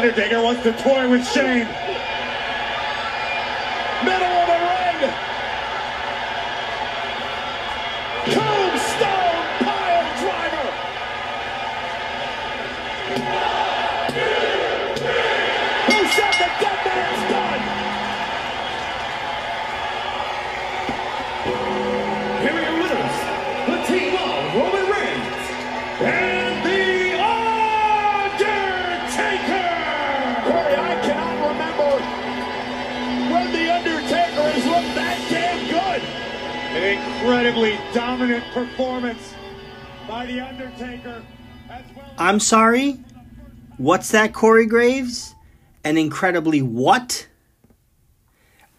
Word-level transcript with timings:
Undertaker 0.00 0.40
wants 0.40 0.62
to 0.62 0.72
toy 0.82 1.10
with 1.10 1.28
Shane. 1.28 1.68
Incredibly 37.20 37.78
dominant 37.92 38.42
performance 38.54 39.34
by 40.08 40.24
The 40.24 40.40
Undertaker. 40.40 41.22
Well 41.68 41.84
I'm 42.16 42.40
sorry. 42.40 42.98
What's 43.76 44.12
that, 44.12 44.32
Corey 44.32 44.64
Graves? 44.64 45.34
An 45.84 45.98
incredibly 45.98 46.62
what? 46.62 47.28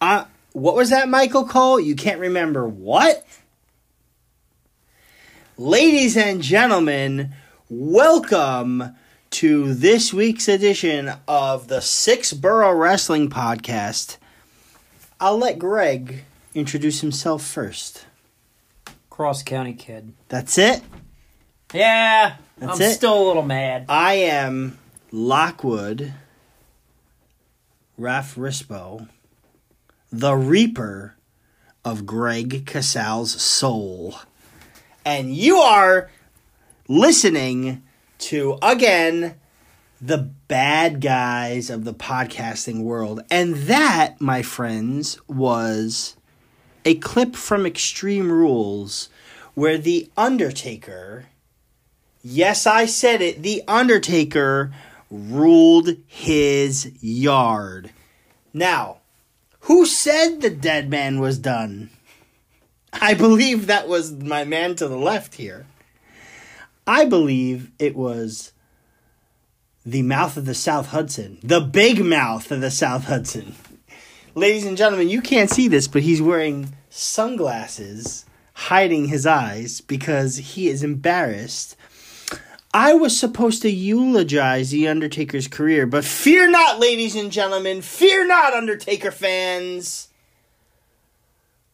Uh, 0.00 0.24
what 0.54 0.74
was 0.74 0.90
that, 0.90 1.08
Michael 1.08 1.46
Cole? 1.46 1.78
You 1.78 1.94
can't 1.94 2.18
remember 2.18 2.66
what? 2.66 3.24
Ladies 5.56 6.16
and 6.16 6.42
gentlemen, 6.42 7.34
welcome 7.70 8.96
to 9.30 9.72
this 9.72 10.12
week's 10.12 10.48
edition 10.48 11.12
of 11.28 11.68
the 11.68 11.80
Six 11.80 12.32
Borough 12.32 12.74
Wrestling 12.74 13.30
Podcast. 13.30 14.16
I'll 15.20 15.38
let 15.38 15.60
Greg 15.60 16.24
introduce 16.56 17.02
himself 17.02 17.44
first. 17.44 18.06
Cross 19.22 19.44
County 19.44 19.72
kid. 19.72 20.14
That's 20.28 20.58
it. 20.58 20.82
Yeah, 21.72 22.38
That's 22.58 22.80
I'm 22.80 22.86
it? 22.88 22.90
still 22.94 23.22
a 23.22 23.24
little 23.24 23.44
mad. 23.44 23.84
I 23.88 24.14
am 24.14 24.80
Lockwood, 25.12 26.12
Raf 27.96 28.34
Rispo, 28.34 29.08
the 30.10 30.34
Reaper 30.34 31.14
of 31.84 32.04
Greg 32.04 32.66
Casal's 32.66 33.40
soul. 33.40 34.16
And 35.04 35.32
you 35.32 35.58
are 35.58 36.10
listening 36.88 37.84
to, 38.18 38.58
again, 38.60 39.36
the 40.00 40.18
bad 40.18 41.00
guys 41.00 41.70
of 41.70 41.84
the 41.84 41.94
podcasting 41.94 42.82
world. 42.82 43.20
And 43.30 43.54
that, 43.54 44.20
my 44.20 44.42
friends, 44.42 45.16
was 45.28 46.16
a 46.84 46.96
clip 46.96 47.36
from 47.36 47.64
Extreme 47.64 48.32
Rules 48.32 49.08
where 49.54 49.78
The 49.78 50.10
Undertaker 50.16 51.26
Yes, 52.22 52.66
I 52.66 52.86
said 52.86 53.20
it. 53.20 53.42
The 53.42 53.62
Undertaker 53.66 54.72
ruled 55.10 55.96
his 56.06 56.92
yard. 57.00 57.90
Now, 58.54 58.98
who 59.60 59.86
said 59.86 60.40
the 60.40 60.50
dead 60.50 60.88
man 60.88 61.18
was 61.18 61.38
done? 61.38 61.90
I 62.92 63.14
believe 63.14 63.66
that 63.66 63.88
was 63.88 64.12
my 64.12 64.44
man 64.44 64.76
to 64.76 64.86
the 64.86 64.96
left 64.96 65.34
here. 65.34 65.66
I 66.86 67.04
believe 67.04 67.70
it 67.78 67.96
was 67.96 68.52
the 69.84 70.02
mouth 70.02 70.36
of 70.36 70.44
the 70.44 70.54
South 70.54 70.88
Hudson, 70.88 71.38
the 71.42 71.60
big 71.60 72.04
mouth 72.04 72.50
of 72.52 72.60
the 72.60 72.70
South 72.70 73.04
Hudson. 73.04 73.54
Ladies 74.34 74.64
and 74.64 74.76
gentlemen, 74.76 75.08
you 75.08 75.20
can't 75.20 75.50
see 75.50 75.68
this, 75.68 75.88
but 75.88 76.02
he's 76.02 76.22
wearing 76.22 76.72
sunglasses 76.88 78.26
hiding 78.54 79.06
his 79.06 79.26
eyes 79.26 79.80
because 79.80 80.36
he 80.36 80.68
is 80.68 80.82
embarrassed 80.82 81.76
I 82.74 82.94
was 82.94 83.18
supposed 83.18 83.60
to 83.62 83.70
eulogize 83.70 84.70
The 84.70 84.88
Undertaker's 84.88 85.46
career, 85.46 85.86
but 85.86 86.06
fear 86.06 86.48
not, 86.48 86.80
ladies 86.80 87.14
and 87.14 87.30
gentlemen, 87.30 87.82
fear 87.82 88.26
not, 88.26 88.54
Undertaker 88.54 89.10
fans. 89.10 90.08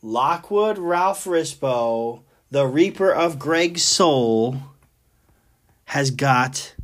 Lockwood 0.03 0.77
Ralph 0.77 1.25
Rispo, 1.25 2.23
the 2.51 2.67
Reaper 2.67 3.13
of 3.13 3.39
Greg's 3.39 3.85
soul, 3.85 4.57
has 5.87 6.11
got 6.11 6.75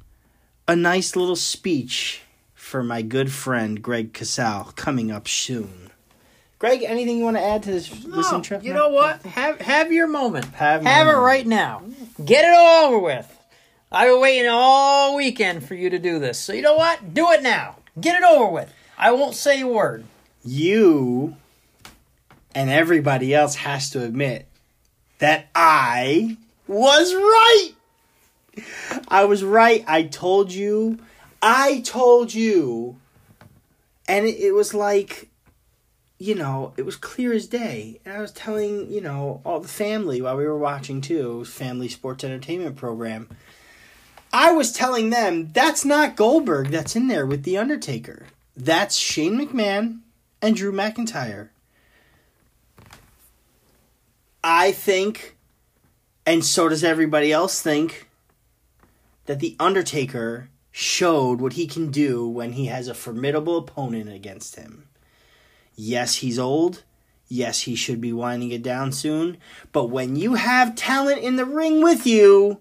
a 0.69 0.77
nice 0.77 1.17
little 1.17 1.37
speech 1.37 2.23
for 2.55 2.85
my 2.85 3.03
good 3.03 3.33
friend 3.33 3.83
Greg 3.83 4.13
Casal 4.13 4.73
coming 4.77 5.11
up 5.11 5.27
soon. 5.27 5.84
Greg, 6.65 6.83
anything 6.83 7.19
you 7.19 7.25
want 7.25 7.37
to 7.37 7.43
add 7.45 7.63
to 7.65 7.73
this, 7.73 7.91
this 7.91 8.07
No, 8.07 8.37
intro? 8.37 8.59
you 8.59 8.73
know 8.73 8.89
what? 8.89 9.21
Have 9.27 9.61
have 9.61 9.93
your 9.93 10.07
moment. 10.07 10.47
Have 10.55 10.83
have 10.83 11.07
it 11.09 11.11
right 11.11 11.47
now. 11.47 11.83
Get 12.25 12.47
it 12.47 12.55
all 12.57 12.87
over 12.87 12.99
with. 12.99 13.31
I've 13.93 14.09
been 14.09 14.21
waiting 14.23 14.49
all 14.49 15.15
weekend 15.15 15.69
for 15.69 15.75
you 15.75 15.91
to 15.91 15.99
do 15.99 16.19
this. 16.19 16.39
So 16.39 16.55
you 16.55 16.63
know 16.63 16.75
what? 16.75 17.13
Do 17.13 17.31
it 17.33 17.43
now. 17.43 17.77
Get 18.01 18.17
it 18.17 18.25
over 18.25 18.51
with. 18.51 18.73
I 18.97 19.13
won't 19.13 19.35
say 19.35 19.61
a 19.61 19.67
word. 19.67 20.07
you 20.43 21.37
and 22.55 22.71
everybody 22.71 23.35
else 23.35 23.57
has 23.57 23.91
to 23.91 24.03
admit 24.03 24.47
that 25.19 25.49
I 25.55 26.39
was 26.67 27.13
right. 27.13 27.71
I 29.09 29.27
was 29.27 29.45
right. 29.45 29.85
I 29.87 30.05
told 30.05 30.51
you. 30.51 30.99
I 31.43 31.81
told 31.81 32.33
you. 32.33 32.97
And 34.09 34.25
it, 34.25 34.39
it 34.39 34.53
was 34.53 34.73
like, 34.73 35.29
you 36.19 36.35
know, 36.35 36.73
it 36.77 36.87
was 36.87 36.97
clear 36.97 37.33
as 37.33 37.47
day. 37.47 38.01
And 38.05 38.17
I 38.17 38.21
was 38.21 38.33
telling, 38.33 38.91
you 38.91 39.01
know, 39.01 39.41
all 39.45 39.61
the 39.61 39.69
family 39.69 40.23
while 40.23 40.37
we 40.37 40.47
were 40.47 40.59
watching 40.59 41.01
too, 41.01 41.45
family 41.45 41.89
sports 41.89 42.25
entertainment 42.25 42.77
program. 42.77 43.29
I 44.33 44.53
was 44.53 44.73
telling 44.73 45.11
them 45.11 45.53
that's 45.53 45.85
not 45.85 46.17
Goldberg 46.17 46.69
that's 46.69 46.97
in 46.97 47.09
there 47.09 47.27
with 47.27 47.45
The 47.45 47.59
Undertaker. 47.59 48.27
That's 48.57 48.97
Shane 48.97 49.39
McMahon 49.39 50.01
and 50.41 50.57
Drew 50.57 50.73
McIntyre. 50.73 51.49
I 54.43 54.73
think, 54.73 55.37
and 56.27 56.45
so 56.45 56.69
does 56.69 56.85
everybody 56.85 57.33
else 57.33 57.63
think, 57.63 58.09
that 59.27 59.41
The 59.41 59.57
Undertaker 59.59 60.51
showed 60.71 61.41
what 61.41 61.55
he 61.55 61.67
can 61.67 61.91
do 61.91 62.29
when 62.29 62.53
he 62.53 62.67
has 62.67 62.89
a 62.89 62.95
formidable 62.95 63.57
opponent 63.57 64.11
against 64.13 64.57
him. 64.57 64.89
Yes, 65.77 66.17
he's 66.17 66.39
old. 66.39 66.85
Yes, 67.29 67.63
he 67.63 67.75
should 67.75 68.01
be 68.01 68.13
winding 68.13 68.51
it 68.51 68.63
down 68.63 68.93
soon. 68.93 69.39
But 69.73 69.87
when 69.87 70.17
you 70.17 70.35
have 70.35 70.77
talent 70.77 71.21
in 71.21 71.37
the 71.37 71.45
ring 71.45 71.83
with 71.83 72.07
you, 72.07 72.61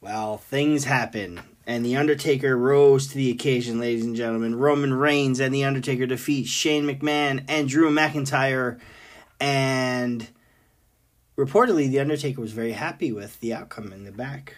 well, 0.00 0.38
things 0.38 0.84
happen. 0.84 1.40
And 1.66 1.84
The 1.84 1.96
Undertaker 1.96 2.56
rose 2.56 3.08
to 3.08 3.14
the 3.14 3.30
occasion, 3.30 3.78
ladies 3.78 4.04
and 4.04 4.16
gentlemen. 4.16 4.56
Roman 4.56 4.94
Reigns 4.94 5.38
and 5.38 5.54
The 5.54 5.64
Undertaker 5.64 6.06
defeat 6.06 6.46
Shane 6.46 6.84
McMahon 6.84 7.44
and 7.46 7.68
Drew 7.68 7.90
McIntyre. 7.90 8.80
And 9.38 10.28
reportedly, 11.36 11.90
The 11.90 12.00
Undertaker 12.00 12.40
was 12.40 12.52
very 12.52 12.72
happy 12.72 13.12
with 13.12 13.38
the 13.40 13.52
outcome 13.52 13.92
in 13.92 14.04
the 14.04 14.12
back. 14.12 14.56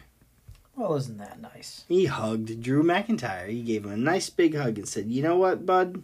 Well, 0.76 0.94
isn't 0.94 1.18
that 1.18 1.40
nice? 1.40 1.84
He 1.88 2.06
hugged 2.06 2.62
Drew 2.62 2.84
McIntyre. 2.84 3.48
He 3.48 3.62
gave 3.62 3.84
him 3.84 3.92
a 3.92 3.96
nice 3.96 4.30
big 4.30 4.56
hug 4.56 4.78
and 4.78 4.88
said, 4.88 5.10
You 5.10 5.22
know 5.22 5.36
what, 5.36 5.66
bud? 5.66 6.02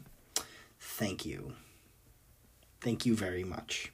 Thank 0.96 1.26
you. 1.26 1.52
Thank 2.80 3.04
you 3.04 3.14
very 3.14 3.44
much. 3.44 3.92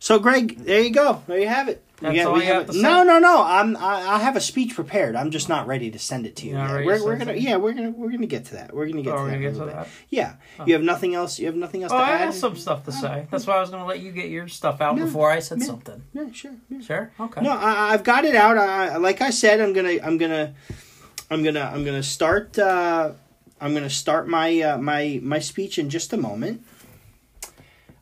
So, 0.00 0.18
Greg, 0.20 0.56
there 0.58 0.80
you 0.80 0.90
go. 0.90 1.22
There 1.26 1.38
you 1.38 1.48
have 1.48 1.68
it. 1.68 1.82
We 2.00 2.08
That's 2.16 2.26
all 2.26 2.34
we 2.34 2.40
you 2.42 2.46
have 2.46 2.54
have 2.54 2.62
it. 2.62 2.66
to 2.68 2.72
say? 2.74 2.80
No, 2.82 3.02
no, 3.02 3.18
no. 3.18 3.42
I'm. 3.42 3.76
I, 3.76 4.14
I 4.14 4.18
have 4.20 4.36
a 4.36 4.40
speech 4.40 4.74
prepared. 4.76 5.16
I'm 5.16 5.30
just 5.32 5.48
not 5.48 5.66
ready 5.66 5.90
to 5.90 5.98
send 5.98 6.24
it 6.24 6.36
to 6.36 6.46
you. 6.46 6.54
We're, 6.54 7.04
we're 7.04 7.16
gonna. 7.16 7.34
Yeah, 7.34 7.56
we're 7.56 7.72
gonna. 7.72 7.90
We're 7.90 8.10
gonna 8.12 8.26
get 8.28 8.44
to 8.46 8.52
that. 8.54 8.72
We're 8.72 8.86
gonna 8.88 9.02
get 9.02 9.12
Oh, 9.12 9.18
to 9.18 9.24
that. 9.24 9.30
gonna 9.32 9.42
get 9.42 9.54
to 9.58 9.64
that? 9.66 9.88
Yeah. 10.08 10.36
You 10.64 10.74
have 10.74 10.82
nothing 10.84 11.14
else. 11.16 11.38
You 11.40 11.46
have 11.46 11.56
nothing 11.56 11.82
else 11.82 11.92
Oh, 11.92 11.98
to 11.98 12.02
I 12.04 12.10
add. 12.12 12.20
have 12.20 12.34
some 12.34 12.56
stuff 12.56 12.84
to 12.84 12.92
say. 12.92 13.26
That's 13.30 13.46
why 13.46 13.56
I 13.56 13.60
was 13.60 13.70
going 13.70 13.82
to 13.82 13.88
let 13.88 13.98
you 14.00 14.12
get 14.12 14.30
your 14.30 14.46
stuff 14.48 14.80
out 14.80 14.96
Yeah. 14.96 15.04
before 15.04 15.30
I 15.30 15.40
said 15.40 15.58
Yeah. 15.58 15.66
something. 15.66 16.02
Yeah, 16.14 16.30
sure. 16.32 16.52
yeah. 16.70 16.80
Sure. 16.80 17.10
Okay. 17.18 17.40
No, 17.42 17.50
I, 17.50 17.92
I've 17.92 18.04
got 18.04 18.24
it 18.24 18.36
out. 18.36 18.56
I, 18.56 18.90
I- 18.90 18.96
like 18.98 19.20
I 19.20 19.30
said, 19.30 19.60
I'm 19.60 19.72
gonna, 19.72 19.98
I'm 20.00 20.16
gonna, 20.16 20.54
I'm 21.28 21.42
gonna, 21.42 21.60
I'm 21.74 21.84
gonna 21.84 22.04
start. 22.04 22.56
Uh, 22.56 23.12
I'm 23.60 23.74
gonna 23.74 23.90
start 23.90 24.28
my 24.28 24.60
uh, 24.60 24.78
my 24.78 25.20
my 25.22 25.38
speech 25.38 25.78
in 25.78 25.90
just 25.90 26.12
a 26.12 26.16
moment. 26.16 26.62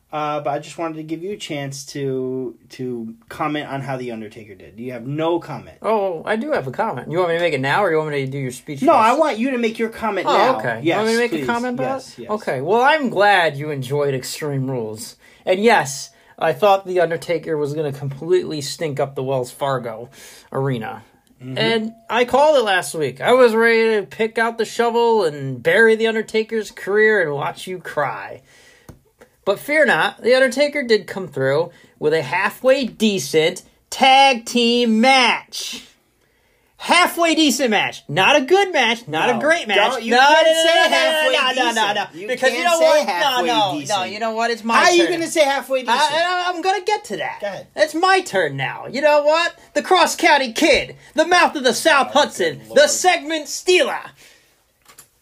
Uh, 0.09 0.39
but 0.39 0.51
I 0.51 0.59
just 0.59 0.77
wanted 0.77 0.95
to 0.95 1.03
give 1.03 1.21
you 1.21 1.31
a 1.33 1.37
chance 1.37 1.85
to 1.87 2.57
to 2.69 3.15
comment 3.27 3.67
on 3.67 3.81
how 3.81 3.97
the 3.97 4.11
Undertaker 4.11 4.55
did. 4.55 4.79
You 4.79 4.93
have 4.93 5.05
no 5.05 5.37
comment. 5.39 5.79
Oh, 5.81 6.23
I 6.25 6.37
do 6.37 6.51
have 6.53 6.65
a 6.65 6.71
comment. 6.71 7.11
You 7.11 7.17
want 7.17 7.31
me 7.31 7.35
to 7.35 7.41
make 7.41 7.53
it 7.53 7.59
now, 7.59 7.83
or 7.83 7.91
you 7.91 7.97
want 7.97 8.11
me 8.11 8.25
to 8.25 8.31
do 8.31 8.37
your 8.37 8.51
speech? 8.51 8.81
No, 8.81 8.93
first? 8.93 9.03
I 9.03 9.17
want 9.17 9.37
you 9.37 9.51
to 9.51 9.57
make 9.57 9.77
your 9.77 9.89
comment 9.89 10.25
Oh, 10.27 10.37
now. 10.37 10.59
okay. 10.59 10.79
Yes, 10.81 10.85
you 10.85 10.91
want 10.95 11.07
me 11.07 11.13
to 11.13 11.19
make 11.19 11.31
please. 11.31 11.43
a 11.43 11.45
comment 11.45 11.73
about 11.79 11.95
yes. 11.97 12.19
Yes. 12.19 12.29
Okay. 12.31 12.61
Well, 12.61 12.81
I'm 12.81 13.09
glad 13.09 13.57
you 13.57 13.69
enjoyed 13.69 14.13
Extreme 14.13 14.71
Rules. 14.71 15.17
And 15.45 15.61
yes, 15.61 16.11
I 16.39 16.53
thought 16.53 16.87
The 16.87 17.01
Undertaker 17.01 17.57
was 17.57 17.73
going 17.73 17.91
to 17.91 17.97
completely 17.99 18.61
stink 18.61 19.01
up 19.01 19.15
the 19.15 19.23
Wells 19.23 19.51
Fargo 19.51 20.09
arena. 20.53 21.03
Mm-hmm. 21.41 21.57
And 21.57 21.93
I 22.09 22.25
called 22.25 22.57
it 22.57 22.63
last 22.63 22.95
week. 22.95 23.21
I 23.21 23.33
was 23.33 23.53
ready 23.53 23.99
to 23.99 24.07
pick 24.07 24.37
out 24.37 24.57
the 24.57 24.65
shovel 24.65 25.23
and 25.23 25.61
bury 25.61 25.95
the 25.95 26.07
Undertaker's 26.07 26.71
career 26.71 27.21
and 27.21 27.33
watch 27.33 27.67
you 27.67 27.79
cry. 27.79 28.41
But 29.45 29.59
fear 29.59 29.85
not, 29.85 30.21
the 30.21 30.33
Undertaker 30.33 30.83
did 30.83 31.07
come 31.07 31.27
through 31.27 31.71
with 31.99 32.13
a 32.13 32.21
halfway 32.21 32.85
decent 32.85 33.63
tag 33.89 34.45
team 34.45 34.99
match. 34.99 35.85
Halfway 36.79 37.33
decent 37.33 37.71
match, 37.71 38.03
not 38.07 38.35
a 38.35 38.41
good 38.41 38.71
match, 38.71 39.07
not 39.07 39.29
No, 39.29 39.37
a 39.37 39.41
great 39.41 39.67
match. 39.67 39.77
don't- 39.77 40.03
you 40.03 40.11
no, 40.11 40.19
can't 40.19 40.45
no, 40.47 40.53
no, 40.53 40.63
say 40.63 40.75
no, 40.75 40.81
no, 40.83 40.89
halfway 40.89 41.33
no, 41.33 41.71
no, 41.71 41.71
no, 41.73 41.93
no. 41.93 42.07
You 42.19 42.27
because 42.27 42.53
you 42.53 42.63
know 42.63 42.79
what? 42.79 42.99
No, 43.07 43.11
halfway 43.13 43.47
no, 43.47 43.73
no. 43.73 43.79
decent. 43.79 44.11
You 44.11 44.19
know 44.19 44.31
what? 44.31 44.51
It's 44.51 44.63
my 44.63 44.75
turn. 44.75 44.83
How 44.83 44.89
are 44.91 44.95
you 44.95 45.07
going 45.07 45.21
to 45.21 45.27
say 45.27 45.43
halfway 45.43 45.79
decent? 45.81 45.99
I, 45.99 46.45
I, 46.45 46.51
I'm 46.53 46.61
gonna 46.61 46.83
get 46.85 47.03
to 47.05 47.17
that. 47.17 47.39
Go 47.41 47.47
ahead. 47.47 47.67
It's 47.75 47.95
my 47.95 48.21
turn 48.21 48.57
now. 48.57 48.85
You 48.85 49.01
know 49.01 49.23
what? 49.23 49.57
The 49.73 49.81
Cross 49.81 50.17
County 50.17 50.53
Kid, 50.53 50.95
the 51.15 51.25
mouth 51.25 51.55
of 51.55 51.63
the 51.63 51.73
South 51.73 52.11
Hudson, 52.13 52.61
the 52.75 52.87
segment 52.87 53.47
stealer. 53.47 54.11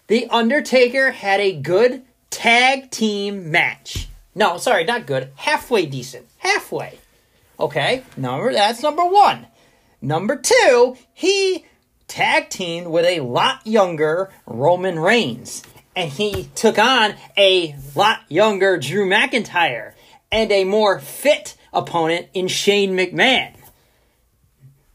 The 0.08 0.28
Undertaker 0.30 1.12
had 1.12 1.40
a 1.40 1.54
good 1.56 2.04
tag 2.30 2.92
team 2.92 3.50
match. 3.50 4.10
No, 4.36 4.58
sorry, 4.58 4.84
not 4.84 5.08
good. 5.08 5.30
Halfway 5.38 5.86
decent. 5.86 6.28
Halfway. 6.40 7.00
Okay, 7.58 8.04
number 8.18 8.52
that's 8.52 8.84
number 8.84 9.06
one. 9.06 9.48
Number 10.06 10.36
two, 10.36 10.98
he 11.14 11.66
tag 12.08 12.50
teamed 12.50 12.86
with 12.86 13.06
a 13.06 13.22
lot 13.22 13.66
younger 13.66 14.32
Roman 14.46 15.00
Reigns. 15.00 15.64
And 15.96 16.12
he 16.12 16.44
took 16.54 16.78
on 16.78 17.16
a 17.36 17.76
lot 17.96 18.20
younger 18.30 18.78
Drew 18.78 19.10
McIntyre 19.10 19.94
and 20.32 20.52
a 20.52 20.64
more 20.64 21.00
fit 21.00 21.58
opponent 21.74 22.28
in 22.36 22.48
Shane 22.48 22.96
McMahon. 22.96 23.56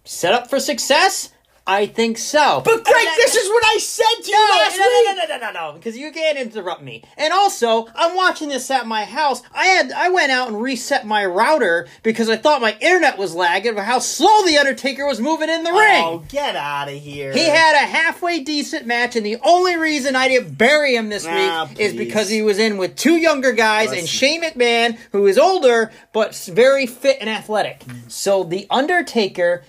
Set 0.05 0.33
up 0.33 0.49
for 0.49 0.61
success? 0.61 1.31
I 1.71 1.87
think 1.87 2.19
so. 2.19 2.61
but 2.65 2.85
Greg, 2.85 3.07
this 3.17 3.35
is 3.37 3.49
what 3.49 3.65
I 3.65 3.79
said 3.79 4.23
to 4.25 4.31
you 4.31 4.37
No, 4.37 4.55
last 4.59 4.79
no, 4.79 4.85
week. 4.85 5.07
no, 5.07 5.13
no, 5.15 5.37
no, 5.39 5.53
no, 5.53 5.69
no, 5.69 5.73
because 5.79 5.97
you 5.97 6.11
can't 6.13 6.37
interrupt 6.39 6.83
me. 6.83 7.05
And 7.17 7.33
also, 7.33 7.87
I'm 7.95 8.17
watching 8.17 8.49
this 8.49 8.71
at 8.71 8.87
my 8.87 9.05
house. 9.05 9.43
I 9.55 9.67
had 9.67 9.93
I 9.93 10.09
went 10.11 10.33
out 10.33 10.49
and 10.49 10.61
reset 10.61 11.07
my 11.07 11.25
router 11.25 11.87
because 12.03 12.29
I 12.29 12.37
thought 12.37 12.61
my 12.61 12.77
internet 12.81 13.19
was 13.19 13.35
lagging 13.35 13.79
of 13.79 13.85
how 13.85 13.99
slow 14.01 14.45
the 14.47 14.59
Undertaker 14.59 15.07
was 15.07 15.21
moving 15.21 15.49
in 15.49 15.63
the 15.63 15.71
ring. 15.73 16.03
Oh, 16.05 16.25
get 16.29 16.57
out 16.57 16.89
of 16.89 16.95
here. 16.95 17.33
He 17.33 17.45
had 17.47 17.75
a 17.77 17.87
halfway 17.87 18.41
decent 18.41 18.87
match, 18.87 19.17
and 19.17 19.25
the 19.25 19.37
only 19.43 19.77
reason 19.77 20.17
I 20.17 20.29
didn't 20.29 20.59
bury 20.59 20.95
him 20.97 21.09
this 21.09 21.27
Ah, 21.29 21.67
week 21.69 21.79
is 21.81 21.93
because 21.95 22.29
he 22.29 22.43
was 22.43 22.59
in 22.59 22.79
with 22.79 22.97
two 22.97 23.17
younger 23.17 23.53
guys 23.53 23.89
and 23.91 24.01
Listen. 24.03 24.07
Shane 24.09 24.43
McMahon, 24.43 24.99
who 25.13 25.27
is 25.27 25.39
older 25.39 25.93
but 26.13 26.35
very 26.53 26.87
fit 26.87 27.19
and 27.21 27.31
athletic. 27.31 27.83
So 28.09 28.43
the 28.45 28.67
Undertaker, 28.71 29.63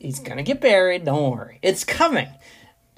he's 0.00 0.20
gonna 0.20 0.42
get 0.42 0.60
buried. 0.60 1.04
Don't 1.04 1.30
worry, 1.30 1.58
it's 1.62 1.84
coming. 1.84 2.28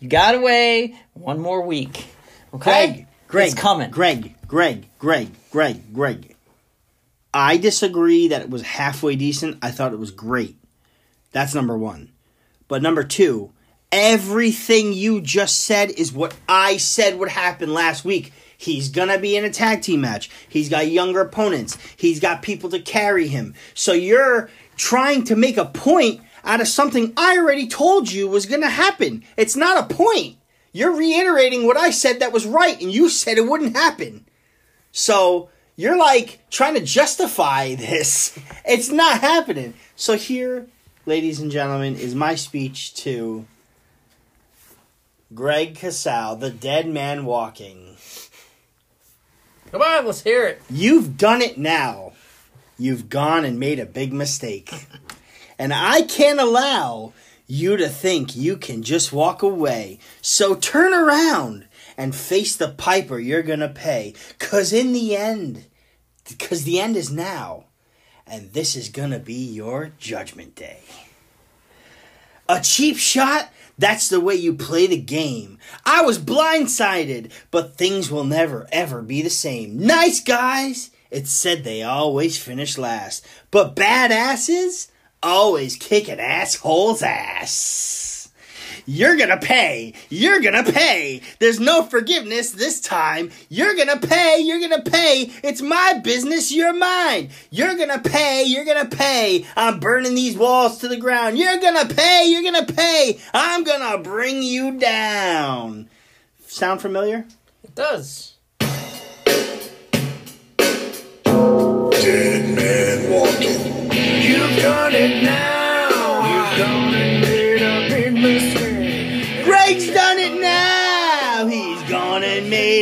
You 0.01 0.09
got 0.09 0.35
away 0.35 0.97
one 1.15 1.41
more 1.41 1.63
week. 1.63 2.07
Okay, 2.55 2.89
Greg, 2.93 3.07
Greg, 3.27 3.53
it's 3.53 3.61
coming. 3.61 3.91
Greg, 3.91 4.35
Greg, 4.47 4.89
Greg, 4.99 5.29
Greg, 5.51 5.93
Greg. 5.93 6.37
I 7.33 7.57
disagree 7.57 8.29
that 8.29 8.43
it 8.43 8.51
was 8.51 8.63
halfway 8.63 9.17
decent. 9.17 9.59
I 9.63 9.71
thought 9.71 9.93
it 9.93 9.99
was 9.99 10.11
great. 10.11 10.57
That's 11.33 11.55
number 11.55 11.77
one. 11.77 12.11
But 12.69 12.83
number 12.83 13.05
two, 13.05 13.53
everything 13.93 14.93
you 14.93 15.21
just 15.21 15.61
said 15.61 15.91
is 15.91 16.13
what 16.13 16.35
I 16.49 16.77
said 16.77 17.19
would 17.19 17.29
happen 17.29 17.73
last 17.73 18.05
week. 18.05 18.33
He's 18.57 18.89
gonna 18.89 19.19
be 19.19 19.37
in 19.37 19.45
a 19.45 19.51
tag 19.51 19.83
team 19.83 20.01
match. 20.01 20.31
He's 20.49 20.69
got 20.69 20.91
younger 20.91 21.21
opponents. 21.21 21.79
He's 21.97 22.19
got 22.19 22.43
people 22.43 22.71
to 22.71 22.81
carry 22.81 23.29
him. 23.29 23.55
So 23.75 23.93
you're 23.93 24.51
trying 24.77 25.25
to 25.25 25.37
make 25.37 25.57
a 25.57 25.67
point 25.67 26.21
out 26.45 26.61
of 26.61 26.69
something 26.69 27.13
I 27.17 27.39
already 27.39 27.67
told 27.67 28.11
you 28.11 28.29
was 28.29 28.47
gonna 28.47 28.71
happen. 28.71 29.25
It's 29.37 29.57
not 29.57 29.91
a 29.91 29.95
point. 29.95 30.37
You're 30.73 30.95
reiterating 30.95 31.67
what 31.67 31.77
I 31.77 31.91
said 31.91 32.21
that 32.21 32.33
was 32.33 32.47
right, 32.47 32.81
and 32.81 32.93
you 32.93 33.09
said 33.09 33.39
it 33.39 33.49
wouldn't 33.49 33.77
happen. 33.77 34.27
So 34.93 35.49
you're 35.77 35.97
like 35.97 36.41
trying 36.51 36.75
to 36.75 36.85
justify 36.85 37.75
this. 37.77 38.39
It's 38.65 38.91
not 38.91 39.21
happening. 39.21 39.75
So 39.97 40.17
here, 40.17 40.67
ladies 41.07 41.41
and 41.41 41.51
gentlemen, 41.51 41.97
is 41.97 42.15
my 42.15 42.35
speech 42.35 42.95
to 42.97 43.47
Greg 45.35 45.75
Casal, 45.75 46.37
the 46.37 46.51
dead 46.51 46.89
man 46.89 47.25
walking. 47.25 47.97
Come 49.71 49.83
on, 49.83 50.07
let's 50.07 50.23
hear 50.23 50.47
it. 50.47 50.63
You've 50.71 51.19
done 51.19 51.43
it 51.43 51.59
now. 51.59 52.13
You've 52.79 53.09
gone 53.09 53.45
and 53.45 53.59
made 53.59 53.79
a 53.79 53.87
big 53.87 54.13
mistake. 54.13 54.87
And 55.59 55.73
I 55.73 56.03
can't 56.03 56.41
allow 56.41 57.13
you 57.47 57.77
to 57.77 57.89
think 57.89 58.37
you 58.37 58.57
can 58.57 58.83
just 58.83 59.13
walk 59.13 59.43
away. 59.43 59.99
So 60.21 60.55
turn 60.55 60.93
around 60.95 61.67
and 61.97 62.15
face 62.15 62.55
the 62.55 62.69
piper 62.69 63.19
you're 63.19 63.43
going 63.43 63.59
to 63.61 63.69
pay. 63.69 64.15
Because 64.39 64.73
in 64.73 64.93
the 64.93 65.17
end, 65.17 65.67
because 66.29 66.65
the 66.65 66.79
end 66.79 66.97
is 66.97 67.11
now. 67.11 67.65
And 68.27 68.53
this 68.53 68.77
is 68.77 68.91
going 68.91 69.11
to 69.11 69.19
be 69.19 69.35
your 69.35 69.93
judgment 69.99 70.55
day. 70.55 70.81
A 72.49 72.61
cheap 72.61 72.99
shot? 72.99 73.51
That's 73.79 74.09
the 74.09 74.21
way 74.21 74.35
you 74.35 74.55
play 74.55 74.87
the 74.87 75.01
game. 75.01 75.59
I 75.87 76.03
was 76.03 76.19
blindsided, 76.19 77.31
but 77.51 77.77
things 77.77 78.11
will 78.11 78.25
never 78.25 78.67
ever 78.73 79.03
be 79.03 79.23
the 79.23 79.31
same. 79.31 79.79
Nice 79.79 80.21
guys, 80.21 80.91
it's 81.11 81.31
said 81.31 81.63
they 81.63 81.83
always 81.83 82.39
finish 82.39 82.77
last, 82.77 83.25
but 83.51 83.77
badasses 83.77 84.89
always 85.23 85.77
kick 85.77 86.09
an 86.09 86.21
asshole's 86.21 87.03
ass. 87.03 88.31
You're 88.91 89.17
gonna 89.17 89.37
pay. 89.37 89.93
You're 90.09 90.41
gonna 90.41 90.65
pay. 90.65 91.21
There's 91.41 91.61
no 91.61 91.83
forgiveness 91.83 92.53
this 92.53 92.81
time. 92.81 93.31
You're 93.51 93.77
gonna 93.77 93.99
pay. 93.99 94.39
You're 94.41 94.61
gonna 94.61 94.83
pay. 94.83 95.31
It's 95.45 95.61
my 95.61 96.01
business. 96.03 96.51
You're 96.51 96.73
mine. 96.73 97.29
You're 97.51 97.77
gonna 97.77 97.99
pay. 97.99 98.45
You're 98.45 98.65
gonna 98.65 98.89
pay. 98.89 99.45
I'm 99.57 99.79
burning 99.79 100.15
these 100.15 100.39
walls 100.39 100.79
to 100.79 100.89
the 100.89 100.97
ground. 100.97 101.37
You're 101.37 101.59
gonna 101.59 101.85
pay. 101.85 102.29
You're 102.29 102.43
gonna 102.43 102.65
pay. 102.65 103.21
I'm 103.35 103.63
gonna 103.63 103.99
bring 103.99 104.43
you 104.43 104.79
down. 104.79 105.91
Sound 106.47 106.81
familiar? 106.81 107.27
It 107.63 107.75
does. 107.75 108.38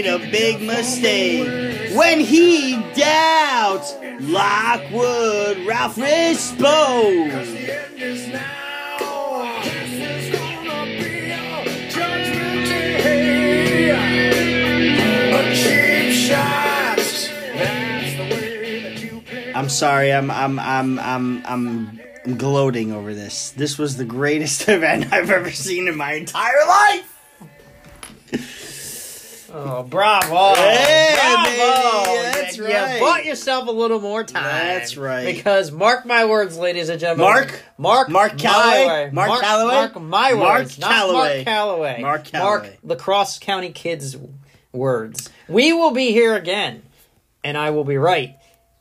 Made 0.03 0.07
a 0.07 0.19
big 0.31 0.61
mistake. 0.61 1.95
When 1.97 2.21
he 2.21 2.73
doubts 2.95 3.95
Lockwood 4.21 5.67
Ralph 5.67 5.97
Rispo. 5.97 7.55
I'm 19.55 19.71
sorry. 19.71 20.13
I'm 20.13 20.31
I'm 20.31 20.59
I'm 20.59 20.99
I'm 20.99 21.47
I'm 21.47 22.01
I'm 22.27 22.37
gloating 22.37 22.93
over 22.93 23.15
this. 23.15 23.53
This 23.53 23.79
was 23.79 23.97
the 23.97 24.05
greatest 24.05 24.69
event 24.69 25.13
I've 25.13 25.31
ever 25.31 25.51
seen 25.51 25.89
in 25.89 25.97
my 25.97 26.13
entire 26.13 26.67
life. 26.69 27.16
Oh, 29.59 29.83
bravo! 29.85 30.61
Yeah, 30.61 31.45
bravo! 31.45 32.05
baby, 32.05 32.23
that's 32.35 32.57
you, 32.59 32.65
right. 32.67 32.95
You 32.95 33.01
bought 33.01 33.25
yourself 33.25 33.69
a 33.69 33.71
little 33.71 34.01
more 34.01 34.23
time. 34.23 34.43
That's 34.43 34.99
right. 34.99 35.25
Because 35.25 35.73
mark 35.73 36.05
my 36.05 36.27
words, 36.27 36.59
ladies 36.59 36.91
and 36.91 37.01
gentlemen. 37.01 37.25
Mark? 37.25 37.65
Mark, 37.79 38.11
Mark 38.11 38.33
my 38.35 38.39
Calaway? 38.39 38.87
way. 38.87 39.11
Mark 39.13 39.43
Calaway? 39.43 39.73
Mark 39.73 40.03
my 40.03 40.33
Mark 40.35 40.59
words, 40.59 40.79
not 40.79 40.93
Calaway. 40.93 41.45
Mark 41.45 41.47
Calaway. 41.47 42.01
Mark 42.03 42.25
Calaway. 42.25 42.41
Mark 42.43 42.79
Lacrosse 42.83 43.39
County 43.39 43.71
Kids' 43.71 44.15
words. 44.73 45.31
We 45.49 45.73
will 45.73 45.93
be 45.93 46.13
here 46.13 46.37
again, 46.37 46.83
and 47.43 47.57
I 47.57 47.71
will 47.71 47.85
be 47.85 47.97
right, 47.97 48.35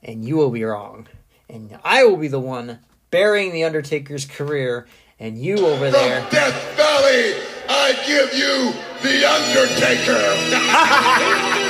and 0.04 0.26
you 0.26 0.36
will 0.36 0.52
be 0.52 0.66
wrong, 0.66 1.08
and 1.50 1.80
I 1.86 2.04
will 2.04 2.18
be 2.18 2.28
the 2.28 2.40
one 2.40 2.80
burying 3.12 3.54
the 3.54 3.64
Undertaker's 3.64 4.26
career, 4.26 4.88
and 5.20 5.38
you 5.38 5.56
over 5.66 5.90
there. 5.90 6.20
Death 6.32 6.76
Valley, 6.76 7.36
I 7.70 7.94
give 8.06 8.34
you 8.34 8.74
the 9.06 9.24
Undertaker. 9.24 11.62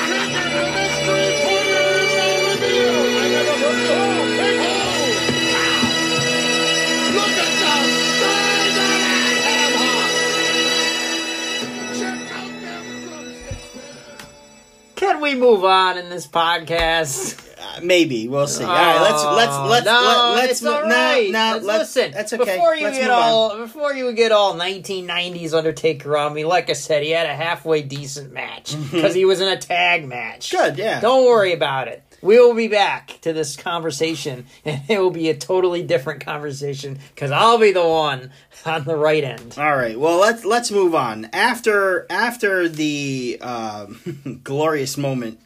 Can 15.06 15.22
we 15.22 15.36
move 15.36 15.64
on 15.64 15.98
in 16.00 16.10
this 16.10 16.26
podcast? 16.28 17.40
Uh, 17.58 17.80
maybe 17.82 18.28
we'll 18.28 18.48
see. 18.48 18.64
all 18.64 18.70
right, 18.70 19.02
let's 19.02 19.24
let's 19.24 19.70
let's 19.70 19.86
no, 19.86 20.34
let, 20.36 20.50
us 20.50 20.66
all 20.66 20.82
no, 20.82 20.96
right. 20.96 21.32
no, 21.32 21.40
Let's- 21.54 21.66
let's, 21.66 21.96
listen. 21.96 22.12
That's 22.12 22.34
okay. 22.34 22.56
Before 22.56 22.76
you 22.76 22.84
let's 22.86 22.98
get 22.98 23.04
move 23.06 23.14
on. 23.14 23.22
all 23.24 23.58
before 23.58 23.94
you 23.94 24.12
get 24.14 24.32
all 24.32 24.56
1990s 24.56 25.54
Undertaker 25.54 26.18
on 26.18 26.34
me, 26.34 26.44
like 26.44 26.70
I 26.70 26.74
said, 26.74 27.04
he 27.04 27.12
had 27.12 27.28
a 27.28 27.36
halfway 27.36 27.82
decent 27.82 28.34
match 28.34 28.76
because 28.92 29.14
he 29.14 29.26
was 29.26 29.42
in 29.42 29.48
a 29.48 29.58
tag 29.58 30.08
match. 30.08 30.50
Mm-hmm. 30.50 30.66
Good, 30.76 30.78
yeah. 30.78 31.00
Don't 31.00 31.26
worry 31.26 31.54
about 31.54 31.88
it. 31.88 32.04
We 32.26 32.40
will 32.40 32.56
be 32.56 32.68
back 32.68 33.20
to 33.22 33.34
this 33.34 33.56
conversation, 33.56 34.48
and 34.66 34.82
it 34.90 35.00
will 35.00 35.12
be 35.12 35.30
a 35.30 35.38
totally 35.38 35.84
different 35.84 36.26
conversation 36.26 36.98
because 37.14 37.30
I'll 37.30 37.60
be 37.60 37.72
the 37.72 37.88
one 37.88 38.32
on 38.66 38.84
the 38.84 38.96
right 38.96 39.24
end. 39.24 39.56
All 39.60 39.76
right. 39.76 39.98
Well, 40.00 40.18
let's 40.18 40.44
let's 40.44 40.72
move 40.72 40.96
on. 40.96 41.30
After 41.32 42.08
after 42.10 42.68
the 42.68 43.38
um, 43.42 44.40
glorious 44.44 44.98
moment 44.98 45.40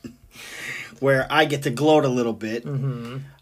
where 1.02 1.28
I 1.30 1.44
get 1.46 1.64
to 1.64 1.70
gloat 1.70 2.06
a 2.06 2.10
little 2.10 2.34
bit. 2.34 2.66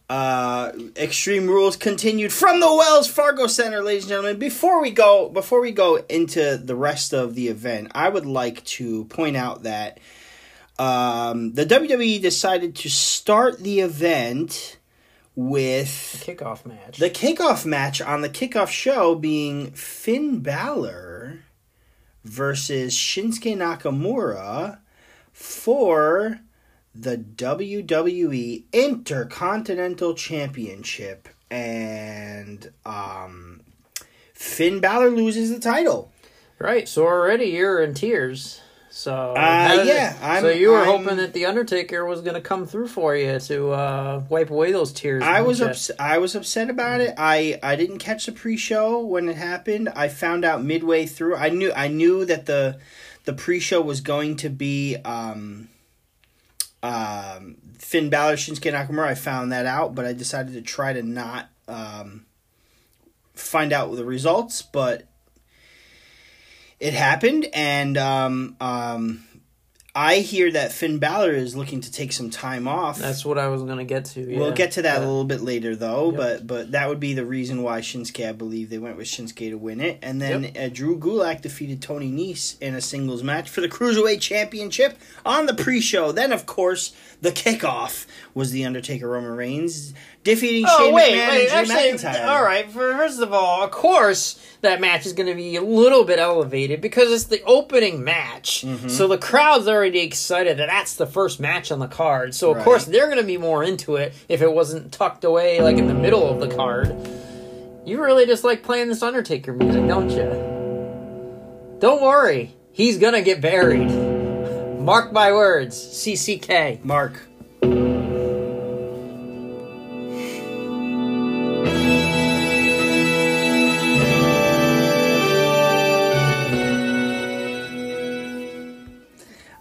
Uh, 0.09 0.71
Extreme 0.95 1.47
Rules 1.47 1.75
continued 1.75 2.31
from 2.31 2.61
the 2.61 2.73
Wells 2.73 3.09
Fargo 3.09 3.45
Center, 3.45 3.83
ladies 3.83 4.03
and 4.03 4.09
gentlemen. 4.09 4.39
Before 4.39 4.81
we 4.81 4.89
go, 4.89 5.27
before 5.27 5.59
we 5.59 5.71
go 5.71 5.97
into 6.09 6.55
the 6.55 6.75
rest 6.75 7.13
of 7.13 7.35
the 7.35 7.49
event, 7.49 7.91
I 7.93 8.07
would 8.07 8.25
like 8.25 8.63
to 8.65 9.03
point 9.05 9.35
out 9.35 9.63
that 9.63 9.99
um, 10.79 11.53
the 11.53 11.65
WWE 11.65 12.21
decided 12.21 12.75
to 12.77 12.89
start 12.89 13.59
the 13.59 13.79
event 13.79 14.77
with 15.35 16.23
Kickoff 16.25 16.65
match. 16.65 16.97
the 16.97 17.11
kickoff 17.11 17.63
match 17.65 18.01
on 18.01 18.21
the 18.21 18.29
kickoff 18.29 18.69
show 18.69 19.13
being 19.13 19.71
Finn 19.71 20.39
Balor 20.39 21.41
versus 22.23 22.95
Shinsuke 22.95 23.55
Nakamura 23.55 24.79
for 25.31 26.39
the 26.93 27.17
WWE 27.17 28.63
Intercontinental 28.73 30.15
Championship. 30.15 31.29
And 31.49 32.71
um, 32.85 33.61
Finn 34.33 34.79
Balor 34.79 35.11
loses 35.11 35.51
the 35.51 35.59
title. 35.59 36.11
Right, 36.59 36.89
so 36.89 37.05
already 37.05 37.45
you're 37.45 37.81
in 37.83 37.93
tears. 37.93 38.61
So 38.97 39.35
Uh, 39.37 39.83
yeah, 39.85 40.17
I'm- 40.23 40.41
so 40.41 40.49
you 40.49 40.71
were 40.71 40.79
I'm- 40.79 40.87
hoping 41.03 41.17
that 41.17 41.31
the 41.33 41.45
Undertaker 41.45 42.03
was 42.03 42.21
going 42.21 42.33
to 42.33 42.41
come 42.41 42.65
through 42.65 42.87
for 42.87 43.15
you 43.15 43.37
to 43.39 43.69
uh, 43.69 44.23
wipe 44.27 44.49
away 44.49 44.71
those 44.71 44.91
tears. 44.91 45.21
I 45.21 45.41
was 45.41 45.61
ups- 45.61 45.91
I 45.99 46.17
was 46.17 46.33
upset 46.33 46.67
about 46.71 46.99
it. 47.01 47.13
I, 47.15 47.59
I 47.61 47.75
didn't 47.75 47.99
catch 47.99 48.25
the 48.25 48.31
pre-show 48.31 48.99
when 49.05 49.29
it 49.29 49.35
happened. 49.35 49.89
I 49.95 50.07
found 50.07 50.43
out 50.43 50.63
midway 50.63 51.05
through. 51.05 51.35
I 51.35 51.49
knew 51.49 51.71
I 51.75 51.89
knew 51.89 52.25
that 52.25 52.47
the 52.47 52.79
the 53.25 53.33
pre-show 53.33 53.81
was 53.81 54.01
going 54.01 54.35
to 54.37 54.49
be 54.49 54.95
um, 55.05 55.69
um, 56.81 57.57
Finn 57.77 58.09
Balor 58.09 58.37
Shinsuke 58.37 58.71
Nakamura. 58.73 59.05
I 59.09 59.13
found 59.15 59.51
that 59.51 59.67
out, 59.67 59.93
but 59.93 60.05
I 60.05 60.13
decided 60.13 60.53
to 60.55 60.61
try 60.63 60.93
to 60.93 61.03
not 61.03 61.49
um, 61.67 62.25
find 63.35 63.71
out 63.71 63.95
the 63.95 64.05
results. 64.05 64.63
But 64.63 65.03
it 66.79 66.93
happened, 66.93 67.47
and 67.53 67.97
um, 67.97 68.55
um, 68.59 69.23
I 69.97 70.17
hear 70.17 70.51
that 70.51 70.71
Finn 70.71 70.99
Balor 70.99 71.31
is 71.31 71.55
looking 71.55 71.81
to 71.81 71.91
take 71.91 72.11
some 72.11 72.29
time 72.29 72.67
off. 72.67 72.99
That's 72.99 73.25
what 73.25 73.39
I 73.39 73.47
was 73.47 73.63
going 73.63 73.79
to 73.79 73.83
get 73.83 74.05
to. 74.05 74.21
Yeah. 74.21 74.37
We'll 74.37 74.51
get 74.51 74.73
to 74.73 74.83
that 74.83 74.97
a 74.97 74.99
little 74.99 75.23
bit 75.23 75.41
later, 75.41 75.75
though. 75.75 76.11
Yep. 76.11 76.17
But 76.17 76.47
but 76.47 76.71
that 76.73 76.87
would 76.87 76.99
be 76.99 77.15
the 77.15 77.25
reason 77.25 77.63
why 77.63 77.81
Shinsuke, 77.81 78.29
I 78.29 78.31
believe, 78.31 78.69
they 78.69 78.77
went 78.77 78.95
with 78.95 79.07
Shinsuke 79.07 79.49
to 79.49 79.57
win 79.57 79.81
it, 79.81 79.97
and 80.03 80.21
then 80.21 80.51
uh, 80.55 80.69
Drew 80.71 80.99
Gulak 80.99 81.41
defeated 81.41 81.81
Tony 81.81 82.11
Nese 82.11 82.61
in 82.61 82.75
a 82.75 82.81
singles 82.81 83.23
match 83.23 83.49
for 83.49 83.61
the 83.61 83.69
cruiserweight 83.69 84.21
championship 84.21 84.99
on 85.25 85.47
the 85.47 85.55
pre-show. 85.55 86.11
Then, 86.11 86.31
of 86.31 86.45
course, 86.45 86.93
the 87.21 87.31
kickoff 87.31 88.05
was 88.35 88.51
the 88.51 88.65
Undertaker 88.65 89.09
Roman 89.09 89.31
Reigns 89.31 89.95
defeating 90.23 90.65
Oh 90.67 90.77
Shane 90.85 90.93
wait, 90.93 91.13
McMahon 91.13 91.29
wait. 91.29 91.49
and 91.51 91.67
Drew 91.67 91.75
Actually, 91.75 91.99
McIntyre. 91.99 92.27
all 92.27 92.43
right. 92.43 92.69
First 92.71 93.21
of 93.21 93.33
all, 93.33 93.63
of 93.63 93.71
course, 93.71 94.43
that 94.61 94.81
match 94.81 95.05
is 95.05 95.13
going 95.13 95.27
to 95.29 95.35
be 95.35 95.55
a 95.55 95.61
little 95.61 96.03
bit 96.03 96.19
elevated 96.19 96.81
because 96.81 97.11
it's 97.11 97.25
the 97.25 97.41
opening 97.43 98.03
match. 98.03 98.63
Mm-hmm. 98.65 98.89
So 98.89 99.07
the 99.07 99.17
crowd's 99.17 99.67
already 99.67 99.99
excited 100.01 100.57
that 100.57 100.67
that's 100.67 100.95
the 100.95 101.05
first 101.07 101.39
match 101.39 101.71
on 101.71 101.79
the 101.79 101.87
card. 101.87 102.35
So 102.35 102.51
of 102.51 102.57
Right. 102.57 102.63
course 102.65 102.85
they're 102.85 103.05
going 103.07 103.17
to 103.19 103.23
be 103.23 103.37
more 103.37 103.63
into 103.63 103.95
it 103.95 104.13
if 104.27 104.41
it 104.41 104.51
wasn't 104.51 104.91
tucked 104.91 105.23
away 105.23 105.61
like 105.61 105.77
in 105.77 105.87
the 105.87 105.93
middle 105.93 106.27
of 106.29 106.39
the 106.39 106.53
card. 106.55 106.93
You 107.85 108.01
really 108.03 108.25
just 108.25 108.43
like 108.43 108.63
playing 108.63 108.89
this 108.89 109.01
Undertaker 109.01 109.53
music, 109.53 109.87
don't 109.87 110.09
you? 110.09 111.77
Don't 111.79 112.01
worry, 112.01 112.53
he's 112.73 112.97
gonna 112.97 113.21
get 113.21 113.39
buried. 113.39 113.87
Mark 114.81 115.13
my 115.13 115.31
words, 115.31 115.77
CCK. 115.77 116.83
Mark. 116.83 117.21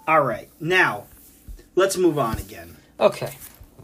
All 0.06 0.22
right, 0.22 0.48
now 0.60 1.06
let's 1.74 1.96
move 1.96 2.18
on 2.18 2.38
again. 2.38 2.76
Okay, 2.98 3.34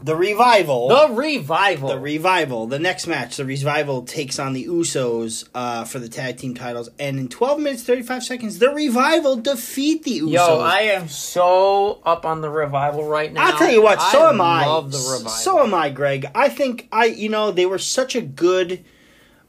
The 0.01 0.15
revival. 0.15 0.87
the 0.87 1.09
revival. 1.13 1.89
the 1.89 1.99
revival. 1.99 2.65
The 2.67 2.79
next 2.79 3.07
match, 3.07 3.37
the 3.37 3.45
revival 3.45 4.03
takes 4.03 4.39
on 4.39 4.53
the 4.53 4.65
Usos 4.65 5.47
uh, 5.53 5.83
for 5.83 5.99
the 5.99 6.07
tag 6.09 6.37
team 6.37 6.55
titles, 6.55 6.89
and 6.97 7.19
in 7.19 7.27
12 7.27 7.59
minutes 7.59 7.83
35 7.83 8.23
seconds, 8.23 8.59
the 8.59 8.69
revival 8.69 9.35
defeat 9.35 10.03
the 10.03 10.21
Usos. 10.21 10.31
Yo, 10.31 10.59
I 10.61 10.79
am 10.81 11.07
so 11.09 12.01
up 12.05 12.25
on 12.25 12.41
the 12.41 12.49
revival 12.49 13.03
right 13.05 13.31
now. 13.31 13.45
I'll 13.51 13.57
tell 13.57 13.71
you 13.71 13.81
what, 13.83 14.01
so 14.01 14.29
am 14.29 14.41
I. 14.41 14.65
love 14.65 14.91
the 14.91 14.97
revival. 14.97 15.29
So 15.29 15.61
am 15.61 15.73
I, 15.73 15.89
Greg. 15.89 16.25
I 16.33 16.49
think 16.49 16.87
I, 16.91 17.05
you 17.05 17.29
know, 17.29 17.51
they 17.51 17.65
were 17.65 17.77
such 17.79 18.15
a 18.15 18.21
good, 18.21 18.83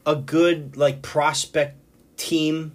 a 0.05 0.15
good 0.15 0.77
like 0.77 1.01
prospect 1.01 1.77
team 2.17 2.73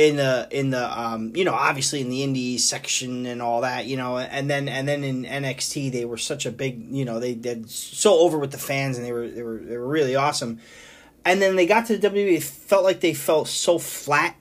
in 0.00 0.16
the 0.16 0.48
in 0.50 0.70
the 0.70 0.98
um 0.98 1.30
you 1.36 1.44
know 1.44 1.52
obviously 1.52 2.00
in 2.00 2.08
the 2.08 2.22
indies 2.22 2.66
section 2.66 3.26
and 3.26 3.42
all 3.42 3.60
that 3.60 3.84
you 3.84 3.98
know 3.98 4.16
and 4.16 4.48
then 4.48 4.66
and 4.66 4.88
then 4.88 5.04
in 5.04 5.24
NXT 5.24 5.92
they 5.92 6.06
were 6.06 6.16
such 6.16 6.46
a 6.46 6.50
big 6.50 6.90
you 6.90 7.04
know 7.04 7.20
they 7.20 7.34
did 7.34 7.68
so 7.68 8.18
over 8.20 8.38
with 8.38 8.50
the 8.50 8.58
fans 8.58 8.96
and 8.96 9.06
they 9.06 9.12
were 9.12 9.28
they 9.28 9.42
were 9.42 9.58
they 9.58 9.76
were 9.76 9.86
really 9.86 10.16
awesome. 10.16 10.58
And 11.22 11.42
then 11.42 11.54
they 11.54 11.66
got 11.66 11.84
to 11.86 11.98
the 11.98 12.08
WWE 12.08 12.36
it 12.36 12.42
felt 12.42 12.82
like 12.82 13.00
they 13.00 13.12
felt 13.12 13.46
so 13.46 13.78
flat 13.78 14.36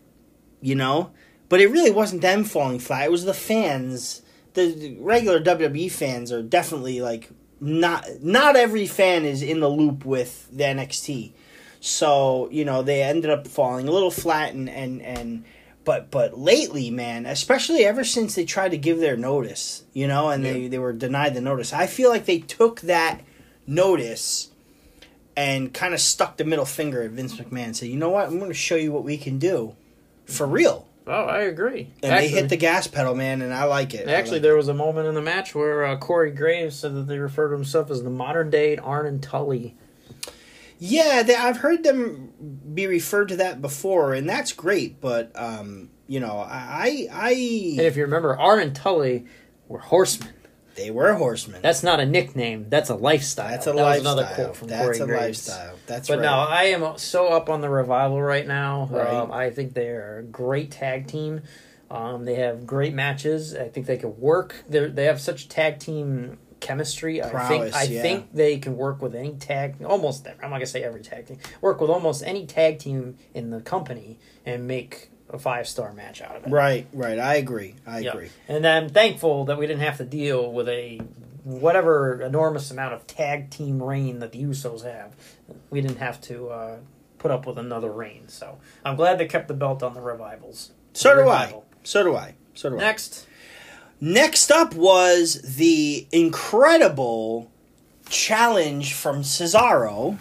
you 0.61 0.75
know 0.75 1.11
but 1.49 1.59
it 1.59 1.67
really 1.67 1.91
wasn't 1.91 2.21
them 2.21 2.45
falling 2.45 2.79
flat. 2.79 3.05
It 3.05 3.11
was 3.11 3.25
the 3.25 3.33
fans. 3.33 4.21
The 4.53 4.95
regular 4.99 5.41
WWE 5.41 5.91
fans 5.91 6.31
are 6.31 6.43
definitely 6.43 7.01
like 7.01 7.29
not 7.59 8.05
not 8.21 8.55
every 8.55 8.87
fan 8.87 9.25
is 9.25 9.41
in 9.41 9.59
the 9.59 9.67
loop 9.69 10.05
with 10.05 10.47
the 10.53 10.63
NXT 10.63 11.33
so 11.79 12.47
you 12.51 12.65
know 12.65 12.81
they 12.81 13.01
ended 13.01 13.29
up 13.31 13.47
falling 13.47 13.87
a 13.87 13.91
little 13.91 14.11
flat 14.11 14.53
and 14.53 14.69
and 14.69 15.01
and 15.01 15.45
but 15.85 16.11
but 16.11 16.37
lately 16.37 16.89
man 16.91 17.25
especially 17.25 17.85
ever 17.85 18.03
since 18.03 18.35
they 18.35 18.45
tried 18.45 18.69
to 18.69 18.77
give 18.77 18.99
their 18.99 19.15
notice 19.15 19.83
you 19.93 20.07
know 20.07 20.29
and 20.29 20.43
they 20.43 20.67
they 20.67 20.77
were 20.79 20.91
denied 20.93 21.33
the 21.33 21.41
notice 21.41 21.71
i 21.71 21.87
feel 21.87 22.09
like 22.09 22.25
they 22.25 22.39
took 22.39 22.81
that 22.81 23.21
notice 23.65 24.49
and 25.37 25.73
kind 25.73 25.93
of 25.93 26.01
stuck 26.01 26.35
the 26.37 26.43
middle 26.43 26.65
finger 26.65 27.01
at 27.03 27.11
vince 27.11 27.35
mcmahon 27.37 27.65
and 27.65 27.77
said 27.77 27.87
you 27.87 27.95
know 27.95 28.09
what? 28.09 28.27
I'm 28.27 28.39
going 28.39 28.51
to 28.51 28.53
show 28.53 28.75
you 28.75 28.91
what 28.91 29.03
we 29.03 29.17
can 29.17 29.39
do 29.39 29.75
for 30.25 30.45
real. 30.45 30.85
Oh, 31.07 31.23
I 31.25 31.39
agree. 31.43 31.87
and 32.03 32.11
they 32.11 32.27
hit 32.27 32.49
the 32.49 32.57
gas 32.57 32.85
pedal 32.87 33.15
man 33.15 33.41
and 33.41 33.53
i 33.53 33.63
like 33.63 33.93
it. 33.93 34.07
Actually, 34.07 34.33
like 34.33 34.41
there 34.43 34.55
was 34.55 34.67
a 34.67 34.73
moment 34.73 35.07
in 35.07 35.15
the 35.15 35.21
match 35.21 35.55
where 35.55 35.85
uh, 35.85 35.97
Corey 35.97 36.31
Graves 36.31 36.75
said 36.75 36.93
that 36.93 37.07
they 37.07 37.17
refer 37.17 37.47
to 37.47 37.55
himself 37.55 37.89
as 37.89 38.03
the 38.03 38.09
modern 38.09 38.49
day 38.49 38.75
Arn 38.77 39.05
and 39.07 39.23
Tully. 39.23 39.75
Yeah, 40.79 41.23
they, 41.23 41.35
I've 41.35 41.57
heard 41.57 41.83
them 41.83 42.31
be 42.73 42.87
referred 42.87 43.27
to 43.29 43.35
that 43.37 43.61
before, 43.61 44.13
and 44.13 44.27
that's 44.29 44.53
great. 44.53 45.01
But 45.01 45.31
um, 45.35 45.89
you 46.07 46.19
know, 46.19 46.37
I, 46.39 47.07
I, 47.11 47.29
And 47.31 47.81
if 47.81 47.95
you 47.97 48.03
remember, 48.03 48.37
Arn 48.37 48.59
and 48.61 48.75
Tully 48.75 49.25
were 49.67 49.79
horsemen. 49.79 50.29
they 50.75 50.89
were 50.89 51.13
horsemen. 51.15 51.61
That's 51.61 51.83
not 51.83 51.99
a 51.99 52.05
nickname. 52.05 52.67
That's 52.69 52.89
a 52.89 52.95
lifestyle. 52.95 53.49
That's 53.49 53.67
a 53.67 53.73
that 53.73 53.81
lifestyle. 53.81 54.17
Another 54.19 54.33
quote 54.35 54.55
from 54.55 54.67
that's 54.69 54.83
Corey 54.85 54.99
a 54.99 55.05
Graves. 55.05 55.47
lifestyle. 55.49 55.75
That's 55.85 56.07
But 56.07 56.19
right. 56.19 56.23
no, 56.23 56.31
I 56.33 56.63
am 56.65 56.97
so 56.97 57.27
up 57.27 57.49
on 57.49 57.59
the 57.61 57.69
revival 57.69 58.21
right 58.21 58.47
now. 58.47 58.87
Right. 58.89 59.07
Um, 59.07 59.31
I 59.33 59.49
think 59.49 59.73
they're 59.73 60.19
a 60.19 60.23
great 60.23 60.71
tag 60.71 61.07
team. 61.07 61.41
Um, 61.91 62.23
they 62.23 62.35
have 62.35 62.65
great 62.65 62.93
matches. 62.93 63.53
I 63.55 63.67
think 63.67 63.85
they 63.87 63.97
can 63.97 64.17
work. 64.19 64.63
They 64.69 64.87
they 64.87 65.05
have 65.05 65.19
such 65.19 65.49
tag 65.49 65.79
team 65.79 66.37
chemistry. 66.59 67.21
I 67.21 67.47
think 67.47 67.75
I 67.75 67.83
yeah. 67.83 68.01
think 68.01 68.33
they 68.33 68.57
can 68.59 68.75
work 68.77 69.01
with 69.01 69.15
any 69.15 69.33
tag. 69.33 69.83
Almost, 69.83 70.27
I'm 70.27 70.49
not 70.49 70.57
gonna 70.57 70.65
say 70.65 70.83
every 70.83 71.01
tag 71.01 71.27
team. 71.27 71.37
Work 71.61 71.81
with 71.81 71.89
almost 71.89 72.23
any 72.23 72.45
tag 72.45 72.79
team 72.79 73.17
in 73.33 73.49
the 73.49 73.61
company 73.61 74.17
and 74.45 74.67
make 74.67 75.09
a 75.31 75.37
five 75.37 75.67
star 75.67 75.93
match 75.93 76.21
out 76.21 76.35
of 76.35 76.45
it. 76.47 76.49
right, 76.49 76.87
right. 76.93 77.19
I 77.19 77.35
agree. 77.35 77.75
I 77.85 77.99
Yeah. 77.99 78.11
agree. 78.11 78.29
And 78.47 78.65
I'm 78.65 78.89
thankful 78.89 79.45
that 79.45 79.57
we 79.57 79.67
didn't 79.67 79.81
have 79.83 79.97
to 79.97 80.05
deal 80.05 80.51
with 80.51 80.67
a 80.67 80.99
whatever 81.43 82.21
enormous 82.21 82.69
amount 82.71 82.93
of 82.93 83.07
tag 83.07 83.49
team 83.49 83.81
reign 83.81 84.19
that 84.19 84.31
the 84.31 84.43
Usos 84.43 84.83
have. 84.83 85.15
We 85.69 85.81
didn't 85.81 85.97
have 85.97 86.19
to 86.21 86.49
uh, 86.49 86.77
put 87.17 87.31
up 87.31 87.45
with 87.47 87.57
another 87.57 87.91
reign. 87.91 88.27
So 88.27 88.57
I'm 88.83 88.95
glad 88.95 89.17
they 89.19 89.27
kept 89.27 89.47
the 89.47 89.53
belt 89.53 89.81
on 89.83 89.93
the 89.93 90.01
revivals. 90.01 90.71
So 90.93 91.15
The 91.15 91.23
do 91.23 91.29
I. 91.29 91.55
So 91.83 92.03
do 92.03 92.15
I. 92.15 92.35
So 92.55 92.69
do 92.69 92.75
I. 92.77 92.79
Next, 92.79 93.27
Next 94.01 94.49
up 94.49 94.73
was 94.75 95.41
the 95.41 96.07
incredible 96.11 97.51
challenge 98.07 98.93
from 98.93 99.23
Cesaro. 99.23 100.17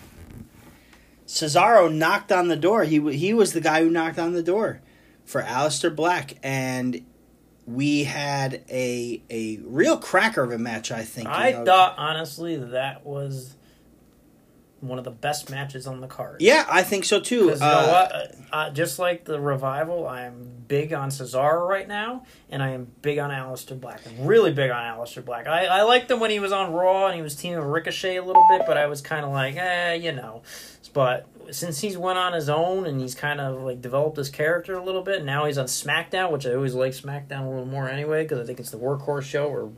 Cesaro 1.27 1.93
knocked 1.93 2.33
on 2.33 2.49
the 2.49 2.57
door. 2.57 2.85
He 2.85 2.99
he 3.17 3.33
was 3.33 3.53
the 3.53 3.61
guy 3.61 3.83
who 3.83 3.91
knocked 3.91 4.19
on 4.19 4.33
the 4.33 4.43
door 4.43 4.81
for 5.25 5.43
Aleister 5.43 5.95
Black, 5.95 6.35
and 6.43 7.05
we 7.67 8.05
had 8.05 8.65
a 8.69 9.23
a 9.31 9.59
real 9.63 9.99
cracker 9.99 10.43
of 10.43 10.51
a 10.51 10.59
match. 10.59 10.91
I 10.91 11.05
think. 11.05 11.29
I 11.29 11.53
know. 11.53 11.65
thought 11.65 11.95
honestly 11.99 12.57
that 12.57 13.07
was 13.07 13.55
one 14.81 14.99
of 14.99 15.05
the 15.05 15.11
best 15.11 15.51
matches 15.51 15.87
on 15.87 16.01
the 16.01 16.07
card. 16.07 16.41
Yeah, 16.41 16.65
I 16.71 16.83
think 16.83 17.05
so 17.05 17.19
too. 17.21 17.47
Because 17.47 17.61
you 17.61 17.67
Uh, 17.67 17.81
know 17.83 17.89
what? 17.93 18.13
Uh, 18.15 18.55
uh, 18.57 18.71
just 18.71 18.99
like 18.99 19.25
the 19.25 19.41
revival, 19.41 20.07
I 20.07 20.23
am 20.23 20.49
big 20.69 20.93
on 20.93 21.09
Cesaro 21.11 21.67
right 21.69 21.89
now, 21.89 22.25
and 22.51 22.63
I 22.63 22.71
am 22.71 22.87
big 23.03 23.19
on 23.19 23.31
Aleister 23.31 23.79
Black. 23.79 24.01
I'm 24.07 24.27
really 24.27 24.53
big 24.53 24.71
on 24.71 24.83
Aleister 24.83 25.25
Black. 25.25 25.47
I, 25.47 25.67
I 25.67 25.83
liked 25.83 26.11
him 26.11 26.21
when 26.21 26.31
he 26.31 26.39
was 26.41 26.53
on 26.53 26.73
Raw 26.73 27.07
and 27.07 27.17
he 27.17 27.23
was 27.23 27.35
teaming 27.35 27.59
with 27.59 27.69
Ricochet 27.69 28.17
a 28.17 28.23
little 28.25 28.47
bit, 28.49 28.63
but 28.67 28.77
I 28.77 28.87
was 28.87 29.01
kind 29.01 29.25
of 29.25 29.33
like, 29.33 29.57
eh, 29.57 29.95
you 29.95 30.13
know. 30.13 30.43
But 30.95 31.27
since 31.51 31.81
he's 31.81 31.97
went 31.99 32.19
on 32.19 32.33
his 32.33 32.49
own 32.49 32.87
and 32.87 33.01
he's 33.01 33.15
kind 33.15 33.41
of 33.41 33.63
like 33.63 33.81
developed 33.83 34.17
his 34.17 34.31
character 34.31 34.75
a 34.75 34.83
little 34.83 35.03
bit, 35.03 35.17
and 35.17 35.27
now 35.27 35.45
he's 35.47 35.59
on 35.59 35.67
SmackDown, 35.67 36.31
which 36.31 36.47
I 36.47 36.55
always 36.55 36.75
like 36.75 36.93
SmackDown 36.93 37.45
a 37.47 37.49
little 37.49 37.67
more 37.67 37.89
anyway, 37.89 38.23
because 38.23 38.39
I 38.39 38.45
think 38.45 38.61
it's 38.61 38.71
the 38.71 38.79
workhorse 38.79 39.23
show 39.25 39.49
where 39.49 39.69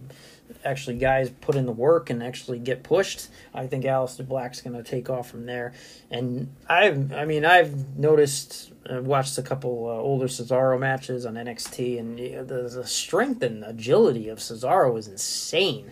actually 0.64 0.96
guys 0.98 1.30
put 1.40 1.54
in 1.56 1.66
the 1.66 1.72
work 1.72 2.10
and 2.10 2.22
actually 2.22 2.58
get 2.58 2.82
pushed. 2.82 3.28
I 3.54 3.66
think 3.66 3.84
Aleister 3.84 4.26
Black's 4.26 4.60
going 4.60 4.76
to 4.76 4.82
take 4.82 5.08
off 5.10 5.30
from 5.30 5.46
there. 5.46 5.72
And 6.10 6.54
I've, 6.68 7.12
I 7.12 7.24
mean, 7.24 7.44
I've 7.44 7.96
noticed, 7.98 8.72
uh, 8.88 9.00
watched 9.02 9.38
a 9.38 9.42
couple 9.42 9.86
uh, 9.88 9.92
older 9.92 10.26
Cesaro 10.26 10.78
matches 10.78 11.24
on 11.26 11.34
NXT, 11.34 11.98
and 11.98 12.18
the, 12.18 12.68
the 12.72 12.86
strength 12.86 13.42
and 13.42 13.64
agility 13.64 14.28
of 14.28 14.38
Cesaro 14.38 14.98
is 14.98 15.08
insane. 15.08 15.90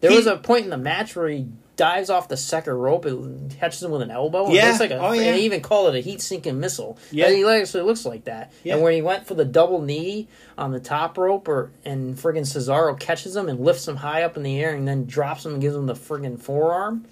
There 0.00 0.10
He- 0.10 0.16
was 0.16 0.26
a 0.26 0.36
point 0.36 0.64
in 0.64 0.70
the 0.70 0.76
match 0.78 1.16
where 1.16 1.28
he 1.28 1.46
dives 1.76 2.08
off 2.10 2.28
the 2.28 2.36
second 2.36 2.74
rope, 2.74 3.04
and 3.04 3.50
catches 3.58 3.82
him 3.82 3.90
with 3.90 4.02
an 4.02 4.10
elbow. 4.10 4.48
Yeah. 4.50 4.64
It 4.64 4.68
looks 4.68 4.80
like 4.80 4.90
a, 4.92 4.98
Oh, 4.98 5.12
yeah. 5.12 5.22
and 5.22 5.34
they 5.36 5.42
even 5.42 5.60
call 5.60 5.88
it 5.88 5.96
a 5.96 6.00
heat 6.00 6.20
seeking 6.20 6.60
missile. 6.60 6.98
Yeah. 7.10 7.28
Yeah, 7.28 7.36
he 7.54 7.60
actually 7.60 7.82
looks 7.84 8.04
like 8.06 8.24
that. 8.24 8.52
Yeah. 8.62 8.74
And 8.74 8.82
when 8.82 8.92
he 8.94 9.02
went 9.02 9.26
for 9.26 9.34
the 9.34 9.44
double 9.44 9.80
knee 9.82 10.28
on 10.56 10.70
the 10.72 10.80
top 10.80 11.18
rope, 11.18 11.48
or 11.48 11.70
and 11.84 12.14
friggin' 12.16 12.42
Cesaro 12.42 12.98
catches 12.98 13.34
him 13.34 13.48
and 13.48 13.58
lifts 13.60 13.88
him 13.88 13.96
high 13.96 14.22
up 14.22 14.36
in 14.36 14.42
the 14.42 14.60
air, 14.60 14.74
and 14.74 14.86
then 14.86 15.04
drops 15.06 15.44
him 15.44 15.54
and 15.54 15.60
gives 15.60 15.74
him 15.74 15.86
the 15.86 15.94
friggin' 15.94 16.40
forearm. 16.40 17.04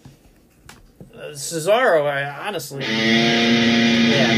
Uh, 1.14 1.30
Cesaro, 1.32 2.06
I 2.06 2.46
honestly, 2.48 2.84
yeah. 2.84 4.32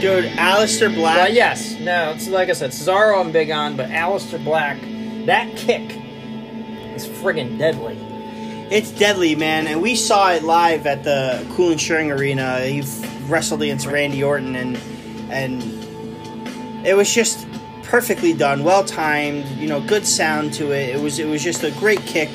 dude, 0.00 0.24
Aleister 0.36 0.94
Black. 0.94 1.16
But 1.18 1.32
yes, 1.32 1.78
no, 1.80 2.12
it's 2.12 2.28
like 2.28 2.48
I 2.48 2.52
said, 2.52 2.70
Cesaro 2.70 3.18
I'm 3.20 3.32
big 3.32 3.50
on, 3.50 3.76
but 3.76 3.88
Aleister 3.88 4.42
Black, 4.44 4.78
that 5.26 5.56
kick 5.56 5.90
is 6.96 7.06
friggin' 7.06 7.58
deadly. 7.58 7.96
It's 8.70 8.90
deadly, 8.90 9.36
man, 9.36 9.66
and 9.68 9.80
we 9.80 9.94
saw 9.94 10.32
it 10.32 10.42
live 10.42 10.86
at 10.86 11.04
the 11.04 11.46
Cool 11.54 11.70
and 11.70 11.80
Shearing 11.80 12.10
Arena. 12.10 12.60
He 12.60 12.82
wrestled 13.28 13.62
against 13.62 13.86
Randy 13.86 14.24
Orton, 14.24 14.56
and 14.56 14.76
and 15.30 15.62
it 16.86 16.96
was 16.96 17.12
just 17.12 17.46
perfectly 17.84 18.32
done, 18.32 18.64
well 18.64 18.82
timed. 18.84 19.46
You 19.58 19.68
know, 19.68 19.80
good 19.80 20.04
sound 20.06 20.52
to 20.54 20.72
it. 20.72 20.96
It 20.96 21.00
was 21.00 21.18
it 21.20 21.26
was 21.28 21.44
just 21.44 21.62
a 21.62 21.70
great 21.72 22.00
kick. 22.00 22.28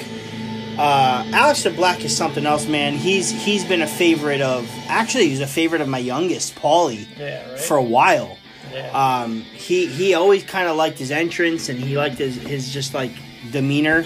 Uh, 0.78 1.24
Aleister 1.26 1.76
Black 1.76 2.04
is 2.06 2.16
something 2.16 2.46
else, 2.46 2.66
man. 2.66 2.94
He's 2.94 3.30
he's 3.30 3.66
been 3.66 3.82
a 3.82 3.88
favorite 3.88 4.40
of. 4.42 4.70
Actually, 4.88 5.28
he's 5.28 5.42
a 5.42 5.48
favorite 5.48 5.82
of 5.82 5.90
my 5.90 5.98
youngest, 6.00 6.56
Paulie, 6.56 7.06
Yeah, 7.20 7.50
right. 7.50 7.60
for 7.60 7.76
a 7.76 7.84
while. 7.84 8.38
yeah. 8.74 8.90
Um, 8.94 9.42
he 9.42 9.86
he 9.88 10.14
always 10.14 10.44
kind 10.46 10.70
of 10.70 10.78
liked 10.78 10.98
his 10.98 11.12
entrance 11.12 11.68
and 11.68 11.78
he 11.78 11.98
liked 11.98 12.20
his, 12.20 12.36
his 12.38 12.74
just 12.74 12.94
like 12.94 13.12
demeanor. 13.52 14.06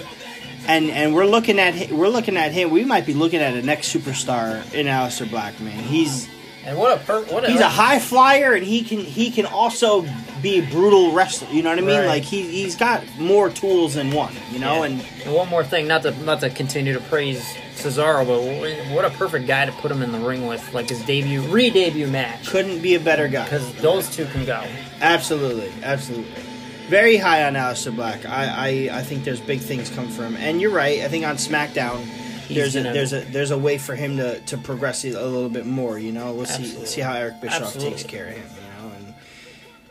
And 0.68 0.90
and 0.90 1.14
we're 1.14 1.26
looking 1.26 1.58
at 1.58 1.90
we're 1.90 2.08
looking 2.08 2.36
at 2.36 2.52
him. 2.52 2.70
We 2.70 2.84
might 2.84 3.06
be 3.06 3.14
looking 3.14 3.40
at 3.40 3.54
a 3.54 3.62
next 3.62 3.94
superstar 3.94 4.72
in 4.74 4.86
Aleister 4.86 5.28
Black, 5.30 5.58
man. 5.60 5.78
He's 5.84 6.28
and 6.64 6.76
what 6.76 7.00
a 7.00 7.04
per- 7.04 7.24
what 7.26 7.44
a 7.44 7.50
he's 7.50 7.60
a 7.60 7.68
high 7.68 7.98
flyer 8.00 8.54
and 8.54 8.64
he 8.66 8.82
can 8.82 8.98
he 8.98 9.30
can 9.30 9.46
also 9.46 10.04
be 10.42 10.58
a 10.58 10.66
brutal 10.70 11.12
wrestler. 11.12 11.48
You 11.50 11.62
know 11.62 11.70
what 11.70 11.78
I 11.78 11.82
mean? 11.82 11.98
Right. 12.00 12.06
Like 12.06 12.22
he 12.24 12.42
he's 12.42 12.74
got 12.76 13.02
more 13.18 13.48
tools 13.50 13.94
than 13.94 14.10
one. 14.10 14.34
You 14.50 14.58
know, 14.58 14.78
Yeah. 14.82 14.90
and 14.90 15.04
And 15.24 15.34
one 15.34 15.48
more 15.48 15.62
thing, 15.64 15.86
not 15.86 16.02
to 16.02 16.10
not 16.24 16.40
to 16.40 16.50
continue 16.50 16.92
to 16.94 17.00
praise 17.00 17.44
Cesaro, 17.76 18.26
but 18.26 18.94
what 18.94 19.04
a 19.04 19.10
perfect 19.10 19.46
guy 19.46 19.66
to 19.66 19.72
put 19.72 19.90
him 19.92 20.02
in 20.02 20.10
the 20.10 20.18
ring 20.18 20.46
with, 20.46 20.72
like 20.72 20.88
his 20.88 21.02
debut, 21.04 21.42
re-debut 21.42 22.06
match, 22.06 22.48
couldn't 22.48 22.80
be 22.80 22.94
a 22.94 23.00
better 23.00 23.28
guy. 23.28 23.44
because 23.44 23.70
those 23.74 24.08
two 24.08 24.24
can 24.26 24.44
go. 24.46 24.64
Absolutely, 25.02 25.70
absolutely. 25.82 26.42
Very 26.88 27.16
high 27.16 27.44
on 27.44 27.54
Aleister 27.54 27.94
Black. 27.94 28.24
I, 28.24 28.88
I, 28.90 28.98
I 28.98 29.02
think 29.02 29.24
there's 29.24 29.40
big 29.40 29.60
things 29.60 29.90
come 29.90 30.08
from 30.08 30.34
him. 30.34 30.36
And 30.36 30.60
you're 30.60 30.70
right. 30.70 31.00
I 31.00 31.08
think 31.08 31.26
on 31.26 31.36
SmackDown, 31.36 32.06
there's 32.48 32.76
a 32.76 32.82
there's 32.82 33.12
a 33.12 33.20
there's 33.22 33.50
a 33.50 33.58
way 33.58 33.76
for 33.76 33.96
him 33.96 34.16
to, 34.18 34.40
to 34.40 34.56
progress 34.56 35.04
a 35.04 35.08
little 35.08 35.48
bit 35.48 35.66
more. 35.66 35.98
You 35.98 36.12
know, 36.12 36.32
we'll 36.32 36.46
see 36.46 36.64
see 36.86 37.00
how 37.00 37.14
Eric 37.14 37.40
Bischoff 37.40 37.62
Absolutely. 37.62 37.90
takes 37.90 38.02
care 38.04 38.28
of 38.28 38.34
him. 38.34 38.48
You 38.54 38.88
know, 38.88 38.94
and 38.94 39.14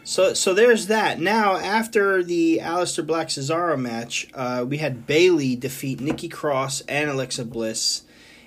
so 0.06 0.34
so 0.34 0.54
there's 0.54 0.88
that. 0.88 1.20
Now 1.20 1.58
after 1.58 2.24
the 2.24 2.62
Aleister 2.64 3.06
Black 3.06 3.28
Cesaro 3.28 3.78
match, 3.78 4.30
uh, 4.34 4.66
we 4.68 4.78
had 4.78 5.06
Bayley 5.06 5.58
defeat 5.58 6.00
Nikki 6.00 6.30
Cross 6.30 6.82
and 6.88 7.10
Alexa 7.10 7.44
Bliss 7.44 8.04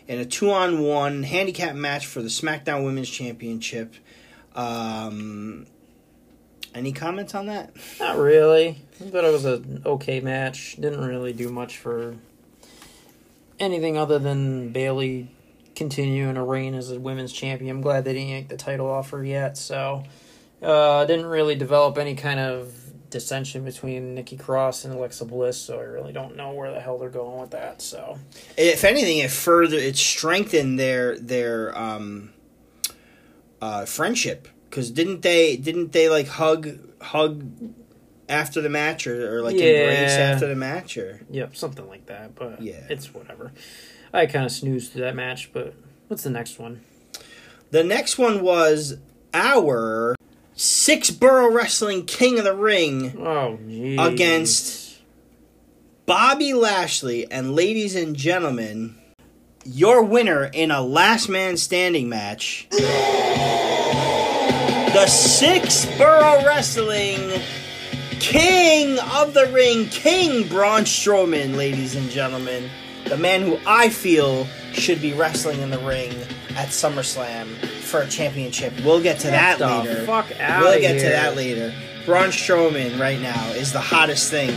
in 0.07 0.19
a 0.19 0.25
two 0.25 0.51
on 0.51 0.81
one 0.81 1.23
handicap 1.23 1.75
match 1.75 2.07
for 2.07 2.23
the 2.23 2.29
SmackDown 2.29 2.85
Women's 2.85 3.11
Championship. 3.11 3.95
Um, 4.55 5.67
any 6.79 6.93
comments 6.93 7.35
on 7.35 7.47
that? 7.47 7.73
Not 8.01 8.17
really. 8.17 8.83
I 9.01 9.11
thought 9.11 9.25
it 9.25 9.33
was 9.33 9.45
an 9.45 9.83
okay 9.85 10.21
match. 10.21 10.77
Didn't 10.81 11.05
really 11.05 11.33
do 11.33 11.51
much 11.51 11.77
for 11.79 12.17
anything 13.59 13.99
other 13.99 14.19
than 14.19 14.71
Bayley 14.71 15.31
continuing 15.75 16.35
to 16.35 16.43
reign 16.43 16.75
as 16.75 16.91
a 16.91 16.99
women's 16.99 17.33
champion. 17.33 17.77
I'm 17.77 17.83
glad 17.83 18.05
they 18.05 18.14
didn't 18.14 18.29
yank 18.29 18.49
the 18.49 18.57
title 18.57 18.88
off 18.88 19.11
her 19.11 19.25
yet. 19.25 19.57
So, 19.57 20.05
uh, 20.62 21.05
didn't 21.05 21.27
really 21.27 21.55
develop 21.55 21.99
any 21.99 22.14
kind 22.14 22.41
of 22.41 22.73
dissension 23.11 23.64
between 23.64 24.14
Nikki 24.14 24.37
Cross 24.37 24.85
and 24.85 24.95
Alexa 24.95 25.25
Bliss. 25.25 25.59
So 25.61 25.79
I 25.79 25.83
really 25.83 26.12
don't 26.12 26.37
know 26.37 26.53
where 26.53 26.73
the 26.73 26.81
hell 26.81 26.99
they're 26.99 27.09
going 27.09 27.41
with 27.41 27.51
that. 27.51 27.83
So 27.83 28.19
if 28.57 28.85
anything, 28.85 29.19
it 29.19 29.31
further 29.31 29.77
it 29.77 29.97
strengthened 29.97 30.79
their 30.79 31.19
their 31.19 31.77
um, 31.79 32.33
uh, 33.61 33.85
friendship 33.85 34.49
because 34.79 34.93
didn't 34.93 35.23
they 35.23 35.57
didn't 35.57 35.91
they 35.93 36.09
like 36.09 36.29
hug 36.29 36.79
hug 37.03 37.51
after 38.29 38.61
the 38.61 38.69
match 38.69 39.07
or, 39.09 39.37
or 39.38 39.43
like 39.43 39.55
embrace 39.57 40.12
after 40.12 40.47
the 40.47 40.55
match 40.55 40.97
or 40.97 41.21
yep, 41.31 41.57
something 41.57 41.88
like 41.88 42.07
that. 42.07 42.35
But 42.37 42.62
Yeah. 42.62 42.85
it's 42.88 43.12
whatever. 43.12 43.53
I 44.12 44.27
kind 44.27 44.45
of 44.45 44.53
snoozed 44.53 44.93
through 44.93 45.03
that 45.03 45.17
match. 45.17 45.51
But 45.53 45.75
what's 46.07 46.23
the 46.23 46.31
next 46.31 46.59
one? 46.59 46.83
the 47.71 47.83
next 47.85 48.17
one 48.19 48.41
was 48.41 48.97
our 49.35 50.14
six 50.55 51.11
borough 51.11 51.51
wrestling 51.53 52.07
king 52.07 52.38
of 52.38 52.45
the 52.45 52.55
ring 52.55 53.19
Oh. 53.21 53.59
Against- 54.07 54.99
Bobby 56.07 56.55
Lashley 56.55 57.31
and 57.31 57.55
ladies 57.55 57.95
and 57.97 58.14
gentlemen 58.17 58.95
your 59.64 60.03
winner 60.03 60.45
in 60.45 60.71
a 60.71 60.81
last 60.81 61.29
man 61.29 61.57
standing 61.59 62.09
match 62.09 62.67
the 64.99 65.07
six 65.07 65.87
borough 65.97 66.45
wrestling 66.45 67.41
king 68.19 68.99
of 69.15 69.33
the 69.33 69.49
ring 69.53 69.87
king 69.91 70.49
Braun 70.49 70.83
Strowman 70.83 71.55
ladies 71.55 71.95
and 71.95 72.11
gentlemen. 72.11 72.69
The 73.05 73.17
man 73.17 73.43
who 73.43 73.61
I 73.65 73.91
feel 73.91 74.49
should 74.73 75.01
be 75.01 75.13
wrestling 75.13 75.61
in 75.61 75.71
the 75.71 75.79
ring 75.79 76.11
at 76.57 76.71
SummerSlam 76.71 77.47
for 77.65 78.01
a 78.01 78.09
championship. 78.09 78.73
We'll 78.85 79.01
get 79.01 79.21
to 79.21 79.29
that 79.29 79.61
later. 79.61 80.05
fuck 80.05 80.33
outta 80.41 80.65
we'll 80.65 80.81
get 80.81 80.99
to 80.99 81.09
that 81.11 81.37
later. 81.37 81.73
Braun 82.05 82.31
Strowman 82.31 82.99
right 82.99 83.21
now 83.21 83.51
is 83.51 83.73
the 83.73 83.81
hottest 83.81 84.33
thing 84.33 84.51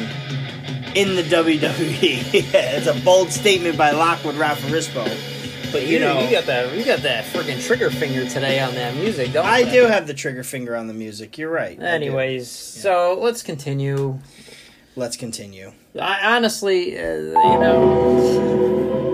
in 0.96 1.16
the 1.16 1.24
WWE. 1.24 2.32
it's 2.34 2.88
a 2.88 3.00
bold 3.06 3.30
statement 3.30 3.78
by 3.78 3.92
Lockwood 3.92 4.34
Rafarispo. 4.36 5.31
But 5.72 5.84
you, 5.88 5.94
You, 5.94 6.00
know, 6.00 6.20
you 6.22 6.32
got 6.32 6.46
that. 6.48 6.78
You 6.78 6.84
got 6.84 7.00
that 7.04 7.24
freaking 7.26 7.66
trigger 7.66 7.90
finger 7.90 8.28
today 8.28 8.60
on 8.60 8.76
that 8.76 8.94
music, 8.96 9.32
don't 9.32 9.46
I 9.46 9.60
you? 9.60 9.72
do 9.72 9.86
have 9.88 10.06
the 10.06 10.14
trigger 10.14 10.44
finger 10.44 10.76
on 10.76 10.88
the 10.88 10.94
music. 10.94 11.38
You're 11.38 11.50
right. 11.52 11.80
Anyways, 11.82 12.50
so 12.50 13.18
let's 13.20 13.42
continue. 13.42 14.20
let's 14.98 15.16
continue. 15.16 15.72
I 16.00 16.36
honestly, 16.36 16.98
uh, 16.98 17.04
you 17.04 17.34
know, 17.60 19.12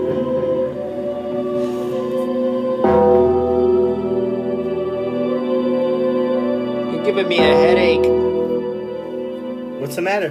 you're 6.92 7.04
giving 7.04 7.28
me 7.28 7.38
a 7.38 7.42
headache. 7.42 8.06
What's 9.80 9.96
the 9.96 10.02
matter? 10.02 10.30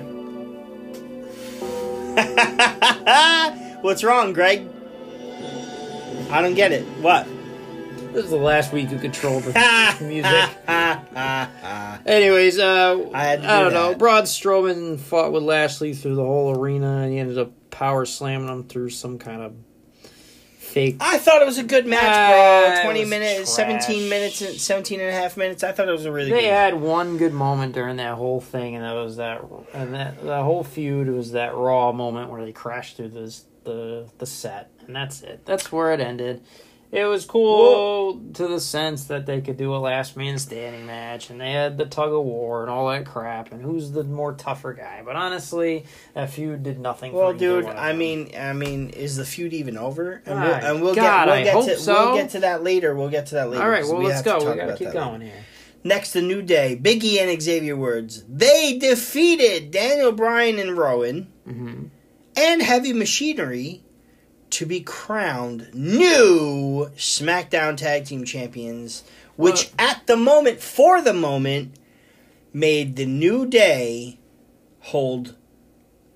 What's 3.82 4.04
wrong, 4.04 4.34
Greg? 4.34 4.68
I 6.30 6.42
don't 6.42 6.56
get 6.56 6.72
it. 6.72 6.84
What? 7.02 7.28
This 8.14 8.26
is 8.26 8.32
the 8.32 8.38
last 8.38 8.74
week 8.74 8.90
you 8.90 8.98
controlled 8.98 9.44
the 9.44 9.98
music. 10.02 10.50
Anyways, 12.06 12.58
uh, 12.60 13.10
I 13.14 13.24
had 13.24 13.42
to 13.42 13.50
I 13.52 13.58
do 13.64 13.64
don't 13.70 13.74
know. 13.74 13.96
Braun 13.98 14.24
Strowman 14.24 15.00
fought 15.00 15.32
with 15.32 15.44
Lashley 15.44 15.94
through 15.94 16.16
the 16.16 16.24
whole 16.24 16.58
arena, 16.58 17.02
and 17.04 17.12
he 17.12 17.20
ended 17.20 17.38
up 17.38 17.52
power 17.70 18.06
slamming 18.06 18.48
him 18.48 18.64
through 18.64 18.90
some 18.90 19.20
kind 19.20 19.42
of 19.42 19.54
fake. 20.58 20.98
I 21.00 21.18
thought 21.18 21.42
it 21.42 21.46
was 21.46 21.58
a 21.58 21.64
good 21.64 21.86
match, 21.86 22.02
bro. 22.82 22.82
it 22.82 22.84
20 22.84 23.06
minutes, 23.06 23.56
trash. 23.56 23.68
17 23.84 24.10
minutes, 24.10 24.42
and 24.42 24.56
17 24.56 25.00
and 25.00 25.10
a 25.10 25.14
half 25.14 25.38
minutes. 25.38 25.64
I 25.64 25.72
thought 25.72 25.88
it 25.88 25.92
was 25.92 26.06
a 26.06 26.12
really 26.12 26.32
They 26.32 26.42
good 26.42 26.50
had 26.52 26.76
one 26.76 27.18
good 27.18 27.34
moment 27.34 27.74
during 27.74 27.98
that 27.98 28.16
whole 28.16 28.42
thing, 28.42 28.76
and 28.76 28.84
that 28.84 28.94
was 28.94 29.18
that, 29.18 29.44
and 29.74 29.94
that 29.94 30.24
the 30.24 30.44
whole 30.44 30.64
feud 30.64 31.08
was 31.10 31.34
that 31.34 31.56
Raw 31.56 31.92
moment 31.92 32.32
where 32.32 32.44
they 32.44 32.52
crashed 32.52 32.98
through 32.98 33.10
this 33.10 33.46
the 33.64 34.10
the 34.18 34.26
set, 34.26 34.72
and 34.88 34.96
that's 34.96 35.22
it. 35.22 35.46
That's 35.46 35.72
where 35.72 35.94
it 35.94 36.00
ended. 36.00 36.42
It 36.90 37.04
was 37.04 37.26
cool 37.26 38.22
to 38.36 38.48
the 38.48 38.62
sense 38.62 39.06
that 39.06 39.26
they 39.26 39.42
could 39.42 39.58
do 39.58 39.76
a 39.76 39.78
last 39.78 40.16
man 40.16 40.40
standing 40.40 40.86
match, 40.86 41.30
and 41.30 41.40
they 41.40 41.52
had 41.52 41.78
the 41.78 41.86
tug 41.86 42.14
of 42.14 42.24
war 42.24 42.62
and 42.62 42.72
all 42.72 42.88
that 42.88 43.06
crap, 43.06 43.52
and 43.52 43.62
who's 43.62 43.92
the 43.92 44.06
more 44.06 44.34
tougher 44.34 44.74
guy. 44.74 45.02
But 45.04 45.18
honestly, 45.18 45.86
that 46.14 46.30
feud 46.30 46.64
did 46.64 46.80
nothing. 46.80 47.12
Well, 47.12 47.32
for 47.32 47.36
either 47.36 47.62
dude, 47.64 47.66
I 47.66 47.92
mean, 47.92 48.32
I 48.40 48.54
mean, 48.54 48.92
is 48.92 49.18
the 49.18 49.26
feud 49.26 49.52
even 49.54 49.78
over? 49.78 50.22
And 50.26 50.42
we'll, 50.42 50.54
and 50.54 50.82
we'll 50.82 50.96
God, 50.96 51.26
get, 51.26 51.30
I 51.30 51.36
we'll 51.36 51.44
get 51.44 51.54
hope 51.54 51.66
to, 51.66 51.78
so. 51.78 52.06
we'll 52.06 52.16
get 52.16 52.30
to 52.32 52.40
that 52.40 52.64
later. 52.64 52.96
We'll 52.96 53.10
get 53.10 53.26
to 53.28 53.36
that 53.36 53.50
later. 53.50 53.64
All 53.64 53.70
right, 53.70 53.84
well, 53.84 53.98
we 53.98 54.06
let's 54.06 54.26
have 54.26 54.40
to 54.40 54.46
go. 54.46 54.52
We 54.52 54.58
gotta 54.58 54.78
keep 54.78 54.94
going 54.94 55.20
later. 55.20 55.34
here. 55.34 55.46
Next, 55.84 56.14
the 56.14 56.22
New 56.22 56.42
Day, 56.42 56.80
Biggie 56.82 57.20
and 57.20 57.42
Xavier 57.42 57.76
Woods. 57.76 58.24
They 58.30 58.78
defeated 58.78 59.72
Daniel 59.72 60.14
Bryan 60.14 60.58
and 60.58 60.78
Rowan 60.78 61.34
hmm 61.46 61.84
and 62.38 62.62
Heavy 62.62 62.94
Machinery 62.94 63.84
to 64.52 64.66
be 64.66 64.82
crowned 64.82 65.70
new 65.74 66.90
SmackDown 66.96 67.78
Tag 67.78 68.06
Team 68.06 68.26
Champions, 68.26 69.04
which 69.36 69.68
uh, 69.68 69.84
at 69.84 70.08
the 70.08 70.18
moment, 70.18 70.60
for 70.60 71.02
the 71.02 71.14
moment, 71.14 71.76
made 72.54 72.96
the 72.96 73.06
New 73.06 73.46
Day 73.46 74.20
hold 74.80 75.36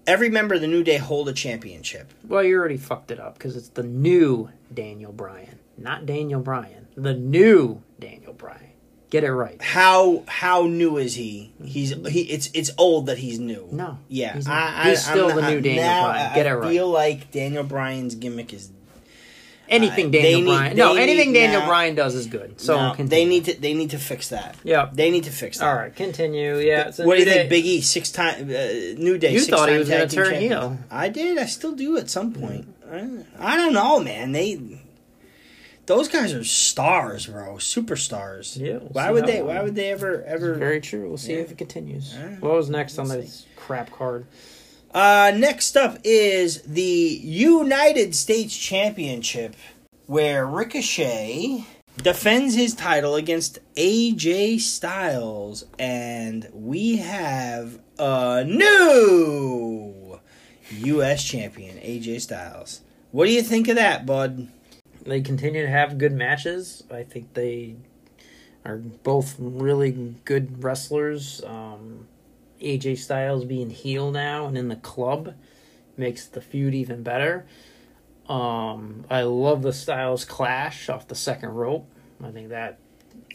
every 0.07 0.29
member 0.29 0.55
of 0.55 0.61
the 0.61 0.67
New 0.67 0.83
Day 0.83 0.97
hold 0.97 1.29
a 1.29 1.33
championship. 1.33 2.13
Well, 2.27 2.43
you 2.43 2.57
already 2.57 2.77
fucked 2.77 3.11
it 3.11 3.19
up 3.19 3.35
because 3.35 3.55
it's 3.55 3.69
the 3.69 3.83
new 3.83 4.49
Daniel 4.73 5.11
Bryan, 5.11 5.59
not 5.77 6.05
Daniel 6.05 6.41
Bryan. 6.41 6.87
The 6.95 7.13
new 7.13 7.83
Daniel 7.99 8.33
Bryan. 8.33 8.70
Get 9.11 9.23
it 9.23 9.31
right. 9.31 9.61
How 9.61 10.23
how 10.27 10.65
new 10.65 10.97
is 10.97 11.13
he? 11.15 11.51
He's 11.63 11.89
he. 12.07 12.21
It's 12.23 12.49
it's 12.53 12.71
old 12.77 13.05
that 13.07 13.17
he's 13.19 13.39
new. 13.39 13.67
No, 13.71 13.99
Yeah, 14.07 14.33
he's, 14.35 14.47
I, 14.47 14.89
he's 14.89 15.07
I, 15.07 15.11
still 15.11 15.29
I'm 15.29 15.35
the 15.35 15.41
not- 15.43 15.51
new 15.51 15.61
Daniel 15.61 15.83
now 15.83 16.03
Bryan. 16.05 16.33
Get 16.35 16.47
I 16.47 16.49
it 16.49 16.53
right. 16.53 16.65
I 16.65 16.71
feel 16.71 16.89
like 16.89 17.31
Daniel 17.31 17.63
Bryan's 17.63 18.15
gimmick 18.15 18.53
is 18.53 18.71
anything 19.67 20.07
uh, 20.07 20.11
Daniel 20.11 20.41
need- 20.41 20.45
Bryan. 20.47 20.77
No, 20.77 20.95
anything 20.95 21.33
need 21.33 21.39
Daniel 21.41 21.59
now- 21.61 21.67
Bryan 21.67 21.95
does 21.95 22.15
is 22.15 22.27
good. 22.27 22.61
So 22.61 22.93
no, 22.93 22.95
they 23.05 23.25
need 23.25 23.45
to 23.45 23.59
they 23.59 23.73
need 23.73 23.89
to 23.91 23.97
fix 23.99 24.29
that. 24.29 24.55
Yeah, 24.63 24.89
They 24.93 25.11
need 25.11 25.25
to 25.25 25.31
fix 25.31 25.57
that. 25.59 25.65
All 25.67 25.75
right, 25.75 25.93
continue. 25.95 26.57
Yeah. 26.59 26.91
a 26.97 27.03
What 27.05 27.15
do 27.17 27.23
you 27.23 27.29
think. 27.29 27.49
Big 27.49 27.65
E 27.65 27.81
six 27.81 28.11
time 28.11 28.45
uh, 28.45 28.53
New 28.97 29.17
Day? 29.17 29.33
You 29.33 29.39
six 29.39 29.49
thought 29.57 29.69
he 29.69 29.77
was 29.77 29.89
gonna 29.89 30.07
turn 30.07 30.31
champion. 30.31 30.51
heel. 30.51 30.77
I 30.89 31.09
did. 31.09 31.37
I 31.37 31.45
still 31.47 31.73
do 31.73 31.97
at 31.97 32.09
some 32.09 32.31
point. 32.33 32.73
I, 32.89 33.07
I 33.39 33.57
don't 33.57 33.73
know, 33.73 33.99
man. 33.99 34.31
They 34.31 34.59
those 35.95 36.07
guys 36.07 36.33
are 36.33 36.43
stars, 36.43 37.25
bro. 37.27 37.55
Superstars. 37.55 38.57
Yeah, 38.59 38.77
we'll 38.77 38.89
why 38.89 39.11
would 39.11 39.25
they? 39.27 39.39
long. 39.39 39.47
Why 39.47 39.61
would 39.63 39.75
they 39.75 39.91
ever 39.91 40.23
ever? 40.23 40.53
Very 40.55 40.81
true. 40.81 41.07
We'll 41.07 41.17
see 41.17 41.33
Yeah. 41.33 41.39
if 41.41 41.51
it 41.51 41.57
continues. 41.57 42.15
All 42.17 42.25
right. 42.27 42.41
What 42.41 42.53
was 42.53 42.69
next 42.69 42.97
on 42.97 43.07
We'll 43.09 43.21
this 43.21 43.45
crap 43.55 43.91
card? 43.91 44.25
Uh, 44.93 45.31
next 45.35 45.77
up 45.77 45.97
is 46.03 46.61
the 46.63 46.81
United 47.23 48.13
States 48.15 48.55
Championship, 48.57 49.55
where 50.05 50.45
Ricochet 50.45 51.65
defends 52.01 52.55
his 52.55 52.73
title 52.73 53.15
against 53.15 53.59
AJ 53.75 54.59
Styles, 54.59 55.63
and 55.79 56.49
we 56.53 56.97
have 56.97 57.79
a 57.99 58.43
new 58.45 60.19
U.S. 60.71 61.23
champion, 61.23 61.77
AJ 61.77 62.21
Styles. 62.21 62.81
What 63.11 63.25
do 63.25 63.31
you 63.31 63.41
think 63.43 63.67
of 63.67 63.75
that, 63.75 64.05
bud? 64.05 64.47
They 65.03 65.21
continue 65.21 65.63
to 65.63 65.69
have 65.69 65.97
good 65.97 66.11
matches. 66.13 66.83
I 66.91 67.03
think 67.03 67.33
they 67.33 67.75
are 68.65 68.77
both 68.77 69.35
really 69.39 70.15
good 70.25 70.63
wrestlers. 70.63 71.41
Um, 71.45 72.07
AJ 72.61 72.99
Styles 72.99 73.45
being 73.45 73.69
heel 73.71 74.11
now 74.11 74.45
and 74.45 74.57
in 74.57 74.67
the 74.67 74.75
club 74.75 75.33
makes 75.97 76.25
the 76.27 76.41
feud 76.41 76.73
even 76.75 77.03
better. 77.03 77.45
Um, 78.29 79.05
I 79.09 79.23
love 79.23 79.61
the 79.63 79.73
Styles 79.73 80.23
clash 80.25 80.87
off 80.89 81.07
the 81.07 81.15
second 81.15 81.49
rope. 81.49 81.87
I 82.23 82.31
think 82.31 82.49
that 82.49 82.77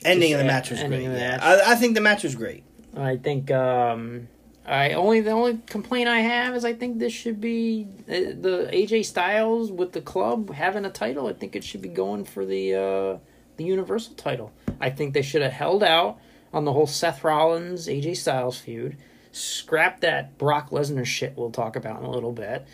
Ending 0.05 0.33
of 0.33 0.39
the 0.39 0.45
match 0.45 0.71
was 0.71 0.83
great. 0.83 1.03
yeah. 1.03 1.09
match. 1.09 1.41
I, 1.43 1.73
I 1.73 1.75
think 1.75 1.95
the 1.95 2.01
match 2.01 2.23
was 2.23 2.35
great. 2.35 2.63
I 2.97 3.17
think 3.17 3.51
um, 3.51 4.29
I 4.67 4.93
only 4.93 5.21
the 5.21 5.31
only 5.31 5.61
complaint 5.67 6.09
I 6.09 6.19
have 6.19 6.57
is 6.57 6.65
I 6.65 6.73
think 6.73 6.99
this 6.99 7.13
should 7.13 7.41
be 7.41 7.87
uh, 8.09 8.35
the 8.41 8.69
AJ 8.73 9.05
Styles 9.05 9.71
with 9.71 9.93
the 9.93 10.01
club 10.01 10.53
having 10.53 10.85
a 10.85 10.91
title. 10.91 11.29
I 11.29 11.35
think 11.35 11.55
it 11.55 11.63
should 11.63 11.83
be 11.83 11.89
going 11.89 12.25
for 12.25 12.45
the 12.45 12.75
uh, 12.75 13.19
the 13.57 13.65
Universal 13.65 14.15
title. 14.15 14.53
I 14.81 14.91
think 14.91 15.15
they 15.15 15.23
should 15.23 15.43
have 15.43 15.53
held 15.53 15.85
out 15.85 16.19
on 16.53 16.65
the 16.65 16.73
whole 16.73 16.89
Seth 16.89 17.23
Rollins 17.23 17.87
AJ 17.87 18.17
Styles 18.17 18.59
feud. 18.59 18.97
Scrap 19.31 20.01
that 20.01 20.37
Brock 20.37 20.71
Lesnar 20.71 21.07
shit 21.07 21.35
we'll 21.37 21.51
talk 21.51 21.77
about 21.77 22.01
in 22.01 22.05
a 22.05 22.11
little 22.11 22.33
bit, 22.33 22.67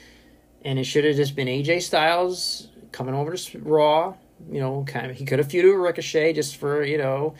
and 0.65 0.79
it 0.79 0.85
should 0.85 1.05
have 1.05 1.17
just 1.17 1.37
been 1.37 1.49
AJ 1.49 1.83
Styles 1.83 2.69
coming 2.91 3.15
over 3.15 3.37
to 3.37 3.59
Raw. 3.59 4.15
You 4.51 4.61
know, 4.61 4.85
kind 4.87 5.11
of 5.11 5.19
he 5.19 5.27
could 5.27 5.41
have 5.41 5.49
feuded 5.49 5.75
with 5.75 5.85
Ricochet 5.85 6.33
just 6.33 6.57
for 6.57 6.83
you 6.85 6.97
know 6.97 7.35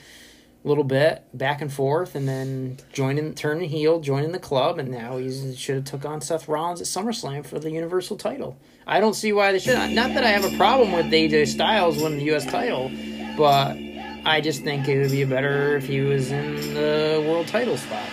a 0.65 0.69
little 0.69 0.85
bit 0.85 1.25
back 1.35 1.61
and 1.61 1.73
forth, 1.73 2.15
and 2.15 2.29
then 2.29 2.79
joining, 2.93 3.35
turning 3.35 3.69
heel, 3.69 4.01
joining 4.01 4.33
the 4.33 4.39
club, 4.39 4.79
and 4.79 4.91
now 4.91 5.17
he 5.17 5.55
should 5.55 5.77
have 5.77 5.85
took 5.85 6.05
on 6.05 6.21
Seth 6.21 6.47
Rollins 6.47 6.81
at 6.81 6.87
SummerSlam 6.87 7.45
for 7.45 7.59
the 7.59 7.71
Universal 7.71 8.17
title. 8.17 8.57
I 8.87 9.01
don't 9.01 9.15
see 9.15 9.33
why 9.33 9.53
they 9.53 9.59
should. 9.59 9.77
Not 9.91 10.15
that 10.15 10.25
I 10.25 10.29
have 10.29 10.45
a 10.45 10.57
problem 10.57 10.93
with 10.93 11.07
AJ 11.07 11.49
Styles 11.49 12.01
winning 12.01 12.19
the 12.19 12.25
U.S. 12.27 12.47
title, 12.47 12.91
but 13.37 13.77
I 14.25 14.41
just 14.41 14.63
think 14.63 14.89
it 14.89 15.01
would 15.01 15.11
be 15.11 15.25
better 15.25 15.77
if 15.77 15.87
he 15.87 16.01
was 16.01 16.31
in 16.31 16.75
the 16.75 17.25
world 17.27 17.49
title 17.49 17.77
spot. 17.77 18.07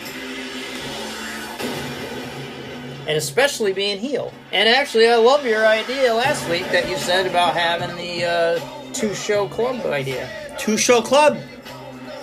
And 3.08 3.18
especially 3.18 3.74
being 3.74 4.00
heel. 4.00 4.32
And 4.52 4.70
actually, 4.70 5.08
I 5.08 5.16
love 5.16 5.46
your 5.46 5.66
idea 5.66 6.14
last 6.14 6.48
week 6.50 6.66
that 6.72 6.88
you 6.90 6.98
said 6.98 7.26
about 7.26 7.56
having 7.56 7.96
the 7.96 8.26
uh, 8.26 8.94
two 8.94 9.14
show 9.14 9.48
club 9.48 9.84
idea. 9.86 10.30
Two 10.60 10.78
show 10.78 11.02
club. 11.02 11.38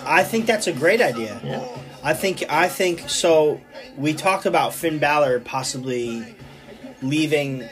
I 0.06 0.22
think 0.22 0.46
that's 0.46 0.66
a 0.66 0.72
great 0.72 1.00
idea. 1.00 1.40
Yeah. 1.44 1.66
I 2.02 2.14
think 2.14 2.44
I 2.48 2.68
think 2.68 3.08
so. 3.08 3.60
We 3.96 4.14
talked 4.14 4.46
about 4.46 4.74
Finn 4.74 4.98
Balor 4.98 5.40
possibly 5.40 6.36
leaving, 7.02 7.64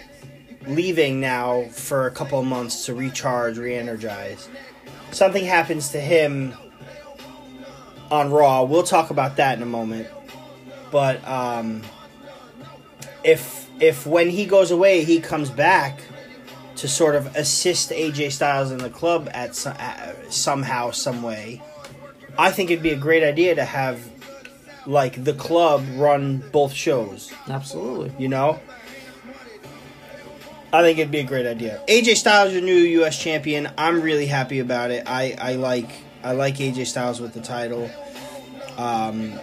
leaving 0.67 1.21
now 1.21 1.65
for 1.71 2.07
a 2.07 2.11
couple 2.11 2.41
of 2.41 2.47
months 2.47 2.87
to 2.87 2.95
recharge, 2.95 3.59
re-energize. 3.59 4.49
Something 5.13 5.45
happens 5.45 5.91
to 5.91 6.01
him 6.01 6.55
on 8.11 8.31
Raw. 8.31 8.65
We'll 8.65 8.83
talk 8.83 9.11
about 9.11 9.37
that 9.37 9.57
in 9.57 9.63
a 9.63 9.67
moment. 9.67 10.09
But 10.91 11.27
um, 11.29 11.83
if 13.23 13.69
if 13.81 14.07
when 14.07 14.31
he 14.31 14.47
goes 14.47 14.71
away, 14.71 15.05
he 15.05 15.21
comes 15.21 15.51
back 15.51 16.01
to 16.77 16.89
sort 16.89 17.15
of 17.15 17.35
assist 17.37 17.91
AJ 17.91 18.33
Styles 18.33 18.71
in 18.71 18.79
the 18.79 18.91
club 18.91 19.29
at 19.33 19.55
so, 19.55 19.71
uh, 19.71 20.13
somehow, 20.29 20.91
some 20.91 21.23
way. 21.23 21.63
I 22.39 22.51
think 22.51 22.71
it'd 22.71 22.83
be 22.83 22.91
a 22.91 22.97
great 22.97 23.23
idea 23.23 23.55
to 23.55 23.65
have 23.65 24.01
like 24.87 25.23
the 25.25 25.33
club 25.33 25.85
run 25.95 26.39
both 26.53 26.73
shows. 26.73 27.33
Absolutely. 27.49 28.13
You 28.19 28.29
know, 28.29 28.61
I 30.73 30.83
think 30.83 30.99
it'd 30.99 31.13
be 31.13 31.21
a 31.21 31.25
great 31.25 31.47
idea. 31.47 31.83
AJ 31.89 32.17
Styles, 32.17 32.53
your 32.53 32.63
new 32.63 32.75
U.S. 32.75 33.19
champion. 33.19 33.71
I'm 33.79 34.01
really 34.01 34.27
happy 34.27 34.59
about 34.59 34.91
it. 34.91 35.05
I 35.07 35.37
I 35.41 35.55
like 35.55 35.89
I 36.23 36.33
like 36.33 36.57
AJ 36.57 36.87
Styles 36.87 37.21
with 37.21 37.33
the 37.33 37.41
title. 37.41 37.91
Um, 38.77 39.39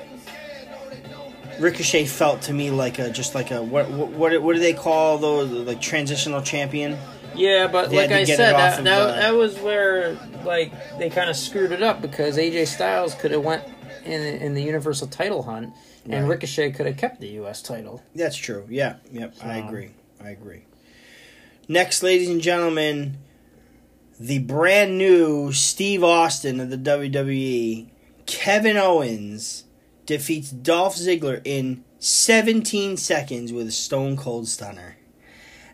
Ricochet 1.59 2.05
felt 2.05 2.41
to 2.43 2.53
me 2.53 2.71
like 2.71 2.99
a 2.99 3.09
just 3.11 3.35
like 3.35 3.51
a 3.51 3.61
what 3.61 3.89
what 3.89 4.09
what, 4.09 4.41
what 4.41 4.53
do 4.55 4.59
they 4.59 4.73
call 4.73 5.17
those 5.19 5.49
like 5.51 5.79
transitional 5.79 6.41
champion? 6.41 6.97
Yeah, 7.35 7.67
but 7.67 7.91
like 7.91 8.11
I 8.11 8.23
said, 8.25 8.53
that, 8.55 8.79
of, 8.79 8.85
that, 8.85 9.15
that 9.15 9.31
was 9.35 9.57
where 9.59 10.17
like 10.43 10.71
they 10.97 11.09
kind 11.09 11.29
of 11.29 11.35
screwed 11.35 11.71
it 11.71 11.81
up 11.81 12.01
because 12.01 12.37
AJ 12.37 12.67
Styles 12.67 13.15
could 13.15 13.31
have 13.31 13.43
went 13.43 13.63
in 14.05 14.21
in 14.21 14.53
the 14.53 14.63
Universal 14.63 15.07
Title 15.07 15.43
hunt, 15.43 15.73
and 16.05 16.23
Right. 16.23 16.29
Ricochet 16.29 16.71
could 16.71 16.85
have 16.87 16.97
kept 16.97 17.21
the 17.21 17.29
U.S. 17.29 17.61
title. 17.61 18.03
That's 18.15 18.35
true. 18.35 18.65
Yeah. 18.69 18.95
Yep. 19.11 19.35
I 19.43 19.57
agree. 19.57 19.91
I 20.23 20.29
agree. 20.29 20.63
Next, 21.67 22.03
ladies 22.03 22.29
and 22.29 22.41
gentlemen, 22.41 23.17
the 24.19 24.39
brand 24.39 24.97
new 24.97 25.51
Steve 25.51 26.03
Austin 26.03 26.59
of 26.59 26.69
the 26.69 26.77
WWE, 26.77 27.87
Kevin 28.25 28.77
Owens, 28.77 29.63
defeats 30.05 30.49
Dolph 30.51 30.95
Ziggler 30.95 31.41
in 31.45 31.83
17 31.99 32.97
seconds 32.97 33.53
with 33.53 33.67
a 33.67 33.71
Stone 33.71 34.17
Cold 34.17 34.47
Stunner. 34.47 34.97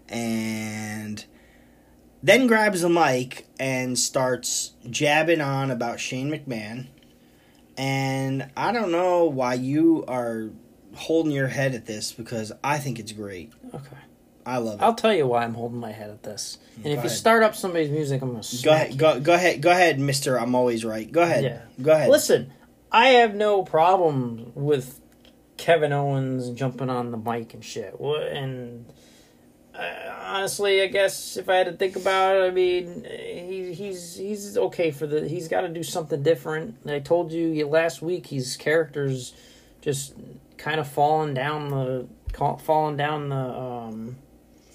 And 0.08 1.26
then 2.24 2.48
grabs 2.48 2.82
the 2.82 2.90
mic 2.90 3.46
and 3.60 3.98
starts 3.98 4.74
jabbing 4.90 5.42
on 5.42 5.72
about 5.72 6.00
Shane 6.00 6.30
McMahon. 6.32 6.88
And 7.78 8.50
I 8.58 8.72
don't 8.72 8.92
know 8.92 9.26
why 9.26 9.54
you 9.56 10.04
are 10.08 10.50
holding 10.96 11.32
your 11.32 11.48
head 11.48 11.76
at 11.76 11.86
this 11.86 12.12
because 12.12 12.52
I 12.64 12.80
think 12.80 12.98
it's 13.00 13.12
great. 13.12 13.52
Okay. 13.74 13.98
I 14.46 14.58
love 14.58 14.80
it. 14.80 14.84
I'll 14.84 14.96
tell 14.96 15.14
you 15.14 15.28
why 15.28 15.44
I'm 15.44 15.54
holding 15.54 15.78
my 15.80 15.92
head 15.92 16.10
at 16.10 16.24
this. 16.24 16.58
Mm-hmm. 16.80 16.88
And 16.88 16.98
if 16.98 17.04
you 17.04 17.10
start 17.10 17.44
up 17.44 17.56
somebody's 17.56 17.92
music, 17.92 18.22
I'm 18.22 18.30
gonna 18.32 18.44
go 18.64 18.72
ahead, 18.72 18.92
you. 18.94 18.98
go, 18.98 19.20
go 19.20 19.34
ahead, 19.34 19.62
go 19.62 19.72
ahead, 19.72 20.00
Mister. 20.00 20.40
I'm 20.40 20.56
always 20.56 20.86
right. 20.86 21.12
Go 21.12 21.22
ahead, 21.22 21.44
Yeah. 21.44 21.62
go 21.82 21.92
ahead. 21.92 22.10
Listen, 22.10 22.54
I 22.92 23.10
have 23.10 23.36
no 23.36 23.64
problem 23.64 24.54
with 24.56 25.02
Kevin 25.58 25.92
Owens 25.92 26.50
jumping 26.52 26.90
on 26.90 27.12
the 27.12 27.18
mic 27.18 27.54
and 27.54 27.64
shit. 27.64 28.00
Wha- 28.00 28.20
And 28.22 28.86
honestly, 29.78 30.82
I 30.82 30.88
guess 30.88 31.38
if 31.38 31.50
I 31.50 31.56
had 31.56 31.68
to 31.68 31.74
think 31.74 31.96
about 31.96 32.36
it, 32.38 32.48
I 32.48 32.52
mean, 32.52 33.06
he, 33.06 33.74
he's 33.74 34.16
he's 34.16 34.58
okay 34.58 34.92
for 34.92 35.08
the. 35.08 35.28
He's 35.28 35.48
got 35.48 35.62
to 35.62 35.70
do 35.70 35.84
something 35.84 36.22
different. 36.24 36.76
I 36.88 37.00
told 37.00 37.32
you 37.32 37.66
last 37.68 38.02
week, 38.02 38.28
his 38.28 38.58
character's 38.58 39.34
just 39.82 40.14
kind 40.58 40.80
of 40.80 40.88
falling 40.88 41.34
down 41.34 41.70
the 41.70 42.08
falling 42.64 42.98
down 42.98 43.30
the 43.30 43.36
um 43.36 44.16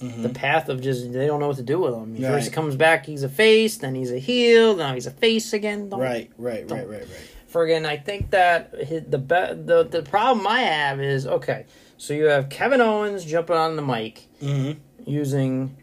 the 0.00 0.30
path 0.30 0.68
of 0.68 0.80
just 0.80 1.12
they 1.12 1.26
don't 1.28 1.38
know 1.38 1.46
what 1.48 1.56
to 1.58 1.62
do 1.62 1.80
with 1.80 1.94
him. 1.94 2.16
First 2.16 2.22
Mm-hmm. 2.22 2.32
Right. 2.34 2.44
he 2.44 2.50
comes 2.50 2.76
back, 2.76 3.06
he's 3.06 3.22
a 3.22 3.28
face, 3.28 3.76
then 3.76 3.94
he's 3.94 4.10
a 4.10 4.18
heel, 4.18 4.74
now 4.76 4.94
he's 4.94 5.06
a 5.06 5.12
face 5.12 5.52
again. 5.52 5.88
Don't 5.90 6.00
Right, 6.00 6.30
right, 6.38 6.68
right, 6.68 6.88
right, 6.88 7.00
right. 7.00 7.30
friggin' 7.52 7.86
I 7.86 7.98
think 7.98 8.30
that 8.30 8.72
the 8.72 9.18
be- 9.18 9.62
the 9.62 9.86
the 9.88 10.02
problem 10.02 10.44
I 10.46 10.60
have 10.62 11.00
is 11.00 11.26
okay. 11.26 11.66
So 11.98 12.14
you 12.14 12.24
have 12.24 12.48
Kevin 12.48 12.80
Owens 12.80 13.24
jumping 13.24 13.54
on 13.56 13.76
the 13.76 13.82
mic 13.82 14.26
Mm-hmm. 14.42 14.80
Using 15.06 15.76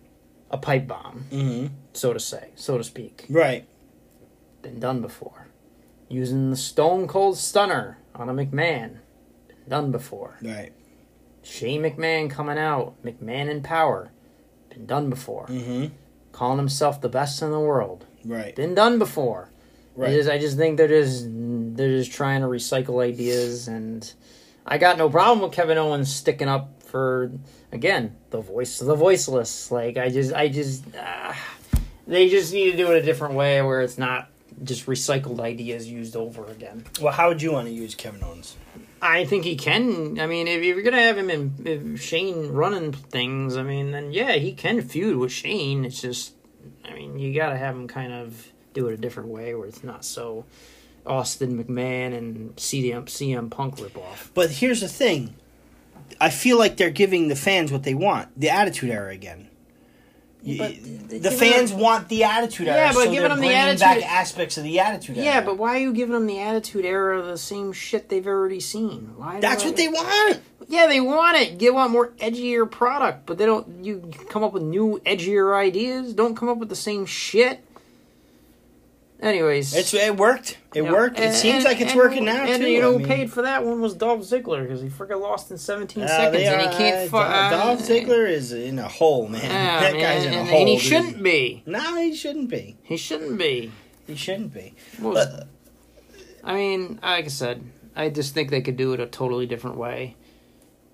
a 0.52 0.58
pipe 0.58 0.88
bomb, 0.88 1.26
Mm-hmm. 1.32 1.68
so 1.94 2.14
to 2.14 2.20
say, 2.20 2.50
so 2.56 2.78
to 2.78 2.84
speak. 2.84 3.26
Right. 3.30 3.68
Been 4.62 4.80
done 4.80 5.02
before. 5.02 5.48
Using 6.10 6.50
the 6.50 6.58
Stone 6.58 7.08
Cold 7.08 7.38
Stunner 7.38 7.98
on 8.16 8.30
a 8.30 8.34
McMahon. 8.34 8.98
Been 9.48 9.70
done 9.70 9.92
before. 9.92 10.38
Right. 10.42 10.72
Shane 11.44 11.84
McMahon 11.84 12.30
coming 12.30 12.58
out. 12.58 12.96
McMahon 13.04 13.48
in 13.50 13.62
power. 13.62 14.12
Been 14.70 14.86
done 14.86 15.10
before. 15.10 15.46
Mm-hmm. 15.48 15.94
Calling 16.32 16.58
himself 16.58 17.00
the 17.00 17.10
best 17.10 17.42
in 17.42 17.52
the 17.52 17.60
world. 17.60 18.06
Right. 18.26 18.56
Been 18.56 18.74
done 18.76 19.00
before. 19.00 19.50
Right. 19.96 20.28
I 20.28 20.38
just 20.40 20.58
think 20.58 20.78
they're 20.78 20.88
just 20.88 21.26
they're 21.30 21.98
just 21.98 22.12
trying 22.12 22.42
to 22.42 22.48
recycle 22.48 23.04
ideas, 23.04 23.68
and 23.68 24.12
I 24.66 24.78
got 24.78 24.98
no 24.98 25.10
problem 25.10 25.42
with 25.42 25.52
Kevin 25.52 25.78
Owens 25.78 26.14
sticking 26.14 26.48
up 26.48 26.84
for 26.84 27.32
again 27.72 28.16
the 28.30 28.42
voice 28.42 28.82
of 28.82 28.88
the 28.88 28.96
voiceless. 28.96 29.72
Like 29.72 29.98
I 29.98 30.10
just 30.10 30.34
I 30.34 30.48
just 30.48 30.84
uh, 30.96 31.34
they 32.08 32.30
just 32.30 32.54
need 32.54 32.72
to 32.72 32.78
do 32.78 32.92
it 32.92 32.98
a 32.98 33.06
different 33.06 33.36
way 33.36 33.62
where 33.62 33.82
it's 33.82 33.98
not 33.98 34.30
just 34.64 34.86
recycled 34.88 35.40
ideas 35.40 35.88
used 35.88 36.16
over 36.16 36.46
again. 36.48 36.86
Well, 37.00 37.14
how 37.14 37.30
would 37.30 37.42
you 37.42 37.52
want 37.54 37.68
to 37.68 37.74
use 37.74 37.96
Kevin 37.96 38.24
Owens? 38.24 38.56
I 39.02 39.26
think 39.26 39.46
he 39.46 39.56
can. 39.56 40.20
I 40.20 40.26
mean, 40.26 40.48
if 40.48 40.64
you're 40.64 40.82
gonna 40.82 41.02
have 41.02 41.18
him 41.18 41.30
in 41.30 41.96
Shane 41.96 42.50
running 42.50 42.92
things, 42.92 43.56
I 43.56 43.64
mean, 43.64 43.92
then 43.92 44.12
yeah, 44.12 44.34
he 44.34 44.52
can 44.52 44.82
feud 44.82 45.18
with 45.18 45.32
Shane. 45.32 45.86
It's 45.86 46.02
just, 46.02 46.34
I 46.84 46.94
mean, 46.94 47.18
you 47.18 47.34
gotta 47.34 47.58
have 47.58 47.76
him 47.76 47.88
kind 47.88 48.12
of 48.12 48.52
do 48.74 48.88
it 48.88 48.94
a 48.94 48.98
different 48.98 49.30
way 49.30 49.56
where 49.56 49.68
it's 49.68 49.84
not 49.84 50.04
so 50.04 50.46
Austin 51.06 51.64
McMahon 51.64 52.18
and 52.18 52.56
CM 52.58 53.06
CM 53.06 53.50
Punk 53.50 53.78
ripoff. 53.78 54.30
But 54.34 54.52
here's 54.52 54.82
the 54.82 54.90
thing. 54.90 55.36
I 56.20 56.30
feel 56.30 56.58
like 56.58 56.78
they're 56.78 56.90
giving 56.90 57.28
the 57.28 57.36
fans 57.36 57.72
what 57.72 57.84
they 57.84 57.94
want. 57.94 58.30
The 58.40 58.50
Attitude 58.50 58.90
Era 58.90 59.12
again. 59.12 59.48
But 60.42 60.72
the 61.10 61.20
giving 61.20 61.38
fans 61.38 61.72
them- 61.72 61.82
want 61.82 62.08
the 62.08 62.24
Attitude 62.24 62.70
Era. 62.70 62.78
Yeah, 62.78 62.94
but 62.94 63.06
so 63.06 63.12
giving 63.12 63.30
them 63.30 63.42
the 63.42 63.54
Attitude- 63.54 63.80
back 63.82 64.04
aspects 64.10 64.58
of 64.58 64.64
the 64.64 64.80
Attitude 64.80 65.18
Era. 65.18 65.26
Yeah, 65.26 65.42
but 65.42 65.58
why 65.58 65.76
are 65.76 65.80
you 65.80 65.92
giving 65.94 66.14
them 66.14 66.28
the 66.28 66.40
Attitude 66.40 66.86
Era 66.86 67.20
of 67.20 67.26
the 67.28 67.38
same 67.38 67.74
shit 67.74 68.08
they've 68.08 68.26
already 68.26 68.62
seen? 68.62 69.12
Why? 69.18 69.40
that's 69.42 69.64
do 69.64 69.70
what 69.70 69.80
I- 69.80 69.82
they 69.84 69.88
want. 69.90 70.40
Yeah, 70.70 70.88
they 70.88 71.02
want 71.02 71.36
it. 71.38 71.60
They 71.60 71.70
want 71.72 71.92
more 71.92 72.10
edgier 72.20 72.70
product, 72.70 73.26
but 73.26 73.38
they 73.38 73.46
don't. 73.46 73.84
You 73.84 74.10
come 74.30 74.44
up 74.44 74.54
with 74.54 74.64
new 74.64 75.02
edgier 75.06 75.54
ideas. 75.58 76.14
Don't 76.14 76.36
come 76.36 76.48
up 76.48 76.58
with 76.58 76.70
the 76.70 76.76
same 76.76 77.06
shit. 77.06 77.60
Anyways, 79.22 79.76
It's 79.76 79.94
it 79.94 80.16
worked. 80.16 80.58
It 80.74 80.84
Yeah. 80.84 80.92
worked. 80.94 81.20
It 81.20 81.34
seems 81.34 81.56
and- 81.58 81.64
like 81.66 81.82
it's 81.82 81.92
and- 81.92 82.00
working 82.00 82.24
now 82.24 82.46
And 82.46 82.64
too. 82.64 82.70
you 82.70 82.80
know 82.82 82.90
I 82.90 82.94
who 82.94 83.00
mean, 83.00 83.08
paid 83.08 83.32
for 83.34 83.42
that 83.42 83.66
one 83.66 83.82
was 83.82 83.94
Dolph 83.94 84.22
Ziggler 84.22 84.62
because 84.64 84.82
he 84.82 84.88
freaking 84.88 85.20
lost 85.20 85.52
in 85.52 85.58
17 85.58 86.04
uh, 86.04 86.08
seconds 86.08 86.38
they 86.38 86.46
and 86.48 86.62
he 86.62 86.78
can't. 86.78 87.10
fu- 87.10 87.18
Dolph, 87.18 87.30
uh, 87.34 87.50
Dolph 87.50 87.80
Ziggler 87.82 88.30
is 88.30 88.54
in 88.54 88.80
a 88.80 88.88
hole, 88.88 89.28
man. 89.28 89.42
Yeah, 89.44 89.80
that 89.82 89.94
man, 89.94 90.02
guy's 90.02 90.26
in 90.26 90.34
a 90.34 90.46
hole. 90.46 90.60
and 90.60 90.70
he 90.70 90.76
dude. 90.76 90.84
shouldn't 90.86 91.22
be. 91.24 91.64
No, 91.66 91.96
he 91.98 92.16
shouldn't 92.16 92.50
be. 92.50 92.78
He 92.82 92.96
shouldn't 92.96 93.38
be. 93.38 93.72
He 94.08 94.16
shouldn't 94.16 94.54
be. 94.54 94.74
What 95.00 95.14
was- 95.16 95.44
I 96.44 96.54
mean, 96.56 97.00
like 97.04 97.26
I 97.26 97.28
said, 97.28 97.62
I 97.98 98.08
just 98.08 98.34
think 98.34 98.50
they 98.52 98.62
could 98.62 98.78
do 98.78 98.94
it 98.94 99.02
a 99.02 99.06
totally 99.06 99.46
different 99.48 99.76
way. 99.76 100.16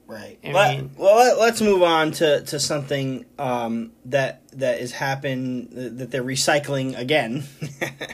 Right. 0.08 0.38
I 0.44 0.52
Let, 0.52 0.78
mean- 0.78 0.92
well, 0.98 1.16
let, 1.16 1.40
let's 1.40 1.62
move 1.62 1.82
on 1.82 2.12
to, 2.14 2.42
to 2.44 2.60
something 2.60 3.26
um, 3.40 3.92
that 4.06 4.42
that 4.52 4.80
is 4.80 4.92
happen 4.92 5.98
that 5.98 6.12
they're 6.12 6.24
recycling 6.24 6.98
again. 6.98 7.44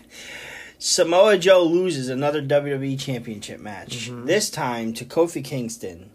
Samoa 0.79 1.37
Joe 1.37 1.63
loses 1.63 2.09
another 2.09 2.41
WWE 2.41 2.99
Championship 2.99 3.59
match. 3.59 4.09
Mm-hmm. 4.09 4.25
This 4.25 4.49
time 4.49 4.93
to 4.93 5.05
Kofi 5.05 5.43
Kingston. 5.43 6.09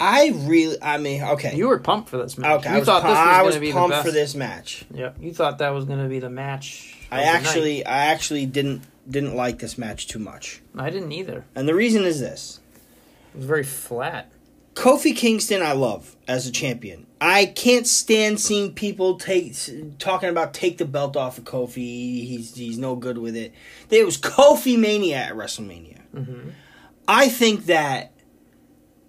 I 0.00 0.32
really, 0.34 0.76
I 0.80 0.98
mean, 0.98 1.22
okay, 1.22 1.54
You 1.56 1.68
were 1.68 1.78
pumped 1.78 2.08
for 2.08 2.18
this 2.18 2.38
match. 2.38 2.60
okay. 2.60 2.70
You 2.70 2.76
I 2.76 2.78
was, 2.78 2.86
thought 2.86 3.02
this 3.02 3.10
was 3.10 3.18
I 3.18 3.42
was 3.42 3.56
be 3.58 3.72
pumped 3.72 3.96
for 3.98 4.10
this 4.12 4.34
match. 4.34 4.84
Yeah, 4.94 5.10
you 5.20 5.32
thought 5.34 5.58
that 5.58 5.70
was 5.70 5.84
going 5.84 6.00
to 6.02 6.08
be 6.08 6.20
the 6.20 6.30
match. 6.30 6.96
I 7.10 7.20
of 7.20 7.26
the 7.26 7.32
night. 7.32 7.36
actually, 7.36 7.86
I 7.86 8.06
actually 8.06 8.46
didn't 8.46 8.82
didn't 9.10 9.34
like 9.34 9.58
this 9.58 9.76
match 9.78 10.06
too 10.06 10.18
much, 10.18 10.60
I 10.76 10.90
didn't 10.90 11.12
either. 11.12 11.44
and 11.54 11.66
the 11.68 11.74
reason 11.74 12.04
is 12.04 12.20
this. 12.20 12.60
It 13.34 13.38
was 13.38 13.46
very 13.46 13.64
flat. 13.64 14.30
Kofi 14.78 15.14
Kingston, 15.16 15.60
I 15.60 15.72
love 15.72 16.14
as 16.28 16.46
a 16.46 16.52
champion. 16.52 17.08
I 17.20 17.46
can't 17.46 17.84
stand 17.84 18.38
seeing 18.38 18.72
people 18.72 19.18
take 19.18 19.56
talking 19.98 20.28
about 20.28 20.54
take 20.54 20.78
the 20.78 20.84
belt 20.84 21.16
off 21.16 21.36
of 21.36 21.42
Kofi. 21.42 22.24
He's 22.24 22.54
he's 22.54 22.78
no 22.78 22.94
good 22.94 23.18
with 23.18 23.34
it. 23.34 23.52
There 23.88 24.04
was 24.04 24.16
Kofi 24.16 24.78
Mania 24.78 25.16
at 25.16 25.32
WrestleMania. 25.32 26.02
Mm-hmm. 26.14 26.50
I 27.08 27.28
think 27.28 27.66
that 27.66 28.12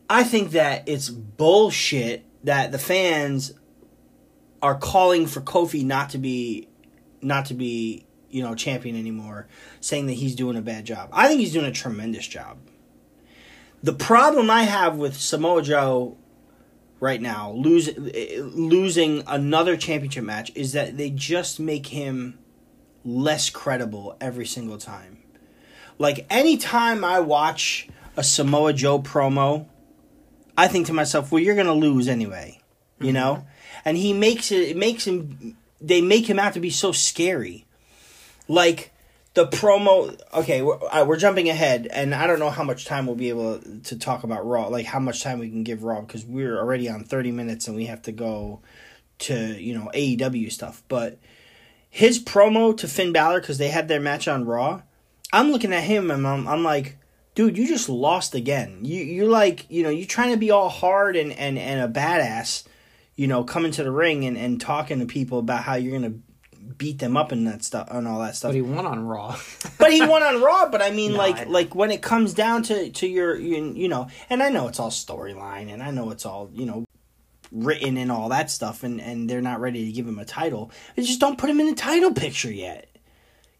I 0.09 0.23
think 0.23 0.51
that 0.51 0.89
it's 0.89 1.09
bullshit 1.09 2.25
that 2.45 2.71
the 2.71 2.79
fans 2.79 3.53
are 4.63 4.75
calling 4.75 5.27
for 5.27 5.41
Kofi 5.41 5.85
not 5.85 6.09
to 6.09 6.17
be 6.17 6.67
not 7.21 7.45
to 7.45 7.53
be 7.53 8.07
you 8.31 8.41
know 8.41 8.55
champion 8.55 8.95
anymore, 8.95 9.47
saying 9.81 10.07
that 10.07 10.13
he's 10.13 10.33
doing 10.33 10.57
a 10.57 10.63
bad 10.63 10.85
job. 10.85 11.09
I 11.13 11.27
think 11.27 11.41
he's 11.41 11.53
doing 11.53 11.67
a 11.67 11.71
tremendous 11.71 12.25
job. 12.25 12.57
The 13.81 13.93
problem 13.93 14.49
I 14.49 14.63
have 14.63 14.97
with 14.97 15.15
Samoa 15.17 15.61
Joe 15.61 16.17
right 16.99 17.21
now, 17.21 17.51
lose, 17.51 17.89
losing 17.97 19.23
another 19.25 19.77
championship 19.77 20.23
match, 20.23 20.51
is 20.55 20.73
that 20.73 20.97
they 20.97 21.09
just 21.09 21.59
make 21.59 21.87
him 21.87 22.37
less 23.05 23.49
credible 23.49 24.17
every 24.19 24.45
single 24.45 24.77
time. 24.77 25.19
Like, 25.97 26.25
anytime 26.29 27.03
I 27.03 27.21
watch 27.21 27.87
a 28.17 28.23
Samoa 28.23 28.73
Joe 28.73 28.99
promo, 28.99 29.67
I 30.57 30.67
think 30.67 30.87
to 30.87 30.93
myself, 30.93 31.31
well, 31.31 31.41
you're 31.41 31.55
going 31.55 31.67
to 31.67 31.73
lose 31.73 32.09
anyway, 32.09 32.61
you 32.99 33.07
mm-hmm. 33.07 33.13
know? 33.13 33.47
And 33.85 33.95
he 33.95 34.11
makes 34.11 34.51
it, 34.51 34.69
it 34.69 34.77
makes 34.77 35.07
him, 35.07 35.57
they 35.79 36.01
make 36.01 36.29
him 36.29 36.37
out 36.37 36.53
to 36.53 36.59
be 36.59 36.69
so 36.69 36.91
scary. 36.91 37.65
Like, 38.49 38.91
the 39.39 39.47
promo 39.47 40.19
okay 40.33 40.61
we're, 40.61 40.77
uh, 40.91 41.05
we're 41.05 41.15
jumping 41.15 41.47
ahead 41.47 41.87
and 41.91 42.13
i 42.13 42.27
don't 42.27 42.39
know 42.39 42.49
how 42.49 42.63
much 42.63 42.83
time 42.83 43.05
we'll 43.05 43.15
be 43.15 43.29
able 43.29 43.57
to 43.85 43.97
talk 43.97 44.25
about 44.25 44.45
raw 44.45 44.67
like 44.67 44.85
how 44.85 44.99
much 44.99 45.23
time 45.23 45.39
we 45.39 45.49
can 45.49 45.63
give 45.63 45.81
raw 45.81 46.01
because 46.01 46.25
we're 46.25 46.57
already 46.57 46.89
on 46.89 47.05
30 47.05 47.31
minutes 47.31 47.65
and 47.65 47.77
we 47.77 47.85
have 47.85 48.01
to 48.01 48.11
go 48.11 48.59
to 49.17 49.33
you 49.61 49.73
know 49.73 49.89
aew 49.93 50.51
stuff 50.51 50.83
but 50.89 51.19
his 51.89 52.21
promo 52.21 52.75
to 52.75 52.85
finn 52.85 53.13
Balor 53.13 53.39
because 53.39 53.57
they 53.57 53.69
had 53.69 53.87
their 53.87 54.01
match 54.01 54.27
on 54.27 54.43
raw 54.43 54.81
i'm 55.31 55.51
looking 55.53 55.71
at 55.71 55.83
him 55.83 56.11
and 56.11 56.27
i'm, 56.27 56.45
I'm 56.45 56.63
like 56.65 56.97
dude 57.39 57.57
you 57.57 57.65
just 57.65 57.87
lost 57.87 58.35
again. 58.35 58.79
You 58.83 59.01
you're 59.01 59.29
like 59.29 59.65
you 59.69 59.83
know 59.83 59.89
you're 59.89 60.05
trying 60.05 60.31
to 60.31 60.37
be 60.37 60.51
all 60.51 60.67
hard 60.67 61.15
and 61.15 61.31
and, 61.31 61.57
and 61.57 61.79
a 61.79 61.99
badass 61.99 62.65
you 63.15 63.27
know 63.27 63.45
coming 63.45 63.71
to 63.71 63.83
the 63.83 63.91
ring 63.91 64.25
and, 64.25 64.37
and 64.37 64.59
talking 64.59 64.99
to 64.99 65.05
people 65.05 65.39
about 65.39 65.63
how 65.63 65.75
you're 65.75 65.97
gonna 65.97 66.15
beat 66.77 66.99
them 66.99 67.17
up 67.17 67.31
and 67.31 67.47
that 67.47 67.63
stuff 67.63 67.87
and 67.91 68.07
all 68.07 68.19
that 68.19 68.35
stuff 68.35 68.49
But 68.49 68.55
he 68.55 68.61
won 68.61 68.85
on 68.85 69.05
Raw. 69.05 69.35
but 69.79 69.91
he 69.91 70.05
won 70.05 70.23
on 70.23 70.41
Raw. 70.41 70.69
But 70.69 70.81
I 70.81 70.91
mean, 70.91 71.11
No, 71.13 71.17
like, 71.17 71.37
I- 71.39 71.43
like 71.45 71.75
when 71.75 71.91
it 71.91 72.01
comes 72.01 72.33
down 72.33 72.63
to 72.63 72.89
to 72.91 73.07
your, 73.07 73.35
you, 73.35 73.73
you 73.75 73.87
know, 73.87 74.07
and 74.29 74.43
I 74.43 74.49
know 74.49 74.67
it's 74.67 74.79
all 74.79 74.91
storyline, 74.91 75.71
and 75.71 75.81
I 75.81 75.91
know 75.91 76.11
it's 76.11 76.25
all 76.25 76.49
you 76.53 76.65
know 76.65 76.85
written 77.51 77.97
and 77.97 78.11
all 78.11 78.29
that 78.29 78.51
stuff, 78.51 78.83
and 78.83 79.01
and 79.01 79.29
they're 79.29 79.41
not 79.41 79.59
ready 79.59 79.85
to 79.85 79.91
give 79.91 80.07
him 80.07 80.19
a 80.19 80.25
title. 80.25 80.71
They 80.95 81.03
just 81.03 81.19
don't 81.19 81.37
put 81.37 81.49
him 81.49 81.59
in 81.59 81.67
the 81.67 81.75
title 81.75 82.13
picture 82.13 82.51
yet. 82.51 82.85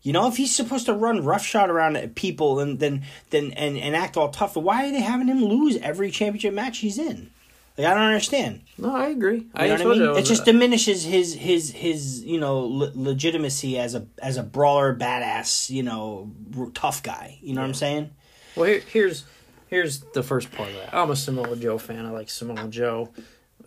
You 0.02 0.13
know, 0.13 0.28
if 0.28 0.38
he's 0.38 0.56
supposed 0.56 0.86
to 0.86 0.93
run 0.93 1.26
roughshod 1.26 1.69
around 1.69 1.98
at 1.98 2.15
people 2.15 2.60
and 2.60 2.80
then 2.80 3.04
then 3.32 3.52
and 3.54 3.78
and 3.78 3.95
act 3.95 4.15
all 4.15 4.30
tough, 4.30 4.56
why 4.56 4.88
are 4.88 4.91
they 4.91 5.02
having 5.02 5.28
him 5.28 5.43
lose 5.43 5.76
every 5.78 6.10
championship 6.12 6.54
match 6.54 6.78
he's 6.78 6.98
in? 6.98 7.32
Like 7.80 7.88
I 7.88 7.94
don't 7.94 8.04
understand. 8.04 8.62
No, 8.78 8.94
I 8.94 9.08
agree. 9.08 9.48
I 9.56 9.68
You 9.68 9.78
know 9.78 9.88
what 9.88 9.98
I 9.98 10.00
mean? 10.02 10.18
It 10.18 10.26
just 10.26 10.44
diminishes 10.44 11.06
his 11.06 11.34
his 11.34 11.72
his 11.72 12.24
you 12.26 12.38
know 12.38 12.60
le- 12.60 12.92
legitimacy 12.94 13.80
as 13.80 13.96
a 13.96 14.06
as 14.22 14.36
a 14.36 14.44
brawler, 14.44 14.94
badass, 14.94 15.70
you 15.70 15.84
know, 15.84 16.30
tough 16.74 17.02
guy. 17.04 17.39
You 17.42 17.54
know 17.54 17.62
what 17.62 17.68
I'm 17.68 17.74
saying? 17.74 18.10
Well, 18.58 18.65
here, 18.65 18.82
here's 18.92 19.24
here's 19.68 20.02
the 20.13 20.24
first 20.24 20.52
part 20.52 20.68
of 20.70 20.76
that. 20.76 20.94
I'm 20.94 21.10
a 21.10 21.15
Samoa 21.15 21.56
Joe 21.56 21.78
fan. 21.78 22.06
I 22.06 22.10
like 22.12 22.30
Samoa 22.30 22.68
Joe. 22.68 23.10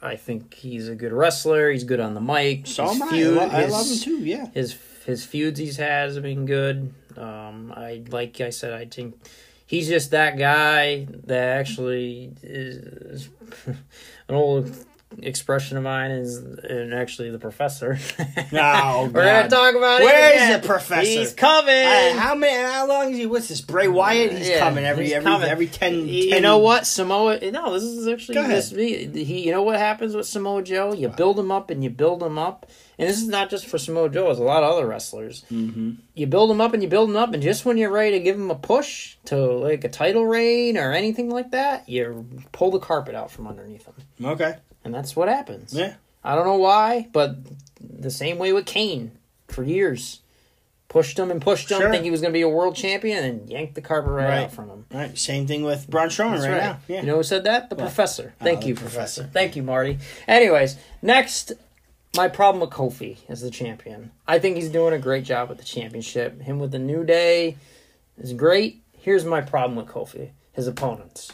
I 0.02 0.16
think 0.16 0.52
he's 0.52 0.88
a 0.88 0.94
good 0.94 1.12
wrestler. 1.12 1.70
He's 1.70 1.84
good 1.84 2.00
on 2.00 2.12
the 2.12 2.20
mic. 2.20 2.66
So 2.66 2.88
His 2.88 3.00
am 3.00 3.08
I. 3.08 3.10
feud- 3.12 3.38
I, 3.38 3.46
lo- 3.46 3.50
I 3.50 3.64
love 3.66 3.86
him 3.90 3.98
too. 3.98 4.18
Yeah. 4.18 4.46
His 4.52 4.76
his 5.06 5.24
feuds 5.24 5.58
he's 5.58 5.78
has 5.78 6.16
have 6.16 6.22
been 6.24 6.44
good. 6.44 6.92
Um, 7.16 7.72
I 7.74 8.02
like 8.10 8.40
I 8.42 8.50
said, 8.50 8.74
I 8.74 8.84
think 8.84 9.14
he's 9.66 9.88
just 9.88 10.10
that 10.10 10.36
guy 10.36 11.06
that 11.24 11.58
actually 11.60 12.32
is 12.42 13.28
an 14.28 14.34
old 14.34 14.86
expression 15.20 15.76
of 15.76 15.82
mine 15.82 16.10
is 16.10 16.36
and 16.38 16.94
actually 16.94 17.30
the 17.30 17.38
professor. 17.38 17.98
Oh, 18.54 19.10
We're 19.12 19.24
gonna 19.24 19.48
talk 19.48 19.74
about 19.74 20.00
it. 20.00 20.04
Where's 20.04 20.34
again. 20.34 20.60
the 20.60 20.66
professor? 20.66 21.06
He's 21.08 21.32
coming. 21.32 21.74
Uh, 21.86 22.18
how 22.18 22.34
many? 22.34 22.52
How 22.54 22.86
long 22.86 23.10
is 23.12 23.18
he 23.18 23.26
with 23.26 23.48
this? 23.48 23.60
Bray 23.60 23.88
Wyatt? 23.88 24.32
He's 24.32 24.48
Yeah, 24.48 24.58
coming 24.58 24.84
every 24.84 25.04
he's 25.04 25.12
every 25.14 25.24
coming. 25.30 25.48
every 25.48 25.66
10, 25.68 26.06
You 26.08 26.30
10 26.30 26.42
know 26.42 26.58
what 26.58 26.86
Samoa? 26.86 27.38
No, 27.50 27.72
this 27.72 27.82
is 27.82 28.06
actually 28.06 28.34
this. 28.46 28.70
He, 28.70 29.40
you 29.46 29.50
know 29.52 29.62
what 29.62 29.78
happens 29.78 30.14
with 30.14 30.26
Samoa 30.26 30.62
Joe? 30.62 30.92
You 30.92 31.08
build 31.08 31.38
him 31.38 31.50
up 31.50 31.70
and 31.70 31.82
you 31.82 31.90
build 31.90 32.22
him 32.22 32.38
up, 32.38 32.66
and 32.98 33.08
this 33.08 33.16
is 33.20 33.28
not 33.28 33.48
just 33.50 33.66
for 33.66 33.78
Samoa 33.78 34.08
Joe. 34.10 34.30
It's 34.30 34.40
a 34.40 34.42
lot 34.42 34.62
of 34.62 34.72
other 34.72 34.86
wrestlers. 34.86 35.44
Mm-hmm. 35.50 35.92
You 36.14 36.26
build 36.26 36.50
him 36.50 36.60
up 36.60 36.74
and 36.74 36.82
you 36.82 36.88
build 36.88 37.08
him 37.10 37.16
up, 37.16 37.32
and 37.32 37.42
just 37.42 37.64
when 37.64 37.78
you're 37.78 37.90
ready 37.90 38.12
to 38.18 38.20
give 38.20 38.36
him 38.36 38.50
a 38.50 38.54
push 38.56 39.16
to 39.26 39.36
like 39.36 39.84
a 39.84 39.88
title 39.88 40.26
reign 40.26 40.76
or 40.76 40.92
anything 40.92 41.30
like 41.30 41.50
that, 41.52 41.88
you 41.88 42.26
pull 42.52 42.70
the 42.70 42.78
carpet 42.80 43.14
out 43.14 43.30
from 43.30 43.46
underneath 43.46 43.86
him, 43.86 43.94
Okay. 44.24 44.56
And 44.84 44.94
that's 44.94 45.14
what 45.16 45.28
happens. 45.28 45.72
Yeah. 45.74 45.94
I 46.24 46.34
don't 46.34 46.46
know 46.46 46.56
why, 46.56 47.08
but 47.12 47.36
the 47.80 48.10
same 48.10 48.38
way 48.38 48.52
with 48.52 48.66
Kane 48.66 49.12
for 49.48 49.62
years. 49.64 50.20
Pushed 50.88 51.18
him 51.18 51.30
and 51.30 51.40
pushed 51.40 51.70
him, 51.70 51.80
Sure. 51.80 51.90
think 51.90 52.04
he 52.04 52.10
was 52.10 52.20
going 52.20 52.32
to 52.34 52.36
be 52.36 52.42
a 52.42 52.48
world 52.48 52.76
champion, 52.76 53.24
and 53.24 53.48
yanked 53.48 53.74
the 53.74 53.80
carpet 53.80 54.12
right, 54.12 54.24
Right. 54.28 54.42
out 54.44 54.52
from 54.52 54.68
him. 54.68 54.84
Right. 54.92 55.16
Same 55.16 55.46
thing 55.46 55.64
with 55.64 55.88
Braun 55.88 56.08
Strowman 56.08 56.40
right, 56.40 56.50
right. 56.50 56.56
now. 56.62 56.80
Yeah. 56.86 57.00
You 57.00 57.06
know 57.06 57.16
who 57.16 57.22
said 57.22 57.44
that? 57.44 57.70
The 57.70 57.76
professor. 57.76 58.34
Oh, 58.40 58.44
Thank 58.44 58.60
the 58.60 58.66
you, 58.68 58.74
professor. 58.74 59.22
professor. 59.22 59.32
Thank 59.32 59.56
you, 59.56 59.62
Marty. 59.62 59.98
Anyways, 60.28 60.76
next, 61.00 61.52
my 62.14 62.28
problem 62.28 62.60
with 62.60 62.68
Kofi 62.70 63.16
as 63.26 63.40
the 63.40 63.50
champion. 63.50 64.10
I 64.28 64.38
think 64.38 64.56
he's 64.56 64.68
doing 64.68 64.92
a 64.92 64.98
great 64.98 65.24
job 65.24 65.48
with 65.48 65.56
the 65.56 65.64
championship. 65.64 66.42
Him 66.42 66.58
with 66.58 66.72
the 66.72 66.78
New 66.78 67.04
Day 67.04 67.56
is 68.18 68.34
great. 68.34 68.82
Here's 68.92 69.24
my 69.24 69.40
problem 69.40 69.76
with 69.76 69.86
Kofi 69.86 70.30
his 70.52 70.66
opponents. 70.66 71.32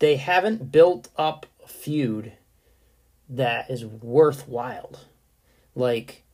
They 0.00 0.16
haven't 0.16 0.72
built 0.72 1.08
up 1.16 1.46
feud 1.66 2.32
that 3.28 3.70
is 3.70 3.84
worthwhile. 3.84 4.98
Like, 5.74 6.24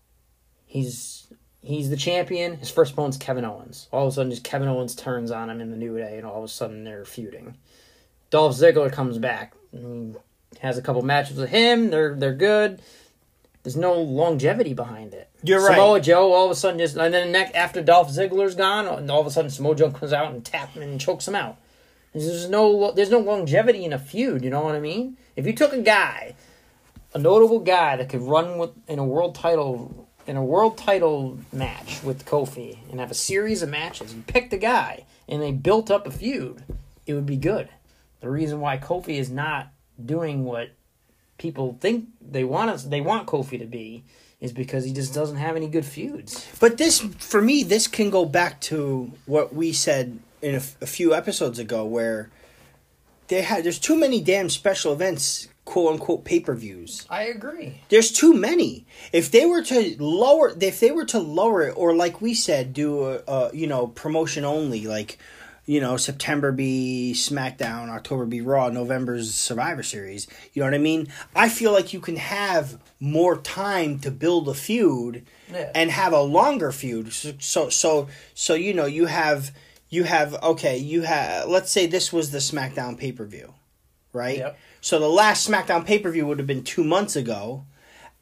he's 0.67 1.27
he's 1.63 1.91
the 1.91 1.97
champion. 1.97 2.57
His 2.57 2.71
first 2.71 2.93
opponent's 2.93 3.17
Kevin 3.17 3.45
Owens. 3.45 3.89
All 3.93 4.07
of 4.07 4.13
a 4.13 4.15
sudden, 4.15 4.31
just 4.31 4.45
Kevin 4.45 4.69
Owens 4.69 4.95
turns 4.95 5.31
on 5.31 5.51
him 5.51 5.61
in 5.61 5.71
the 5.71 5.77
New 5.77 5.97
Day, 5.97 6.19
and 6.19 6.27
all 6.27 6.39
of 6.39 6.45
a 6.45 6.49
sudden 6.49 6.85
they're 6.85 7.05
feuding. 7.05 7.57
Dolph 8.31 8.57
Ziggler 8.57 8.91
comes 8.91 9.19
back, 9.19 9.55
has 10.61 10.79
a 10.79 10.83
couple 10.83 11.03
matches 11.03 11.37
with 11.37 11.51
him. 11.51 11.91
They're 11.91 12.15
they're 12.15 12.35
good. 12.35 12.81
There's 13.63 13.77
no 13.77 13.95
longevity 13.95 14.75
behind 14.75 15.15
it. 15.15 15.31
You're 15.45 15.61
right. 15.61 15.77
Samoa 15.77 16.01
Joe 16.01 16.33
all 16.33 16.47
of 16.47 16.51
a 16.51 16.55
sudden 16.55 16.81
just 16.81 16.97
and 16.97 17.15
then 17.15 17.31
next 17.31 17.55
after 17.55 17.83
Dolph 17.83 18.11
Ziggler's 18.11 18.55
gone, 18.55 18.87
and 18.87 19.11
all 19.11 19.21
of 19.21 19.27
a 19.27 19.31
sudden 19.31 19.51
Samoa 19.51 19.75
Joe 19.77 19.91
comes 19.91 20.13
out 20.13 20.33
and 20.33 20.45
taps 20.45 20.75
him 20.75 20.83
and 20.83 21.01
chokes 21.01 21.29
him 21.29 21.35
out. 21.35 21.59
There's 22.13 22.49
no 22.49 22.93
there's 22.93 23.11
no 23.11 23.19
longevity 23.19 23.85
in 23.85 23.93
a 23.93 23.99
feud. 23.99 24.45
You 24.45 24.51
know 24.51 24.63
what 24.63 24.75
I 24.75 24.81
mean? 24.81 25.17
If 25.35 25.47
you 25.47 25.55
took 25.55 25.73
a 25.73 25.81
guy, 25.81 26.35
a 27.15 27.19
notable 27.19 27.61
guy 27.61 27.97
that 27.97 28.09
could 28.09 28.23
run 28.23 28.59
with 28.59 28.71
in 28.87 28.99
a 28.99 29.05
world 29.05 29.35
title 29.35 30.09
in 30.27 30.37
a 30.37 30.45
world 30.45 30.79
title 30.79 31.39
match 31.53 32.03
with 32.03 32.25
Kofi 32.25 32.79
and 32.91 33.01
have 33.01 33.11
a 33.11 33.15
series 33.15 33.63
of 33.63 33.71
matches, 33.71 34.15
you 34.15 34.23
picked 34.27 34.53
a 34.53 34.59
guy 34.59 35.05
and 35.29 35.43
they 35.43 35.53
built 35.53 35.91
up 35.91 36.07
a 36.07 36.11
feud, 36.11 36.63
it 37.07 37.15
would 37.15 37.27
be 37.27 37.37
good. 37.37 37.69
The 38.21 38.31
reason 38.31 38.61
why 38.61 38.79
Kofi 38.79 39.19
is 39.19 39.31
not 39.31 39.73
doing 40.05 40.45
what 40.45 40.71
people 41.39 41.77
think 41.81 42.09
they 42.21 42.45
want 42.45 42.71
us 42.71 42.85
they 42.85 43.01
want 43.01 43.27
Kofi 43.27 43.59
to 43.59 43.67
be 43.67 44.05
is 44.41 44.53
because 44.53 44.85
he 44.85 44.93
just 44.93 45.15
doesn't 45.15 45.37
have 45.37 45.57
any 45.57 45.69
good 45.69 45.85
feuds. 45.85 46.49
But 46.59 46.77
this, 46.77 46.99
for 47.01 47.41
me, 47.41 47.63
this 47.63 47.87
can 47.87 48.11
go 48.11 48.25
back 48.25 48.61
to 48.63 49.13
what 49.25 49.55
we 49.55 49.73
said 49.73 50.19
in 50.43 50.55
a, 50.55 50.59
f- 50.59 50.77
a 50.83 50.87
few 50.87 51.15
episodes 51.15 51.59
ago, 51.59 51.85
where 51.85 52.31
they 53.29 53.43
had 53.43 53.65
there's 53.65 53.79
too 53.79 53.97
many 53.97 54.21
damn 54.21 54.51
special 54.51 54.93
events, 54.93 55.49
quote 55.65 55.93
unquote 55.95 56.25
pay 56.25 56.41
per 56.41 56.55
views. 56.55 57.07
I 57.09 57.25
agree. 57.25 57.81
There's 57.89 58.13
too 58.13 58.35
many. 58.35 58.85
If 59.13 59.31
they 59.31 59.47
were 59.47 59.63
to 59.63 59.97
lower, 60.03 60.53
if 60.61 60.81
they 60.81 60.91
were 60.91 61.07
to 61.07 61.19
lower 61.19 61.63
it, 61.69 61.75
or 61.77 61.95
like 61.95 62.21
we 62.21 62.35
said, 62.35 62.73
do 62.73 63.05
a, 63.05 63.23
a 63.27 63.51
you 63.57 63.67
know 63.67 63.87
promotion 63.87 64.45
only, 64.45 64.87
like 64.87 65.19
you 65.65 65.81
know 65.81 65.97
September 65.97 66.51
be 66.53 67.13
SmackDown, 67.15 67.89
October 67.89 68.27
be 68.27 68.41
Raw, 68.41 68.69
November's 68.69 69.33
Survivor 69.35 69.83
Series. 69.85 70.27
You 70.53 70.61
know 70.61 70.67
what 70.67 70.75
I 70.75 70.79
mean? 70.79 71.09
I 71.37 71.49
feel 71.49 71.73
like 71.73 71.93
you 71.93 72.01
can 72.01 72.17
have 72.17 72.79
more 72.99 73.37
time 73.39 73.99
to 74.01 74.11
build 74.11 74.49
a 74.49 74.55
feud 74.55 75.25
Yeah. 75.53 75.71
and 75.75 75.91
have 75.91 76.13
a 76.13 76.21
longer 76.21 76.73
feud. 76.73 77.13
So 77.13 77.35
so 77.39 77.69
so, 77.71 78.09
so 78.35 78.55
you 78.55 78.75
know 78.75 78.87
you 78.87 79.07
have 79.07 79.53
you 79.93 80.05
have 80.05 80.35
okay 80.43 80.79
you 80.79 81.03
have 81.03 81.49
let's 81.49 81.71
say 81.71 81.87
this 81.87 82.13
was 82.13 82.31
the 82.31 82.39
SmackDown 82.39 82.99
pay 82.99 83.13
per 83.13 83.27
view, 83.27 83.55
right? 84.13 84.39
Yep. 84.39 84.59
So 84.81 84.99
the 84.99 85.09
last 85.09 85.49
SmackDown 85.49 85.85
pay 85.85 85.99
per 85.99 86.11
view 86.11 86.27
would 86.27 86.39
have 86.39 86.47
been 86.47 86.65
two 86.65 86.83
months 86.83 87.15
ago, 87.15 87.67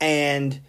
and 0.00 0.61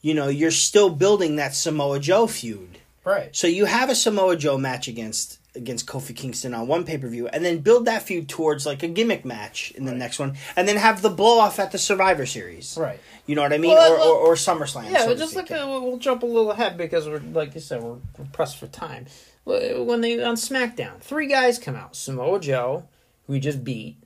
you 0.00 0.14
know 0.14 0.28
you're 0.28 0.50
still 0.50 0.88
building 0.90 1.36
that 1.36 1.54
Samoa 1.54 2.00
Joe 2.00 2.26
feud. 2.26 2.78
Right. 3.04 3.36
So 3.36 3.46
you 3.46 3.66
have 3.66 3.90
a 3.90 3.94
Samoa 3.94 4.36
Joe 4.36 4.56
match 4.56 4.88
against 4.88 5.38
against 5.54 5.86
Kofi 5.86 6.16
Kingston 6.16 6.54
on 6.54 6.66
one 6.66 6.84
pay 6.84 6.96
per 6.96 7.06
view, 7.08 7.28
and 7.28 7.44
then 7.44 7.58
build 7.58 7.84
that 7.84 8.04
feud 8.04 8.26
towards 8.26 8.64
like 8.64 8.82
a 8.82 8.88
gimmick 8.88 9.26
match 9.26 9.72
in 9.72 9.84
the 9.84 9.94
next 9.94 10.18
one, 10.18 10.36
and 10.56 10.66
then 10.66 10.76
have 10.76 11.02
the 11.02 11.10
blow 11.10 11.38
off 11.38 11.58
at 11.58 11.70
the 11.70 11.78
Survivor 11.78 12.24
Series. 12.24 12.78
Right. 12.80 12.98
You 13.26 13.34
know 13.34 13.42
what 13.42 13.52
I 13.52 13.58
mean, 13.58 13.72
Well, 13.72 13.92
or, 13.92 13.98
or 13.98 14.32
or 14.32 14.34
SummerSlam. 14.36 14.90
Yeah, 14.90 15.04
so 15.04 15.14
just 15.14 15.36
like 15.36 15.50
uh, 15.50 15.66
we'll 15.68 15.98
jump 15.98 16.22
a 16.22 16.26
little 16.26 16.50
ahead 16.50 16.78
because 16.78 17.06
we're 17.06 17.20
like 17.20 17.54
you 17.54 17.60
said 17.60 17.82
we're, 17.82 17.98
we're 18.16 18.24
pressed 18.32 18.56
for 18.56 18.68
time. 18.68 19.06
When 19.46 20.00
they 20.00 20.20
on 20.20 20.34
SmackDown, 20.34 21.00
three 21.00 21.28
guys 21.28 21.60
come 21.60 21.76
out: 21.76 21.94
Samoa 21.94 22.40
Joe, 22.40 22.88
who 23.26 23.34
we 23.34 23.40
just 23.40 23.62
beat. 23.62 23.96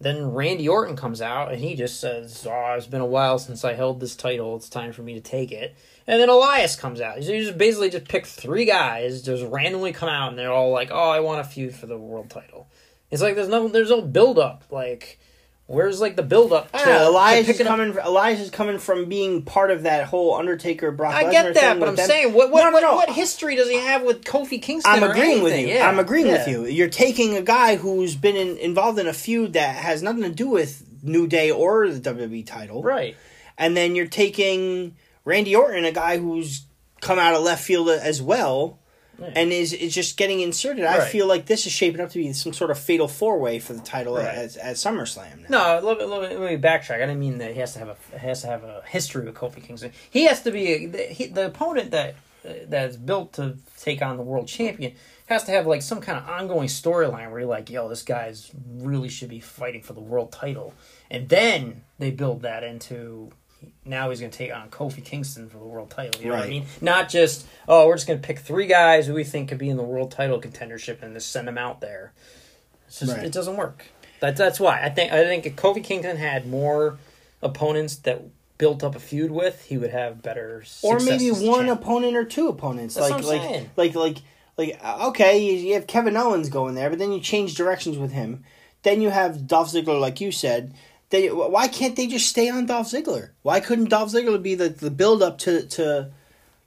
Then 0.00 0.30
Randy 0.30 0.68
Orton 0.68 0.94
comes 0.94 1.20
out 1.20 1.50
and 1.50 1.60
he 1.60 1.74
just 1.74 1.98
says, 1.98 2.46
"Oh, 2.48 2.74
it's 2.76 2.86
been 2.86 3.00
a 3.00 3.06
while 3.06 3.40
since 3.40 3.64
I 3.64 3.74
held 3.74 3.98
this 3.98 4.14
title. 4.14 4.54
It's 4.54 4.68
time 4.68 4.92
for 4.92 5.02
me 5.02 5.14
to 5.14 5.20
take 5.20 5.50
it." 5.50 5.74
And 6.06 6.20
then 6.20 6.28
Elias 6.28 6.76
comes 6.76 7.00
out. 7.00 7.20
You 7.20 7.44
just 7.44 7.58
basically 7.58 7.90
just 7.90 8.06
pick 8.06 8.24
three 8.24 8.64
guys, 8.64 9.20
just 9.22 9.44
randomly 9.44 9.92
come 9.92 10.08
out, 10.08 10.28
and 10.28 10.38
they're 10.38 10.52
all 10.52 10.70
like, 10.70 10.90
"Oh, 10.92 11.10
I 11.10 11.18
want 11.18 11.40
a 11.40 11.44
feud 11.44 11.74
for 11.74 11.86
the 11.86 11.98
world 11.98 12.30
title." 12.30 12.68
It's 13.10 13.20
like 13.20 13.34
there's 13.34 13.48
no 13.48 13.66
there's 13.66 13.90
no 13.90 14.02
build 14.02 14.38
up. 14.38 14.62
Like, 14.70 15.18
where's 15.68 16.00
like 16.00 16.16
the 16.16 16.22
build 16.24 16.52
up? 16.52 16.68
Ah, 16.74 16.82
to, 16.82 16.90
Yeah, 16.90 17.08
Elias 17.08 17.44
to 17.46 17.50
is 17.52 17.56
picking 17.58 17.70
up- 17.70 17.78
coming. 17.78 17.96
Elias 18.02 18.40
is 18.40 18.50
coming 18.50 18.78
from 18.78 19.04
being 19.08 19.42
part 19.42 19.70
of 19.70 19.84
that 19.84 20.06
whole 20.06 20.34
Undertaker 20.34 20.90
Brock. 20.90 21.14
I 21.14 21.24
Lesnar 21.24 21.30
get 21.30 21.54
that, 21.54 21.70
thing 21.72 21.78
but 21.80 21.88
I'm 21.90 21.94
them. 21.94 22.06
saying, 22.08 22.32
what 22.32 22.50
what, 22.50 22.60
No, 22.64 22.70
no, 22.70 22.72
what, 22.72 22.80
no. 22.82 22.94
what 22.96 23.10
history 23.10 23.54
does 23.54 23.68
he 23.70 23.76
have 23.76 24.02
with 24.02 24.24
Kofi 24.24 24.60
Kingston? 24.60 24.92
I'm 24.92 25.04
or 25.04 25.12
agreeing 25.12 25.42
with 25.44 25.56
you. 25.56 25.68
Yeah, 25.68 25.88
I'm 25.88 25.98
agreeing 26.00 26.26
with 26.26 26.48
you. 26.48 26.66
You're 26.66 26.88
taking 26.88 27.36
a 27.36 27.42
guy 27.42 27.76
who's 27.76 28.16
been 28.16 28.34
in, 28.36 28.56
involved 28.56 28.98
in 28.98 29.06
a 29.06 29.12
feud 29.12 29.52
that 29.52 29.76
has 29.76 30.02
nothing 30.02 30.22
to 30.22 30.30
do 30.30 30.48
with 30.48 30.84
New 31.02 31.26
Day 31.28 31.50
or 31.52 31.88
the 31.88 32.00
WWE 32.00 32.44
title, 32.44 32.82
Right. 32.82 33.14
and 33.56 33.76
then 33.76 33.94
you're 33.94 34.06
taking 34.08 34.96
Randy 35.24 35.54
Orton, 35.54 35.84
a 35.84 35.92
guy 35.92 36.16
who's 36.18 36.62
come 37.00 37.18
out 37.20 37.34
of 37.34 37.42
left 37.42 37.62
field 37.62 37.88
as 37.88 38.20
well, 38.20 38.77
And 39.20 39.52
is 39.52 39.72
is 39.72 39.94
just 39.94 40.16
getting 40.16 40.40
inserted. 40.40 40.84
I 40.84 41.00
feel 41.08 41.26
like 41.26 41.46
this 41.46 41.66
is 41.66 41.72
shaping 41.72 42.00
up 42.00 42.10
to 42.10 42.18
be 42.18 42.32
some 42.32 42.52
sort 42.52 42.70
of 42.70 42.78
fatal 42.78 43.08
four 43.08 43.38
way 43.38 43.58
for 43.58 43.72
the 43.72 43.80
title 43.80 44.14
Right. 44.16 44.26
at, 44.26 44.56
at 44.56 44.76
SummerSlam. 44.76 45.48
Now. 45.50 45.80
No, 45.80 45.86
let 45.88 45.98
me, 45.98 46.04
let, 46.04 46.30
me, 46.30 46.36
let 46.36 46.50
me 46.52 46.56
backtrack. 46.56 46.96
I 46.96 47.06
didn't 47.06 47.18
mean 47.18 47.38
that 47.38 47.52
he 47.52 47.58
has 47.60 47.72
to 47.72 47.80
have 47.80 47.88
a 48.14 48.18
has 48.18 48.42
to 48.42 48.46
have 48.46 48.62
a 48.62 48.82
history 48.86 49.24
with 49.24 49.34
Kofi 49.34 49.62
Kingston. 49.62 49.92
He 50.08 50.24
has 50.24 50.42
to 50.42 50.52
be 50.52 50.66
a, 50.72 50.86
the, 50.86 50.98
he, 51.02 51.26
the 51.26 51.46
opponent 51.46 51.90
that 51.90 52.14
uh, 52.46 52.52
that's 52.68 52.96
built 52.96 53.32
to 53.34 53.56
take 53.80 54.02
on 54.02 54.16
the 54.16 54.22
world 54.22 54.46
champion 54.46 54.92
has 55.26 55.42
to 55.44 55.50
have 55.50 55.66
like 55.66 55.82
some 55.82 56.00
kind 56.00 56.16
of 56.18 56.28
ongoing 56.28 56.68
storyline 56.68 57.30
where 57.30 57.40
you're 57.40 57.48
like, 57.48 57.68
yo, 57.70 57.88
this 57.88 58.02
guy's 58.02 58.50
really 58.76 59.08
should 59.08 59.28
be 59.28 59.40
fighting 59.40 59.82
for 59.82 59.94
the 59.94 60.00
world 60.00 60.30
title, 60.30 60.72
and 61.10 61.28
then 61.28 61.82
they 61.98 62.10
build 62.12 62.42
that 62.42 62.62
into. 62.62 63.30
Now 63.84 64.10
he's 64.10 64.20
going 64.20 64.30
to 64.30 64.38
take 64.38 64.54
on 64.54 64.68
Kofi 64.70 65.04
Kingston 65.04 65.48
for 65.48 65.58
the 65.58 65.64
world 65.64 65.90
title. 65.90 66.20
You 66.20 66.28
know 66.28 66.36
what 66.36 66.44
I 66.44 66.48
mean? 66.48 66.66
Not 66.80 67.08
just 67.08 67.46
oh, 67.66 67.86
we're 67.86 67.96
just 67.96 68.06
going 68.06 68.20
to 68.20 68.26
pick 68.26 68.38
three 68.38 68.66
guys 68.66 69.06
who 69.06 69.14
we 69.14 69.24
think 69.24 69.48
could 69.48 69.58
be 69.58 69.68
in 69.68 69.76
the 69.76 69.82
world 69.82 70.10
title 70.10 70.40
contendership 70.40 71.02
and 71.02 71.14
just 71.14 71.30
send 71.30 71.48
them 71.48 71.58
out 71.58 71.80
there. 71.80 72.12
Just, 72.90 73.12
Right. 73.12 73.24
It 73.24 73.32
doesn't 73.32 73.56
work. 73.56 73.84
That's 74.20 74.38
that's 74.38 74.58
why 74.60 74.82
I 74.82 74.88
think 74.88 75.12
I 75.12 75.24
think 75.24 75.46
if 75.46 75.56
Kofi 75.56 75.82
Kingston 75.82 76.16
had 76.16 76.46
more 76.48 76.98
opponents 77.42 77.96
that 77.96 78.22
built 78.58 78.82
up 78.82 78.96
a 78.96 79.00
feud 79.00 79.30
with, 79.30 79.64
he 79.64 79.78
would 79.78 79.90
have 79.90 80.22
better. 80.22 80.64
or 80.82 80.98
maybe 80.98 81.30
one 81.30 81.66
champ. 81.66 81.80
opponent 81.80 82.16
or 82.16 82.24
two 82.24 82.48
opponents. 82.48 82.96
That's 82.96 83.10
like 83.10 83.22
what 83.22 83.34
I'm 83.34 83.40
like, 83.40 83.48
saying. 83.48 83.70
like 83.76 83.94
like 83.94 84.16
like 84.56 84.80
uh, 84.82 85.08
okay, 85.08 85.38
you, 85.38 85.52
you 85.68 85.74
have 85.74 85.86
Kevin 85.86 86.16
Owens 86.16 86.48
going 86.48 86.74
there, 86.74 86.90
but 86.90 86.98
then 86.98 87.12
you 87.12 87.20
change 87.20 87.54
directions 87.54 87.96
with 87.96 88.12
him. 88.12 88.44
Then 88.82 89.00
you 89.00 89.10
have 89.10 89.46
Dolph 89.46 89.72
Ziggler, 89.72 90.00
like 90.00 90.20
you 90.20 90.30
said. 90.32 90.74
They 91.10 91.28
why 91.28 91.68
can't 91.68 91.96
they 91.96 92.06
just 92.06 92.28
stay 92.28 92.48
on 92.50 92.66
Dolph 92.66 92.88
Ziggler? 92.90 93.30
Why 93.42 93.60
couldn't 93.60 93.88
Dolph 93.88 94.12
Ziggler 94.12 94.42
be 94.42 94.54
the 94.54 94.68
the 94.68 94.90
build 94.90 95.22
up 95.22 95.38
to 95.38 95.66
to, 95.66 96.10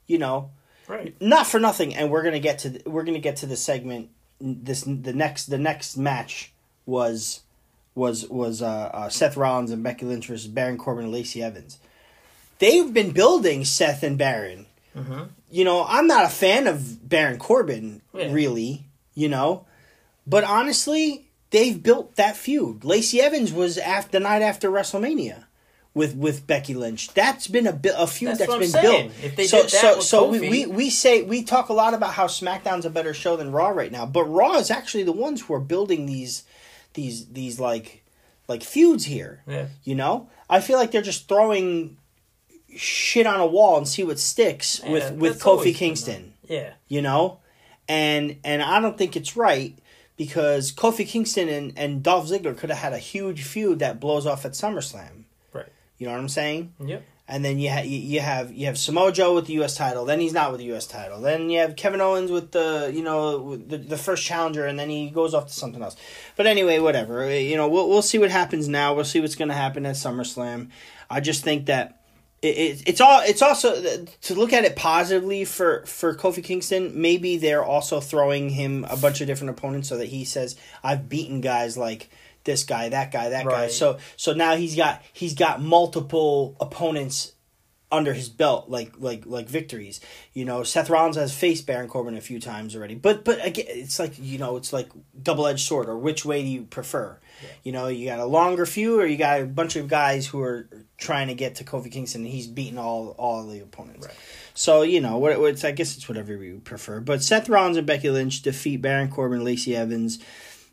you 0.06 0.18
know, 0.18 0.50
Right. 0.88 1.14
not 1.20 1.46
for 1.46 1.60
nothing. 1.60 1.94
And 1.94 2.10
we're 2.10 2.22
gonna 2.24 2.40
get 2.40 2.58
to 2.60 2.70
th- 2.70 2.84
we're 2.84 3.04
gonna 3.04 3.18
get 3.20 3.36
to 3.36 3.46
the 3.46 3.56
segment. 3.56 4.08
This 4.40 4.82
the 4.82 5.12
next 5.12 5.46
the 5.46 5.58
next 5.58 5.96
match 5.96 6.52
was 6.86 7.42
was 7.94 8.28
was 8.28 8.62
uh, 8.62 8.90
uh, 8.92 9.08
Seth 9.08 9.36
Rollins 9.36 9.70
and 9.70 9.82
Becky 9.84 10.06
Lynch 10.06 10.26
versus 10.26 10.48
Baron 10.48 10.76
Corbin 10.78 11.04
and 11.04 11.12
Lacey 11.12 11.42
Evans. 11.42 11.78
They've 12.58 12.92
been 12.92 13.10
building 13.12 13.64
Seth 13.64 14.02
and 14.02 14.16
Baron. 14.18 14.66
You 15.50 15.64
know, 15.64 15.84
I'm 15.88 16.06
not 16.06 16.24
a 16.26 16.28
fan 16.28 16.66
of 16.66 17.08
Baron 17.08 17.38
Corbin, 17.38 18.02
Yeah. 18.14 18.30
really. 18.32 18.84
You 19.14 19.28
know, 19.28 19.66
but 20.26 20.42
honestly, 20.44 21.28
they've 21.52 21.80
built 21.80 22.16
that 22.16 22.36
feud. 22.36 22.84
Lacey 22.84 23.20
Evans 23.20 23.52
was 23.52 23.78
after 23.78 24.10
the 24.10 24.20
night 24.20 24.42
after 24.42 24.68
WrestleMania 24.70 25.44
with 25.94 26.16
with 26.16 26.46
Becky 26.46 26.74
Lynch. 26.74 27.14
That's 27.14 27.46
been 27.46 27.66
a 27.68 27.80
a 27.96 28.06
feud 28.08 28.30
That's 28.32 28.40
that's 28.40 28.56
been 28.58 28.68
saying. 28.68 29.08
built. 29.08 29.24
If 29.24 29.36
they 29.36 29.46
so 29.46 29.58
did 29.62 29.70
that 29.70 29.70
so 29.70 30.00
so 30.00 30.28
we, 30.28 30.38
Kofi- 30.40 30.50
we 30.50 30.66
we 30.66 30.90
say 30.90 31.22
we 31.22 31.44
talk 31.44 31.68
a 31.68 31.72
lot 31.74 31.94
about 31.94 32.14
how 32.14 32.26
SmackDown's 32.26 32.84
a 32.84 32.90
better 32.90 33.14
show 33.14 33.36
than 33.36 33.52
Raw 33.52 33.68
right 33.68 33.92
now, 33.92 34.04
but 34.06 34.24
Raw 34.24 34.56
is 34.56 34.70
actually 34.70 35.04
the 35.04 35.12
ones 35.12 35.42
who 35.42 35.54
are 35.54 35.60
building 35.60 36.06
these 36.06 36.42
these 36.94 37.26
these 37.28 37.60
like 37.60 38.02
like 38.48 38.62
feuds 38.64 39.04
here. 39.04 39.42
Yeah. 39.46 39.66
You 39.84 39.94
know, 39.94 40.28
I 40.50 40.60
feel 40.60 40.78
like 40.78 40.90
they're 40.90 41.00
just 41.02 41.28
throwing 41.28 41.96
shit 42.74 43.26
on 43.26 43.38
a 43.40 43.46
wall 43.46 43.76
and 43.76 43.86
see 43.86 44.02
what 44.02 44.18
sticks 44.18 44.80
Yeah, 44.82 44.92
with 44.92 45.12
with 45.12 45.40
Kofi 45.42 45.74
Kingston 45.74 46.32
Yeah. 46.48 46.72
you 46.88 47.02
know 47.02 47.40
and 47.86 48.36
and 48.44 48.62
i 48.62 48.80
don't 48.80 48.96
think 48.96 49.14
it's 49.14 49.36
right 49.36 49.78
because 50.16 50.72
kofi 50.72 51.06
kingston 51.06 51.48
and, 51.48 51.72
and 51.76 52.02
dolph 52.02 52.28
ziggler 52.28 52.56
could 52.56 52.70
have 52.70 52.78
had 52.78 52.92
a 52.92 52.98
huge 52.98 53.42
feud 53.42 53.78
that 53.80 53.98
blows 54.00 54.26
off 54.26 54.44
at 54.44 54.52
summerslam 54.52 55.24
Right. 55.52 55.66
you 55.98 56.06
know 56.06 56.12
what 56.12 56.20
i'm 56.20 56.28
saying 56.28 56.72
Yep. 56.84 57.02
and 57.28 57.44
then 57.44 57.58
you, 57.58 57.70
ha- 57.70 57.82
you 57.84 58.20
have 58.20 58.52
you 58.52 58.66
have 58.66 58.76
Samoa 58.76 59.10
Joe 59.12 59.34
with 59.34 59.46
the 59.46 59.54
U.S. 59.54 59.74
title. 59.76 60.04
Then 60.04 60.20
he's 60.20 60.32
not 60.34 60.50
with 60.50 60.58
the 60.58 60.66
U.S. 60.66 60.86
title. 60.86 61.20
Then 61.20 61.48
you 61.48 61.60
have 61.60 61.76
Kevin 61.76 62.00
Owens 62.00 62.30
with 62.30 62.50
the 62.50 62.90
you 62.92 63.02
know 63.02 63.56
the, 63.56 63.78
the 63.78 63.96
first 63.96 64.24
challenger, 64.24 64.66
and 64.66 64.78
then 64.78 64.90
he 64.90 65.08
goes 65.08 65.32
off 65.32 65.46
to 65.46 65.52
something 65.52 65.80
else. 65.82 65.96
But 66.36 66.46
anyway, 66.46 66.78
whatever. 66.80 67.30
You 67.34 67.56
know, 67.56 67.68
we'll 67.68 67.88
we'll 67.88 68.02
see 68.02 68.18
what 68.18 68.30
happens 68.30 68.68
now. 68.68 68.92
We'll 68.92 69.04
see 69.06 69.20
what's 69.20 69.36
going 69.36 69.48
to 69.48 69.54
happen 69.54 69.86
at 69.86 69.94
SummerSlam. 69.94 70.68
I 71.08 71.20
just 71.20 71.42
think 71.44 71.66
that 71.66 72.01
it, 72.42 72.58
it, 72.58 72.82
it's 72.86 73.00
all 73.00 73.22
it's 73.24 73.40
also 73.40 74.04
to 74.22 74.34
look 74.34 74.52
at 74.52 74.64
it 74.64 74.74
positively 74.74 75.44
for 75.44 75.86
for 75.86 76.14
Kofi 76.14 76.42
Kingston. 76.42 77.00
Maybe 77.00 77.36
they're 77.36 77.64
also 77.64 78.00
throwing 78.00 78.50
him 78.50 78.84
a 78.90 78.96
bunch 78.96 79.20
of 79.20 79.28
different 79.28 79.50
opponents 79.50 79.88
so 79.88 79.96
that 79.98 80.08
he 80.08 80.24
says 80.24 80.56
I've 80.82 81.08
beaten 81.08 81.40
guys 81.40 81.78
like 81.78 82.10
this 82.44 82.64
guy, 82.64 82.88
that 82.88 83.12
guy, 83.12 83.28
that 83.28 83.46
guy. 83.46 83.68
So 83.68 83.98
so 84.16 84.32
now 84.32 84.56
he's 84.56 84.74
got 84.74 85.02
he's 85.12 85.34
got 85.34 85.62
multiple 85.62 86.56
opponents 86.60 87.32
under 87.92 88.14
his 88.14 88.28
belt 88.30 88.68
like 88.70 88.94
like 88.98 89.24
like 89.26 89.48
victories. 89.48 90.00
You 90.32 90.44
know, 90.44 90.64
Seth 90.64 90.90
Rollins 90.90 91.16
has 91.16 91.36
faced 91.36 91.66
Baron 91.66 91.88
Corbin 91.88 92.16
a 92.16 92.20
few 92.20 92.40
times 92.40 92.74
already. 92.74 92.94
But 92.94 93.24
but 93.24 93.44
again, 93.44 93.66
it's 93.68 93.98
like 93.98 94.14
you 94.18 94.38
know, 94.38 94.56
it's 94.56 94.72
like 94.72 94.88
double 95.22 95.46
edged 95.46 95.66
sword. 95.66 95.88
Or 95.88 95.96
which 95.96 96.24
way 96.24 96.42
do 96.42 96.48
you 96.48 96.62
prefer? 96.62 97.18
You 97.64 97.72
know, 97.72 97.88
you 97.88 98.06
got 98.06 98.20
a 98.20 98.24
longer 98.24 98.66
feud, 98.66 99.00
or 99.00 99.06
you 99.06 99.16
got 99.16 99.40
a 99.40 99.44
bunch 99.44 99.76
of 99.76 99.88
guys 99.88 100.26
who 100.26 100.40
are 100.42 100.68
trying 100.96 101.26
to 101.26 101.34
get 101.34 101.56
to 101.56 101.64
Kofi 101.64 101.90
Kingston. 101.90 102.22
and 102.22 102.30
He's 102.30 102.46
beaten 102.46 102.78
all 102.78 103.14
all 103.18 103.46
the 103.46 103.60
opponents. 103.60 104.06
Right. 104.06 104.16
So 104.54 104.82
you 104.82 105.00
know, 105.00 105.18
what 105.18 105.32
it's 105.32 105.64
I 105.64 105.72
guess 105.72 105.96
it's 105.96 106.08
whatever 106.08 106.32
you 106.32 106.60
prefer. 106.64 107.00
But 107.00 107.22
Seth 107.22 107.48
Rollins 107.48 107.76
and 107.76 107.86
Becky 107.86 108.10
Lynch 108.10 108.42
defeat 108.42 108.80
Baron 108.80 109.10
Corbin, 109.10 109.44
Lacey 109.44 109.76
Evans. 109.76 110.18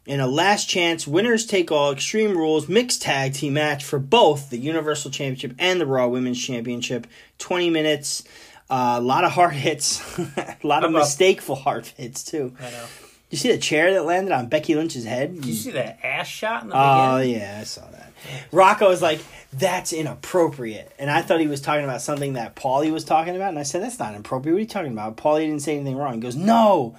In 0.05 0.19
a 0.19 0.27
last 0.27 0.67
chance, 0.67 1.05
winners 1.05 1.45
take 1.45 1.71
all 1.71 1.91
Extreme 1.91 2.35
Rules 2.35 2.67
mixed 2.67 3.01
tag 3.01 3.33
team 3.33 3.53
match 3.53 3.83
for 3.83 3.99
both 3.99 4.49
the 4.49 4.57
Universal 4.57 5.11
Championship 5.11 5.53
and 5.59 5.79
the 5.79 5.85
Raw 5.85 6.07
Women's 6.07 6.43
Championship. 6.43 7.05
20 7.37 7.69
minutes, 7.69 8.23
uh, 8.69 8.95
a 8.97 9.01
lot 9.01 9.23
of 9.23 9.31
hard 9.31 9.53
hits, 9.53 10.01
a 10.17 10.55
lot 10.63 10.83
of 10.83 10.91
mistakeful 10.91 11.55
hard 11.55 11.85
hits, 11.85 12.23
too. 12.23 12.55
I 12.59 12.71
know. 12.71 12.85
You 13.29 13.37
see 13.37 13.51
the 13.51 13.59
chair 13.59 13.93
that 13.93 14.05
landed 14.05 14.33
on 14.33 14.47
Becky 14.47 14.73
Lynch's 14.73 15.05
head? 15.05 15.35
Did 15.35 15.45
you 15.45 15.53
see 15.53 15.71
that 15.71 15.99
ass 16.03 16.27
shot 16.27 16.63
in 16.63 16.69
the 16.69 16.73
beginning? 16.75 16.99
Oh, 16.99 17.17
beginning? 17.19 17.41
yeah, 17.41 17.57
I 17.61 17.63
saw 17.63 17.87
that. 17.91 18.11
Rocco 18.51 18.89
was 18.89 19.03
like, 19.03 19.19
that's 19.53 19.93
inappropriate. 19.93 20.91
And 20.97 21.11
I 21.11 21.21
thought 21.21 21.39
he 21.39 21.45
was 21.45 21.61
talking 21.61 21.83
about 21.83 22.01
something 22.01 22.33
that 22.33 22.55
Paulie 22.55 22.91
was 22.91 23.03
talking 23.03 23.35
about. 23.35 23.49
And 23.49 23.59
I 23.59 23.63
said, 23.63 23.83
that's 23.83 23.99
not 23.99 24.13
inappropriate. 24.13 24.53
What 24.53 24.57
are 24.57 24.61
you 24.61 24.67
talking 24.67 24.91
about? 24.91 25.15
Paulie 25.15 25.41
didn't 25.41 25.61
say 25.61 25.75
anything 25.75 25.95
wrong. 25.95 26.15
He 26.15 26.19
goes, 26.19 26.35
no. 26.35 26.95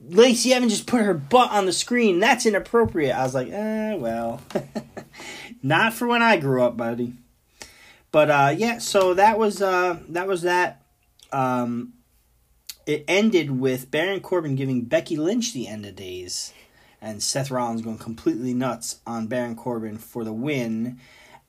Lacey 0.00 0.52
Evans 0.52 0.72
just 0.72 0.86
put 0.86 1.02
her 1.02 1.14
butt 1.14 1.50
on 1.50 1.66
the 1.66 1.72
screen. 1.72 2.20
That's 2.20 2.46
inappropriate. 2.46 3.16
I 3.16 3.22
was 3.24 3.34
like, 3.34 3.48
eh, 3.50 3.94
well. 3.94 4.40
not 5.62 5.92
for 5.92 6.06
when 6.06 6.22
I 6.22 6.36
grew 6.36 6.62
up, 6.62 6.76
buddy. 6.76 7.14
But 8.10 8.30
uh, 8.30 8.54
yeah, 8.56 8.78
so 8.78 9.14
that 9.14 9.38
was 9.38 9.60
uh, 9.60 9.98
that 10.08 10.26
was 10.26 10.42
that. 10.42 10.82
Um, 11.32 11.94
it 12.86 13.04
ended 13.06 13.50
with 13.50 13.90
Baron 13.90 14.20
Corbin 14.20 14.54
giving 14.54 14.82
Becky 14.82 15.16
Lynch 15.16 15.52
the 15.52 15.68
end 15.68 15.84
of 15.84 15.96
days, 15.96 16.54
and 17.02 17.22
Seth 17.22 17.50
Rollins 17.50 17.82
going 17.82 17.98
completely 17.98 18.54
nuts 18.54 19.00
on 19.06 19.26
Baron 19.26 19.56
Corbin 19.56 19.98
for 19.98 20.24
the 20.24 20.32
win, 20.32 20.98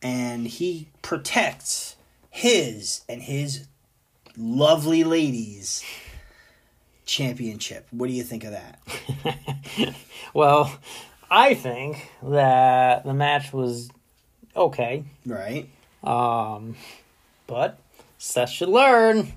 and 0.02 0.48
he 0.48 0.90
protects 1.02 1.96
his 2.30 3.06
and 3.08 3.22
his 3.22 3.68
lovely 4.36 5.06
ladies 5.06 5.82
championship. 7.10 7.88
What 7.92 8.08
do 8.08 8.14
you 8.14 8.24
think 8.24 8.44
of 8.44 8.52
that? 8.52 8.80
Well, 10.34 10.72
I 11.30 11.56
think 11.56 12.08
that 12.22 13.04
the 13.04 13.14
match 13.14 13.52
was 13.52 13.90
okay. 14.56 15.04
Right? 15.26 15.70
Um, 16.04 16.76
but 17.48 17.80
Seth 18.20 18.52
should 18.52 18.70
learn. 18.70 19.34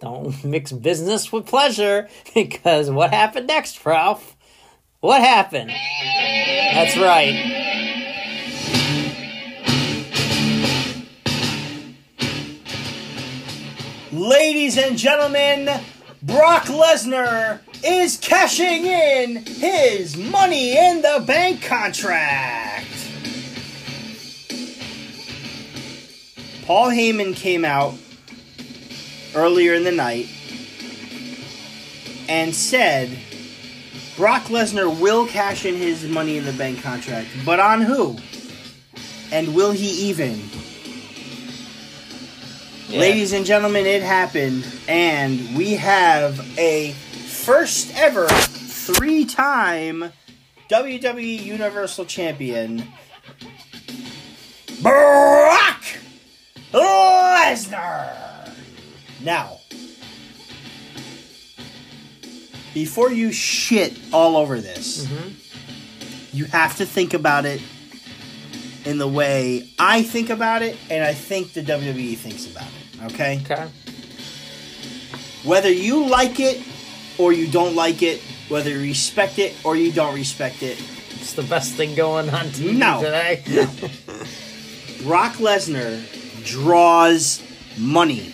Don't 0.00 0.44
mix 0.44 0.70
business 0.70 1.32
with 1.32 1.46
pleasure 1.46 2.08
because 2.34 2.90
what 2.90 3.12
happened 3.12 3.48
next, 3.48 3.84
Ralph? 3.84 4.36
What 5.00 5.20
happened? 5.20 5.70
That's 5.70 6.96
right. 6.96 7.50
Ladies 14.12 14.78
and 14.78 14.96
gentlemen, 14.96 15.68
Brock 16.26 16.64
Lesnar 16.64 17.60
is 17.84 18.16
cashing 18.16 18.86
in 18.86 19.44
his 19.44 20.16
money 20.16 20.74
in 20.74 21.02
the 21.02 21.22
bank 21.26 21.62
contract. 21.62 22.86
Paul 26.64 26.88
Heyman 26.88 27.36
came 27.36 27.62
out 27.66 27.92
earlier 29.34 29.74
in 29.74 29.84
the 29.84 29.92
night 29.92 30.30
and 32.26 32.54
said 32.54 33.10
Brock 34.16 34.44
Lesnar 34.44 34.98
will 34.98 35.26
cash 35.26 35.66
in 35.66 35.74
his 35.74 36.04
money 36.04 36.38
in 36.38 36.46
the 36.46 36.54
bank 36.54 36.82
contract, 36.82 37.28
but 37.44 37.60
on 37.60 37.82
who? 37.82 38.16
And 39.30 39.54
will 39.54 39.72
he 39.72 40.08
even? 40.08 40.40
Yeah. 42.88 43.00
Ladies 43.00 43.32
and 43.32 43.46
gentlemen, 43.46 43.86
it 43.86 44.02
happened, 44.02 44.66
and 44.86 45.56
we 45.56 45.72
have 45.72 46.38
a 46.58 46.92
first 46.92 47.96
ever 47.96 48.26
three 48.28 49.24
time 49.24 50.12
WWE 50.68 51.42
Universal 51.42 52.04
Champion, 52.04 52.86
Brock 54.82 55.82
Lesnar. 56.72 58.54
Now, 59.22 59.60
before 62.74 63.10
you 63.10 63.32
shit 63.32 63.98
all 64.12 64.36
over 64.36 64.60
this, 64.60 65.06
mm-hmm. 65.06 66.36
you 66.36 66.44
have 66.44 66.76
to 66.76 66.84
think 66.84 67.14
about 67.14 67.46
it 67.46 67.62
in 68.84 68.98
the 68.98 69.08
way 69.08 69.68
I 69.78 70.02
think 70.02 70.30
about 70.30 70.62
it, 70.62 70.76
and 70.90 71.02
I 71.04 71.14
think 71.14 71.52
the 71.52 71.62
WWE 71.62 72.16
thinks 72.16 72.46
about 72.50 72.66
it. 72.68 73.12
Okay? 73.14 73.40
Okay. 73.44 73.68
Whether 75.44 75.70
you 75.70 76.06
like 76.06 76.40
it 76.40 76.62
or 77.18 77.32
you 77.32 77.50
don't 77.50 77.74
like 77.74 78.02
it, 78.02 78.20
whether 78.48 78.70
you 78.70 78.80
respect 78.80 79.38
it 79.38 79.54
or 79.64 79.76
you 79.76 79.92
don't 79.92 80.14
respect 80.14 80.62
it, 80.62 80.82
It's 81.20 81.32
the 81.34 81.42
best 81.42 81.74
thing 81.74 81.94
going 81.94 82.28
on 82.28 82.46
TV 82.46 82.76
No. 82.76 83.00
today. 83.02 83.42
Brock 85.04 85.34
Lesnar 85.34 86.02
draws 86.44 87.42
money. 87.78 88.32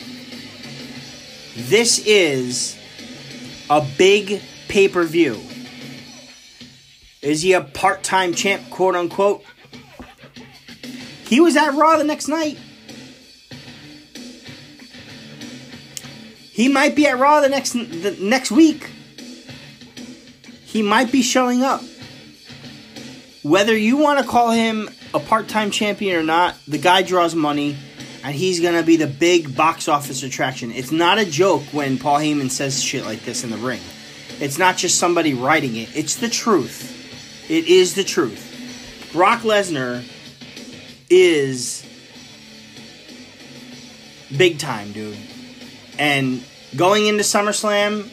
This 1.57 2.05
is 2.07 2.77
a 3.69 3.81
big 3.97 4.41
pay 4.69 4.89
per 4.89 5.05
view. 5.05 5.41
Is 7.23 7.43
he 7.43 7.53
a 7.53 7.61
part 7.61 8.03
time 8.03 8.35
champ, 8.35 8.71
quote 8.71 8.97
unquote? 8.97 9.45
He 11.31 11.39
was 11.39 11.57
at 11.57 11.75
Raw 11.75 11.97
the 11.97 12.03
next 12.03 12.27
night. 12.27 12.59
He 16.51 16.67
might 16.67 16.97
be 16.97 17.07
at 17.07 17.21
Raw 17.21 17.41
the 17.41 17.49
next 17.49 17.75
the 17.75 18.17
next 18.21 18.51
week. 18.51 18.91
He 20.65 20.83
might 20.83 21.13
be 21.13 21.23
showing 21.23 21.63
up. 21.63 21.83
Whether 23.45 23.77
you 23.77 23.97
want 23.97 24.19
to 24.19 24.27
call 24.27 24.51
him 24.51 24.91
a 25.15 25.21
part-time 25.21 25.71
champion 25.71 26.17
or 26.17 26.25
not, 26.25 26.57
the 26.67 26.79
guy 26.79 27.03
draws 27.03 27.37
money, 27.37 27.77
and 28.25 28.35
he's 28.35 28.59
gonna 28.59 28.83
be 28.83 28.97
the 28.97 29.07
big 29.07 29.57
box 29.57 29.87
office 29.87 30.25
attraction. 30.25 30.73
It's 30.73 30.91
not 30.91 31.19
a 31.19 31.25
joke 31.25 31.63
when 31.71 31.97
Paul 31.97 32.19
Heyman 32.19 32.51
says 32.51 32.83
shit 32.83 33.05
like 33.05 33.25
this 33.25 33.45
in 33.45 33.51
the 33.51 33.57
ring. 33.57 33.81
It's 34.41 34.59
not 34.59 34.77
just 34.77 34.99
somebody 34.99 35.33
writing 35.33 35.77
it. 35.77 35.97
It's 35.97 36.17
the 36.17 36.29
truth. 36.29 37.49
It 37.49 37.69
is 37.69 37.95
the 37.95 38.03
truth. 38.03 39.11
Brock 39.13 39.43
Lesnar 39.43 40.03
is 41.11 41.85
big 44.37 44.59
time, 44.59 44.93
dude. 44.93 45.19
And 45.99 46.43
going 46.77 47.07
into 47.07 47.25
SummerSlam, 47.25 48.09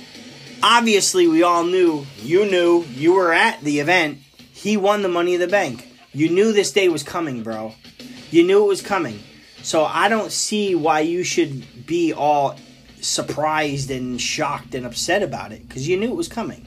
obviously 0.63 1.27
we 1.27 1.43
all 1.43 1.63
knew, 1.63 2.05
you 2.17 2.45
knew, 2.45 2.83
you 2.85 3.13
were 3.13 3.31
at 3.31 3.61
the 3.61 3.79
event. 3.79 4.19
He 4.51 4.75
won 4.75 5.03
the 5.03 5.09
money 5.09 5.35
of 5.35 5.39
the 5.39 5.47
bank. 5.47 5.87
You 6.11 6.29
knew 6.29 6.51
this 6.51 6.71
day 6.71 6.89
was 6.89 7.03
coming, 7.03 7.43
bro. 7.43 7.75
You 8.31 8.43
knew 8.43 8.63
it 8.63 8.67
was 8.67 8.81
coming. 8.81 9.19
So 9.61 9.85
I 9.85 10.09
don't 10.09 10.31
see 10.31 10.75
why 10.75 11.01
you 11.01 11.23
should 11.23 11.85
be 11.85 12.13
all 12.13 12.57
surprised 12.99 13.91
and 13.91 14.19
shocked 14.19 14.73
and 14.73 14.85
upset 14.85 15.21
about 15.21 15.51
it 15.51 15.67
because 15.67 15.87
you 15.87 15.97
knew 15.97 16.09
it 16.09 16.15
was 16.15 16.27
coming. 16.27 16.65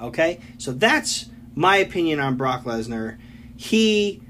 Okay? 0.00 0.40
So 0.58 0.72
that's 0.72 1.26
my 1.54 1.78
opinion 1.78 2.20
on 2.20 2.36
Brock 2.36 2.64
Lesnar. 2.64 3.18
He 3.56 4.22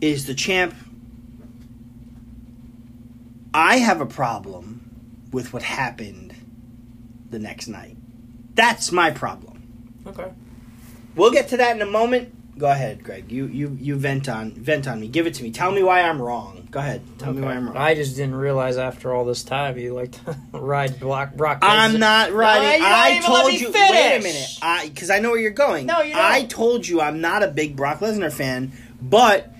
is 0.00 0.26
the 0.26 0.34
champ. 0.34 0.74
I 3.52 3.78
have 3.78 4.00
a 4.00 4.06
problem 4.06 5.28
with 5.32 5.52
what 5.52 5.62
happened 5.62 6.34
the 7.30 7.38
next 7.38 7.68
night. 7.68 7.96
That's 8.54 8.92
my 8.92 9.10
problem. 9.10 9.62
Okay. 10.06 10.30
We'll 11.16 11.30
get 11.32 11.48
to 11.48 11.56
that 11.58 11.74
in 11.74 11.82
a 11.82 11.90
moment. 11.90 12.34
Go 12.58 12.70
ahead, 12.70 13.02
Greg. 13.02 13.32
You 13.32 13.46
you 13.46 13.76
you 13.80 13.96
vent 13.96 14.28
on 14.28 14.52
vent 14.52 14.86
on 14.86 15.00
me. 15.00 15.08
Give 15.08 15.26
it 15.26 15.34
to 15.34 15.42
me. 15.42 15.50
Tell 15.50 15.72
me 15.72 15.82
why 15.82 16.02
I'm 16.02 16.20
wrong. 16.20 16.68
Go 16.70 16.78
ahead. 16.78 17.02
Tell 17.18 17.32
me 17.32 17.40
why 17.40 17.54
I'm 17.54 17.66
wrong. 17.66 17.76
I 17.76 17.94
just 17.94 18.16
didn't 18.16 18.34
realize 18.34 18.76
after 18.76 19.14
all 19.14 19.24
this 19.24 19.42
time 19.42 19.78
you 19.78 19.94
like 19.94 20.12
to 20.24 20.36
ride 20.58 21.00
Brock. 21.00 21.34
Brock 21.34 21.58
I'm 21.62 21.98
not 21.98 22.32
riding. 22.32 22.82
you 22.82 22.86
don't 22.86 22.92
I 22.92 23.20
told 23.20 23.46
me 23.46 23.58
you. 23.58 23.72
Wait 23.72 24.16
a 24.18 24.22
minute. 24.22 24.58
I 24.60 24.88
because 24.88 25.08
I 25.10 25.20
know 25.20 25.30
where 25.30 25.40
you're 25.40 25.52
going. 25.52 25.86
No, 25.86 26.02
you 26.02 26.12
don't. 26.12 26.22
I 26.22 26.44
told 26.44 26.86
you 26.86 27.00
I'm 27.00 27.20
not 27.20 27.42
a 27.42 27.48
big 27.48 27.76
Brock 27.76 28.00
Lesnar 28.00 28.32
fan, 28.32 28.72
but 29.00 29.50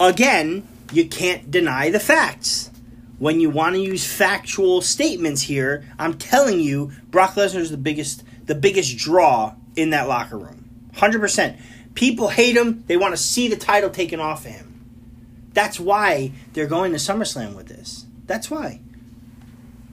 again, 0.00 0.66
you 0.92 1.06
can't 1.06 1.50
deny 1.50 1.90
the 1.90 2.00
facts. 2.00 2.70
When 3.18 3.40
you 3.40 3.50
want 3.50 3.74
to 3.74 3.80
use 3.80 4.06
factual 4.06 4.80
statements 4.80 5.42
here, 5.42 5.84
I'm 5.98 6.14
telling 6.18 6.60
you, 6.60 6.92
Brock 7.10 7.34
Lesnar 7.34 7.58
is 7.60 7.70
the 7.70 7.76
biggest, 7.76 8.22
the 8.46 8.54
biggest 8.54 8.96
draw 8.96 9.54
in 9.74 9.90
that 9.90 10.08
locker 10.08 10.38
room. 10.38 10.90
Hundred 10.94 11.20
percent. 11.20 11.58
People 11.94 12.28
hate 12.28 12.56
him. 12.56 12.84
They 12.86 12.96
want 12.96 13.12
to 13.12 13.22
see 13.22 13.48
the 13.48 13.56
title 13.56 13.90
taken 13.90 14.20
off 14.20 14.44
of 14.46 14.52
him. 14.52 14.68
That's 15.52 15.80
why 15.80 16.32
they're 16.52 16.66
going 16.66 16.92
to 16.92 16.98
SummerSlam 16.98 17.56
with 17.56 17.66
this. 17.66 18.06
That's 18.26 18.50
why. 18.50 18.80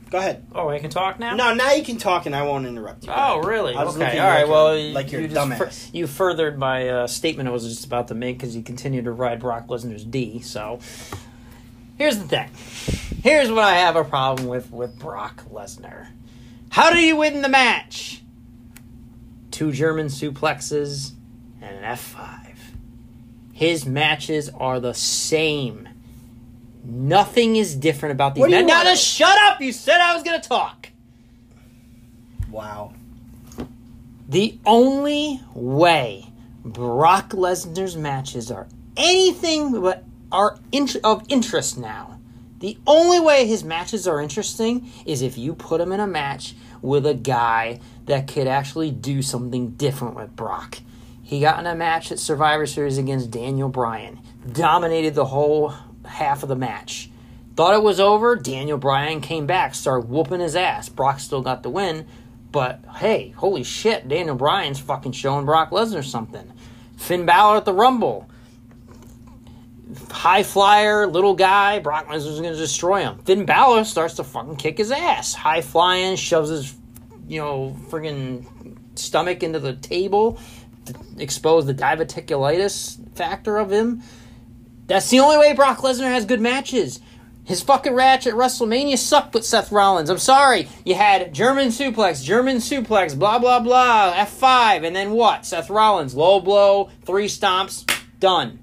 Go 0.09 0.19
ahead. 0.19 0.45
Oh, 0.53 0.69
I 0.69 0.79
can 0.79 0.89
talk 0.89 1.19
now. 1.19 1.35
No, 1.35 1.53
now 1.53 1.71
you 1.73 1.83
can 1.83 1.97
talk 1.97 2.25
and 2.25 2.35
I 2.35 2.43
won't 2.43 2.65
interrupt 2.65 3.05
you. 3.05 3.11
Oh, 3.13 3.39
really? 3.41 3.73
I 3.73 3.83
was 3.83 3.95
okay. 3.95 4.17
All 4.19 4.27
right. 4.27 4.41
like 4.41 4.49
well, 4.49 4.77
you're- 4.77 4.93
like 4.93 5.11
you're 5.11 5.21
you 5.21 5.27
dumbass. 5.29 5.93
you 5.93 6.07
furthered 6.07 6.57
my 6.57 6.87
uh, 6.87 7.07
statement 7.07 7.49
I 7.49 7.51
was 7.51 7.63
just 7.67 7.85
about 7.85 8.07
to 8.09 8.15
make 8.15 8.37
because 8.37 8.55
you 8.55 8.61
continue 8.61 9.01
to 9.01 9.11
ride 9.11 9.39
Brock 9.39 9.67
Lesnar's 9.67 10.03
D. 10.05 10.39
So 10.41 10.79
here's 11.97 12.17
the 12.19 12.27
thing. 12.27 12.49
Here's 13.23 13.49
what 13.49 13.63
I 13.63 13.75
have 13.77 13.95
a 13.95 14.03
problem 14.03 14.47
with 14.47 14.71
with 14.71 14.97
Brock 14.99 15.43
Lesnar. 15.51 16.07
How 16.69 16.89
did 16.91 16.99
he 16.99 17.13
win 17.13 17.41
the 17.41 17.49
match? 17.49 18.21
Two 19.49 19.71
German 19.71 20.07
suplexes 20.07 21.13
and 21.61 21.77
an 21.77 21.83
F5. 21.83 22.41
His 23.53 23.85
matches 23.85 24.49
are 24.49 24.79
the 24.81 24.93
same. 24.93 25.87
Nothing 26.85 27.55
is 27.55 27.75
different 27.75 28.13
about 28.13 28.35
these 28.35 28.41
What 28.41 28.51
matches. 28.51 28.67
Now, 28.67 28.83
just 28.83 29.03
shut 29.05 29.37
up! 29.43 29.59
You 29.59 29.71
said 29.71 29.99
I 29.99 30.13
was 30.13 30.23
going 30.23 30.39
to 30.39 30.47
talk. 30.47 30.89
Wow. 32.49 32.93
The 34.29 34.57
only 34.65 35.41
way 35.53 36.25
Brock 36.63 37.29
Lesnar's 37.31 37.95
matches 37.95 38.51
are 38.51 38.67
anything 38.97 39.81
but 39.81 40.03
are 40.31 40.57
int- 40.71 40.97
of 41.03 41.23
interest 41.27 41.77
now. 41.77 42.19
The 42.59 42.77
only 42.87 43.19
way 43.19 43.45
his 43.45 43.63
matches 43.63 44.07
are 44.07 44.21
interesting 44.21 44.89
is 45.05 45.21
if 45.21 45.37
you 45.37 45.53
put 45.53 45.81
him 45.81 45.91
in 45.91 45.99
a 45.99 46.07
match 46.07 46.55
with 46.81 47.05
a 47.05 47.13
guy 47.13 47.79
that 48.05 48.27
could 48.27 48.47
actually 48.47 48.91
do 48.91 49.21
something 49.21 49.71
different 49.71 50.15
with 50.15 50.35
Brock. 50.35 50.79
He 51.21 51.39
got 51.39 51.59
in 51.59 51.65
a 51.65 51.75
match 51.75 52.11
at 52.11 52.19
Survivor 52.19 52.65
Series 52.65 52.97
against 52.97 53.31
Daniel 53.31 53.67
Bryan, 53.67 54.19
dominated 54.51 55.15
the 55.15 55.25
whole 55.25 55.73
half 56.05 56.43
of 56.43 56.49
the 56.49 56.55
match. 56.55 57.09
Thought 57.55 57.75
it 57.75 57.83
was 57.83 57.99
over. 57.99 58.35
Daniel 58.35 58.77
Bryan 58.77 59.21
came 59.21 59.45
back, 59.45 59.75
started 59.75 60.09
whooping 60.09 60.41
his 60.41 60.55
ass. 60.55 60.89
Brock 60.89 61.19
still 61.19 61.41
got 61.41 61.63
the 61.63 61.69
win, 61.69 62.05
but 62.51 62.83
hey, 62.97 63.29
holy 63.29 63.63
shit, 63.63 64.07
Daniel 64.07 64.35
Bryan's 64.35 64.79
fucking 64.79 65.13
showing 65.13 65.45
Brock 65.45 65.71
Lesnar 65.71 66.03
something. 66.03 66.51
Finn 66.97 67.25
Balor 67.25 67.57
at 67.57 67.65
the 67.65 67.73
Rumble. 67.73 68.29
High 70.09 70.43
flyer, 70.43 71.07
little 71.07 71.35
guy, 71.35 71.79
Brock 71.79 72.07
Lesnar's 72.07 72.41
gonna 72.41 72.55
destroy 72.55 73.01
him. 73.01 73.19
Finn 73.19 73.45
Balor 73.45 73.85
starts 73.85 74.15
to 74.15 74.23
fucking 74.23 74.57
kick 74.57 74.77
his 74.77 74.91
ass. 74.91 75.33
High 75.33 75.61
flying, 75.61 76.17
shoves 76.17 76.49
his, 76.49 76.75
you 77.27 77.39
know, 77.39 77.75
friggin' 77.89 78.45
stomach 78.95 79.43
into 79.43 79.59
the 79.59 79.73
table, 79.73 80.39
expose 81.17 81.65
the 81.65 81.73
diverticulitis 81.73 83.15
factor 83.15 83.57
of 83.57 83.71
him. 83.71 84.01
That's 84.87 85.09
the 85.09 85.19
only 85.19 85.37
way 85.37 85.53
Brock 85.53 85.79
Lesnar 85.79 86.11
has 86.11 86.25
good 86.25 86.41
matches. 86.41 86.99
His 87.43 87.61
fucking 87.61 87.95
match 87.95 88.25
at 88.25 88.33
WrestleMania 88.33 88.97
sucked 88.97 89.33
with 89.35 89.45
Seth 89.45 89.71
Rollins. 89.71 90.09
I'm 90.09 90.17
sorry. 90.17 90.67
You 90.83 90.95
had 90.95 91.33
German 91.33 91.67
suplex, 91.67 92.23
German 92.23 92.57
suplex, 92.57 93.17
blah, 93.17 93.37
blah, 93.37 93.59
blah, 93.59 94.13
F5, 94.13 94.85
and 94.85 94.95
then 94.95 95.11
what? 95.11 95.45
Seth 95.45 95.69
Rollins, 95.69 96.15
low 96.15 96.39
blow, 96.39 96.89
three 97.03 97.27
stomps, 97.27 97.87
done. 98.19 98.59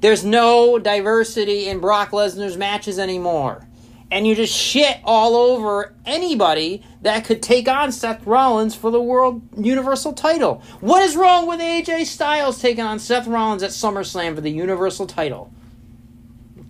There's 0.00 0.24
no 0.24 0.78
diversity 0.78 1.68
in 1.68 1.80
Brock 1.80 2.10
Lesnar's 2.10 2.56
matches 2.56 2.98
anymore. 2.98 3.66
And 4.10 4.26
you 4.26 4.34
just 4.34 4.54
shit 4.54 4.98
all 5.04 5.34
over 5.34 5.94
anybody 6.06 6.82
that 7.02 7.24
could 7.24 7.42
take 7.42 7.68
on 7.68 7.92
Seth 7.92 8.26
Rollins 8.26 8.74
for 8.74 8.90
the 8.90 9.02
World 9.02 9.42
Universal 9.56 10.14
title. 10.14 10.62
What 10.80 11.02
is 11.02 11.16
wrong 11.16 11.46
with 11.46 11.60
AJ 11.60 12.06
Styles 12.06 12.60
taking 12.60 12.84
on 12.84 12.98
Seth 12.98 13.26
Rollins 13.26 13.62
at 13.62 13.70
SummerSlam 13.70 14.34
for 14.34 14.40
the 14.40 14.50
Universal 14.50 15.08
title? 15.08 15.52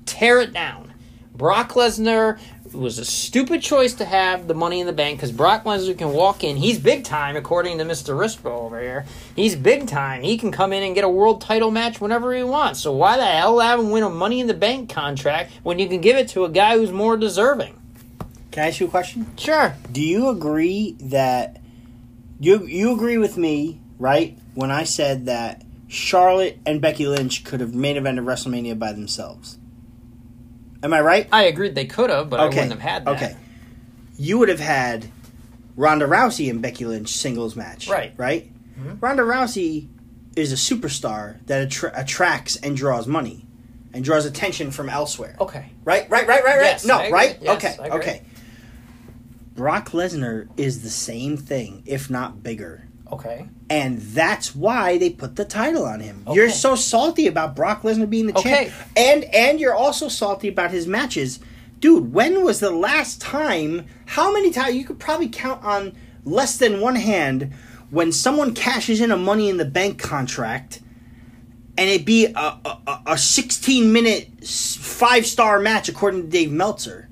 Tear 0.09 0.41
it 0.41 0.53
down. 0.53 0.93
Brock 1.35 1.75
Lesnar 1.75 2.41
was 2.75 2.99
a 2.99 3.05
stupid 3.05 3.63
choice 3.63 3.95
to 3.95 4.05
have 4.05 4.49
the 4.49 4.55
money 4.55 4.81
in 4.81 4.87
the 4.89 4.93
bank 4.93 5.19
because 5.19 5.31
Brock 5.31 5.63
Lesnar 5.65 5.97
can 5.97 6.13
walk 6.13 6.43
in. 6.43 6.57
He's 6.57 6.79
big 6.81 7.05
time, 7.05 7.37
according 7.37 7.79
to 7.79 7.85
Mr. 7.85 8.17
Rispo 8.19 8.47
over 8.47 8.81
here. 8.81 9.07
He's 9.37 9.55
big 9.55 9.87
time. 9.87 10.23
He 10.23 10.37
can 10.37 10.51
come 10.51 10.73
in 10.73 10.83
and 10.83 10.97
get 10.97 11.05
a 11.05 11.09
world 11.09 11.41
title 11.41 11.71
match 11.71 12.01
whenever 12.01 12.35
he 12.35 12.43
wants. 12.43 12.81
So 12.81 12.93
why 12.93 13.17
the 13.17 13.25
hell 13.25 13.61
have 13.61 13.79
him 13.79 13.91
win 13.91 14.03
a 14.03 14.11
money 14.11 14.41
in 14.41 14.49
the 14.49 14.55
bank 14.55 14.91
contract 14.91 15.53
when 15.63 15.79
you 15.79 15.89
can 15.89 16.01
give 16.01 16.17
it 16.17 16.29
to 16.31 16.45
a 16.45 16.49
guy 16.49 16.77
who's 16.77 16.91
more 16.91 17.17
deserving? 17.17 17.81
Can 18.51 18.65
I 18.65 18.69
ask 18.69 18.81
you 18.81 18.87
a 18.87 18.91
question? 18.91 19.31
Sure. 19.37 19.77
Do 19.93 20.03
you 20.03 20.29
agree 20.29 20.97
that 21.01 21.61
you 22.41 22.67
you 22.67 22.93
agree 22.93 23.19
with 23.19 23.37
me, 23.37 23.81
right? 23.99 24.37
When 24.55 24.73
I 24.73 24.85
said 24.85 25.27
that 25.27 25.63
Charlotte 25.89 26.59
and 26.67 26.81
Becky 26.81 27.07
Lynch 27.07 27.45
could 27.45 27.61
have 27.61 27.75
main 27.75 27.97
evented 27.97 28.25
WrestleMania 28.25 28.79
by 28.79 28.93
themselves. 28.93 29.58
Am 30.83 30.93
I 30.93 31.01
right? 31.01 31.29
I 31.33 31.45
agreed 31.45 31.75
they 31.75 31.87
could 31.87 32.11
have, 32.11 32.31
but 32.31 32.41
I 32.41 32.47
wouldn't 32.47 32.71
have 32.71 32.81
had 32.81 33.05
that. 33.05 33.17
Okay. 33.17 33.37
You 34.17 34.39
would 34.39 34.49
have 34.49 34.61
had 34.61 35.07
Ronda 35.77 36.07
Rousey 36.07 36.51
and 36.51 36.61
Becky 36.63 36.85
Lynch 36.85 37.09
singles 37.09 37.57
match. 37.57 37.89
Right. 37.89 38.13
Right? 38.17 38.53
Mm-hmm. 38.79 38.99
Ronda 39.01 39.23
Rousey 39.23 39.89
is 40.37 40.53
a 40.53 40.57
superstar 40.57 41.45
that 41.47 41.63
attra- 41.63 41.93
attracts 41.95 42.57
and 42.57 42.77
draws 42.77 43.07
money 43.07 43.45
and 43.93 44.05
draws 44.05 44.25
attention 44.25 44.71
from 44.71 44.89
elsewhere. 44.89 45.37
Okay. 45.41 45.71
Right? 45.85 46.09
Right, 46.11 46.27
right, 46.27 46.45
right, 46.45 46.57
right? 46.57 46.63
Yes, 46.65 46.85
no, 46.85 47.11
right? 47.11 47.39
Yes, 47.41 47.57
okay. 47.57 47.91
Okay. 47.91 48.23
Brock 49.55 49.91
Lesnar 49.91 50.49
is 50.57 50.83
the 50.83 50.91
same 50.91 51.37
thing, 51.37 51.83
if 51.87 52.09
not 52.09 52.43
bigger. 52.43 52.88
Okay. 53.11 53.49
And 53.71 53.99
that's 53.99 54.55
why 54.55 54.99
they 54.99 55.11
put 55.11 55.37
the 55.37 55.45
title 55.45 55.85
on 55.85 56.01
him. 56.01 56.25
You're 56.33 56.51
so 56.51 56.75
salty 56.75 57.27
about 57.27 57.57
Brock 57.57 57.83
Lesnar 57.83 58.09
being 58.09 58.27
the 58.27 58.33
champ. 58.35 58.73
And 58.97 59.25
and 59.25 59.61
you're 59.61 59.75
also 59.75 60.09
salty 60.09 60.49
about 60.49 60.71
his 60.71 60.87
matches. 60.87 61.41
Dude, 61.81 62.13
when 62.13 62.45
was 62.45 62.61
the 62.61 62.71
last 62.71 63.21
time 63.21 63.87
how 64.07 64.33
many 64.33 64.51
times 64.51 64.75
you 64.75 64.85
could 64.85 64.99
probably 64.99 65.29
count 65.29 65.63
on 65.65 65.95
less 66.25 66.59
than 66.59 66.81
one 66.81 66.97
hand 66.97 67.53
when 67.91 68.13
someone 68.13 68.55
cashes 68.55 69.01
in 69.01 69.11
a 69.11 69.17
money 69.17 69.49
in 69.49 69.57
the 69.57 69.65
bank 69.65 69.99
contract 69.99 70.81
and 71.79 71.89
it 71.89 72.05
be 72.05 72.27
a, 72.27 72.59
a, 72.65 73.03
a 73.07 73.19
16 73.19 73.93
minute 73.93 74.45
five 74.45 75.25
star 75.25 75.61
match 75.61 75.89
according 75.89 76.23
to 76.23 76.29
Dave 76.29 76.51
Meltzer. 76.51 77.08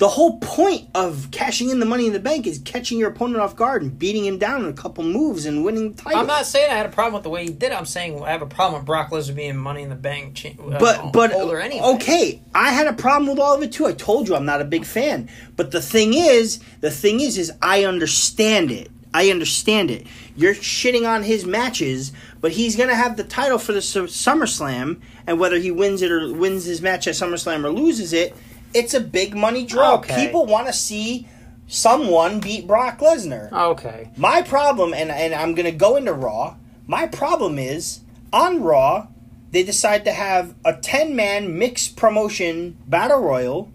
The 0.00 0.08
whole 0.08 0.38
point 0.38 0.88
of 0.94 1.28
cashing 1.30 1.68
in 1.68 1.78
the 1.78 1.84
money 1.84 2.06
in 2.06 2.14
the 2.14 2.18
bank 2.20 2.46
is 2.46 2.58
catching 2.64 2.98
your 2.98 3.10
opponent 3.10 3.38
off 3.40 3.54
guard 3.54 3.82
and 3.82 3.98
beating 3.98 4.24
him 4.24 4.38
down 4.38 4.64
in 4.64 4.70
a 4.70 4.72
couple 4.72 5.04
moves 5.04 5.44
and 5.44 5.62
winning 5.62 5.92
the 5.92 6.02
title. 6.02 6.20
I'm 6.20 6.26
not 6.26 6.46
saying 6.46 6.70
I 6.70 6.74
had 6.74 6.86
a 6.86 6.88
problem 6.88 7.12
with 7.14 7.22
the 7.22 7.28
way 7.28 7.44
he 7.44 7.50
did 7.50 7.70
it. 7.70 7.78
I'm 7.78 7.84
saying 7.84 8.22
I 8.24 8.30
have 8.30 8.40
a 8.40 8.46
problem 8.46 8.80
with 8.80 8.86
Brock 8.86 9.10
Lesnar 9.10 9.34
being 9.36 9.58
Money 9.58 9.82
in 9.82 9.90
the 9.90 9.94
Bank. 9.96 10.34
cha- 10.36 10.48
Uh, 10.58 10.78
but 10.78 11.12
but 11.12 11.32
holder 11.32 11.60
anyway. 11.60 11.84
okay, 11.96 12.40
I 12.54 12.70
had 12.72 12.86
a 12.86 12.94
problem 12.94 13.28
with 13.28 13.38
all 13.38 13.54
of 13.54 13.62
it 13.62 13.72
too. 13.72 13.86
I 13.86 13.92
told 13.92 14.26
you 14.26 14.34
I'm 14.34 14.46
not 14.46 14.62
a 14.62 14.64
big 14.64 14.86
fan. 14.86 15.28
But 15.54 15.70
the 15.70 15.82
thing 15.82 16.14
is, 16.14 16.60
the 16.80 16.90
thing 16.90 17.20
is, 17.20 17.36
is 17.36 17.52
I 17.60 17.84
understand 17.84 18.70
it. 18.70 18.90
I 19.12 19.28
understand 19.30 19.90
it. 19.90 20.06
You're 20.34 20.54
shitting 20.54 21.06
on 21.06 21.24
his 21.24 21.44
matches, 21.44 22.12
but 22.40 22.52
he's 22.52 22.74
gonna 22.74 22.94
have 22.94 23.18
the 23.18 23.24
title 23.24 23.58
for 23.58 23.72
the 23.72 23.82
Su- 23.82 24.04
SummerSlam, 24.06 25.00
and 25.26 25.38
whether 25.38 25.58
he 25.58 25.70
wins 25.70 26.00
it 26.00 26.10
or 26.10 26.32
wins 26.32 26.64
his 26.64 26.80
match 26.80 27.06
at 27.06 27.14
SummerSlam 27.16 27.64
or 27.64 27.70
loses 27.70 28.14
it, 28.14 28.34
it's 28.74 28.94
a 28.94 29.00
big 29.00 29.34
money 29.34 29.64
draw. 29.64 29.94
Okay. 29.96 30.26
People 30.26 30.46
want 30.46 30.66
to 30.66 30.72
see 30.72 31.28
someone 31.66 32.40
beat 32.40 32.66
Brock 32.66 32.98
Lesnar. 32.98 33.50
Okay. 33.52 34.10
My 34.16 34.42
problem, 34.42 34.92
and, 34.92 35.10
and 35.10 35.34
I'm 35.34 35.54
going 35.54 35.70
to 35.70 35.76
go 35.76 35.96
into 35.96 36.12
Raw, 36.12 36.56
my 36.86 37.06
problem 37.06 37.58
is 37.58 38.00
on 38.32 38.62
Raw, 38.62 39.08
they 39.50 39.62
decide 39.62 40.04
to 40.04 40.12
have 40.12 40.54
a 40.64 40.74
10 40.74 41.14
man 41.16 41.58
mixed 41.58 41.96
promotion 41.96 42.76
battle 42.86 43.20
royal 43.20 43.70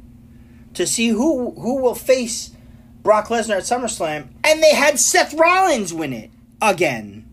to 0.73 0.85
see 0.85 1.09
who, 1.09 1.51
who 1.51 1.81
will 1.81 1.95
face 1.95 2.51
Brock 3.01 3.27
Lesnar 3.27 3.57
at 3.57 3.63
SummerSlam, 3.63 4.27
and 4.43 4.63
they 4.63 4.73
had 4.73 4.99
Seth 4.99 5.33
Rollins 5.33 5.93
win 5.93 6.11
it 6.11 6.31
again. 6.61 7.27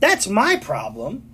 That's 0.00 0.26
my 0.26 0.56
problem. 0.56 1.31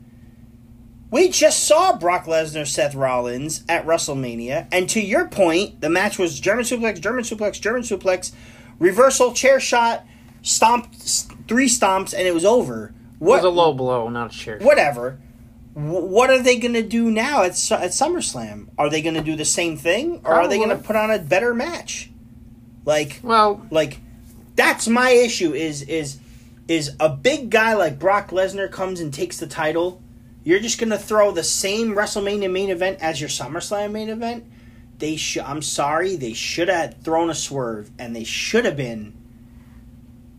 We 1.11 1.31
just 1.31 1.65
saw 1.65 1.97
Brock 1.97 2.27
Lesnar, 2.27 2.67
Seth 2.67 2.95
Rollins 2.95 3.65
at 3.69 3.87
WrestleMania, 3.87 4.69
and 4.71 4.89
to 4.91 5.01
your 5.01 5.27
point, 5.29 5.81
the 5.81 5.89
match 5.89 6.19
was 6.19 6.39
German 6.39 6.65
suplex, 6.65 7.01
German 7.01 7.25
suplex, 7.25 7.59
German 7.61 7.83
suplex, 7.83 8.33
reversal, 8.79 9.33
chair 9.33 9.59
shot, 9.59 10.05
stomp, 10.43 10.93
three 11.49 11.67
stomps, 11.69 12.13
and 12.13 12.27
it 12.27 12.35
was 12.35 12.45
over. 12.45 12.89
It 12.89 12.93
What? 13.21 13.37
was 13.37 13.45
a 13.45 13.49
low 13.51 13.73
blow, 13.73 14.09
not 14.11 14.35
a 14.35 14.39
chair. 14.39 14.59
whatever. 14.61 15.19
What 15.75 16.29
are 16.31 16.43
they 16.43 16.59
going 16.59 16.75
to 16.75 16.83
do 16.83 17.09
now 17.11 17.43
at 17.43 17.51
at 17.51 17.93
SummerSlam? 17.93 18.69
Are 18.77 18.91
they 18.91 19.01
going 19.01 19.15
to 19.15 19.23
do 19.23 19.37
the 19.37 19.45
same 19.45 19.77
thing, 19.77 20.21
or 20.25 20.35
are 20.35 20.49
they 20.49 20.57
going 20.59 20.71
to 20.71 20.77
put 20.77 20.97
on 20.97 21.11
a 21.11 21.19
better 21.21 21.55
match? 21.55 22.11
Like, 22.85 23.21
Well, 23.23 23.65
like 23.71 23.99
that's 24.57 24.89
my 24.89 25.11
issue. 25.11 25.53
Is 25.55 25.83
is 25.83 26.19
is 26.67 26.97
a 26.99 27.09
big 27.09 27.51
guy 27.51 27.75
like 27.75 27.99
Brock 27.99 28.31
Lesnar 28.31 28.71
comes 28.71 28.99
and 29.01 29.15
takes 29.15 29.37
the 29.39 29.47
title? 29.47 30.03
You're 30.49 30.61
just 30.61 30.79
to 30.89 30.99
throw 30.99 31.31
the 31.31 31.45
same 31.45 31.95
WrestleMania 31.95 32.51
main 32.51 32.71
event 32.71 33.03
as 33.03 33.21
your 33.21 33.29
SummerSlam 33.29 33.93
main 33.93 34.09
event? 34.09 34.51
They 34.97 35.17
should. 35.17 35.43
I'm 35.43 35.61
sorry. 35.61 36.17
They 36.17 36.33
should 36.33 36.71
have 36.71 37.03
thrown 37.03 37.29
a 37.29 37.35
swerve, 37.35 37.91
and 37.99 38.17
they 38.17 38.25
should 38.25 38.65
have 38.65 38.75
been 38.75 39.13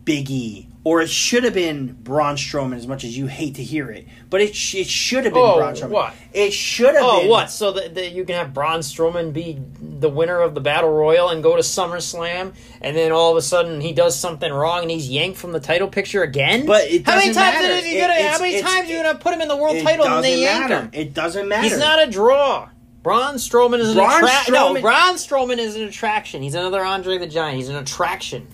Big 0.04 0.28
E, 0.28 0.66
or 0.82 1.02
it 1.02 1.10
should 1.10 1.44
have 1.44 1.52
been 1.54 1.92
Braun 2.02 2.36
Strowman. 2.36 2.76
As 2.76 2.86
much 2.86 3.04
as 3.04 3.16
you 3.16 3.26
hate 3.26 3.56
to 3.56 3.62
hear 3.62 3.90
it, 3.90 4.06
but 4.30 4.40
it 4.40 4.54
sh- 4.54 4.76
it 4.76 4.86
should 4.86 5.24
have 5.24 5.34
been 5.34 5.42
Oh, 5.42 5.56
Braun 5.58 5.74
Strowman. 5.74 5.90
what? 5.90 6.14
It 6.32 6.52
should 6.52 6.94
have 6.94 7.04
oh, 7.04 7.20
been 7.20 7.28
what? 7.28 7.50
So 7.50 7.72
that 7.72 7.94
that 7.96 8.12
you 8.12 8.24
can 8.24 8.36
have 8.36 8.54
Braun 8.54 8.80
Strowman 8.80 9.32
be 9.32 9.58
the 9.80 10.08
winner 10.08 10.40
of 10.40 10.54
the 10.54 10.60
Battle 10.60 10.90
Royal 10.90 11.28
and 11.28 11.42
go 11.42 11.56
to 11.56 11.62
SummerSlam, 11.62 12.54
and 12.80 12.96
then 12.96 13.12
all 13.12 13.30
of 13.30 13.36
a 13.36 13.42
sudden 13.42 13.80
he 13.80 13.92
does 13.92 14.18
something 14.18 14.50
wrong 14.52 14.82
and 14.82 14.90
he's 14.90 15.08
yanked 15.08 15.38
from 15.38 15.52
the 15.52 15.60
title 15.60 15.88
picture 15.88 16.22
again? 16.22 16.64
But 16.66 16.84
it 16.84 17.04
how 17.06 17.16
many 17.16 17.26
times 17.34 17.36
matter. 17.36 17.74
is 17.74 17.84
he 17.84 17.98
It- 17.98 18.00
gonna? 18.00 18.12
it's- 18.14 18.36
how 18.36 18.42
many 18.42 18.62
times 18.62 18.88
are 18.88 18.92
you 18.92 19.02
gonna 19.02 19.18
put 19.18 19.34
him 19.34 19.40
in 19.42 19.48
the 19.48 19.56
world 19.56 19.76
It 19.76 19.82
title 19.84 20.06
and 20.06 20.24
they 20.24 20.40
yank 20.40 20.68
him? 20.70 20.90
It 20.92 21.12
doesn't 21.14 21.46
matter. 21.48 21.62
He's 21.68 21.78
not 21.78 22.02
a 22.02 22.10
draw. 22.10 22.68
Braun 23.02 23.36
Strowman 23.36 23.78
is 23.78 23.90
an 23.92 23.98
attraction. 23.98 24.52
No, 24.52 24.78
Braun 24.78 25.14
Strowman 25.14 25.56
is 25.56 25.74
an 25.74 25.84
attraction. 25.84 26.42
He's 26.42 26.54
another 26.54 26.84
Andre 26.84 27.16
the 27.16 27.26
Giant. 27.26 27.56
He's 27.56 27.70
an 27.70 27.76
attraction. 27.76 28.46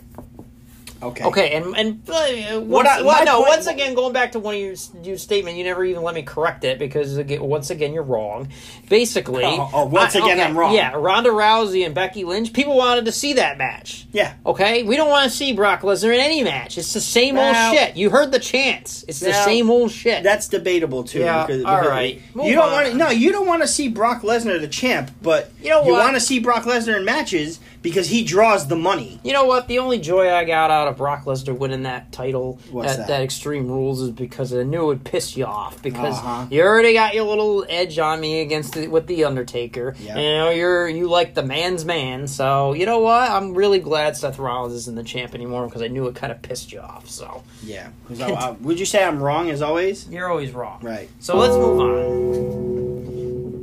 Okay. 1.03 1.25
Okay, 1.25 1.53
and 1.55 1.77
and 1.77 2.03
uh, 2.09 2.61
once, 2.61 2.67
What 2.69 2.87
I- 2.87 3.03
well, 3.03 3.25
no, 3.25 3.37
point- 3.39 3.49
once 3.49 3.67
again, 3.67 3.95
going 3.95 4.13
back 4.13 4.33
to 4.33 4.39
one 4.39 4.55
of 4.55 4.61
your 4.61 4.75
your 5.03 5.19
statement, 5.19 5.57
you 5.57 5.65
never 5.65 5.85
even 5.85 6.03
let 6.03 6.15
me 6.15 6.23
correct 6.23 6.65
it 6.65 6.79
because 6.79 7.17
again, 7.17 7.43
once 7.43 7.71
again 7.71 7.93
you're 7.93 8.03
wrong. 8.03 8.49
Basically, 8.89 9.45
Oh, 9.45 9.69
oh, 9.73 9.85
once 9.87 10.15
again, 10.15 10.41
I'm 10.41 10.57
wrong. 10.57 10.75
Yeah, 10.75 10.93
Ronda 10.95 11.31
Rousey 11.31 11.85
and 11.85 11.95
Becky 11.95 12.25
Lynch. 12.25 12.53
People 12.53 12.77
wanted 12.77 13.05
to 13.07 13.13
see 13.13 13.35
that 13.35 13.59
match. 13.59 14.07
Yeah. 14.13 14.35
Okay, 14.45 14.83
we 14.85 14.97
don't 14.97 15.09
want 15.09 15.31
to 15.31 15.37
see 15.37 15.53
Brock 15.53 15.81
Lesnar 15.83 16.15
in 16.15 16.21
any 16.21 16.43
match. 16.45 16.79
It's 16.79 16.93
the 16.93 17.01
same 17.01 17.35
Now- 17.35 17.69
old 17.71 17.77
shit. 17.79 17.97
You 17.97 18.11
heard 18.11 18.33
the 18.33 18.39
chants. 18.39 19.05
It's 19.09 19.21
the 19.21 19.33
same 19.33 19.71
old 19.71 19.91
shit. 19.91 20.23
That's 20.23 20.49
debatable 20.49 21.05
too. 21.05 21.21
Yeah, 21.21 21.47
all 21.65 21.81
right. 21.89 22.21
Move 22.35 22.47
You 22.47 22.55
don't 22.55 22.67
on. 22.67 22.73
want 22.73 22.87
to. 22.89 22.95
No, 22.97 23.11
you 23.11 23.33
don't 23.33 23.47
want 23.47 23.63
to 23.63 23.69
see 23.69 23.89
Brock 23.89 24.23
Lesnar 24.23 24.61
the 24.61 24.69
champ, 24.69 25.11
but 25.23 25.51
You 25.63 25.71
know 25.71 25.83
what? 25.83 25.93
want 26.01 26.15
to 26.15 26.21
see 26.21 26.39
Brock 26.39 26.65
Lesnar 26.65 26.97
in 26.97 27.05
matches 27.05 27.59
because 27.87 28.09
he 28.09 28.25
draws 28.25 28.67
the 28.67 28.75
money. 28.75 29.21
You 29.23 29.33
know 29.33 29.45
what? 29.45 29.69
The 29.69 29.79
only 29.79 30.01
joy 30.01 30.35
I 30.35 30.43
got 30.45 30.73
out 30.73 30.89
of 30.89 30.97
Brock 30.97 31.25
Lesnar 31.25 31.57
winning 31.57 31.85
that 31.85 32.11
title 32.11 32.59
at 32.83 32.97
that? 32.97 33.07
that? 33.07 33.23
Extreme 33.23 33.69
Rules 33.69 34.01
is 34.01 34.11
because 34.11 34.53
I 34.53 34.65
knew 34.65 34.83
it 34.83 34.87
would 34.87 35.05
piss 35.05 35.37
you 35.37 35.45
off 35.45 35.81
because 35.83 36.19
Uh-huh. 36.19 36.47
you 36.51 36.63
already 36.63 36.95
got 36.95 37.15
your 37.15 37.23
little 37.23 37.65
edge 37.69 37.97
on 38.01 38.19
me 38.21 38.41
against 38.41 38.73
the, 38.75 38.89
with 38.89 39.07
the 39.07 39.23
Undertaker. 39.23 39.95
Yeah. 40.01 40.19
You 40.19 40.29
know 40.31 40.51
you're 40.51 40.89
you 40.89 41.07
like 41.09 41.35
the 41.35 41.45
man's 41.45 41.85
man, 41.85 42.27
so 42.27 42.73
you 42.73 42.87
know 42.87 42.99
what? 42.99 43.31
I'm 43.31 43.55
really 43.55 43.79
glad 43.79 44.17
Seth 44.17 44.41
Rollins 44.41 44.75
isn't 44.75 44.97
the 44.97 45.05
champ 45.05 45.33
anymore 45.37 45.67
because 45.67 45.83
I 45.83 45.87
knew 45.87 46.09
it 46.09 46.17
kind 46.17 46.33
of 46.33 46.43
pissed 46.43 46.73
you 46.73 46.81
off. 46.81 47.09
So 47.09 47.45
yeah. 47.63 47.91
I- 48.19 48.33
I- 48.33 48.51
would 48.63 48.81
you 48.81 48.87
say 48.87 49.05
I'm 49.05 49.23
wrong 49.23 49.49
as 49.49 49.63
always? 49.63 50.09
you're 50.09 50.29
always 50.29 50.51
wrong. 50.51 50.81
Right. 50.83 51.09
So 51.21 51.37
let's 51.37 51.55
move 51.55 51.79
on. 51.81 52.86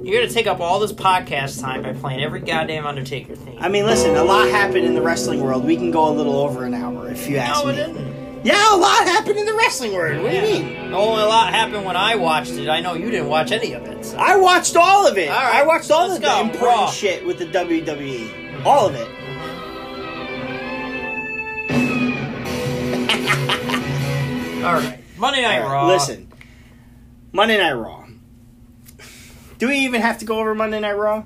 You're 0.03 0.21
gonna 0.21 0.33
take 0.33 0.47
up 0.47 0.59
all 0.59 0.79
this 0.79 0.91
podcast 0.91 1.61
time 1.61 1.81
by 1.83 1.93
playing 1.93 2.21
every 2.21 2.41
goddamn 2.41 2.85
Undertaker 2.85 3.35
theme. 3.37 3.55
I 3.59 3.69
mean, 3.69 3.85
listen, 3.85 4.15
a 4.17 4.23
lot 4.23 4.49
happened 4.49 4.85
in 4.85 4.95
the 4.95 5.01
wrestling 5.01 5.39
world. 5.41 5.63
We 5.63 5.77
can 5.77 5.91
go 5.91 6.09
a 6.09 6.11
little 6.11 6.35
over 6.35 6.65
an 6.65 6.73
hour 6.73 7.09
if 7.09 7.29
you 7.29 7.37
ask 7.37 7.63
no, 7.63 7.69
it 7.69 7.87
me. 7.87 7.93
didn't. 7.93 8.45
Yeah, 8.45 8.75
a 8.75 8.75
lot 8.75 9.07
happened 9.07 9.39
in 9.39 9.45
the 9.45 9.53
wrestling 9.53 9.93
world. 9.93 10.21
What 10.21 10.31
do 10.31 10.35
you 10.35 10.41
mean? 10.41 10.93
Only 10.93 11.23
a 11.23 11.25
lot 11.25 11.53
happened 11.53 11.85
when 11.85 11.95
I 11.95 12.15
watched 12.15 12.51
it. 12.51 12.67
I 12.67 12.81
know 12.81 12.95
you 12.95 13.09
didn't 13.09 13.29
watch 13.29 13.53
any 13.53 13.71
of 13.71 13.85
it. 13.85 14.03
so- 14.03 14.17
I 14.17 14.35
watched 14.35 14.75
all 14.75 15.07
of 15.07 15.17
it. 15.17 15.29
All 15.29 15.41
right, 15.41 15.55
I 15.55 15.63
watched 15.65 15.89
all 15.89 16.09
let's 16.09 16.15
of 16.17 16.21
the 16.21 16.27
go. 16.27 16.41
important 16.41 16.61
Raw. 16.81 16.91
shit 16.91 17.25
with 17.25 17.37
the 17.39 17.45
WWE. 17.45 18.65
All 18.65 18.87
of 18.87 18.95
it. 18.95 19.07
All 24.63 24.71
right, 24.75 24.97
Monday 25.17 25.41
Night 25.41 25.59
All 25.61 25.67
right, 25.67 25.73
Raw. 25.73 25.87
Listen, 25.87 26.31
Monday 27.33 27.57
Night 27.57 27.73
Raw. 27.73 28.02
Do 29.59 29.67
we 29.67 29.77
even 29.79 30.01
have 30.01 30.17
to 30.19 30.25
go 30.25 30.39
over 30.39 30.53
Monday 30.55 30.79
Night 30.79 30.97
Raw? 30.97 31.23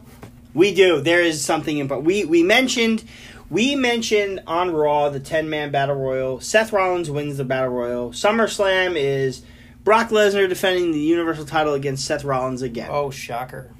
We 0.53 0.73
do. 0.73 1.01
There 1.01 1.21
is 1.21 1.43
something 1.43 1.77
in, 1.77 1.87
but 1.87 2.03
we 2.03 2.25
we 2.25 2.43
mentioned 2.43 3.03
we 3.49 3.75
mentioned 3.75 4.41
on 4.47 4.71
Raw 4.71 5.09
the 5.09 5.19
ten 5.19 5.49
man 5.49 5.71
battle 5.71 5.95
royal. 5.95 6.39
Seth 6.41 6.73
Rollins 6.73 7.09
wins 7.11 7.37
the 7.37 7.45
battle 7.45 7.69
royal. 7.69 8.09
SummerSlam 8.11 8.95
is 8.95 9.43
Brock 9.83 10.09
Lesnar 10.09 10.49
defending 10.49 10.91
the 10.91 10.99
Universal 10.99 11.45
title 11.45 11.73
against 11.73 12.05
Seth 12.05 12.23
Rollins 12.23 12.61
again. 12.61 12.89
Oh, 12.91 13.09
shocker! 13.11 13.71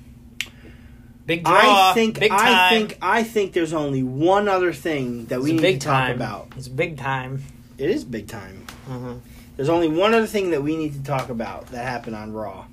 Big 1.26 1.44
draw. 1.44 1.90
I 1.92 1.94
think 1.94 2.20
big. 2.20 2.32
I 2.32 2.70
think 2.70 2.98
I 3.02 3.24
think 3.24 3.54
there's 3.54 3.74
only 3.74 4.04
one 4.04 4.48
other 4.48 4.72
thing 4.72 5.26
that 5.26 5.42
we 5.42 5.52
it's 5.52 5.56
need 5.56 5.62
big 5.62 5.80
to 5.82 5.88
talk 5.88 6.08
time. 6.08 6.16
about. 6.16 6.54
It's 6.56 6.68
big 6.70 6.98
time. 6.98 7.44
It 7.78 7.90
is 7.90 8.04
big 8.06 8.28
time. 8.28 8.66
Mhm. 8.90 9.20
There's 9.56 9.70
only 9.70 9.88
one 9.90 10.14
other 10.14 10.28
thing 10.28 10.52
that 10.52 10.64
we 10.64 10.76
need 10.78 10.94
to 10.94 11.04
talk 11.04 11.30
about 11.30 11.68
that 11.72 11.86
happened 11.86 12.16
on 12.16 12.32
Raw. 12.32 12.66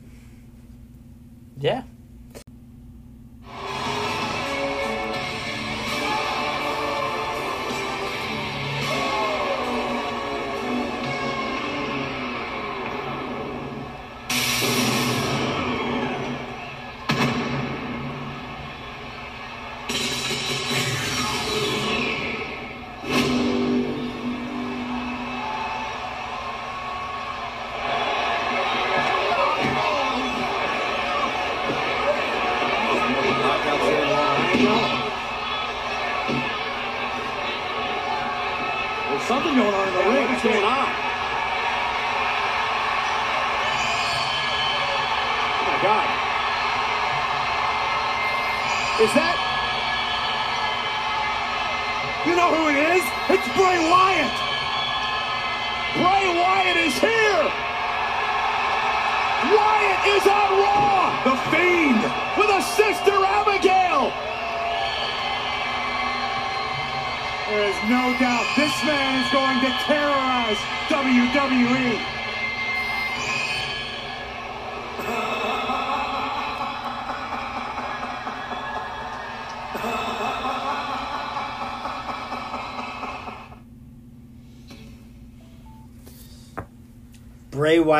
Yeah. 1.57 1.82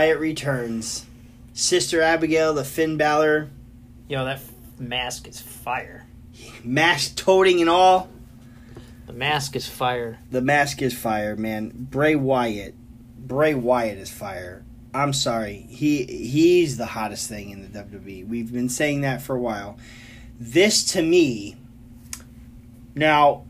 Wyatt 0.05 0.21
returns. 0.21 1.07
Sister 1.55 2.03
Abigail, 2.03 2.53
the 2.53 2.65
Finn 2.65 2.99
Balor, 2.99 3.49
Yo, 4.07 4.23
that 4.27 4.41
mask 4.79 5.27
is 5.27 5.41
fire. 5.41 6.05
mask 6.63 7.17
toting 7.17 7.63
and 7.63 7.71
all. 7.71 8.11
The 9.07 9.15
mask 9.15 9.57
is 9.57 9.67
fire. 9.67 10.19
The 10.31 10.43
mask 10.43 10.83
is 10.83 10.93
fire, 10.93 11.37
man. 11.37 11.71
Bray 11.75 12.17
Wyatt, 12.17 12.75
Bray 13.19 13.55
Wyatt 13.55 13.97
is 13.97 14.11
fire. 14.11 14.63
I'm 14.93 15.15
sorry, 15.15 15.67
he 15.71 16.05
he's 16.05 16.77
the 16.77 16.87
hottest 16.87 17.27
thing 17.27 17.49
in 17.49 17.63
the 17.63 17.69
WWE. 17.79 18.29
We've 18.29 18.53
been 18.53 18.69
saying 18.69 19.01
that 19.01 19.23
for 19.23 19.35
a 19.37 19.41
while. 19.41 19.79
This 20.39 20.85
to 20.93 21.01
me, 21.03 21.57
now, 22.95 23.45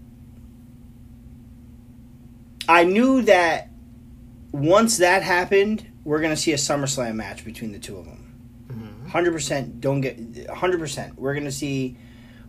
I 2.68 2.84
knew 2.84 3.22
that 3.22 3.70
once 4.52 4.98
that 4.98 5.24
happened, 5.24 5.86
we're 6.05 6.20
gonna 6.20 6.36
see 6.36 6.52
a 6.52 6.57
SummerSlam 6.57 7.14
match 7.14 7.44
between 7.44 7.72
the 7.72 7.78
two 7.78 7.96
of 7.96 8.05
them. 8.05 8.32
Mm-hmm. 8.68 9.09
Hundred 9.09 9.32
percent. 9.32 9.80
Don't 9.80 10.00
get 10.00 10.48
hundred 10.50 10.78
percent. 10.80 11.18
We're 11.18 11.34
gonna 11.34 11.52
see, 11.52 11.96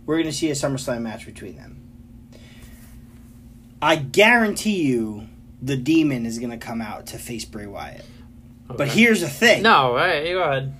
we're 0.05 0.17
gonna 0.17 0.31
see 0.31 0.49
a 0.49 0.53
SummerSlam 0.53 1.01
match 1.01 1.25
between 1.25 1.55
them. 1.55 1.81
I 3.81 3.97
guarantee 3.97 4.83
you, 4.83 5.27
the 5.61 5.77
Demon 5.77 6.25
is 6.25 6.39
gonna 6.39 6.57
come 6.57 6.81
out 6.81 7.07
to 7.07 7.17
face 7.17 7.45
Bray 7.45 7.67
Wyatt. 7.67 8.05
But 8.67 8.87
here's 8.87 9.21
the 9.21 9.29
thing. 9.29 9.61
No, 9.61 9.73
all 9.75 9.95
right, 9.95 10.23
go 10.25 10.41
ahead. 10.43 10.73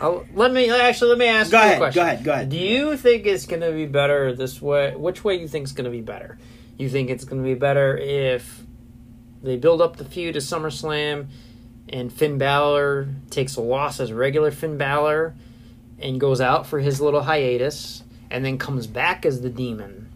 Oh, 0.00 0.24
let 0.34 0.52
me 0.52 0.70
actually 0.70 1.08
let 1.10 1.18
me 1.18 1.26
ask 1.26 1.50
Go 1.50 1.58
you 1.58 1.64
ahead, 1.64 1.76
a 1.76 1.78
question. 1.78 2.00
go 2.00 2.02
ahead, 2.06 2.24
go 2.24 2.32
ahead. 2.32 2.48
Do 2.50 2.56
you 2.58 2.96
think 2.96 3.26
it's 3.26 3.46
going 3.46 3.62
to 3.62 3.72
be 3.72 3.86
better 3.86 4.34
this 4.34 4.60
way? 4.60 4.94
Which 4.94 5.24
way 5.24 5.36
you 5.40 5.48
think 5.48 5.64
it's 5.64 5.72
going 5.72 5.86
to 5.86 5.90
be 5.90 6.02
better? 6.02 6.38
You 6.76 6.88
think 6.90 7.08
it's 7.08 7.24
going 7.24 7.42
to 7.42 7.48
be 7.48 7.54
better 7.54 7.96
if 7.96 8.62
they 9.42 9.56
build 9.56 9.80
up 9.80 9.96
the 9.96 10.04
feud 10.04 10.34
to 10.34 10.40
SummerSlam 10.40 11.28
and 11.88 12.12
Finn 12.12 12.38
Balor 12.38 13.08
takes 13.30 13.56
a 13.56 13.60
loss 13.60 14.00
as 14.00 14.12
regular 14.12 14.50
Finn 14.50 14.76
Balor 14.78 15.34
and 15.98 16.20
goes 16.20 16.40
out 16.40 16.66
for 16.66 16.78
his 16.80 17.00
little 17.00 17.22
hiatus 17.22 18.02
and 18.30 18.44
then 18.44 18.58
comes 18.58 18.86
back 18.86 19.24
as 19.24 19.40
the 19.40 19.48
Demon 19.50 20.08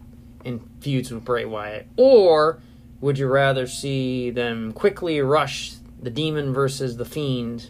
and 0.45 0.61
feuds 0.81 1.11
with 1.11 1.25
Bray 1.25 1.45
Wyatt? 1.45 1.87
Or 1.97 2.61
would 3.01 3.19
you 3.19 3.27
rather 3.29 3.67
see 3.67 4.31
them 4.31 4.73
quickly 4.73 5.21
rush 5.21 5.75
the 6.03 6.11
Demon 6.11 6.53
versus 6.53 6.97
the 6.97 7.05
Fiend, 7.05 7.69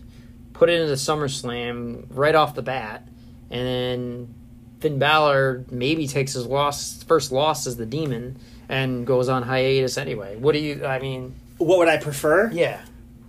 put 0.53 0.69
it 0.71 0.81
into 0.81 0.95
SummerSlam 0.95 2.07
right 2.11 2.35
off 2.35 2.55
the 2.55 2.63
bat, 2.63 3.07
and 3.51 3.67
then 3.67 4.35
Finn 4.81 4.99
Balor 4.99 5.65
maybe 5.71 6.07
takes 6.07 6.33
his 6.33 6.47
loss 6.47 7.03
first 7.03 7.33
loss 7.33 7.67
as 7.67 7.77
the 7.77 7.87
Demon 7.87 8.39
and 8.69 9.07
goes 9.07 9.29
on 9.29 9.43
hiatus 9.43 9.99
anyway? 9.99 10.37
What 10.37 10.53
do 10.53 10.59
you? 10.61 10.85
I 10.87 11.01
mean, 11.01 11.35
What 11.59 11.79
would 11.79 11.89
I 11.89 11.97
prefer? 11.99 12.51
yeah. 12.53 12.81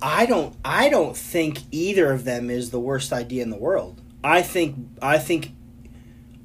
I 0.02 0.26
don't. 0.26 0.56
I 0.66 0.90
don't 0.90 1.16
think 1.16 1.60
either 1.72 2.12
of 2.12 2.24
them 2.26 2.50
is 2.50 2.72
the 2.72 2.80
worst 2.80 3.14
idea 3.14 3.44
in 3.44 3.50
the 3.50 3.58
world. 3.58 4.02
I 4.24 4.42
think. 4.42 4.76
I 5.02 5.18
think. 5.18 5.52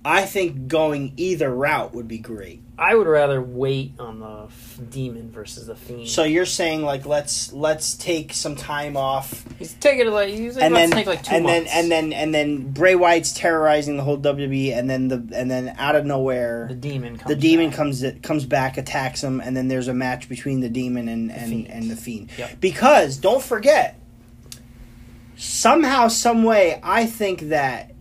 I 0.04 0.24
think 0.24 0.68
going 0.68 1.14
either 1.16 1.52
route 1.52 1.94
would 1.94 2.06
be 2.06 2.18
great. 2.18 2.62
I 2.78 2.94
would 2.94 3.06
rather 3.06 3.40
wait 3.40 3.94
on 3.98 4.20
the 4.20 4.44
f- 4.48 4.78
demon 4.90 5.30
versus 5.30 5.66
the 5.66 5.74
fiend. 5.74 6.08
So 6.08 6.24
you're 6.24 6.44
saying 6.44 6.82
like 6.82 7.06
let's 7.06 7.50
let's 7.54 7.94
take 7.94 8.34
some 8.34 8.54
time 8.54 8.98
off 8.98 9.44
he's 9.58 9.72
taking 9.74 10.06
it 10.06 10.10
like 10.10 10.28
he's 10.28 10.56
like, 10.56 10.64
and 10.64 10.76
then 10.76 10.90
take 10.90 11.06
like 11.06 11.22
two 11.22 11.34
and 11.34 11.44
months. 11.44 11.70
then 11.72 11.84
and 11.84 11.90
then 11.90 12.12
and 12.12 12.34
then 12.34 12.72
Bray 12.72 12.94
Wyatt's 12.94 13.32
terrorizing 13.32 13.96
the 13.96 14.02
whole 14.02 14.18
WWE 14.18 14.76
and 14.76 14.90
then 14.90 15.08
the 15.08 15.26
and 15.34 15.50
then 15.50 15.74
out 15.78 15.96
of 15.96 16.04
nowhere 16.04 16.66
the 16.68 16.74
demon 16.74 17.16
comes 17.16 17.28
the 17.28 17.40
demon 17.40 17.68
back. 17.70 17.76
comes 17.76 18.04
comes 18.22 18.44
back 18.44 18.76
attacks 18.76 19.24
him 19.24 19.40
and 19.40 19.56
then 19.56 19.68
there's 19.68 19.88
a 19.88 19.94
match 19.94 20.28
between 20.28 20.60
the 20.60 20.68
demon 20.68 21.08
and 21.08 21.32
and, 21.32 21.48
Fiend. 21.50 21.68
and 21.70 21.90
the 21.90 21.96
fiend 21.96 22.28
Yep. 22.36 22.60
because 22.60 23.16
don't 23.16 23.42
forget 23.42 23.98
somehow 25.36 26.08
some 26.08 26.44
way 26.44 26.78
I 26.82 27.06
think 27.06 27.40
that 27.48 27.92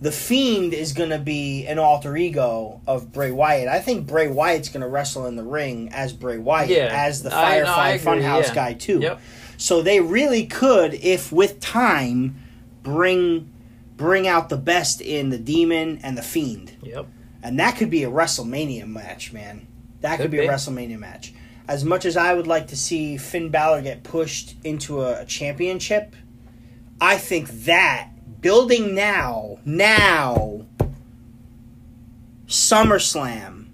the 0.00 0.10
fiend 0.12 0.72
is 0.72 0.92
going 0.94 1.10
to 1.10 1.18
be 1.18 1.66
an 1.66 1.78
alter 1.78 2.16
ego 2.16 2.80
of 2.86 3.12
Bray 3.12 3.30
Wyatt. 3.30 3.68
I 3.68 3.80
think 3.80 4.06
Bray 4.06 4.28
Wyatt's 4.28 4.68
going 4.70 4.80
to 4.80 4.88
wrestle 4.88 5.26
in 5.26 5.36
the 5.36 5.42
ring 5.44 5.90
as 5.92 6.12
Bray 6.12 6.38
Wyatt 6.38 6.70
Yeah. 6.70 6.88
as 6.92 7.22
the 7.22 7.34
I- 7.34 7.58
no, 7.60 7.66
Firefly 7.66 7.88
I 7.90 7.98
Funhouse 7.98 8.48
yeah. 8.48 8.54
guy 8.54 8.72
too. 8.74 9.00
Yep. 9.00 9.20
So 9.58 9.82
they 9.82 10.00
really 10.00 10.46
could, 10.46 10.94
if 10.94 11.30
with 11.30 11.60
time, 11.60 12.36
bring 12.82 13.52
bring 13.96 14.26
out 14.26 14.48
the 14.48 14.56
best 14.56 15.02
in 15.02 15.28
the 15.28 15.36
demon 15.36 16.00
and 16.02 16.16
the 16.16 16.22
fiend. 16.22 16.72
Yep. 16.82 17.06
And 17.42 17.58
that 17.60 17.76
could 17.76 17.90
be 17.90 18.02
a 18.04 18.10
WrestleMania 18.10 18.86
match, 18.86 19.32
man. 19.34 19.66
That 20.00 20.16
could, 20.16 20.24
Could 20.24 20.30
be, 20.30 20.38
a. 20.38 20.48
WrestleMania 20.48 20.98
match. 20.98 21.34
As 21.68 21.84
much 21.84 22.06
as 22.06 22.16
I 22.16 22.32
would 22.32 22.46
like 22.46 22.68
to 22.68 22.76
see 22.76 23.18
Finn 23.18 23.50
Balor 23.50 23.82
get 23.82 24.02
pushed 24.02 24.56
into 24.64 25.02
a 25.02 25.26
championship, 25.26 26.16
I 26.98 27.18
think 27.18 27.48
that 27.66 28.08
building 28.40 28.94
now, 28.94 29.58
now, 29.64 30.66
SummerSlam 32.46 33.66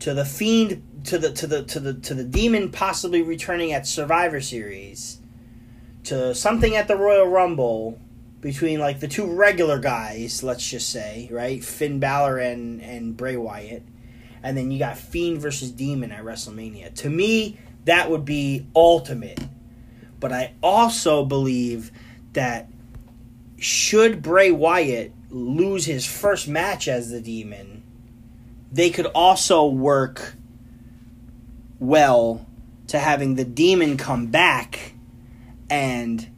to 0.00 0.14
the 0.14 0.24
Fiend 0.24 0.82
to 1.04 1.18
the 1.18 1.32
to 1.32 1.46
the 1.46 1.62
to 1.64 1.80
the 1.80 1.94
to 1.94 2.14
the 2.14 2.24
Demon 2.24 2.70
possibly 2.70 3.22
returning 3.22 3.72
at 3.72 3.86
Survivor 3.86 4.40
Series 4.40 5.20
to 6.04 6.34
something 6.34 6.76
at 6.76 6.88
the 6.88 6.96
Royal 6.96 7.26
Rumble 7.26 7.98
between 8.40 8.78
like 8.78 9.00
the 9.00 9.08
two 9.08 9.26
regular 9.26 9.78
guys, 9.78 10.42
let's 10.42 10.68
just 10.68 10.90
say, 10.90 11.28
right? 11.30 11.64
Finn 11.64 12.00
Balor 12.00 12.38
and 12.38 12.82
and 12.82 13.16
Bray 13.16 13.36
Wyatt. 13.36 13.82
And 14.42 14.56
then 14.56 14.70
you 14.70 14.78
got 14.78 14.98
Fiend 14.98 15.40
versus 15.40 15.70
Demon 15.70 16.12
at 16.12 16.22
WrestleMania. 16.22 16.94
To 16.96 17.08
me, 17.08 17.58
that 17.86 18.10
would 18.10 18.26
be 18.26 18.66
ultimate. 18.76 19.40
But 20.20 20.32
I 20.32 20.52
also 20.62 21.24
believe 21.24 21.90
that 22.34 22.68
should 23.64 24.20
Bray 24.20 24.50
Wyatt 24.50 25.12
lose 25.30 25.86
his 25.86 26.04
first 26.06 26.46
match 26.46 26.86
as 26.86 27.10
the 27.10 27.20
Demon, 27.20 27.82
they 28.70 28.90
could 28.90 29.06
also 29.06 29.66
work 29.66 30.34
well 31.78 32.46
to 32.88 32.98
having 32.98 33.36
the 33.36 33.44
Demon 33.44 33.96
come 33.96 34.26
back 34.26 34.92
and 35.70 36.28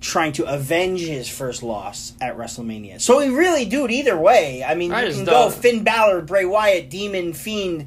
trying 0.00 0.32
to 0.32 0.44
avenge 0.46 1.00
his 1.00 1.28
first 1.28 1.62
loss 1.62 2.14
at 2.20 2.36
WrestleMania. 2.36 3.00
So 3.00 3.18
we 3.18 3.28
really 3.28 3.66
do 3.66 3.84
it 3.84 3.90
either 3.90 4.16
way. 4.16 4.64
I 4.64 4.74
mean, 4.74 4.92
I 4.92 5.04
you 5.04 5.12
can 5.14 5.24
go 5.24 5.50
Finn 5.50 5.84
Balor, 5.84 6.22
Bray 6.22 6.46
Wyatt, 6.46 6.88
Demon, 6.88 7.34
Fiend 7.34 7.86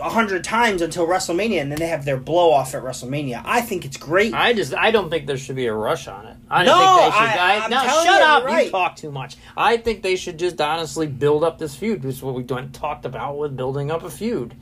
a 0.00 0.08
hundred 0.10 0.44
times 0.44 0.82
until 0.82 1.06
WrestleMania, 1.06 1.60
and 1.60 1.70
then 1.72 1.78
they 1.78 1.86
have 1.88 2.04
their 2.04 2.16
blow 2.16 2.50
off 2.52 2.74
at 2.74 2.82
WrestleMania. 2.82 3.42
I 3.44 3.60
think 3.60 3.84
it's 3.84 3.96
great. 3.96 4.32
I 4.34 4.52
just 4.52 4.74
I 4.74 4.90
don't 4.90 5.10
think 5.10 5.26
there 5.26 5.36
should 5.36 5.56
be 5.56 5.66
a 5.66 5.74
rush 5.74 6.06
on 6.08 6.26
it. 6.26 6.36
I 6.50 6.64
No, 6.64 6.74
think 6.74 7.14
they 7.14 7.18
should. 7.18 7.38
I- 7.38 7.56
I, 7.56 7.64
I'm 7.64 7.70
no, 7.70 7.82
shut 7.84 8.04
you, 8.20 8.26
up! 8.26 8.44
right. 8.44 8.64
You 8.66 8.70
talk 8.70 8.96
too 8.96 9.10
much. 9.12 9.36
I 9.56 9.76
think 9.76 10.02
they 10.02 10.16
should 10.16 10.38
just 10.38 10.60
honestly 10.60 11.06
build 11.06 11.44
up 11.44 11.58
this 11.58 11.74
feud. 11.74 12.02
This 12.02 12.16
is 12.16 12.22
what 12.22 12.34
we 12.34 12.44
talked 12.44 13.04
about 13.04 13.38
with 13.38 13.56
building 13.56 13.90
up 13.90 14.02
a 14.02 14.10
feud. 14.10 14.54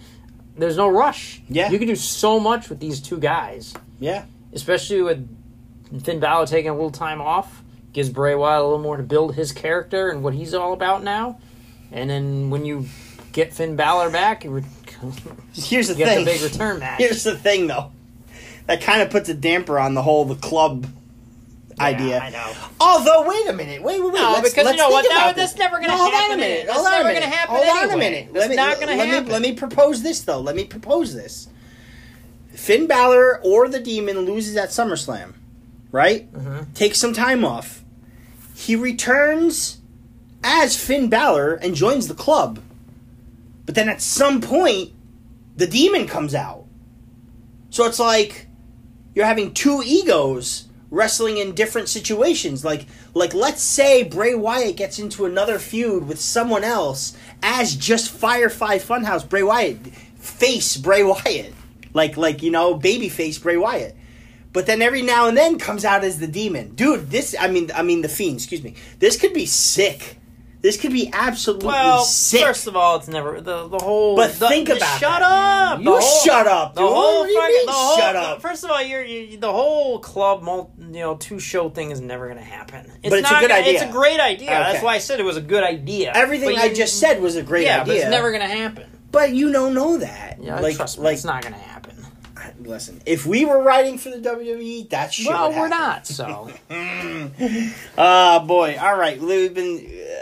There's 0.57 0.77
no 0.77 0.89
rush. 0.89 1.43
Yeah. 1.49 1.71
you 1.71 1.79
can 1.79 1.89
do 1.89 1.97
so 1.97 2.41
much 2.41 2.69
with 2.71 2.81
these 2.81 3.01
two 3.01 3.19
guys, 3.19 3.75
yeah, 4.01 4.25
especially 4.55 5.03
with 5.03 5.29
Finn 6.03 6.19
Balor 6.21 6.47
taking 6.47 6.71
a 6.71 6.75
little 6.75 6.91
time 6.91 7.21
off. 7.21 7.63
Gives 7.93 8.11
Bray 8.11 8.35
Wyatt 8.35 8.61
a 8.61 8.65
little 8.65 8.79
more 8.79 8.97
to 8.97 9.03
build 9.03 9.35
his 9.35 9.53
character 9.53 10.11
and 10.11 10.23
what 10.23 10.35
he's 10.35 10.53
all 10.55 10.73
about 10.73 11.03
now. 11.05 11.39
And 11.93 12.11
then 12.11 12.51
when 12.51 12.65
you 12.65 12.87
get 13.33 13.53
Finn 13.55 13.77
Balor 13.77 14.11
back, 14.11 14.45
here's 15.55 15.89
the 15.89 15.95
get 15.95 16.09
thing. 16.09 16.25
big 16.25 16.43
return 16.43 16.79
match. 16.79 16.99
Here's 16.99 17.25
the 17.25 17.37
thing, 17.37 17.67
though. 17.67 17.93
That 18.67 18.81
kind 18.81 19.03
of 19.03 19.11
puts 19.11 19.29
a 19.29 19.35
damper 19.35 19.79
on 19.79 19.95
the 19.95 20.03
whole 20.03 20.25
the 20.25 20.35
club 20.35 20.87
idea. 21.79 22.19
I 22.19 22.31
know. 22.31 22.53
Although, 22.81 23.29
wait 23.29 23.47
a 23.49 23.53
minute, 23.53 23.83
wait, 23.83 24.01
wait, 24.03 24.13
wait. 24.13 24.21
No, 24.21 24.33
let's, 24.33 24.51
because 24.51 24.65
let's 24.65 24.79
know 24.79 24.89
think 24.89 24.93
what? 24.93 25.09
That- 25.09 25.37
that's 25.37 25.57
never 25.57 25.77
gonna 25.77 25.89
No, 25.89 25.97
hold 25.99 26.15
on 26.15 26.33
a 26.33 26.37
minute. 26.37 26.67
That's 26.67 26.83
never 26.83 27.13
gonna 27.13 27.27
happen 27.27 27.57
Hold 27.57 27.69
on 27.69 27.91
a 27.91 27.97
minute. 27.97 28.27
It's 28.31 28.35
Let 28.35 28.51
me, 28.51 28.57
not 28.57 28.81
gonna 28.81 28.97
let 28.97 29.09
happen. 29.09 29.27
Me, 29.27 29.33
let 29.33 29.43
me 29.43 29.53
propose 29.53 30.03
this 30.03 30.23
though. 30.23 30.41
Let 30.41 30.57
me 30.57 30.65
propose 30.65 31.15
this. 31.15 31.49
Finn 32.53 32.87
Balor 32.87 33.41
or 33.45 33.69
the 33.69 33.81
Demon 33.81 34.21
loses 34.21 34.57
at 34.57 34.71
SummerSlam, 34.71 35.35
right? 35.93 36.33
Mm-hmm. 36.33 36.73
Takes 36.73 36.99
some 36.99 37.13
time 37.13 37.45
off. 37.45 37.85
He 38.55 38.75
returns 38.75 39.79
as 40.43 40.77
Finn 40.83 41.11
Balor 41.11 41.55
and 41.55 41.75
joins 41.75 42.09
the 42.09 42.15
club. 42.15 42.61
But 43.67 43.75
then 43.75 43.89
at 43.89 44.01
some 44.01 44.41
point, 44.41 44.93
the 45.57 45.67
Demon 45.67 46.07
comes 46.07 46.35
out. 46.35 46.65
So 47.71 47.85
it's 47.85 47.99
like 47.99 48.47
you're 49.15 49.27
having 49.27 49.53
two 49.53 49.83
egos 49.85 50.69
wrestling 50.91 51.39
in 51.39 51.55
different 51.55 51.89
situations. 51.89 52.65
Like 52.65 52.87
like 53.13 53.35
let's 53.35 53.63
say 53.63 54.03
Bray 54.03 54.35
Wyatt 54.35 54.77
gets 54.77 54.99
into 54.99 55.25
another 55.25 55.59
feud 55.59 56.07
with 56.07 56.21
someone 56.21 56.65
else 56.65 57.17
as 57.43 57.75
just 57.75 58.11
Firefly 58.11 58.79
Funhouse 58.79 59.29
Bray 59.29 59.43
Wyatt 59.43 59.79
face 60.17 60.77
Bray 60.77 61.03
Wyatt. 61.03 61.53
Like 61.93 62.17
like 62.17 62.43
you 62.43 62.51
know 62.51 62.79
babyface 62.79 63.43
Bray 63.43 63.57
Wyatt. 63.57 63.97
But 64.53 64.67
then 64.67 64.81
every 64.81 65.03
now 65.03 65.29
and 65.29 65.37
then 65.37 65.59
comes 65.59 65.85
out 65.85 66.03
as 66.03 66.19
the 66.19 66.27
demon. 66.27 66.75
Dude, 66.75 67.11
this 67.11 67.35
I 67.39 67.49
mean 67.49 67.71
I 67.75 67.83
mean 67.83 68.03
the 68.03 68.09
fiend, 68.09 68.37
excuse 68.37 68.63
me. 68.63 68.75
This 69.01 69.19
could 69.19 69.35
be 69.35 69.47
sick. 69.47 70.19
This 70.67 70.77
could 70.77 70.93
be 70.93 71.09
absolutely 71.13 71.69
Well, 71.69 72.03
sick. 72.03 72.45
first 72.45 72.67
of 72.67 72.75
all, 72.75 72.97
it's 72.97 73.07
never 73.07 73.41
the 73.41 73.69
the 73.69 73.79
whole. 73.79 74.17
But 74.17 74.37
the- 74.41 74.49
think 74.49 74.67
the- 74.67 74.77
about 74.79 74.99
shut 74.99 75.21
that. 75.21 75.23
up. 75.23 75.81
You 75.81 75.91
whole- 75.97 76.01
shut 76.25 76.47
up, 76.49 76.75
The 76.75 76.81
dude. 76.81 76.91
whole 76.91 77.21
What 77.21 77.27
do 77.29 77.33
you 77.33 77.41
fucking 77.41 77.67
the 77.67 77.73
whole, 77.73 77.97
shut 77.99 78.17
up? 78.17 78.43
first 78.43 78.65
of 78.65 78.71
all, 78.73 78.83
you're, 78.83 79.05
you 79.05 79.39
the 79.39 79.53
whole 79.53 80.01
club, 80.01 80.43
mul- 80.43 80.73
you 80.79 80.99
know, 81.01 81.15
two 81.15 81.39
show 81.39 81.69
thing 81.71 81.93
is 81.93 82.01
never 82.01 82.27
going 82.27 82.39
to 82.39 82.45
happen. 82.45 82.91
It's 83.01 83.11
But 83.11 83.21
it's 83.21 83.29
a 83.31 83.33
not 83.33 83.41
good 83.43 83.51
gonna- 83.51 83.61
idea. 83.61 83.73
It's 83.75 83.83
a 83.83 83.93
great 83.93 84.19
idea. 84.19 84.51
That's 84.51 84.83
why 84.83 84.95
I 84.95 84.99
said 84.99 85.21
it 85.21 85.25
was 85.25 85.37
a 85.37 85.41
good 85.41 85.63
idea. 85.63 86.11
Everything 86.13 86.59
I 86.59 86.75
just 86.75 86.99
said 86.99 87.23
was 87.23 87.37
a 87.37 87.43
great 87.43 87.67
yeah, 87.67 87.83
idea. 87.83 87.87
but 87.87 87.97
it's 88.03 88.11
never 88.11 88.31
going 88.33 88.43
to 88.43 88.49
happen. 88.55 88.87
But 89.13 89.33
you 89.35 89.53
don't 89.53 89.73
know 89.73 89.99
that. 89.99 90.39
Yeah, 90.43 90.59
like, 90.61 90.75
trust 90.77 90.99
me, 90.99 91.05
like, 91.05 91.15
it's 91.15 91.25
not 91.25 91.43
going 91.43 91.55
to 91.55 91.61
happen. 91.61 91.76
Listen. 92.67 93.01
If 93.07 93.25
we 93.27 93.45
were 93.45 93.63
writing 93.63 93.99
for 93.99 94.11
the 94.11 94.19
WWE, 94.19 94.89
that 94.91 95.13
shit 95.15 95.29
Well, 95.29 95.49
would 95.49 95.57
we're 95.59 95.69
not. 95.69 96.07
So 96.07 96.51
Ah, 97.99 98.45
boy. 98.47 98.77
All 98.81 98.97
right, 98.97 99.19
we've 99.21 99.55
been. 99.55 99.77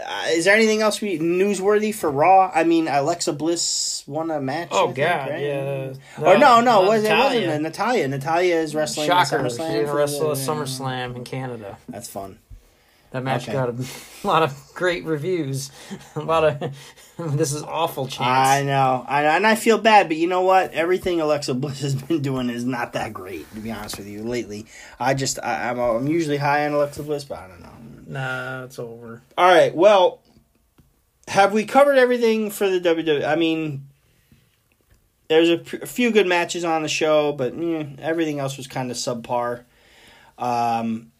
Uh, 0.07 0.25
is 0.29 0.45
there 0.45 0.55
anything 0.55 0.81
else 0.81 1.01
we 1.01 1.19
newsworthy 1.19 1.93
for 1.93 2.09
Raw? 2.11 2.51
I 2.53 2.63
mean, 2.63 2.87
Alexa 2.87 3.33
Bliss 3.33 4.03
won 4.07 4.29
a 4.31 4.39
match. 4.39 4.69
Oh, 4.71 4.83
I 4.83 4.85
think, 4.85 4.97
God, 4.97 5.29
right? 5.29 5.41
yeah. 5.41 5.93
Or 6.19 6.37
no, 6.37 6.61
no, 6.61 6.81
Uh, 6.81 6.83
it, 6.83 6.87
was, 6.89 6.99
it 7.03 7.09
Natalya. 7.09 7.45
wasn't 7.47 7.63
Natalya. 7.63 8.07
Natalya 8.07 8.55
is 8.55 8.75
wrestling. 8.75 9.09
at 9.09 9.27
shocker. 9.27 9.43
She's 9.49 9.57
SummerSlam 9.57 9.71
going 9.73 9.85
to 9.87 9.93
wrestle 9.93 10.25
the- 10.35 10.41
at 10.41 10.47
SummerSlam 10.47 11.15
in 11.15 11.23
Canada. 11.23 11.77
That's 11.89 12.07
fun. 12.09 12.39
That 13.15 13.23
match 13.23 13.43
Okay. 13.43 13.53
got 13.53 13.69
a, 13.69 13.75
lot 14.27 14.43
of 14.43 14.71
great 14.73 15.05
reviews. 15.05 15.71
a 16.15 16.19
lot 16.19 16.43
of 16.43 16.75
this 17.37 17.53
is 17.53 17.63
awful 17.63 18.07
chance. 18.07 18.19
I 18.49 18.63
know, 18.63 19.05
I 19.07 19.21
know, 19.21 19.29
and 19.29 19.47
I 19.47 19.55
feel 19.55 19.77
bad, 19.77 20.09
but 20.09 20.17
you 20.17 20.27
know 20.27 20.41
what? 20.41 20.73
Everything 20.73 21.21
Alexa 21.21 21.53
Bliss 21.53 21.79
has 21.79 21.95
been 21.95 22.21
doing 22.21 22.49
is 22.49 22.65
not 22.65 22.91
that 22.91 23.13
great, 23.13 23.49
to 23.55 23.61
be 23.61 23.71
honest 23.71 23.97
with 23.97 24.07
you. 24.07 24.21
Lately, 24.21 24.65
I 24.99 25.13
just 25.13 25.39
I, 25.41 25.69
I'm 25.69 25.79
I'm 25.79 26.07
usually 26.07 26.35
high 26.35 26.65
on 26.65 26.73
Alexa 26.73 27.03
Bliss, 27.03 27.23
but 27.23 27.37
I 27.39 27.47
don't 27.47 27.61
know. 27.61 27.71
Nah, 28.07 28.65
it's 28.65 28.77
over. 28.79 29.21
All 29.37 29.47
right, 29.49 29.73
well, 29.73 30.19
have 31.29 31.53
we 31.53 31.63
covered 31.63 31.97
everything 31.97 32.51
for 32.51 32.69
the 32.69 32.81
WWE? 32.81 33.25
I 33.25 33.35
mean, 33.37 33.87
there's 35.29 35.49
a, 35.49 35.57
p- 35.59 35.79
a 35.81 35.85
few 35.85 36.11
good 36.11 36.27
matches 36.27 36.65
on 36.65 36.83
the 36.83 36.89
show, 36.89 37.31
but 37.31 37.53
eh, 37.57 37.85
everything 37.99 38.39
else 38.39 38.57
was 38.57 38.67
kind 38.67 38.91
of 38.91 38.97
subpar. 38.97 39.63
Um, 40.37 41.13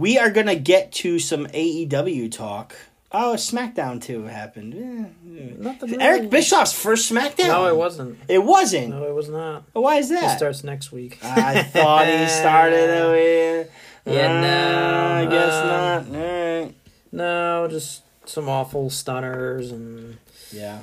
we 0.00 0.18
are 0.18 0.30
gonna 0.30 0.56
get 0.56 0.92
to 0.92 1.18
some 1.18 1.46
AEW 1.48 2.30
talk. 2.32 2.74
Oh, 3.12 3.34
SmackDown 3.36 4.00
too 4.00 4.22
happened. 4.24 4.72
Eh, 4.74 5.54
Nothing. 5.58 6.00
Eric 6.00 6.30
Bischoff's 6.30 6.72
first 6.72 7.10
SmackDown. 7.10 7.48
No, 7.48 7.66
it 7.66 7.76
wasn't. 7.76 8.18
It 8.28 8.38
wasn't. 8.44 8.90
No, 8.90 9.04
it 9.04 9.14
was 9.14 9.28
not. 9.28 9.64
Why 9.72 9.96
is 9.96 10.08
that? 10.10 10.18
It 10.18 10.20
that? 10.28 10.38
starts 10.38 10.62
next 10.64 10.92
week. 10.92 11.18
I 11.22 11.62
thought 11.64 12.06
he 12.06 12.26
started 12.42 12.88
away. 13.04 13.68
Yeah, 14.06 14.40
no, 14.40 15.14
I 15.16 15.26
guess 15.30 15.54
um, 15.54 16.12
not. 16.12 16.20
All 16.20 16.60
right. 16.62 16.74
No, 17.12 17.68
just 17.68 18.02
some 18.26 18.48
awful 18.48 18.90
stunners 18.90 19.72
and 19.72 20.16
Yeah. 20.52 20.78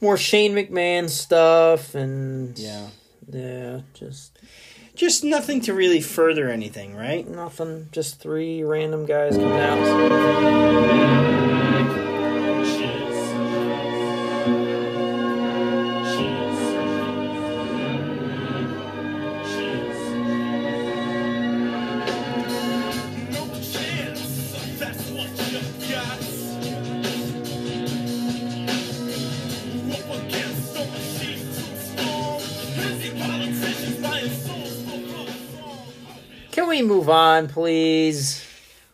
more 0.00 0.16
Shane 0.16 0.54
McMahon 0.54 1.08
stuff 1.10 1.94
and 1.94 2.58
Yeah. 2.58 2.86
yeah, 3.30 3.80
just 3.92 4.38
Just 4.98 5.22
nothing 5.22 5.60
to 5.60 5.72
really 5.74 6.00
further 6.00 6.50
anything, 6.50 6.96
right? 6.96 7.24
nothing. 7.28 7.88
Just 7.92 8.18
three 8.18 8.64
random 8.64 9.06
guys 9.06 9.36
coming 9.36 9.60
out. 9.60 9.78
On, 37.38 37.48
please? 37.48 38.44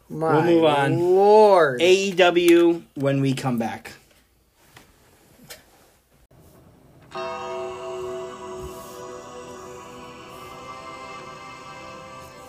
My 0.09 0.35
We'll 0.35 0.43
move 0.43 0.65
on. 0.65 0.99
Lord. 0.99 1.81
AEW 1.81 2.83
when 2.95 3.21
we 3.21 3.35
come 3.35 3.59
back. 3.59 3.93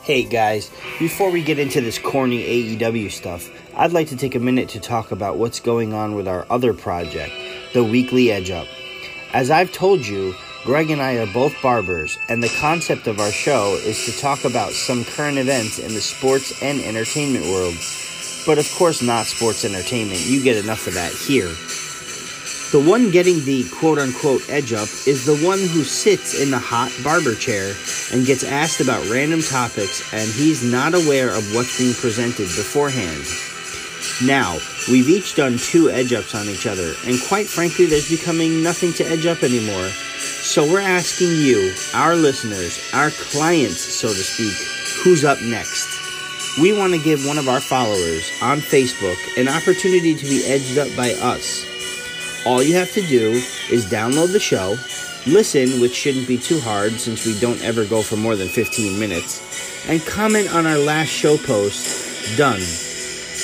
Hey 0.04 0.24
guys, 0.24 0.70
before 1.00 1.32
we 1.32 1.42
get 1.44 1.58
into 1.58 1.82
this 1.82 1.98
corny 1.98 2.44
AEW 2.44 3.10
stuff, 3.10 3.50
I'd 3.76 3.92
like 3.92 4.10
to 4.10 4.16
take 4.16 4.36
a 4.36 4.40
minute 4.40 4.70
to 4.70 4.80
talk 4.80 5.12
about 5.12 5.38
what's 5.38 5.60
going 5.60 5.94
on 5.94 6.14
with 6.14 6.28
our 6.28 6.46
other 6.52 6.74
project, 6.76 7.34
the 7.74 7.84
Weekly 7.84 8.32
Edge 8.32 8.52
Up. 8.52 8.68
As 9.34 9.50
I've 9.50 9.72
told 9.72 10.06
you, 10.06 10.36
Greg 10.66 10.90
and 10.90 11.00
I 11.00 11.18
are 11.18 11.28
both 11.28 11.62
barbers, 11.62 12.18
and 12.28 12.42
the 12.42 12.58
concept 12.60 13.06
of 13.06 13.20
our 13.20 13.32
show 13.32 13.76
is 13.86 14.04
to 14.06 14.20
talk 14.20 14.46
about 14.46 14.72
some 14.72 15.06
current 15.06 15.38
events 15.38 15.78
in 15.78 15.94
the 15.94 16.02
sports 16.02 16.60
and 16.64 16.82
entertainment 16.82 17.46
world. 17.46 17.76
But 18.48 18.58
of 18.58 18.68
course, 18.76 19.04
not 19.04 19.28
sports 19.28 19.64
entertainment. 19.64 20.26
You 20.26 20.42
get 20.42 20.58
enough 20.58 20.88
of 20.88 20.96
that 20.96 21.12
here. 21.12 21.54
The 22.72 22.84
one 22.84 23.12
getting 23.12 23.46
the 23.46 23.70
quote 23.70 24.00
unquote 24.00 24.50
edge 24.50 24.74
up 24.74 24.90
is 25.06 25.24
the 25.24 25.38
one 25.46 25.60
who 25.60 25.84
sits 25.84 26.42
in 26.42 26.50
the 26.50 26.58
hot 26.58 26.92
barber 27.04 27.36
chair 27.36 27.76
and 28.12 28.26
gets 28.26 28.44
asked 28.44 28.82
about 28.82 29.08
random 29.08 29.42
topics 29.42 30.12
and 30.14 30.28
he's 30.28 30.64
not 30.64 30.96
aware 30.96 31.30
of 31.30 31.54
what's 31.54 31.78
being 31.78 31.94
presented 31.94 32.50
beforehand. 32.58 33.24
Now, 34.24 34.58
we've 34.90 35.10
each 35.10 35.36
done 35.36 35.60
two 35.60 35.92
edge 35.92 36.12
ups 36.12 36.34
on 36.34 36.48
each 36.48 36.66
other, 36.66 36.94
and 37.06 37.22
quite 37.28 37.46
frankly, 37.48 37.86
there's 37.86 38.10
becoming 38.10 38.64
nothing 38.64 38.94
to 38.94 39.06
edge 39.06 39.28
up 39.28 39.44
anymore. 39.44 39.90
So 40.46 40.64
we're 40.64 40.80
asking 40.80 41.32
you, 41.32 41.74
our 41.96 42.16
listeners, 42.16 42.80
our 42.94 43.10
clients, 43.10 43.82
so 43.82 44.10
to 44.10 44.14
speak, 44.14 44.54
who's 45.04 45.26
up 45.26 45.42
next? 45.42 45.90
We 46.62 46.72
want 46.72 46.94
to 46.94 47.04
give 47.04 47.26
one 47.26 47.40
of 47.40 47.50
our 47.50 47.60
followers 47.60 48.32
on 48.44 48.60
Facebook 48.60 49.18
an 49.38 49.48
opportunity 49.48 50.14
to 50.14 50.24
be 50.24 50.46
edged 50.46 50.78
up 50.78 50.96
by 50.96 51.14
us. 51.14 51.66
All 52.46 52.62
you 52.62 52.76
have 52.76 52.94
to 52.94 53.02
do 53.02 53.32
is 53.72 53.92
download 53.92 54.34
the 54.34 54.40
show, 54.40 54.78
listen, 55.26 55.82
which 55.82 55.96
shouldn't 55.96 56.28
be 56.28 56.38
too 56.38 56.60
hard 56.60 56.94
since 56.94 57.26
we 57.26 57.38
don't 57.40 57.62
ever 57.64 57.84
go 57.84 58.04
for 58.04 58.16
more 58.16 58.36
than 58.36 58.48
15 58.48 59.00
minutes, 59.00 59.90
and 59.90 60.00
comment 60.06 60.54
on 60.54 60.68
our 60.68 60.78
last 60.78 61.10
show 61.10 61.38
post, 61.38 62.38
done. 62.38 62.62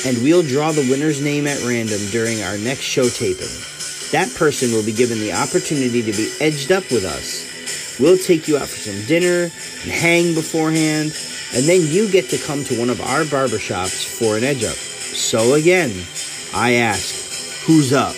And 0.05 0.23
we'll 0.23 0.43
draw 0.43 0.71
the 0.71 0.87
winner's 0.89 1.19
name 1.19 1.47
at 1.47 1.63
random 1.63 1.99
during 2.11 2.43
our 2.43 2.59
next 2.59 2.83
show 2.83 3.09
taping. 3.09 3.80
That 4.11 4.33
person 4.35 4.71
will 4.71 4.83
be 4.83 4.93
given 4.93 5.19
the 5.19 5.33
opportunity 5.33 6.01
to 6.01 6.11
be 6.11 6.31
edged 6.39 6.71
up 6.71 6.83
with 6.91 7.05
us. 7.05 7.99
We'll 7.99 8.17
take 8.17 8.47
you 8.47 8.57
out 8.57 8.67
for 8.67 8.77
some 8.77 9.05
dinner 9.07 9.43
and 9.43 9.91
hang 9.91 10.33
beforehand, 10.33 11.15
and 11.55 11.65
then 11.65 11.81
you 11.87 12.09
get 12.11 12.29
to 12.29 12.37
come 12.37 12.63
to 12.65 12.79
one 12.79 12.89
of 12.89 12.99
our 13.01 13.23
barbershops 13.23 14.05
for 14.05 14.37
an 14.37 14.43
edge 14.43 14.63
up. 14.63 14.75
So 14.75 15.53
again, 15.53 15.91
I 16.53 16.73
ask, 16.75 17.65
who's 17.65 17.93
up? 17.93 18.15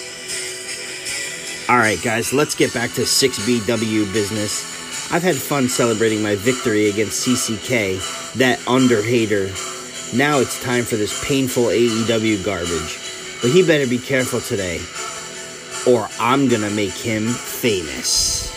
Alright, 1.70 2.02
guys, 2.04 2.34
let's 2.34 2.56
get 2.56 2.74
back 2.74 2.92
to 2.94 3.02
6BW 3.02 4.12
business. 4.14 5.12
I've 5.12 5.24
had 5.24 5.36
fun 5.36 5.70
celebrating 5.70 6.24
my 6.24 6.36
victory 6.36 6.90
against 6.90 7.28
CCK, 7.28 8.34
that 8.36 8.66
under 8.68 9.02
hater. 9.02 9.52
Now 10.16 10.40
it's 10.40 10.62
time 10.64 10.86
for 10.86 10.96
this 10.96 11.24
painful 11.26 11.66
AEW 11.66 12.44
garbage. 12.44 13.00
But 13.42 13.52
he 13.52 13.66
better 13.66 13.88
be 13.88 13.98
careful 13.98 14.40
today, 14.40 14.80
or 15.88 16.08
I'm 16.20 16.48
gonna 16.48 16.70
make 16.70 16.94
him 16.94 17.28
famous. 17.28 18.52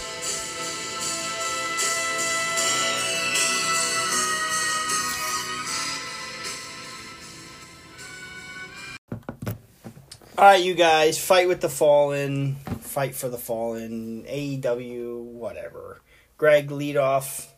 Alright, 10.38 10.62
you 10.62 10.74
guys, 10.74 11.18
fight 11.18 11.48
with 11.48 11.62
the 11.62 11.70
fallen, 11.70 12.56
fight 12.80 13.14
for 13.14 13.30
the 13.30 13.38
fallen, 13.38 14.24
AEW, 14.24 15.22
whatever. 15.22 16.02
Greg, 16.36 16.70
lead 16.70 16.98
off. 16.98 17.55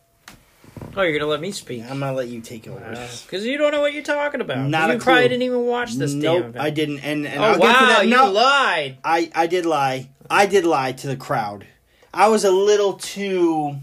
Oh, 0.96 1.02
you're 1.02 1.18
gonna 1.18 1.30
let 1.30 1.40
me 1.40 1.52
speak? 1.52 1.82
I'm 1.82 2.00
gonna 2.00 2.12
let 2.12 2.28
you 2.28 2.40
take 2.40 2.66
over. 2.66 2.80
Because 2.80 3.44
uh, 3.44 3.46
you 3.46 3.56
don't 3.58 3.72
know 3.72 3.80
what 3.80 3.92
you're 3.92 4.02
talking 4.02 4.40
about. 4.40 4.68
Not 4.68 4.90
a 4.90 4.94
you 4.94 4.98
probably 4.98 5.20
clue. 5.22 5.28
didn't 5.28 5.42
even 5.42 5.66
watch 5.66 5.94
this 5.94 6.12
damn 6.12 6.20
nope. 6.20 6.56
I 6.58 6.70
didn't. 6.70 7.00
And, 7.00 7.26
and 7.26 7.38
Oh 7.42 7.46
I'll 7.52 7.58
wow, 7.58 7.66
get 7.72 7.78
to 7.78 7.84
that. 7.86 8.04
you 8.06 8.10
No, 8.10 8.30
lied. 8.30 8.98
I, 9.04 9.30
I 9.34 9.46
did 9.46 9.64
lie. 9.66 10.10
I 10.30 10.46
did 10.46 10.64
lie 10.66 10.92
to 10.92 11.06
the 11.06 11.16
crowd. 11.16 11.66
I 12.12 12.28
was 12.28 12.44
a 12.44 12.50
little 12.50 12.94
too 12.94 13.76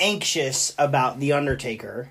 anxious 0.00 0.74
about 0.78 1.18
The 1.20 1.32
Undertaker 1.32 2.10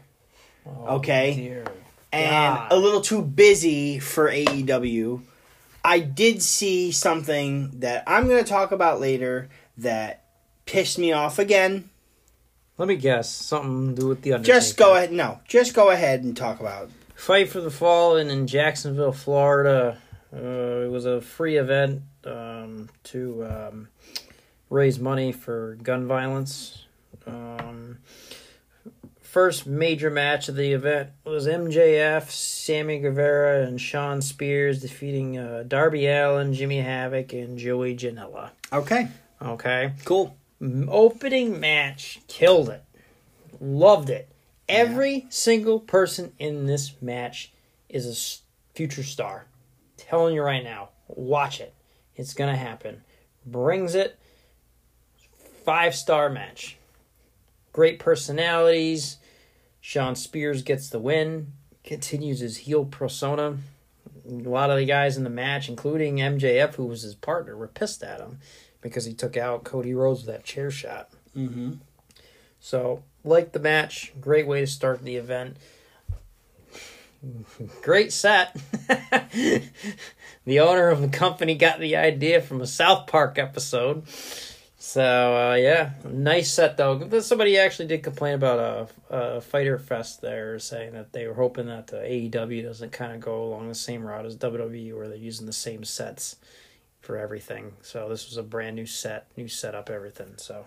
oh, 0.66 0.96
okay, 0.98 1.36
Dear. 1.36 1.66
and 2.12 2.56
God. 2.56 2.72
a 2.72 2.78
little 2.78 3.02
too 3.02 3.22
busy 3.22 4.00
for 4.00 4.30
AEW. 4.30 5.22
I 5.84 6.00
did 6.00 6.42
see 6.42 6.92
something 6.92 7.80
that 7.82 8.04
I'm 8.08 8.28
going 8.28 8.44
to 8.44 8.50
talk 8.50 8.72
about 8.72 9.00
later 9.00 9.50
that 9.78 10.24
pissed 10.66 10.98
me 10.98 11.12
off 11.12 11.38
again. 11.38 11.90
Let 12.78 12.88
me 12.88 12.96
guess. 12.98 13.30
Something 13.30 13.96
to 13.96 14.02
do 14.02 14.08
with 14.08 14.22
the 14.22 14.34
Undertaker. 14.34 14.60
Just 14.60 14.78
go 14.78 14.96
ahead. 14.96 15.12
No, 15.12 15.40
just 15.48 15.74
go 15.74 15.90
ahead 15.92 16.24
and 16.24 16.36
talk 16.36 16.60
about. 16.60 16.90
Fight 17.16 17.50
for 17.50 17.62
the 17.62 17.72
Fallen 17.72 18.30
in 18.30 18.48
Jacksonville, 18.48 19.14
Florida. 19.14 19.98
Uh, 20.34 20.86
it 20.86 20.92
was 20.92 21.06
a 21.06 21.22
free 21.22 21.56
event 21.58 22.02
um, 22.26 22.90
to 23.06 23.46
um, 23.46 23.88
raise 24.70 25.00
money 25.00 25.32
for 25.32 25.78
gun 25.82 26.06
violence. 26.08 26.84
Um, 27.26 28.00
first 29.22 29.66
major 29.66 30.10
match 30.10 30.50
of 30.50 30.56
the 30.56 30.74
event 30.74 31.10
was 31.24 31.48
MJF, 31.48 32.30
Sammy 32.30 33.00
Guevara, 33.00 33.66
and 33.66 33.80
Shawn 33.80 34.22
Spears 34.22 34.82
defeating 34.82 35.38
uh, 35.38 35.64
Darby 35.68 36.08
Allin, 36.08 36.54
Jimmy 36.54 36.82
Havoc, 36.82 37.32
and 37.34 37.58
Joey 37.58 37.96
Janela. 37.96 38.50
Okay, 38.74 39.08
Okay. 39.42 39.94
cool. 40.04 40.36
Opening 40.62 41.60
match 41.60 42.22
killed 42.28 42.70
it. 42.70 42.84
Loved 43.60 44.10
it. 44.10 44.30
Every 44.68 45.28
single 45.30 45.80
person 45.80 46.32
in 46.40 46.66
this 46.66 46.94
match 47.02 47.52
is 47.90 48.06
a 48.06 48.76
future 48.76 49.04
star. 49.04 49.48
Telling 49.98 50.34
you 50.34 50.42
right 50.42 50.64
now 50.64 50.90
watch 51.08 51.60
it. 51.60 51.74
It's 52.16 52.34
gonna 52.34 52.56
happen. 52.56 53.04
Brings 53.46 53.96
it. 53.96 54.18
Five 55.66 55.94
star 55.94 56.30
match. 56.30 56.78
Great 57.74 58.00
personalities. 58.00 59.18
Shawn 59.82 60.16
Spears 60.16 60.62
gets 60.62 60.90
the 60.90 61.00
win. 61.00 61.54
Continues 61.84 62.40
his 62.40 62.58
heel 62.58 62.86
persona. 62.86 63.58
A 64.28 64.32
lot 64.32 64.72
of 64.72 64.78
the 64.78 64.86
guys 64.86 65.18
in 65.18 65.24
the 65.24 65.30
match 65.30 65.70
including 65.70 66.18
mjf 66.18 66.74
who 66.76 66.86
was 66.86 67.04
his 67.04 67.14
partner 67.14 67.56
were 67.56 67.68
pissed 67.68 68.02
at 68.02 68.20
him 68.20 68.40
because 68.86 69.06
he 69.06 69.16
took 69.16 69.36
out 69.36 69.64
Cody 69.64 69.96
Rhodes 69.96 70.26
with 70.26 70.36
that 70.36 70.44
chair 70.44 70.70
shot. 70.70 71.10
Mm-hmm. 71.36 71.74
So, 72.60 73.02
like 73.24 73.52
the 73.52 73.60
match, 73.60 74.14
great 74.22 74.46
way 74.46 74.60
to 74.60 74.68
start 74.68 75.04
the 75.04 75.16
event. 75.16 75.58
Great 77.82 78.14
set. 78.14 78.56
the 80.46 80.60
owner 80.60 80.90
of 80.90 81.02
the 81.02 81.08
company 81.08 81.56
got 81.56 81.80
the 81.80 81.96
idea 81.96 82.42
from 82.42 82.62
a 82.62 82.68
South 82.68 83.08
Park 83.08 83.40
episode. 83.40 84.04
So, 84.78 85.02
uh, 85.02 85.56
yeah, 85.56 85.94
nice 86.08 86.54
set 86.54 86.78
though. 86.78 87.20
Somebody 87.22 87.58
actually 87.58 87.88
did 87.88 88.04
complain 88.04 88.36
about 88.36 88.60
a, 89.10 89.16
a 89.16 89.42
Fyter 89.42 89.80
Fest 89.80 90.22
there, 90.22 90.60
saying 90.60 90.94
that 90.94 91.12
they 91.12 91.26
were 91.26 91.34
hoping 91.34 91.66
that 91.66 91.88
the 91.88 91.98
AEW 91.98 92.62
doesn't 92.62 92.92
kind 92.92 93.14
of 93.14 93.20
go 93.20 93.46
along 93.46 93.68
the 93.68 93.74
same 93.74 94.06
route 94.06 94.28
as 94.28 94.38
WWE, 94.38 94.96
where 94.96 95.08
they're 95.08 95.18
using 95.18 95.48
the 95.48 95.54
same 95.54 95.84
sets 95.84 96.36
for 97.06 97.18
everything. 97.18 97.74
So 97.82 98.10
this 98.10 98.28
was 98.28 98.38
a 98.38 98.44
brand 98.44 98.76
new 98.76 98.88
set, 98.88 99.28
new 99.38 99.48
setup, 99.48 99.90
everything. 99.90 100.34
So 100.38 100.66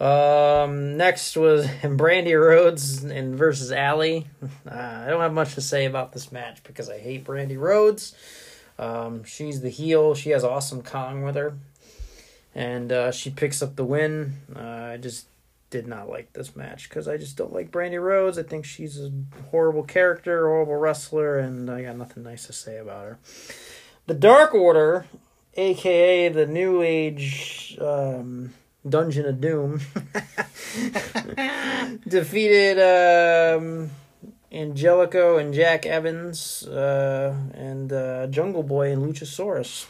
um, 0.00 0.96
next 0.96 1.36
was 1.36 1.66
Brandi 1.82 2.38
Rhodes 2.38 3.04
and 3.04 3.36
versus 3.36 3.70
Allie. 3.70 4.26
Uh, 4.68 4.74
I 4.74 5.06
don't 5.06 5.20
have 5.20 5.32
much 5.32 5.54
to 5.54 5.60
say 5.60 5.84
about 5.84 6.12
this 6.12 6.32
match 6.32 6.62
because 6.64 6.90
I 6.90 6.98
hate 6.98 7.24
Brandi 7.24 7.58
Rhodes. 7.58 8.14
Um, 8.78 9.22
she's 9.22 9.60
the 9.60 9.70
heel. 9.70 10.14
She 10.14 10.30
has 10.30 10.42
awesome 10.42 10.82
Kong 10.82 11.22
with 11.22 11.36
her, 11.36 11.54
and 12.54 12.90
uh, 12.90 13.12
she 13.12 13.30
picks 13.30 13.62
up 13.62 13.76
the 13.76 13.84
win. 13.84 14.34
Uh, 14.54 14.60
I 14.94 14.96
just 14.96 15.28
did 15.70 15.86
not 15.86 16.08
like 16.08 16.32
this 16.32 16.56
match 16.56 16.88
because 16.88 17.06
I 17.06 17.16
just 17.16 17.36
don't 17.36 17.52
like 17.52 17.70
Brandi 17.70 18.02
Rhodes. 18.02 18.36
I 18.36 18.42
think 18.42 18.64
she's 18.64 19.00
a 19.00 19.12
horrible 19.52 19.84
character, 19.84 20.48
horrible 20.48 20.74
wrestler, 20.74 21.38
and 21.38 21.70
I 21.70 21.82
got 21.82 21.96
nothing 21.96 22.24
nice 22.24 22.46
to 22.48 22.52
say 22.52 22.78
about 22.78 23.04
her. 23.04 23.18
The 24.06 24.14
Dark 24.14 24.54
Order, 24.54 25.06
aka 25.54 26.28
the 26.28 26.46
New 26.46 26.82
Age 26.82 27.78
um, 27.80 28.52
Dungeon 28.88 29.26
of 29.26 29.40
Doom, 29.40 29.80
defeated 32.06 32.78
um, 32.78 33.90
Angelico 34.52 35.38
and 35.38 35.54
Jack 35.54 35.86
Evans 35.86 36.66
uh, 36.66 37.34
and 37.54 37.92
uh, 37.92 38.26
Jungle 38.28 38.62
Boy 38.62 38.92
and 38.92 39.02
Luchasaurus. 39.02 39.86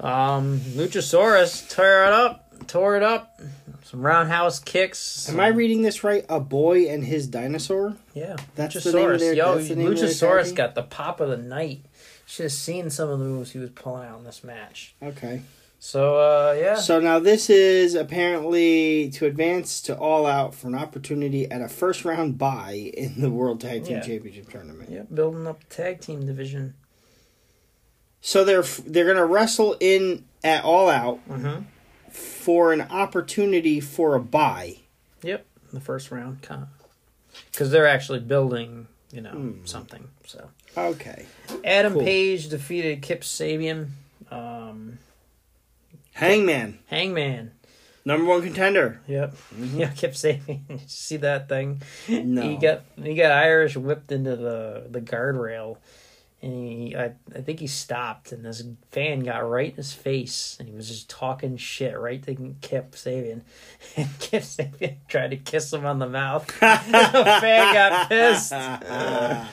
Um, 0.00 0.58
Luchasaurus 0.60 1.70
tore 1.72 2.04
it 2.06 2.12
up, 2.12 2.66
tore 2.66 2.96
it 2.96 3.02
up. 3.02 3.40
Some 3.84 4.02
roundhouse 4.04 4.58
kicks. 4.58 5.28
Am 5.28 5.38
I 5.38 5.48
reading 5.48 5.82
this 5.82 6.02
right? 6.02 6.24
A 6.28 6.40
boy 6.40 6.88
and 6.88 7.04
his 7.04 7.28
dinosaur. 7.28 7.94
Yeah, 8.14 8.34
That's 8.56 8.82
the 8.82 8.92
name 8.92 9.10
of 9.10 9.16
Luchasaurus. 9.16 9.18
their- 9.20 9.34
Yo, 9.34 9.58
the 9.58 9.76
name 9.76 9.86
of 9.86 9.96
their 9.98 10.08
Luchasaurus 10.08 10.54
got 10.54 10.74
the 10.74 10.82
pop 10.82 11.20
of 11.20 11.28
the 11.28 11.36
night. 11.36 11.82
Should 12.34 12.44
have 12.44 12.52
seen 12.52 12.90
some 12.90 13.10
of 13.10 13.20
the 13.20 13.24
moves 13.24 13.52
he 13.52 13.60
was 13.60 13.70
pulling 13.70 14.08
out 14.08 14.18
in 14.18 14.24
this 14.24 14.42
match. 14.42 14.94
Okay. 15.00 15.42
So, 15.78 16.16
uh, 16.16 16.56
yeah. 16.58 16.74
So 16.74 16.98
now 16.98 17.20
this 17.20 17.48
is 17.48 17.94
apparently 17.94 19.08
to 19.10 19.26
advance 19.26 19.80
to 19.82 19.96
All 19.96 20.26
Out 20.26 20.52
for 20.52 20.66
an 20.66 20.74
opportunity 20.74 21.48
at 21.48 21.60
a 21.60 21.68
first 21.68 22.04
round 22.04 22.36
bye 22.36 22.90
in 22.94 23.20
the 23.20 23.30
World 23.30 23.60
Tag 23.60 23.84
Team 23.84 23.98
Yeah. 23.98 24.02
Championship 24.02 24.50
tournament. 24.50 24.90
yeah, 24.90 25.02
building 25.02 25.46
up 25.46 25.60
the 25.68 25.74
tag 25.74 26.00
team 26.00 26.26
division. 26.26 26.74
So 28.20 28.44
they're 28.44 28.62
they're 28.62 29.06
gonna 29.06 29.26
wrestle 29.26 29.76
in 29.78 30.24
at 30.42 30.64
All 30.64 30.88
Out 30.88 31.20
Mm-hmm. 31.28 31.64
for 32.10 32.72
an 32.72 32.80
opportunity 32.80 33.78
for 33.80 34.16
a 34.16 34.20
bye. 34.20 34.78
Yep, 35.22 35.46
the 35.72 35.80
first 35.80 36.10
round, 36.10 36.38
because 37.52 37.70
they're 37.70 37.86
actually 37.86 38.20
building, 38.20 38.88
you 39.12 39.20
know, 39.20 39.30
Hmm. 39.30 39.64
something. 39.66 40.08
So 40.26 40.48
Okay. 40.76 41.26
Adam 41.64 41.92
Cool. 41.94 42.02
Page 42.02 42.48
defeated 42.48 43.02
Kip 43.02 43.22
Sabian. 43.22 43.88
Um, 44.30 44.98
Hangman, 46.14 46.78
Hangman. 46.86 47.52
number 48.04 48.24
one 48.24 48.42
contender. 48.42 49.00
Yep. 49.06 49.36
Yeah, 49.74 49.90
Kip 49.90 50.12
Sabian. 50.12 50.66
Did 50.68 50.80
you 50.80 50.86
see 50.86 51.16
that 51.18 51.48
thing? 51.48 51.82
No. 52.08 52.42
He 52.42 52.56
got 52.56 52.82
he 53.02 53.14
got 53.14 53.32
Irish 53.32 53.76
whipped 53.76 54.10
into 54.12 54.36
the 54.36 54.86
the 54.90 55.00
guardrail, 55.00 55.76
and 56.44 56.54
he 56.54 56.94
I, 56.94 57.12
I 57.34 57.40
think 57.40 57.58
he 57.58 57.66
stopped, 57.66 58.30
and 58.30 58.44
this 58.44 58.62
fan 58.90 59.20
got 59.20 59.48
right 59.48 59.70
in 59.70 59.76
his 59.76 59.94
face, 59.94 60.56
and 60.58 60.68
he 60.68 60.74
was 60.74 60.88
just 60.88 61.08
talking 61.08 61.56
shit 61.56 61.98
right 61.98 62.22
to 62.22 62.54
Kip 62.60 62.92
Sabian, 62.92 63.40
and 63.96 64.08
Kip 64.18 64.42
Sabian 64.42 64.96
tried 65.08 65.30
to 65.30 65.38
kiss 65.38 65.72
him 65.72 65.86
on 65.86 65.98
the 65.98 66.08
mouth. 66.08 66.46
the 66.60 66.60
fan 66.60 67.74
got 67.74 68.08
pissed. 68.10 68.52
Uh, 68.52 69.46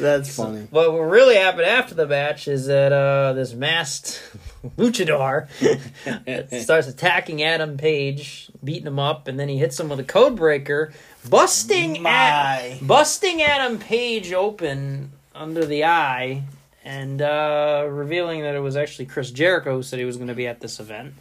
That's 0.00 0.34
funny. 0.34 0.66
but 0.70 0.92
what 0.92 1.02
really 1.02 1.36
happened 1.36 1.66
after 1.66 1.94
the 1.94 2.06
match 2.06 2.48
is 2.48 2.66
that 2.66 2.92
uh, 2.92 3.32
this 3.34 3.54
masked 3.54 4.20
luchador 4.76 5.48
starts 6.60 6.88
attacking 6.88 7.44
Adam 7.44 7.76
Page, 7.76 8.50
beating 8.64 8.88
him 8.88 8.98
up, 8.98 9.28
and 9.28 9.38
then 9.38 9.48
he 9.48 9.58
hits 9.58 9.78
him 9.78 9.88
with 9.88 10.00
a 10.00 10.04
code 10.04 10.34
breaker, 10.34 10.92
busting 11.28 12.04
at, 12.04 12.78
busting 12.82 13.42
Adam 13.42 13.78
Page 13.78 14.32
open 14.32 15.12
under 15.38 15.64
the 15.64 15.84
eye, 15.84 16.42
and 16.84 17.22
uh, 17.22 17.86
revealing 17.88 18.42
that 18.42 18.54
it 18.54 18.60
was 18.60 18.76
actually 18.76 19.06
Chris 19.06 19.30
Jericho 19.30 19.76
who 19.76 19.82
said 19.82 19.98
he 19.98 20.04
was 20.04 20.16
going 20.16 20.28
to 20.28 20.34
be 20.34 20.46
at 20.46 20.60
this 20.60 20.80
event. 20.80 21.14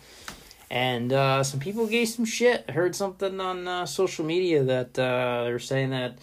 And 0.69 1.13
uh, 1.13 1.43
some 1.43 1.59
people 1.59 1.87
gave 1.87 2.09
some 2.09 2.25
shit. 2.25 2.65
I 2.67 2.73
heard 2.73 2.95
something 2.95 3.39
on 3.39 3.67
uh, 3.67 3.85
social 3.85 4.25
media 4.25 4.63
that 4.63 4.99
uh, 4.99 5.45
they 5.45 5.51
were 5.51 5.59
saying 5.59 5.91
that 5.91 6.17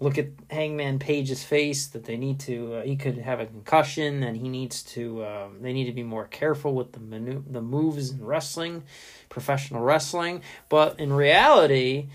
look 0.00 0.16
at 0.16 0.28
Hangman 0.50 0.98
Page's 0.98 1.44
face 1.44 1.86
that 1.88 2.04
they 2.04 2.16
need 2.16 2.40
to 2.40 2.76
uh, 2.76 2.82
he 2.82 2.96
could 2.96 3.18
have 3.18 3.38
a 3.38 3.46
concussion 3.46 4.22
and 4.22 4.36
he 4.36 4.48
needs 4.48 4.82
to 4.82 5.24
um, 5.26 5.58
they 5.60 5.74
need 5.74 5.84
to 5.84 5.92
be 5.92 6.02
more 6.02 6.24
careful 6.24 6.74
with 6.74 6.92
the 6.92 7.00
manu- 7.00 7.44
the 7.46 7.60
moves 7.60 8.10
in 8.10 8.24
wrestling, 8.24 8.82
professional 9.28 9.82
wrestling. 9.82 10.40
But 10.70 10.98
in 10.98 11.12
reality, 11.12 12.08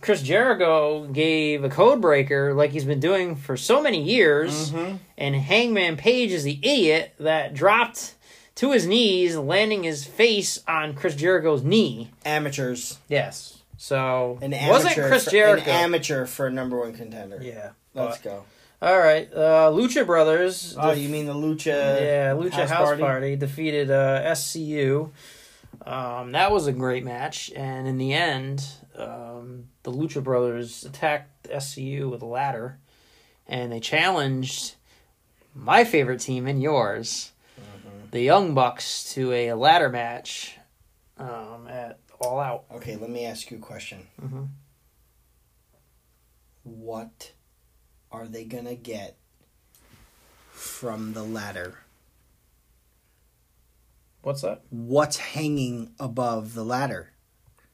Chris 0.00 0.22
Jericho 0.22 1.06
gave 1.06 1.64
a 1.64 1.68
code 1.68 2.00
breaker 2.00 2.54
like 2.54 2.70
he's 2.70 2.84
been 2.84 3.00
doing 3.00 3.34
for 3.36 3.56
so 3.56 3.82
many 3.82 4.02
years, 4.02 4.72
and 5.16 5.34
Hangman 5.34 5.96
Page 5.96 6.30
is 6.32 6.44
the 6.44 6.58
idiot 6.62 7.14
that 7.18 7.54
dropped 7.54 8.14
to 8.56 8.72
his 8.72 8.86
knees, 8.86 9.36
landing 9.36 9.82
his 9.84 10.04
face 10.04 10.60
on 10.68 10.94
Chris 10.94 11.14
Jericho's 11.14 11.62
knee. 11.62 12.10
Amateurs. 12.24 12.98
Yes. 13.08 13.58
So 13.76 14.38
An 14.42 14.52
amateur. 14.52 14.70
wasn't 14.72 14.94
Chris 15.08 15.24
for, 15.24 15.30
Jericho. 15.30 15.62
An 15.70 15.84
amateur 15.84 16.26
for 16.26 16.46
a 16.46 16.50
number 16.50 16.78
one 16.78 16.92
contender. 16.94 17.38
yeah. 17.40 17.70
Let's 17.94 18.18
but- 18.18 18.24
go. 18.24 18.44
all 18.82 18.98
right. 18.98 19.32
Uh, 19.32 19.70
Lucha 19.72 20.04
Brothers. 20.06 20.76
Oh, 20.78 20.90
def- 20.90 20.98
you 20.98 21.08
mean 21.08 21.26
the 21.26 21.34
Lucha? 21.34 21.66
yeah, 22.00 22.32
Lucha 22.34 22.50
House, 22.52 22.70
House 22.70 22.86
Party. 22.86 23.02
Party? 23.02 23.36
defeated 23.36 23.90
uh, 23.90 24.22
SCU. 24.32 25.10
Um, 25.86 26.32
that 26.32 26.50
was 26.50 26.66
a 26.66 26.72
great 26.72 27.04
match, 27.04 27.52
and 27.54 27.86
in 27.86 27.98
the 27.98 28.12
end, 28.12 28.64
um, 28.98 29.64
the 29.84 29.92
Lucha 29.92 30.22
Brothers 30.22 30.84
attacked 30.84 31.48
SCU 31.50 32.10
with 32.10 32.22
a 32.22 32.26
ladder, 32.26 32.78
and 33.46 33.72
they 33.72 33.80
challenged 33.80 34.74
my 35.54 35.84
favorite 35.84 36.20
team 36.20 36.46
and 36.46 36.60
yours, 36.62 37.32
the 38.10 38.20
Young 38.20 38.54
Bucks, 38.54 39.12
to 39.14 39.32
a 39.32 39.52
ladder 39.54 39.88
match 39.88 40.56
um, 41.18 41.66
at 41.68 41.98
All 42.20 42.40
Out. 42.40 42.64
Okay, 42.72 42.96
let 42.96 43.10
me 43.10 43.24
ask 43.24 43.50
you 43.50 43.56
a 43.58 43.60
question. 43.60 44.06
Mhm. 44.20 44.48
what 46.64 47.32
are 48.12 48.26
they 48.26 48.44
gonna 48.44 48.74
get 48.74 49.16
from 50.50 51.14
the 51.14 51.22
ladder? 51.22 51.78
What's 54.22 54.42
that? 54.42 54.62
What's 54.68 55.16
hanging 55.16 55.92
above 55.98 56.52
the 56.54 56.64
ladder? 56.64 57.12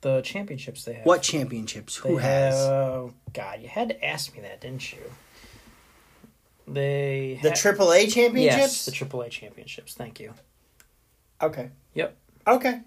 The 0.04 0.20
championships 0.20 0.84
they 0.84 0.92
have. 0.92 1.06
What 1.06 1.22
championships? 1.22 1.98
They 1.98 2.10
Who 2.10 2.18
has? 2.18 2.54
have- 2.66 3.14
God, 3.32 3.62
you 3.62 3.68
had 3.68 3.88
to 3.88 4.04
ask 4.04 4.34
me 4.34 4.42
that, 4.42 4.60
didn't 4.60 4.92
you? 4.92 4.98
They 6.68 7.38
The 7.42 7.48
ha- 7.50 7.54
AAA 7.54 8.12
championships? 8.12 8.58
Yes, 8.58 8.84
the 8.84 8.92
AAA 8.92 9.30
championships. 9.30 9.94
Thank 9.94 10.20
you. 10.20 10.34
Okay. 11.42 11.70
Yep. 11.94 12.16
Okay. 12.46 12.80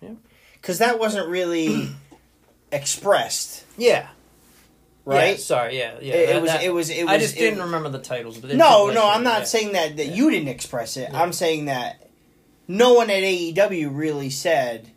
Yep. 0.00 0.16
Because 0.54 0.78
that 0.78 1.00
wasn't 1.00 1.28
really 1.28 1.88
expressed, 2.72 3.64
Yeah. 3.76 4.06
right? 5.04 5.30
Yeah, 5.32 5.36
sorry. 5.36 5.76
Yeah. 5.76 5.94
Yeah. 6.00 6.14
It, 6.14 6.26
that- 6.26 6.36
it 6.36 6.40
was. 6.42 6.50
that- 6.52 6.62
It 6.62 6.70
was. 6.72 6.90
It 6.90 7.02
was. 7.04 7.12
I 7.12 7.18
just 7.18 7.36
it- 7.36 7.40
didn't 7.40 7.62
remember 7.62 7.88
the 7.88 7.98
titles. 7.98 8.38
But 8.38 8.54
No, 8.54 8.90
no, 8.90 9.08
I'm 9.08 9.24
not 9.24 9.40
yeah. 9.40 9.44
saying 9.44 9.72
that 9.72 9.96
that 9.96 10.06
Yeah. 10.06 10.14
you 10.14 10.30
didn't 10.30 10.48
express 10.48 10.96
it. 10.96 11.10
I'm 11.12 11.32
saying 11.32 11.64
that 11.64 12.08
no 12.68 12.94
one 12.94 13.10
at 13.10 13.24
AEW 13.24 13.88
really 13.92 14.30
said 14.30 14.90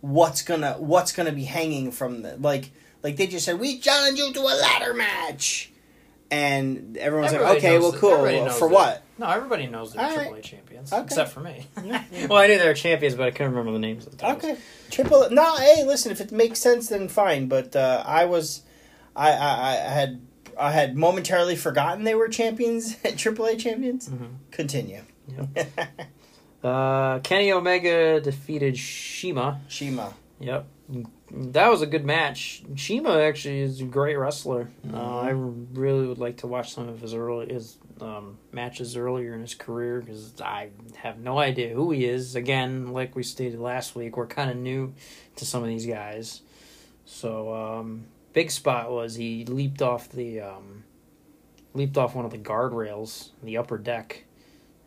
what's 0.00 0.42
gonna 0.42 0.74
what's 0.78 1.12
gonna 1.12 1.32
be 1.32 1.44
hanging 1.44 1.90
from 1.92 2.22
the 2.22 2.36
like 2.36 2.70
like 3.02 3.16
they 3.16 3.26
just 3.26 3.44
said 3.44 3.58
we 3.58 3.78
challenge 3.78 4.18
you 4.18 4.32
to 4.32 4.40
a 4.40 4.54
ladder 4.60 4.94
match, 4.94 5.70
and 6.30 6.96
everyone's 6.96 7.32
Everybody 7.32 7.54
like, 7.54 7.64
okay, 7.64 7.78
well, 7.78 7.90
that- 7.92 8.00
cool. 8.00 8.24
knows 8.24 8.58
For 8.58 8.68
that. 8.68 8.74
what? 8.74 9.02
No, 9.18 9.28
everybody 9.28 9.66
knows 9.66 9.92
they're 9.94 10.04
All 10.04 10.16
right. 10.16 10.30
AAA 10.30 10.42
champions, 10.42 10.92
Okay. 10.92 11.02
except 11.02 11.32
for 11.32 11.40
me. 11.40 11.66
well, 12.28 12.38
I 12.38 12.46
knew 12.46 12.56
they 12.58 12.68
were 12.68 12.74
champions, 12.74 13.16
but 13.16 13.26
I 13.26 13.30
couldn't 13.32 13.50
remember 13.50 13.72
the 13.72 13.80
names 13.80 14.06
of 14.06 14.12
the 14.12 14.18
titles. 14.18 14.44
Okay, 14.44 14.56
triple. 14.90 15.28
No, 15.30 15.56
hey, 15.56 15.84
listen, 15.84 16.12
if 16.12 16.20
it 16.20 16.30
makes 16.30 16.60
sense, 16.60 16.88
then 16.88 17.08
fine. 17.08 17.48
But 17.48 17.74
uh, 17.74 18.04
I 18.06 18.26
was, 18.26 18.62
I, 19.16 19.32
I, 19.32 19.70
I 19.70 19.72
had, 19.74 20.20
I 20.56 20.70
had 20.70 20.96
momentarily 20.96 21.56
forgotten 21.56 22.04
they 22.04 22.14
were 22.14 22.28
champions, 22.28 22.94
AAA 23.02 23.58
champions. 23.58 24.08
Mm-hmm. 24.08 24.26
Continue. 24.52 25.02
Uh, 26.62 27.20
Kenny 27.20 27.52
Omega 27.52 28.20
defeated 28.20 28.76
CIMA. 28.76 29.60
CIMA. 29.68 30.14
Yep. 30.40 30.66
That 31.30 31.68
was 31.68 31.82
a 31.82 31.86
good 31.86 32.04
match. 32.04 32.62
CIMA 32.76 33.20
actually 33.20 33.60
is 33.60 33.80
a 33.80 33.84
great 33.84 34.16
wrestler. 34.16 34.70
Uh, 34.92 35.18
I 35.18 35.30
really 35.30 36.06
would 36.06 36.18
like 36.18 36.38
to 36.38 36.46
watch 36.46 36.72
some 36.72 36.88
of 36.88 37.00
his 37.00 37.12
early 37.12 37.52
his 37.52 37.76
um, 38.00 38.38
matches 38.52 38.96
earlier 38.96 39.34
in 39.34 39.42
his 39.42 39.54
career 39.54 40.00
because 40.00 40.40
I 40.40 40.70
have 40.96 41.18
no 41.18 41.38
idea 41.38 41.74
who 41.74 41.90
he 41.90 42.06
is. 42.06 42.34
Again, 42.34 42.92
like 42.92 43.14
we 43.14 43.22
stated 43.22 43.60
last 43.60 43.94
week, 43.94 44.16
we're 44.16 44.26
kind 44.26 44.50
of 44.50 44.56
new 44.56 44.94
to 45.36 45.44
some 45.44 45.62
of 45.62 45.68
these 45.68 45.86
guys. 45.86 46.40
So 47.04 47.54
um, 47.54 48.06
big 48.32 48.50
spot 48.50 48.90
was 48.90 49.14
he 49.16 49.44
leaped 49.44 49.82
off 49.82 50.08
the 50.08 50.40
um, 50.40 50.84
leaped 51.74 51.98
off 51.98 52.14
one 52.14 52.24
of 52.24 52.30
the 52.30 52.38
guardrails 52.38 53.30
in 53.40 53.46
the 53.46 53.58
upper 53.58 53.76
deck 53.76 54.24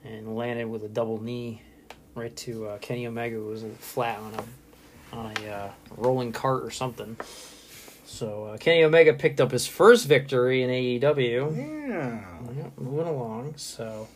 and 0.04 0.36
landed 0.36 0.68
with 0.70 0.84
a 0.84 0.89
double 0.89 1.22
knee 1.22 1.62
right 2.16 2.36
to 2.36 2.68
uh, 2.68 2.78
Kenny 2.80 3.08
Omega 3.08 3.36
who 3.36 3.45
was 3.45 3.64
flat 3.80 4.20
on 4.20 4.34
a 4.34 5.16
on 5.16 5.34
a 5.43 5.49
uh, 5.49 5.72
rolling 5.97 6.32
cart 6.32 6.64
or 6.64 6.72
something. 6.72 7.18
So 8.06 8.45
uh, 8.45 8.58
Kenny 8.58 8.84
Omega 8.84 9.14
picked 9.14 9.39
up 9.39 9.52
his 9.52 9.68
first 9.68 10.08
victory 10.08 10.64
in 10.64 10.70
AEW. 10.70 11.58
Yeah. 11.58 12.22
Yeah, 12.56 12.68
moving 12.78 13.08
along. 13.08 13.54
So, 13.58 14.08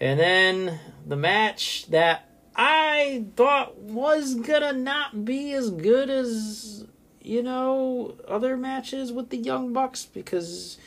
and 0.00 0.20
then 0.20 0.78
the 1.06 1.16
match 1.16 1.86
that 1.88 2.28
I 2.54 3.24
thought 3.36 3.78
was 3.78 4.34
gonna 4.34 4.72
not 4.72 5.24
be 5.24 5.52
as 5.52 5.70
good 5.70 6.10
as 6.10 6.86
you 7.22 7.42
know 7.42 8.16
other 8.28 8.56
matches 8.56 9.12
with 9.12 9.30
the 9.30 9.38
Young 9.38 9.72
Bucks 9.72 10.04
because 10.04 10.78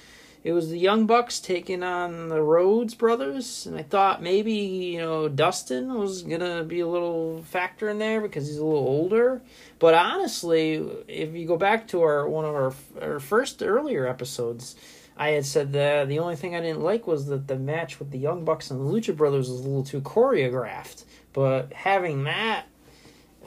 it 0.44 0.54
was 0.54 0.70
the 0.70 0.80
Young 0.80 1.06
Bucks 1.06 1.40
taking 1.40 1.84
on 1.84 2.30
the 2.30 2.42
Rhodes 2.42 2.94
brothers, 2.96 3.66
and 3.66 3.78
I 3.78 3.84
thought 3.84 4.24
maybe 4.24 4.54
you 4.54 5.00
know 5.00 5.28
Dustin 5.28 5.94
was 5.94 6.24
gonna 6.24 6.64
be 6.64 6.80
a 6.80 6.88
little 6.88 7.44
factor 7.44 7.90
in 7.90 8.00
there 8.00 8.22
because 8.22 8.48
he's 8.48 8.58
a 8.58 8.66
little 8.66 8.88
older. 8.88 9.42
But 9.80 9.96
honestly, 9.96 10.76
if 11.08 11.34
you 11.34 11.46
go 11.46 11.58
back 11.58 11.88
to 11.90 12.02
our 12.02 12.28
one 12.28 12.46
of 12.46 12.56
our 12.56 12.74
our 13.02 13.20
first 13.20 13.62
earlier 13.62 14.08
episodes, 14.08 14.76
I 15.18 15.32
had 15.32 15.46
said 15.46 15.74
that 15.74 16.08
the 16.08 16.20
only 16.20 16.38
thing 16.38 16.56
I 16.56 16.62
didn't 16.62 16.82
like 16.82 17.06
was 17.06 17.28
that 17.28 17.48
the 17.48 17.58
match 17.58 18.00
with 18.00 18.12
the 18.12 18.20
Young 18.20 18.46
Bucks 18.46 18.72
and 18.72 18.80
the 18.80 18.86
Lucha 18.86 19.16
Brothers 19.16 19.50
was 19.50 19.60
a 19.60 19.64
little 19.64 19.84
too 19.84 20.00
choreographed. 20.00 21.04
But 21.34 21.74
having 21.74 22.24
that 22.24 22.66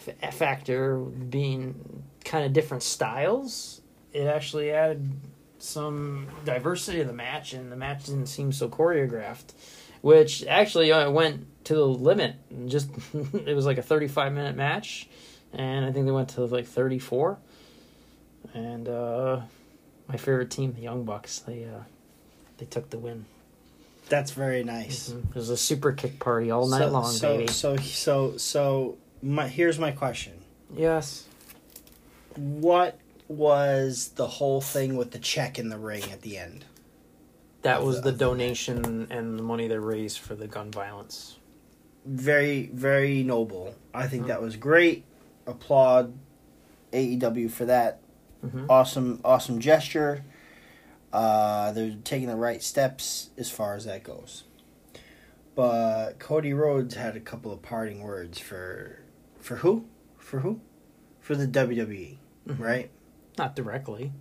f- 0.06 0.34
factor 0.34 0.96
being 0.98 2.02
kind 2.26 2.44
of 2.44 2.52
different 2.52 2.82
styles, 2.82 3.80
it 4.12 4.26
actually 4.26 4.70
added 4.70 5.10
some 5.62 6.26
diversity 6.44 6.98
to 6.98 7.04
the 7.04 7.12
match, 7.12 7.52
and 7.52 7.70
the 7.70 7.76
match 7.76 8.06
didn't 8.06 8.26
seem 8.26 8.52
so 8.52 8.68
choreographed. 8.68 9.52
Which 10.00 10.44
actually 10.46 10.90
uh, 10.90 11.10
went 11.10 11.46
to 11.66 11.74
the 11.74 11.86
limit. 11.86 12.34
Just 12.66 12.90
it 13.14 13.54
was 13.54 13.66
like 13.66 13.78
a 13.78 13.82
thirty-five 13.82 14.32
minute 14.32 14.56
match, 14.56 15.08
and 15.52 15.86
I 15.86 15.92
think 15.92 16.06
they 16.06 16.12
went 16.12 16.30
to 16.30 16.44
like 16.44 16.66
thirty-four. 16.66 17.38
And 18.54 18.88
uh, 18.88 19.40
my 20.08 20.16
favorite 20.16 20.50
team, 20.50 20.72
the 20.72 20.80
Young 20.80 21.04
Bucks, 21.04 21.38
they 21.38 21.64
uh, 21.64 21.84
they 22.58 22.66
took 22.66 22.90
the 22.90 22.98
win. 22.98 23.26
That's 24.08 24.32
very 24.32 24.64
nice. 24.64 25.10
It 25.10 25.34
was 25.34 25.48
a 25.48 25.56
super 25.56 25.92
kick 25.92 26.18
party 26.18 26.50
all 26.50 26.66
night 26.66 26.80
so, 26.80 26.88
long, 26.88 27.10
so, 27.10 27.36
baby. 27.36 27.52
So, 27.52 27.76
so, 27.76 28.36
so, 28.36 28.98
my, 29.22 29.46
here's 29.46 29.78
my 29.78 29.92
question: 29.92 30.32
yes. 30.76 31.26
What 32.34 32.98
was 33.28 34.08
the 34.16 34.26
whole 34.26 34.60
thing 34.60 34.96
with 34.96 35.10
the 35.12 35.18
check 35.18 35.58
in 35.58 35.68
the 35.68 35.78
ring 35.78 36.02
at 36.12 36.22
the 36.22 36.36
end? 36.38 36.64
That 37.62 37.82
was 37.84 38.02
the 38.02 38.12
donation 38.12 39.06
and 39.10 39.38
the 39.38 39.42
money 39.42 39.68
they 39.68 39.78
raised 39.78 40.18
for 40.18 40.34
the 40.34 40.48
gun 40.48 40.70
violence. 40.72 41.38
Very, 42.04 42.66
very 42.74 43.22
noble. 43.22 43.74
I 43.94 44.00
Mm-hmm. 44.02 44.10
think 44.10 44.26
that 44.26 44.42
was 44.42 44.56
great. 44.56 45.04
Applaud 45.46 46.12
AEW 46.92 47.48
for 47.50 47.64
that 47.66 48.00
Mhm. 48.44 48.66
awesome, 48.68 49.20
awesome 49.24 49.60
gesture. 49.60 50.24
Uh, 51.12 51.70
they're 51.72 51.94
taking 52.04 52.26
the 52.28 52.34
right 52.36 52.62
steps 52.62 53.30
as 53.38 53.48
far 53.50 53.74
as 53.76 53.84
that 53.84 54.02
goes. 54.02 54.44
But 55.54 56.18
Cody 56.18 56.52
Rhodes 56.54 56.94
had 56.94 57.14
a 57.16 57.20
couple 57.20 57.52
of 57.52 57.62
parting 57.62 58.02
words 58.02 58.38
for 58.38 58.98
for 59.38 59.56
who? 59.56 59.84
For 60.18 60.40
who? 60.40 60.60
For 61.20 61.34
the 61.36 61.46
WWE, 61.46 62.18
Mm-hmm. 62.48 62.62
right? 62.62 62.90
Not 63.38 63.56
directly. 63.56 64.12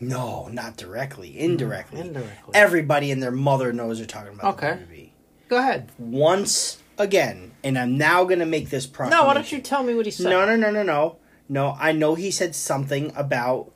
No, 0.00 0.48
not 0.48 0.76
directly. 0.76 1.38
Indirectly. 1.38 2.00
Indirectly. 2.00 2.52
Everybody 2.54 3.10
and 3.10 3.22
their 3.22 3.32
mother 3.32 3.72
knows 3.72 3.98
they're 3.98 4.06
talking 4.06 4.32
about 4.34 4.54
Okay. 4.54 4.78
the 4.88 4.94
WWE. 4.94 5.10
Go 5.48 5.58
ahead. 5.58 5.90
Once 5.98 6.78
again, 6.98 7.52
and 7.64 7.78
I'm 7.78 7.96
now 7.98 8.24
going 8.24 8.38
to 8.38 8.46
make 8.46 8.70
this 8.70 8.86
proclamation. 8.86 9.22
No, 9.22 9.26
why 9.26 9.34
don't 9.34 9.50
you 9.50 9.60
tell 9.60 9.82
me 9.82 9.94
what 9.94 10.06
he 10.06 10.12
said? 10.12 10.30
No, 10.30 10.44
no, 10.46 10.56
no, 10.56 10.70
no, 10.70 10.82
no. 10.82 11.16
No, 11.48 11.76
I 11.80 11.92
know 11.92 12.14
he 12.14 12.30
said 12.30 12.54
something 12.54 13.10
about 13.16 13.72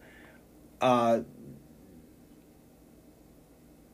uh, 0.80 1.20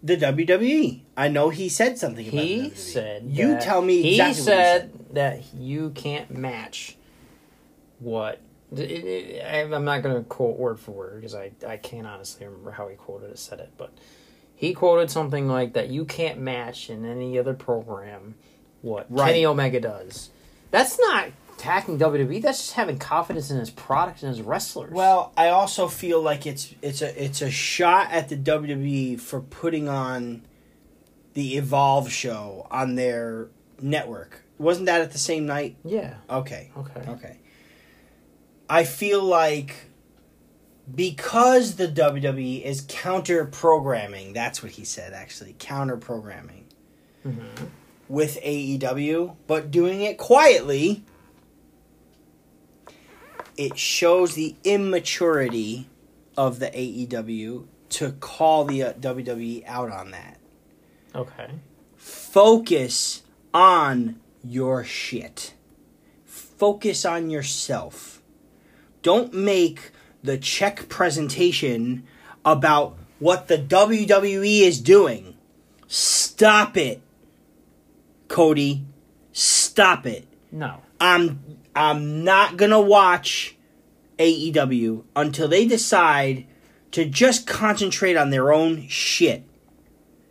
the 0.03 0.17
WWE. 0.17 1.03
I 1.17 1.29
know 1.29 1.51
he 1.51 1.69
said 1.69 1.99
something 1.99 2.25
He 2.25 2.71
said 2.75 3.25
You 3.27 3.59
tell 3.61 3.83
me 3.83 3.99
exactly 4.15 4.35
He 4.35 4.41
what 4.41 4.45
said 4.45 4.93
that 5.15 5.55
you 5.55 5.91
can't 5.91 6.31
match 6.31 6.97
what. 7.99 8.41
It- 8.73 8.81
it- 8.81 9.45
I- 9.45 9.75
I'm 9.75 9.85
not 9.85 10.03
going 10.03 10.17
to 10.17 10.23
quote 10.23 10.57
word 10.59 10.79
for 10.81 10.93
word 10.93 11.17
because 11.17 11.35
I, 11.35 11.53
I 11.67 11.77
can't 11.77 12.07
honestly 12.07 12.47
remember 12.47 12.71
how 12.73 12.89
he 12.89 12.97
quoted 12.97 13.31
it, 13.31 13.39
said 13.39 13.61
it, 13.61 13.71
but 13.79 13.93
he 14.55 14.75
quoted 14.75 15.11
something 15.11 15.49
like 15.49 15.73
that 15.75 15.89
you 15.89 16.05
can't 16.05 16.39
match 16.41 16.91
in 16.91 17.05
any 17.05 17.39
other 17.39 17.55
program 17.55 18.35
what 18.83 19.07
Right. 19.09 19.29
Kenny 19.29 19.47
Omega 19.47 19.81
does. 19.81 20.31
That's 20.71 20.99
not 20.99 21.29
attacking 21.57 21.99
WWE. 21.99 22.43
That's 22.43 22.59
just 22.59 22.73
having 22.75 22.99
confidence 22.99 23.51
in 23.51 23.59
his 23.59 23.71
product 23.71 24.23
and 24.23 24.29
his 24.37 24.43
wrestlers. 24.43 24.93
Well, 24.93 25.33
I 25.37 25.49
also 25.49 25.89
feel 25.89 26.21
like 26.21 26.47
it's 26.47 26.75
it's 26.83 27.01
a 27.03 27.25
it's 27.25 27.41
a 27.43 27.51
shot 27.51 28.11
at 28.13 28.29
the 28.29 28.37
WWE 28.37 29.19
for 29.21 29.41
putting 29.41 29.89
on 29.89 30.43
the 31.35 31.57
Evolve 31.57 32.11
show 32.13 32.67
on 32.71 32.95
their 32.97 33.49
network. 33.81 34.43
Wasn't 34.59 34.87
that 34.87 35.01
at 35.01 35.13
the 35.13 35.19
same 35.19 35.47
night? 35.47 35.77
yeah. 35.85 36.15
Okay. 36.29 36.71
Okay. 36.77 37.01
Okay. 37.09 37.37
I 38.69 38.85
feel 38.85 39.23
like 39.23 39.75
because 40.95 41.77
the 41.77 41.89
WWE 41.89 42.63
is 42.63 42.85
counter 42.89 43.45
programming, 43.45 44.33
that's 44.33 44.63
what 44.63 44.73
he 44.73 44.85
said 44.85 45.13
actually, 45.13 45.55
counter 45.59 45.97
programming 45.97 46.65
with 48.09 48.41
AEW, 48.43 49.37
but 49.47 49.71
doing 49.71 50.01
it 50.01 50.17
quietly, 50.17 51.05
it 53.57 53.77
shows 53.77 54.35
the 54.35 54.57
immaturity 54.65 55.89
of 56.37 56.59
the 56.59 56.69
AEW 56.69 57.67
to 57.91 58.13
call 58.13 58.65
the 58.65 58.83
uh, 58.83 58.93
WWE 58.95 59.67
out 59.67 59.91
on 59.91 60.13
that. 60.13 60.39
Okay. 61.15 61.51
Focus 61.97 63.23
on 63.53 64.21
your 64.45 64.85
shit. 64.85 65.55
Focus 66.25 67.05
on 67.05 67.31
yourself. 67.31 68.18
Don't 69.03 69.33
make 69.33 69.93
the 70.23 70.39
check 70.39 70.89
presentation 70.89 72.05
about 72.45 72.97
what 73.19 73.49
the 73.49 73.59
WWE 73.59 74.61
is 74.61 74.81
doing. 74.81 75.37
Stop 75.87 76.77
it. 76.77 77.01
Cody, 78.29 78.85
stop 79.33 80.07
it. 80.07 80.27
No. 80.53 80.83
I'm 81.01 81.59
I'm 81.75 82.25
not 82.25 82.57
going 82.57 82.73
to 82.73 82.81
watch 82.81 83.57
AEW 84.19 85.05
until 85.15 85.49
they 85.49 85.67
decide 85.67 86.47
to 86.91 87.05
just 87.05 87.47
concentrate 87.47 88.17
on 88.17 88.31
their 88.31 88.53
own 88.53 88.89
shit. 88.89 89.45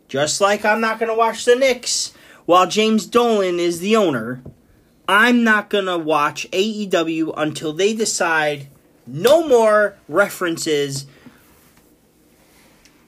Just 0.08 0.42
like 0.42 0.66
I'm 0.66 0.82
not 0.82 1.00
going 1.00 1.10
to 1.10 1.16
watch 1.16 1.46
the 1.46 1.56
Knicks 1.56 2.14
while 2.46 2.68
James 2.68 3.06
Dolan 3.06 3.60
is 3.60 3.80
the 3.80 3.96
owner. 3.96 4.42
I'm 5.08 5.44
not 5.44 5.70
going 5.70 5.86
to 5.86 5.98
watch 5.98 6.50
AEW 6.52 7.34
until 7.38 7.74
they 7.74 7.94
decide 7.94 8.68
no 9.06 9.48
more 9.48 9.96
references, 10.08 11.06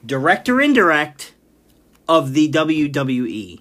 direct 0.04 0.48
or 0.48 0.60
indirect, 0.60 1.34
of 2.08 2.32
the 2.32 2.50
WWE. 2.50 3.60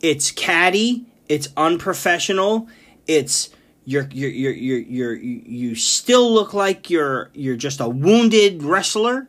It's 0.00 0.30
catty, 0.30 1.06
it's 1.28 1.48
unprofessional, 1.56 2.68
it's 3.06 3.50
you're 3.84 4.08
you're 4.12 4.28
you're 4.28 4.52
you're, 4.52 4.78
you're 4.78 5.14
you 5.14 5.74
still 5.74 6.30
look 6.30 6.52
like 6.52 6.90
you're 6.90 7.30
you're 7.32 7.56
just 7.56 7.80
a 7.80 7.88
wounded 7.88 8.62
wrestler 8.62 9.28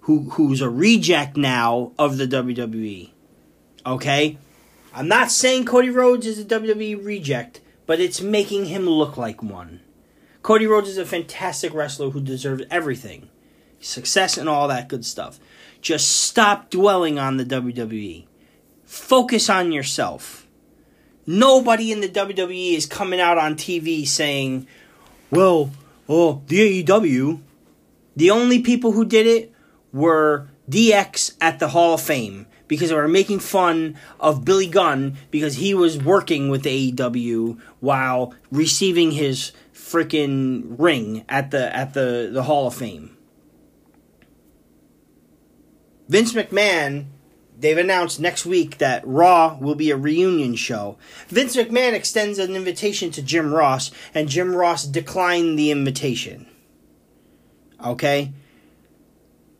who 0.00 0.30
who's 0.30 0.62
a 0.62 0.70
reject 0.70 1.36
now 1.36 1.92
of 1.98 2.16
the 2.16 2.26
WWE. 2.26 3.10
Okay? 3.84 4.38
I'm 4.92 5.08
not 5.08 5.30
saying 5.30 5.66
Cody 5.66 5.90
Rhodes 5.90 6.26
is 6.26 6.38
a 6.38 6.44
WWE 6.44 7.04
reject, 7.04 7.60
but 7.86 8.00
it's 8.00 8.20
making 8.20 8.66
him 8.66 8.88
look 8.88 9.16
like 9.16 9.42
one. 9.42 9.80
Cody 10.42 10.66
Rhodes 10.66 10.88
is 10.88 10.98
a 10.98 11.04
fantastic 11.04 11.74
wrestler 11.74 12.10
who 12.10 12.20
deserves 12.20 12.62
everything. 12.70 13.28
Success 13.80 14.38
and 14.38 14.48
all 14.48 14.66
that 14.68 14.88
good 14.88 15.04
stuff. 15.04 15.38
Just 15.80 16.08
stop 16.22 16.70
dwelling 16.70 17.18
on 17.18 17.36
the 17.36 17.44
WWE. 17.44 18.24
Focus 18.84 19.50
on 19.50 19.72
yourself. 19.72 20.46
Nobody 21.26 21.92
in 21.92 22.00
the 22.00 22.08
WWE 22.08 22.74
is 22.74 22.86
coming 22.86 23.20
out 23.20 23.36
on 23.36 23.54
TV 23.54 24.06
saying, 24.06 24.66
well, 25.30 25.70
oh, 26.08 26.42
the 26.46 26.82
AEW. 26.82 27.40
The 28.16 28.30
only 28.30 28.60
people 28.60 28.92
who 28.92 29.04
did 29.04 29.26
it 29.26 29.52
were 29.92 30.48
DX 30.70 31.36
at 31.40 31.58
the 31.58 31.68
Hall 31.68 31.94
of 31.94 32.00
Fame 32.00 32.46
because 32.68 32.90
they 32.90 32.94
were 32.94 33.08
making 33.08 33.40
fun 33.40 33.96
of 34.20 34.44
Billy 34.44 34.68
Gunn 34.68 35.16
because 35.30 35.56
he 35.56 35.74
was 35.74 35.98
working 35.98 36.48
with 36.50 36.64
AEW 36.64 37.58
while 37.80 38.34
receiving 38.52 39.12
his 39.12 39.52
freaking 39.74 40.76
ring 40.78 41.24
at 41.28 41.50
the 41.50 41.74
at 41.74 41.94
the, 41.94 42.30
the 42.32 42.44
Hall 42.44 42.66
of 42.66 42.74
Fame. 42.74 43.16
Vince 46.08 46.32
McMahon, 46.32 47.06
they've 47.58 47.76
announced 47.76 48.18
next 48.18 48.46
week 48.46 48.78
that 48.78 49.06
Raw 49.06 49.58
will 49.60 49.74
be 49.74 49.90
a 49.90 49.96
reunion 49.96 50.54
show. 50.54 50.96
Vince 51.28 51.54
McMahon 51.56 51.92
extends 51.92 52.38
an 52.38 52.56
invitation 52.56 53.10
to 53.10 53.22
Jim 53.22 53.52
Ross, 53.52 53.90
and 54.14 54.28
Jim 54.28 54.56
Ross 54.56 54.84
declined 54.84 55.58
the 55.58 55.70
invitation. 55.70 56.46
Okay? 57.84 58.32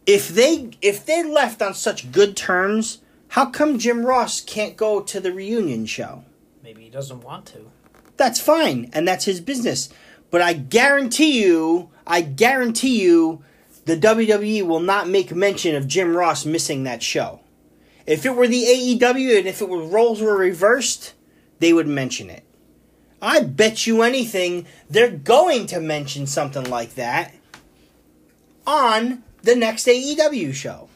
If 0.08 0.28
they 0.30 0.70
if 0.80 1.04
they 1.04 1.22
left 1.22 1.60
on 1.60 1.74
such 1.74 2.10
good 2.10 2.34
terms, 2.34 3.02
how 3.28 3.50
come 3.50 3.78
Jim 3.78 4.06
Ross 4.06 4.40
can't 4.40 4.74
go 4.74 5.02
to 5.02 5.20
the 5.20 5.30
reunion 5.30 5.84
show? 5.84 6.24
Maybe 6.62 6.84
he 6.84 6.88
doesn't 6.88 7.22
want 7.22 7.44
to. 7.48 7.70
That's 8.16 8.40
fine, 8.40 8.88
and 8.94 9.06
that's 9.06 9.26
his 9.26 9.42
business. 9.42 9.90
But 10.30 10.40
I 10.40 10.54
guarantee 10.54 11.44
you, 11.44 11.90
I 12.06 12.22
guarantee 12.22 13.02
you, 13.02 13.44
the 13.84 13.98
WWE 13.98 14.66
will 14.66 14.80
not 14.80 15.10
make 15.10 15.34
mention 15.34 15.76
of 15.76 15.86
Jim 15.86 16.16
Ross 16.16 16.46
missing 16.46 16.84
that 16.84 17.02
show. 17.02 17.40
If 18.06 18.24
it 18.24 18.34
were 18.34 18.48
the 18.48 18.64
AEW 18.64 19.38
and 19.38 19.46
if 19.46 19.60
it 19.60 19.68
were 19.68 19.84
roles 19.84 20.22
were 20.22 20.38
reversed, 20.38 21.12
they 21.58 21.74
would 21.74 21.86
mention 21.86 22.30
it. 22.30 22.44
I 23.20 23.42
bet 23.42 23.86
you 23.86 24.00
anything 24.00 24.64
they're 24.88 25.10
going 25.10 25.66
to 25.66 25.80
mention 25.80 26.26
something 26.26 26.64
like 26.64 26.94
that 26.94 27.34
on 28.66 29.22
the 29.42 29.56
next 29.56 29.86
AEW 29.86 30.52
show. 30.54 30.88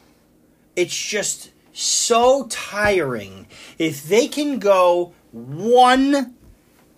It's 0.75 0.95
just 0.95 1.51
so 1.73 2.47
tiring. 2.47 3.47
If 3.77 4.03
they 4.03 4.27
can 4.27 4.59
go 4.59 5.13
one 5.31 6.35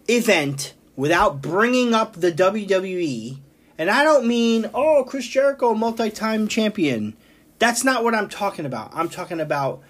event 0.08 0.74
without 0.96 1.42
bringing 1.42 1.94
up 1.94 2.14
the 2.14 2.32
WWE, 2.32 3.40
and 3.78 3.90
I 3.90 4.04
don't 4.04 4.28
mean, 4.28 4.70
oh, 4.74 5.06
Chris 5.08 5.28
Jericho, 5.28 5.74
multi 5.74 6.10
time 6.10 6.48
champion. 6.48 7.16
That's 7.60 7.84
not 7.84 8.04
what 8.04 8.14
I'm 8.14 8.30
talking 8.30 8.66
about. 8.66 8.92
I'm 8.94 9.10
talking 9.10 9.40
about 9.40 9.82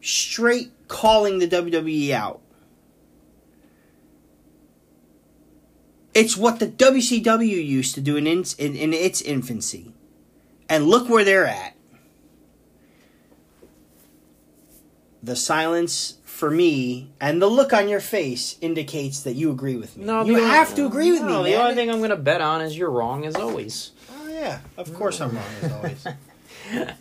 straight 0.00 0.72
calling 0.88 1.38
the 1.38 1.48
WWE 1.48 2.10
out. 2.10 2.40
It's 6.14 6.36
what 6.36 6.58
the 6.58 6.66
WCW 6.66 7.64
used 7.64 7.94
to 7.94 8.00
do 8.00 8.16
in, 8.16 8.26
in, 8.26 8.44
in 8.58 8.92
its 8.92 9.22
infancy. 9.22 9.92
And 10.68 10.86
look 10.86 11.08
where 11.08 11.24
they're 11.24 11.46
at. 11.46 11.74
The 15.22 15.36
silence 15.36 16.18
for 16.24 16.50
me 16.50 17.10
and 17.20 17.42
the 17.42 17.46
look 17.48 17.72
on 17.72 17.88
your 17.88 18.00
face 18.00 18.56
indicates 18.60 19.22
that 19.22 19.34
you 19.34 19.50
agree 19.50 19.76
with 19.76 19.96
me. 19.96 20.04
No, 20.04 20.24
you 20.24 20.36
have 20.36 20.74
to 20.76 20.86
agree 20.86 21.10
with 21.10 21.22
no, 21.22 21.42
me, 21.42 21.50
The 21.50 21.56
man. 21.56 21.60
only 21.62 21.74
thing 21.74 21.90
I'm 21.90 21.98
going 21.98 22.10
to 22.10 22.16
bet 22.16 22.40
on 22.40 22.60
is 22.60 22.78
you're 22.78 22.90
wrong 22.90 23.26
as 23.26 23.34
always. 23.34 23.90
Oh 24.12 24.28
yeah, 24.28 24.60
of 24.76 24.94
course 24.94 25.20
I'm 25.20 25.34
wrong 25.34 25.44
as 25.62 25.72
always. 25.72 26.06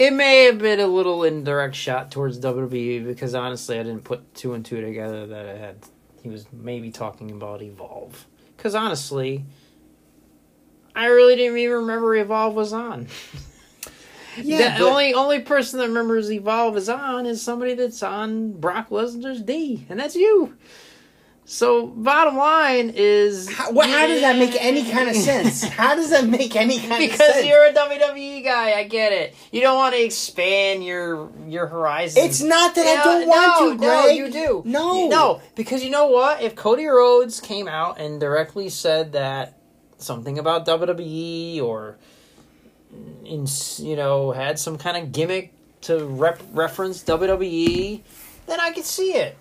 It 0.00 0.14
may 0.14 0.44
have 0.46 0.56
been 0.56 0.80
a 0.80 0.86
little 0.86 1.24
indirect 1.24 1.74
shot 1.74 2.10
towards 2.10 2.40
WWE 2.40 3.04
because 3.04 3.34
honestly, 3.34 3.78
I 3.78 3.82
didn't 3.82 4.02
put 4.02 4.34
two 4.34 4.54
and 4.54 4.64
two 4.64 4.80
together 4.80 5.26
that 5.26 5.58
had. 5.58 5.76
He 6.22 6.30
was 6.30 6.46
maybe 6.50 6.90
talking 6.90 7.30
about 7.30 7.60
Evolve. 7.60 8.26
Because 8.56 8.74
honestly, 8.74 9.44
I 10.94 11.06
really 11.06 11.36
didn't 11.36 11.58
even 11.58 11.76
remember 11.76 12.14
Evolve 12.16 12.54
was 12.54 12.72
on. 12.72 13.08
Yeah, 14.36 14.78
the 14.78 14.84
but- 14.84 14.90
only 14.90 15.14
only 15.14 15.40
person 15.40 15.80
that 15.80 15.88
remembers 15.88 16.30
Evolve 16.30 16.76
is 16.76 16.88
on 16.88 17.26
is 17.26 17.42
somebody 17.42 17.74
that's 17.74 18.02
on 18.02 18.52
Brock 18.52 18.90
Lesnar's 18.90 19.42
D, 19.42 19.86
and 19.88 19.98
that's 19.98 20.16
you. 20.16 20.56
So 21.50 21.88
bottom 21.88 22.36
line 22.36 22.92
is 22.94 23.52
How, 23.52 23.72
well, 23.72 23.88
how 23.88 24.06
does 24.06 24.20
that 24.20 24.38
make 24.38 24.54
any 24.60 24.88
kind 24.88 25.08
of 25.08 25.16
sense? 25.16 25.64
How 25.80 25.96
does 25.96 26.10
that 26.10 26.28
make 26.28 26.54
any 26.54 26.78
kind 26.78 26.92
of 26.92 26.98
sense? 26.98 27.10
because 27.10 27.44
you're 27.44 27.64
a 27.64 27.72
WWE 27.72 28.44
guy, 28.44 28.74
I 28.78 28.84
get 28.84 29.12
it. 29.12 29.34
You 29.50 29.60
don't 29.60 29.74
want 29.74 29.96
to 29.96 30.00
expand 30.00 30.84
your 30.84 31.28
your 31.48 31.66
horizons. 31.66 32.24
It's 32.24 32.40
not 32.40 32.76
that 32.76 32.86
I 32.86 33.02
don't 33.02 33.26
want 33.26 33.60
no, 33.60 33.70
to, 33.72 33.78
Greg. 33.78 33.88
No, 33.88 34.06
you 34.06 34.30
do. 34.30 34.62
No. 34.64 35.08
No, 35.08 35.42
because 35.56 35.82
you 35.82 35.90
know 35.90 36.06
what? 36.06 36.40
If 36.40 36.54
Cody 36.54 36.86
Rhodes 36.86 37.40
came 37.40 37.66
out 37.66 37.98
and 37.98 38.20
directly 38.20 38.68
said 38.68 39.10
that 39.14 39.59
something 40.02 40.38
about 40.38 40.66
WWE 40.66 41.62
or 41.62 41.96
in 43.24 43.46
you 43.78 43.96
know 43.96 44.32
had 44.32 44.58
some 44.58 44.78
kind 44.78 44.96
of 44.96 45.12
gimmick 45.12 45.52
to 45.82 46.04
rep- 46.04 46.42
reference 46.52 47.02
WWE, 47.04 48.00
then 48.46 48.60
I 48.60 48.70
could 48.72 48.84
see 48.84 49.12
it. 49.14 49.36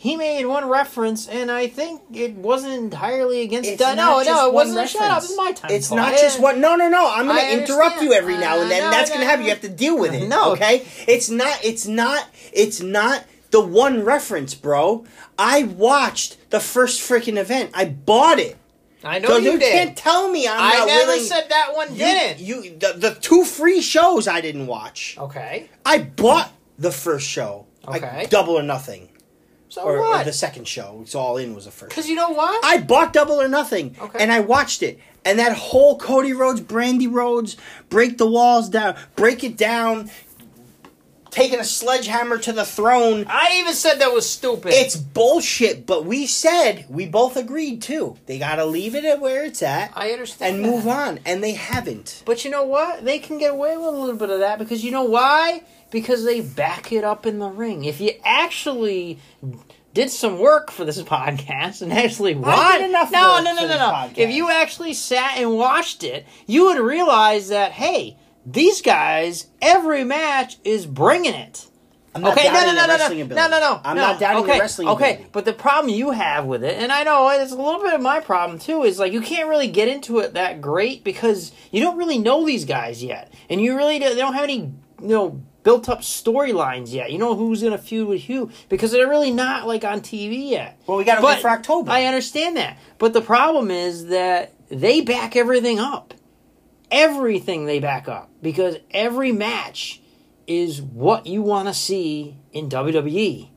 He 0.00 0.16
made 0.16 0.46
one 0.46 0.68
reference, 0.68 1.26
and 1.26 1.50
I 1.50 1.66
think 1.66 2.02
it 2.12 2.34
wasn't 2.34 2.74
entirely 2.74 3.42
against. 3.42 3.68
It's 3.68 3.80
no, 3.80 3.94
not 3.94 4.24
just 4.24 4.30
no, 4.30 4.48
it 4.48 4.54
one 4.54 4.68
wasn't. 4.68 4.90
Shut 4.90 5.02
up! 5.02 5.08
reference. 5.08 5.30
It's 5.30 5.36
my 5.36 5.52
time. 5.52 5.70
It's 5.72 5.90
not 5.90 6.12
just 6.12 6.40
what. 6.40 6.56
No, 6.56 6.76
no, 6.76 6.88
no. 6.88 7.10
I'm 7.12 7.26
going 7.26 7.44
to 7.44 7.62
interrupt 7.62 8.00
you 8.00 8.12
every 8.12 8.38
now 8.38 8.60
and 8.60 8.70
then. 8.70 8.84
Uh, 8.84 8.90
That's 8.92 9.10
no, 9.10 9.16
going 9.16 9.26
to 9.26 9.26
no. 9.26 9.30
have 9.36 9.42
you 9.42 9.50
have 9.50 9.60
to 9.62 9.68
deal 9.68 9.98
with 9.98 10.14
it. 10.14 10.28
No. 10.28 10.52
Okay. 10.52 10.86
It's 11.08 11.28
not. 11.28 11.64
It's 11.64 11.88
not. 11.88 12.28
It's 12.52 12.80
not 12.80 13.24
the 13.50 13.60
one 13.60 14.04
reference, 14.04 14.54
bro. 14.54 15.04
I 15.36 15.64
watched 15.64 16.50
the 16.50 16.60
first 16.60 17.00
freaking 17.00 17.36
event. 17.36 17.70
I 17.74 17.86
bought 17.86 18.38
it. 18.38 18.56
I 19.04 19.18
know 19.20 19.28
So 19.28 19.36
you, 19.38 19.52
you 19.52 19.58
can't 19.58 19.96
tell 19.96 20.28
me 20.30 20.48
I'm 20.48 20.60
I 20.60 20.78
not 20.78 20.86
never 20.88 21.06
willing. 21.12 21.24
said 21.24 21.46
that 21.50 21.74
one 21.74 21.92
you, 21.92 21.98
didn't. 21.98 22.40
You 22.40 22.62
the, 22.78 22.94
the 22.96 23.14
two 23.20 23.44
free 23.44 23.80
shows 23.80 24.26
I 24.26 24.40
didn't 24.40 24.66
watch. 24.66 25.16
okay. 25.18 25.68
I 25.86 25.98
bought 25.98 26.52
the 26.78 26.90
first 26.90 27.26
show. 27.28 27.66
Okay. 27.86 28.00
Like 28.18 28.30
double 28.30 28.58
or 28.58 28.62
nothing. 28.62 29.08
So 29.70 29.82
Or, 29.82 29.98
or 29.98 30.00
what? 30.00 30.24
the 30.26 30.32
second 30.32 30.66
show. 30.66 31.00
It's 31.02 31.14
all 31.14 31.36
in 31.36 31.54
was 31.54 31.66
the 31.66 31.70
first. 31.70 31.90
Because 31.90 32.08
you 32.08 32.16
know 32.16 32.30
what? 32.30 32.64
I 32.64 32.78
bought 32.78 33.12
Double 33.12 33.38
or 33.40 33.48
Nothing, 33.48 33.94
Okay. 34.00 34.18
and 34.18 34.32
I 34.32 34.40
watched 34.40 34.82
it. 34.82 34.98
And 35.26 35.38
that 35.38 35.52
whole 35.56 35.98
Cody 35.98 36.32
Rhodes, 36.32 36.62
Brandi 36.62 37.10
Rhodes, 37.12 37.56
break 37.90 38.16
the 38.16 38.26
walls 38.26 38.70
down, 38.70 38.96
break 39.14 39.44
it 39.44 39.58
down, 39.58 40.10
taking 41.30 41.60
a 41.60 41.64
sledgehammer 41.64 42.38
to 42.38 42.52
the 42.52 42.64
throne. 42.64 43.26
I 43.28 43.58
even 43.60 43.74
said 43.74 44.00
that 44.00 44.12
was 44.12 44.28
stupid. 44.28 44.72
It's 44.74 44.96
bullshit. 44.96 45.86
But 45.86 46.04
we 46.04 46.26
said 46.26 46.86
we 46.88 47.06
both 47.06 47.36
agreed 47.36 47.82
too. 47.82 48.16
They 48.26 48.38
got 48.38 48.56
to 48.56 48.64
leave 48.64 48.94
it 48.94 49.04
at 49.04 49.20
where 49.20 49.44
it's 49.44 49.62
at 49.62 49.92
I 49.94 50.10
understand. 50.10 50.56
and 50.56 50.64
that. 50.64 50.70
move 50.70 50.86
on, 50.88 51.20
and 51.24 51.42
they 51.42 51.52
haven't. 51.52 52.22
But 52.24 52.44
you 52.44 52.50
know 52.50 52.64
what? 52.64 53.04
They 53.04 53.18
can 53.18 53.38
get 53.38 53.52
away 53.52 53.76
with 53.76 53.86
a 53.86 53.90
little 53.90 54.16
bit 54.16 54.30
of 54.30 54.40
that 54.40 54.58
because 54.58 54.84
you 54.84 54.90
know 54.90 55.04
why? 55.04 55.62
Because 55.90 56.24
they 56.24 56.40
back 56.40 56.92
it 56.92 57.04
up 57.04 57.26
in 57.26 57.38
the 57.38 57.48
ring. 57.48 57.84
If 57.84 58.00
you 58.00 58.12
actually 58.24 59.18
did 59.94 60.10
some 60.10 60.38
work 60.38 60.70
for 60.70 60.84
this 60.84 61.02
podcast 61.02 61.82
and 61.82 61.92
actually 61.92 62.34
watched 62.34 62.82
enough 62.82 63.10
no, 63.10 63.40
no, 63.42 63.54
no, 63.54 63.62
no, 63.66 63.68
no. 63.68 63.78
podcast. 63.78 64.18
If 64.18 64.30
you 64.30 64.50
actually 64.50 64.94
sat 64.94 65.38
and 65.38 65.56
watched 65.56 66.04
it, 66.04 66.26
you 66.46 66.66
would 66.66 66.78
realize 66.78 67.48
that 67.48 67.72
hey, 67.72 68.16
These 68.50 68.80
guys, 68.80 69.46
every 69.60 70.04
match 70.04 70.56
is 70.64 70.86
bringing 70.86 71.34
it. 71.34 71.66
I'm 72.14 72.22
not 72.22 72.32
Okay, 72.32 72.48
no, 72.48 72.54
no, 72.54 72.66
no, 72.66 72.72
the 72.72 72.86
no, 72.86 72.86
wrestling 72.94 73.18
no, 73.18 73.24
ability. 73.26 73.50
no, 73.50 73.60
no, 73.60 73.74
no. 73.74 73.80
I'm 73.84 73.96
no. 73.96 74.02
not 74.02 74.20
doubting 74.20 74.42
okay, 74.44 74.54
the 74.54 74.60
wrestling 74.60 74.88
Okay, 74.88 75.10
ability. 75.12 75.30
but 75.32 75.44
the 75.44 75.52
problem 75.52 75.94
you 75.94 76.12
have 76.12 76.46
with 76.46 76.64
it, 76.64 76.78
and 76.82 76.90
I 76.90 77.02
know 77.04 77.28
it's 77.28 77.52
a 77.52 77.56
little 77.56 77.82
bit 77.82 77.92
of 77.92 78.00
my 78.00 78.20
problem 78.20 78.58
too, 78.58 78.84
is 78.84 78.98
like 78.98 79.12
you 79.12 79.20
can't 79.20 79.48
really 79.50 79.68
get 79.68 79.88
into 79.88 80.18
it 80.20 80.32
that 80.32 80.62
great 80.62 81.04
because 81.04 81.52
you 81.70 81.82
don't 81.82 81.98
really 81.98 82.16
know 82.18 82.46
these 82.46 82.64
guys 82.64 83.04
yet, 83.04 83.30
and 83.50 83.60
you 83.60 83.76
really 83.76 83.98
don't, 83.98 84.14
they 84.14 84.20
don't 84.20 84.32
have 84.34 84.44
any 84.44 84.72
you 85.02 85.08
know 85.08 85.42
built 85.62 85.90
up 85.90 86.00
storylines 86.00 86.90
yet. 86.94 87.12
You 87.12 87.18
know 87.18 87.34
who's 87.36 87.62
gonna 87.62 87.76
feud 87.76 88.08
with 88.08 88.22
who 88.22 88.50
because 88.70 88.90
they're 88.92 89.08
really 89.08 89.30
not 89.30 89.66
like 89.66 89.84
on 89.84 90.00
TV 90.00 90.48
yet. 90.48 90.80
Well, 90.86 90.96
we 90.96 91.04
gotta 91.04 91.24
wait 91.24 91.40
for 91.42 91.50
October. 91.50 91.90
I 91.90 92.04
understand 92.06 92.56
that, 92.56 92.78
but 92.96 93.12
the 93.12 93.20
problem 93.20 93.70
is 93.70 94.06
that 94.06 94.54
they 94.70 95.02
back 95.02 95.36
everything 95.36 95.78
up. 95.78 96.14
Everything 96.90 97.66
they 97.66 97.80
back 97.80 98.08
up 98.08 98.30
because 98.42 98.76
every 98.90 99.32
match 99.32 100.00
is 100.46 100.80
what 100.80 101.26
you 101.26 101.42
want 101.42 101.68
to 101.68 101.74
see 101.74 102.36
in 102.52 102.68
WWE. 102.70 103.50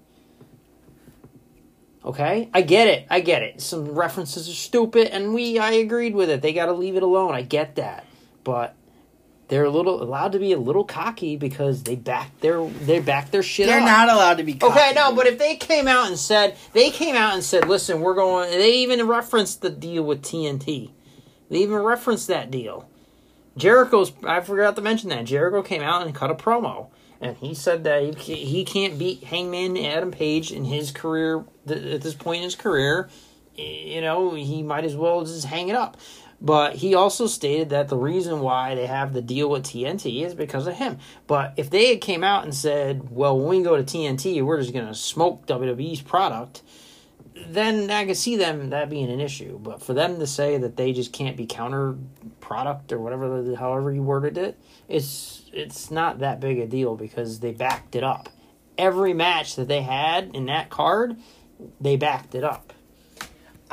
Okay? 2.04 2.50
I 2.54 2.62
get 2.62 2.88
it. 2.88 3.06
I 3.10 3.20
get 3.20 3.44
it. 3.44 3.62
Some 3.62 3.86
references 3.92 4.50
are 4.50 4.54
stupid 4.54 5.08
and 5.08 5.34
we 5.34 5.60
I 5.60 5.72
agreed 5.74 6.16
with 6.16 6.30
it. 6.30 6.42
They 6.42 6.54
got 6.54 6.66
to 6.66 6.74
leave 6.74 6.96
it 6.96 7.04
alone. 7.04 7.34
I 7.34 7.44
get 7.44 7.76
that. 7.76 8.06
But 8.44 8.76
they're 9.48 9.66
a 9.66 9.70
little 9.70 10.02
allowed 10.02 10.32
to 10.32 10.40
be 10.40 10.54
a 10.54 10.58
little 10.58 10.84
cocky 10.84 11.36
because 11.38 11.84
they 11.84 11.96
back 11.96 12.40
their 12.40 12.66
they 12.66 13.00
back 13.00 13.32
their 13.32 13.44
shit 13.44 13.68
They're 13.68 13.80
up. 13.80 13.86
not 13.86 14.10
allowed 14.10 14.38
to 14.38 14.44
be. 14.44 14.56
Cocky, 14.56 14.74
Okay, 14.74 14.94
no, 14.96 15.14
but 15.14 15.28
if 15.28 15.38
they 15.38 15.56
came 15.58 15.88
out 15.88 16.08
and 16.08 16.18
said 16.18 16.56
they 16.74 16.90
came 16.90 17.16
out 17.16 17.34
and 17.34 17.44
said, 17.44 17.68
"Listen, 17.68 18.00
we're 18.00 18.16
going," 18.16 18.50
they 18.50 18.78
even 18.78 19.06
referenced 19.08 19.62
the 19.62 19.70
deal 19.70 20.04
with 20.04 20.22
TNT. 20.24 20.92
They 21.50 21.58
even 21.58 21.76
referenced 21.80 22.30
that 22.30 22.50
deal. 22.50 22.90
Jericho's. 23.58 24.12
I 24.24 24.42
forgot 24.42 24.76
to 24.76 24.82
mention 24.82 25.10
that 25.10 25.26
Jericho 25.26 25.62
came 25.62 25.82
out 25.82 26.06
and 26.06 26.16
cut 26.16 26.32
a 26.32 26.36
promo, 26.36 26.88
and 27.20 27.38
he 27.38 27.54
said 27.54 27.84
that 27.84 28.16
he, 28.18 28.64
can't 28.66 28.98
beat 28.98 29.24
Hangman 29.24 29.78
Adam 29.78 30.12
Page 30.12 30.52
in 30.52 30.66
his 30.66 30.92
career 30.92 31.46
at 31.68 32.02
this 32.02 32.14
point 32.14 32.38
in 32.38 32.44
his 32.44 32.56
career. 32.56 33.10
You 33.56 34.02
know, 34.02 34.34
he 34.34 34.64
might 34.64 34.86
as 34.86 34.96
well 34.96 35.24
just 35.26 35.46
hang 35.46 35.70
it 35.70 35.76
up. 35.76 35.98
But 36.44 36.78
he 36.78 36.96
also 36.96 37.28
stated 37.28 37.70
that 37.70 37.88
the 37.88 37.98
reason 37.98 38.40
why 38.40 38.74
they 38.74 38.88
have 38.88 39.14
the 39.14 39.22
deal 39.22 39.48
with 39.48 39.64
TNT 39.64 40.26
is 40.26 40.34
because 40.34 40.66
of 40.66 40.74
him. 40.74 40.98
But 41.28 41.54
if 41.56 41.70
they 41.70 41.90
had 41.90 42.02
came 42.02 42.24
out 42.24 42.44
and 42.44 42.56
said, 42.56 43.12
"Well, 43.12 43.38
when 43.38 43.60
we 43.60 43.64
go 43.64 43.78
to 43.78 43.84
TNT, 43.84 44.42
we're 44.42 44.60
just 44.60 44.74
going 44.74 44.88
to 44.88 44.96
smoke 44.96 45.46
WWE's 45.46 46.02
product," 46.02 46.64
then 47.48 47.90
I 47.90 48.06
could 48.06 48.18
see 48.18 48.36
them 48.36 48.70
that 48.70 48.90
being 48.90 49.10
an 49.10 49.20
issue. 49.20 49.60
But 49.60 49.82
for 49.82 49.94
them 49.94 50.20
to 50.20 50.28
say 50.28 50.58
that 50.58 50.78
they 50.78 50.94
just 50.94 51.14
can't 51.14 51.38
be 51.38 51.46
counter 51.46 51.96
product 52.40 52.92
or 52.92 53.00
whatever, 53.00 53.56
however 53.56 53.92
you 53.92 54.04
worded 54.04 54.38
it, 54.38 54.60
it's 54.88 55.44
it's 55.54 55.92
not 55.92 56.20
that 56.20 56.40
big 56.40 56.60
a 56.60 56.68
deal 56.68 56.96
because 56.96 57.40
they 57.40 57.52
backed 57.52 57.96
it 57.96 58.04
up. 58.04 58.30
Every 58.78 59.14
match 59.14 59.56
that 59.56 59.68
they 59.68 59.82
had 59.82 60.36
in 60.36 60.46
that 60.46 60.70
card, 60.70 61.18
they 61.80 61.96
backed 61.98 62.36
it 62.36 62.44
up. 62.44 62.71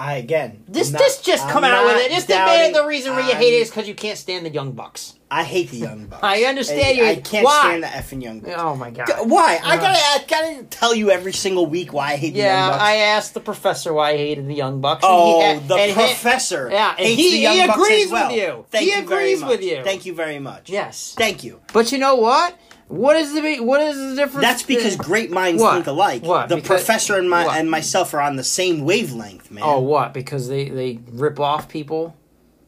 I 0.00 0.14
again. 0.14 0.62
This 0.68 0.92
not- 0.92 1.00
this 1.00 1.20
just 1.20 1.44
I'm 1.44 1.50
come 1.50 1.64
out 1.64 1.84
with 1.84 1.96
it. 1.96 2.10
Just 2.12 2.30
admit 2.30 2.72
the 2.72 2.86
reason 2.86 3.14
why 3.14 3.26
you 3.28 3.34
hate 3.34 3.52
it 3.52 3.62
is 3.62 3.68
because 3.70 3.88
you 3.88 3.94
can't 3.96 4.16
stand 4.16 4.46
the 4.46 4.50
Young 4.50 4.70
Bucks. 4.72 5.14
I 5.30 5.44
hate 5.44 5.70
the 5.70 5.76
young 5.76 6.06
bucks. 6.06 6.22
I 6.24 6.44
understand 6.44 6.96
you- 6.96 7.04
I, 7.04 7.16
can't 7.16 7.44
why? 7.44 7.60
stand 7.60 7.82
the 7.82 7.88
effing 7.88 8.22
young 8.22 8.40
bucks. 8.40 8.54
Oh 8.56 8.74
my 8.76 8.90
god! 8.90 9.08
Why? 9.28 9.58
I 9.62 9.76
gotta, 9.76 9.98
I 9.98 10.24
gotta 10.26 10.62
tell 10.70 10.94
you 10.94 11.10
every 11.10 11.34
single 11.34 11.66
week 11.66 11.92
why 11.92 12.12
I 12.12 12.16
hate 12.16 12.32
the 12.32 12.38
Yeah, 12.38 12.60
young 12.60 12.70
bucks. 12.70 12.82
I 12.82 12.94
asked 12.96 13.34
the 13.34 13.40
professor 13.40 13.92
why 13.92 14.12
he 14.16 14.18
hated 14.18 14.46
the 14.48 14.54
Young 14.54 14.80
Bucks. 14.80 15.04
and 15.04 15.12
Oh, 15.12 15.40
he, 15.60 15.66
the 15.66 15.74
and 15.74 15.88
he- 15.90 15.94
professor. 15.94 16.70
yeah, 16.72 16.94
and 16.96 17.06
hates 17.06 17.20
he- 17.20 17.30
the 17.32 17.38
young 17.40 17.56
he 17.56 17.66
bucks 17.66 17.78
agrees 17.78 18.04
as 18.06 18.10
well. 18.12 18.28
with 18.30 18.36
you. 18.38 18.64
Thank 18.70 18.84
He 18.84 18.90
you 18.96 19.02
agrees 19.02 19.44
with 19.44 19.62
you. 19.62 19.82
Thank 19.84 20.06
you 20.06 20.14
very 20.14 20.38
much. 20.38 20.70
Yes. 20.70 21.14
Thank 21.18 21.44
you. 21.44 21.60
But 21.74 21.92
you 21.92 21.98
know 21.98 22.14
what? 22.14 22.56
What 22.88 23.16
is 23.16 23.34
the 23.34 23.60
what 23.60 23.80
is 23.82 23.96
the 23.96 24.16
difference? 24.16 24.42
That's 24.46 24.62
because 24.62 24.96
great 24.96 25.30
minds 25.30 25.62
What? 25.62 25.74
think 25.74 25.86
alike. 25.86 26.22
What? 26.22 26.48
The 26.48 26.56
Because- 26.56 26.68
professor 26.68 27.16
and 27.16 27.28
my 27.28 27.44
what? 27.46 27.56
and 27.56 27.70
myself 27.70 28.12
are 28.14 28.20
on 28.20 28.36
the 28.36 28.44
same 28.44 28.84
wavelength, 28.84 29.50
man. 29.50 29.62
Oh, 29.64 29.80
what? 29.80 30.12
Because 30.14 30.48
they 30.48 30.68
they 30.68 30.98
rip 31.12 31.38
off 31.40 31.68
people. 31.68 32.16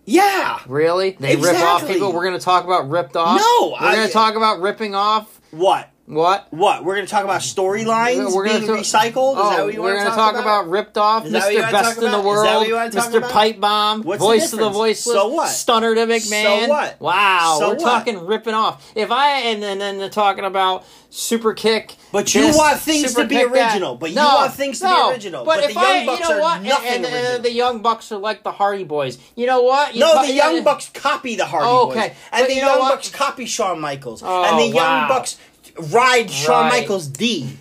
yeah. 0.07 0.59
Really? 0.67 1.17
They 1.21 1.37
rip 1.37 1.59
off 1.61 1.87
people. 1.87 2.13
We're 2.13 2.25
going 2.25 2.39
to 2.39 2.45
talk 2.45 2.65
about 2.65 2.89
ripped 2.91 3.17
off. 3.17 3.41
No, 3.41 3.77
we're 3.81 3.93
going 3.97 4.07
to 4.07 4.13
talk 4.13 4.35
about 4.37 4.61
ripping 4.61 4.95
off. 4.95 5.41
What? 5.53 5.89
What? 6.11 6.49
What? 6.51 6.85
We're 6.85 6.97
gonna 6.97 7.07
talk 7.07 7.23
about 7.23 7.41
storylines 7.41 8.35
We're 8.35 8.45
being 8.45 8.67
gonna 8.67 8.83
ta- 8.83 8.99
recycled. 8.99 9.35
Is 9.35 9.41
oh, 9.43 9.51
that 9.51 9.65
what 9.65 9.75
you 9.75 9.81
we're 9.83 9.95
want 9.95 10.01
to 10.01 10.05
gonna 10.11 10.17
talk, 10.17 10.33
talk 10.35 10.43
about? 10.43 10.69
ripped 10.69 10.99
off, 10.99 11.25
Is 11.27 11.33
that 11.33 11.45
what 11.45 11.53
you 11.53 11.59
Mr. 11.61 11.63
wanna 11.63 11.73
Best 11.73 11.99
in 11.99 12.03
the 12.05 12.09
about? 12.09 12.19
Is 12.19 12.25
that 12.25 12.27
world, 12.27 12.57
what 12.59 12.69
you 12.69 12.75
wanna 12.75 12.91
talk 12.91 13.11
Mr. 13.13 13.17
about? 13.19 13.31
Pipe 13.31 13.61
Bomb, 13.61 14.03
What's 14.03 14.19
the 14.21 14.27
voice 14.27 14.53
of 14.53 14.59
the 14.59 14.69
voiceless, 14.71 15.17
So 15.17 15.29
what? 15.29 15.49
Stunner 15.49 15.95
to 15.95 16.07
McMahon. 16.07 16.63
So 16.65 16.69
what? 16.69 17.01
Wow, 17.01 17.57
So 17.61 17.69
we're 17.69 17.75
what? 17.77 17.81
talking 17.85 18.27
ripping 18.27 18.55
off. 18.55 18.91
If 18.97 19.11
I 19.13 19.31
and 19.43 19.63
then 19.63 19.79
then 19.79 19.99
they're 19.99 20.09
talking 20.09 20.45
about 20.45 20.85
super 21.11 21.55
kick. 21.55 21.95
But 22.13 22.35
you 22.35 22.41
this, 22.43 22.57
want 22.57 22.79
things 22.81 23.15
to 23.15 23.25
be 23.27 23.37
kick 23.37 23.53
that. 23.53 23.71
original. 23.73 23.95
But 23.97 24.11
you 24.11 24.17
No, 24.17 24.25
want 24.27 24.55
things 24.55 24.81
to 24.81 24.87
be 24.89 25.11
original. 25.13 25.45
But, 25.45 25.61
But 25.61 25.65
if 25.71 25.75
the 25.75 25.81
Young 25.81 25.85
I, 25.85 26.07
Bucks 26.07 26.21
you 26.21 26.29
know 26.29 26.37
are 26.37 26.41
what, 26.41 26.63
nothing 26.63 26.89
and, 26.89 27.05
and, 27.07 27.15
original. 27.15 27.43
the 27.43 27.53
Young 27.53 27.83
Bucks 27.83 28.13
are 28.13 28.19
like 28.19 28.43
the 28.43 28.51
Hardy 28.53 28.83
Boys. 28.85 29.19
You 29.37 29.47
know 29.47 29.63
what? 29.63 29.95
You 29.95 30.01
No, 30.01 30.21
fu- 30.21 30.27
the 30.27 30.33
Young. 30.33 30.65
Bucks 30.65 30.89
copy 30.93 31.37
the 31.37 31.45
Hardy 31.47 31.67
Oh, 31.69 31.87
Boys, 31.87 31.97
okay. 31.97 32.15
and 32.33 32.43
But 32.43 32.49
the 32.49 32.55
Young? 32.57 32.79
Bucks 32.79 33.11
copy 33.11 33.47
Shawn 33.47 33.81
Michaels, 33.81 34.23
Oh, 34.25 34.45
and 34.45 34.59
the 34.59 34.77
wow. 34.77 34.99
Young 35.01 35.09
Bucks 35.09 35.37
ride 35.79 36.31
Shawn 36.31 36.65
Right. 36.71 36.81
Michaels 36.81 37.07
D. 37.07 37.51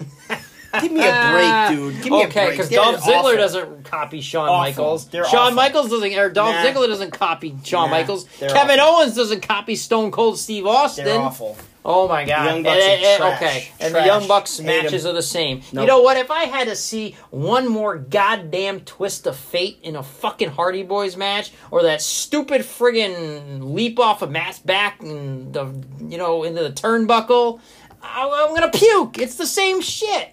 Give 0.82 0.92
me 0.92 1.00
a 1.00 1.32
break, 1.32 1.50
ah. 1.50 1.68
dude. 1.72 1.96
Give 2.04 2.12
me 2.12 2.24
okay, 2.26 2.44
a 2.44 2.46
break. 2.46 2.52
because 2.52 2.70
They're 2.70 2.78
Dolph 2.78 3.02
Ziggler 3.02 3.14
awful. 3.24 3.36
doesn't 3.38 3.84
copy 3.86 4.22
Shawn 4.22 4.50
Awful. 4.50 4.60
Michaels. 4.60 5.08
They're 5.08 5.26
Shawn 5.26 5.40
awful. 5.40 5.56
Michaels 5.56 5.90
doesn't, 5.90 6.14
or 6.16 6.30
Dolph 6.30 6.54
Nah. 6.56 6.62
Ziggler 6.64 6.88
doesn't 6.88 7.12
copy 7.12 7.56
Shawn 7.64 7.90
Nah, 7.90 7.96
Michaels. 7.98 8.26
they're 8.40 8.52
Kevin 8.52 8.80
awful. 8.80 9.02
Owens 9.02 9.16
doesn't 9.16 9.42
copy 9.42 9.76
Stone 9.76 10.12
Cold 10.12 10.38
Steve 10.38 10.68
Austin. 10.68 11.06
They're 11.06 11.20
awful. 11.20 11.58
Oh 11.86 12.08
my 12.10 12.26
god! 12.26 12.46
Young 12.46 12.60
eh, 12.60 12.70
Bucks 12.70 12.84
And- 12.84 13.04
are 13.04 13.08
and- 13.08 13.18
trash. 13.18 13.42
Okay, 13.42 13.68
and 13.80 13.92
Trash. 13.94 14.04
the 14.04 14.06
Young 14.06 14.28
Bucks 14.28 14.58
Hate 14.60 14.66
matches 14.84 15.06
'em. 15.06 15.12
are 15.12 15.14
the 15.16 15.22
same. 15.24 15.58
You 15.58 15.64
Nope. 15.72 15.88
know 15.88 16.02
what? 16.02 16.18
If 16.18 16.30
I 16.30 16.44
had 16.44 16.68
to 16.68 16.76
see 16.76 17.16
one 17.32 17.68
more 17.70 17.98
goddamn 17.98 18.82
twist 18.82 19.26
of 19.26 19.38
fate 19.38 19.80
in 19.82 19.96
a 19.96 20.04
fucking 20.04 20.50
Hardy 20.50 20.84
Boys 20.84 21.16
match, 21.16 21.52
or 21.72 21.82
that 21.84 22.02
stupid 22.02 22.62
friggin' 22.62 23.74
leap 23.74 23.98
off 23.98 24.22
of 24.22 24.30
Matt's 24.30 24.60
back 24.60 25.02
and 25.02 25.54
the 25.54 25.74
you 26.06 26.18
know 26.18 26.44
into 26.44 26.62
the 26.62 26.70
turnbuckle, 26.72 27.60
I, 27.60 27.62
I'm 28.02 28.54
gonna 28.56 28.72
puke. 28.72 29.18
It's 29.18 29.36
the 29.36 29.48
same 29.48 29.82
shit. 29.82 30.30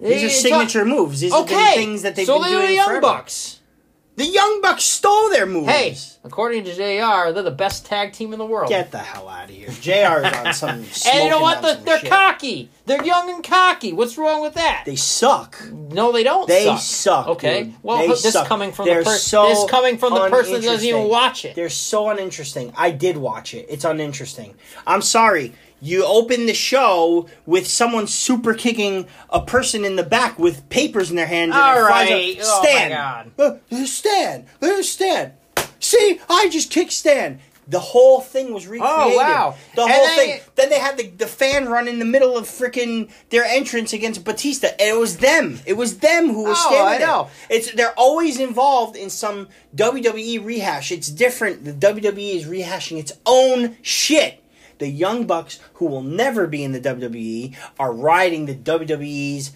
These 0.00 0.22
are 0.22 0.26
It's 0.26 0.40
signature 0.42 0.84
moves. 0.84 1.20
These 1.20 1.32
Okay, 1.32 1.54
are 1.54 1.70
the 1.70 1.74
things 1.80 2.02
that 2.02 2.16
they've 2.16 2.26
so 2.26 2.40
been 2.40 2.50
doing 2.50 2.66
the 2.68 2.74
Young 2.74 2.86
forever. 2.88 3.00
Bucks. 3.00 3.60
The 4.16 4.24
Young 4.26 4.62
Bucks 4.62 4.82
stole 4.84 5.28
their 5.28 5.44
moves. 5.44 5.68
Hey, 5.68 5.94
according 6.24 6.64
to 6.64 6.72
JR, 6.74 7.32
they're 7.32 7.42
the 7.42 7.50
best 7.50 7.84
tag 7.84 8.12
team 8.14 8.32
in 8.32 8.38
the 8.38 8.46
world. 8.46 8.70
Get 8.70 8.90
the 8.90 8.96
hell 8.98 9.28
out 9.28 9.44
of 9.44 9.50
here. 9.50 9.68
JR 9.68 10.24
is 10.26 10.32
on 10.32 10.52
some. 10.54 10.70
and 11.12 11.24
you 11.24 11.28
know 11.28 11.40
what? 11.40 11.60
The, 11.60 11.78
they're 11.84 11.98
shit. 11.98 12.08
cocky. 12.10 12.70
They're 12.86 13.04
young 13.04 13.28
and 13.30 13.44
cocky. 13.44 13.92
What's 13.92 14.16
wrong 14.16 14.40
with 14.40 14.54
that? 14.54 14.84
They 14.86 14.96
suck. 14.96 15.62
no, 15.70 16.12
they 16.12 16.22
don't. 16.22 16.48
They 16.48 16.64
suck. 16.64 16.78
suck. 16.80 17.26
Okay. 17.28 17.64
dude. 17.64 17.74
Well, 17.82 17.98
They 17.98 18.08
this 18.08 18.32
suck. 18.32 18.46
coming 18.46 18.72
from 18.72 18.86
They're 18.86 19.00
the 19.00 19.04
person. 19.04 19.20
so 19.20 19.48
this 19.48 19.70
coming 19.70 19.98
from 19.98 20.14
the 20.14 20.30
person 20.30 20.54
that 20.54 20.62
doesn't 20.62 20.86
even 20.88 21.08
watch 21.08 21.44
it. 21.44 21.54
They're 21.54 21.68
so 21.68 22.08
uninteresting. 22.08 22.72
I 22.76 22.92
did 22.92 23.18
watch 23.18 23.52
it. 23.52 23.66
It's 23.68 23.84
uninteresting. 23.84 24.54
I'm 24.86 25.02
sorry. 25.02 25.52
You 25.80 26.04
open 26.06 26.46
the 26.46 26.54
show 26.54 27.28
with 27.44 27.66
someone 27.66 28.06
super 28.06 28.54
kicking 28.54 29.06
a 29.30 29.40
person 29.42 29.84
in 29.84 29.96
the 29.96 30.02
back 30.02 30.38
with 30.38 30.68
papers 30.70 31.10
in 31.10 31.16
their 31.16 31.26
hand. 31.26 31.52
And 31.52 31.60
All 31.60 31.76
it 31.76 31.88
flies 31.88 32.10
right. 32.10 32.38
up. 32.40 32.46
Oh, 32.48 32.62
my 32.72 32.88
God. 32.88 33.60
Uh, 33.72 33.84
Stan. 33.84 34.46
There's 34.60 34.88
Stan. 34.88 35.32
See, 35.80 36.18
I 36.28 36.48
just 36.48 36.70
kicked 36.70 36.92
Stan. 36.92 37.40
The 37.68 37.80
whole 37.80 38.20
thing 38.20 38.54
was 38.54 38.66
recreated. 38.68 38.96
Oh, 38.96 39.16
wow. 39.16 39.56
The 39.74 39.82
And 39.82 39.90
whole 39.90 40.06
then- 40.06 40.16
thing. 40.16 40.40
Then 40.54 40.70
they 40.70 40.78
had 40.78 40.96
the, 40.96 41.08
the 41.08 41.26
fan 41.26 41.68
run 41.68 41.88
in 41.88 41.98
the 41.98 42.04
middle 42.04 42.38
of 42.38 42.46
freaking 42.46 43.10
their 43.30 43.44
entrance 43.44 43.92
against 43.92 44.24
Batista, 44.24 44.68
and 44.78 44.96
it 44.96 44.98
was 44.98 45.16
them. 45.18 45.58
It 45.66 45.72
was 45.74 45.98
them 45.98 46.32
who 46.32 46.44
was 46.44 46.56
Oh, 46.60 46.68
standing 46.70 46.86
I 46.94 46.98
there. 46.98 47.06
know. 47.08 47.28
It's 47.50 47.72
they're 47.72 47.92
always 47.98 48.38
involved 48.38 48.94
in 48.96 49.10
some 49.10 49.48
WWE 49.74 50.44
rehash. 50.44 50.92
It's 50.92 51.08
different. 51.08 51.64
The 51.64 51.72
WWE 51.72 52.36
is 52.36 52.44
rehashing 52.46 52.98
its 52.98 53.12
own 53.26 53.76
shit. 53.82 54.42
The 54.78 54.88
Young 54.88 55.26
Bucks, 55.26 55.58
who 55.74 55.86
will 55.86 56.02
never 56.02 56.46
be 56.46 56.62
in 56.62 56.72
the 56.72 56.80
WWE, 56.80 57.56
are 57.78 57.92
riding 57.92 58.46
the 58.46 58.54
WWE's 58.54 59.52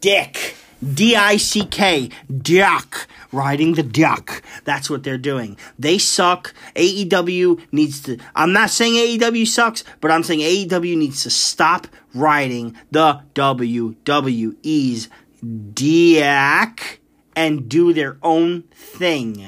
dick. 0.00 0.56
D 0.82 1.14
I 1.14 1.36
C 1.36 1.64
K, 1.64 2.10
duck, 2.42 3.06
riding 3.30 3.74
the 3.74 3.84
duck. 3.84 4.42
That's 4.64 4.90
what 4.90 5.04
they're 5.04 5.16
doing. 5.16 5.56
They 5.78 5.96
suck. 5.96 6.52
AEW 6.74 7.60
needs 7.70 8.02
to. 8.02 8.18
I'm 8.34 8.52
not 8.52 8.70
saying 8.70 8.94
AEW 8.94 9.46
sucks, 9.46 9.84
but 10.00 10.10
I'm 10.10 10.24
saying 10.24 10.40
AEW 10.40 10.96
needs 10.96 11.22
to 11.22 11.30
stop 11.30 11.86
riding 12.14 12.76
the 12.90 13.20
WWE's 13.34 15.08
dick 15.72 17.00
and 17.36 17.68
do 17.68 17.92
their 17.92 18.18
own 18.20 18.62
thing. 18.72 19.46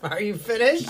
Are 0.10 0.20
you 0.20 0.34
finished? 0.34 0.88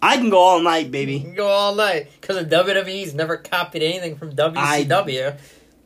I 0.00 0.16
can 0.16 0.30
go 0.30 0.38
all 0.38 0.60
night, 0.60 0.90
baby. 0.90 1.14
You 1.14 1.20
can 1.20 1.34
go 1.34 1.46
all 1.48 1.74
night 1.74 2.08
because 2.20 2.36
the 2.36 2.44
WWE's 2.56 3.14
never 3.14 3.36
copied 3.36 3.82
anything 3.82 4.16
from 4.16 4.32
WCW. 4.34 5.36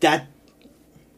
That. 0.00 0.26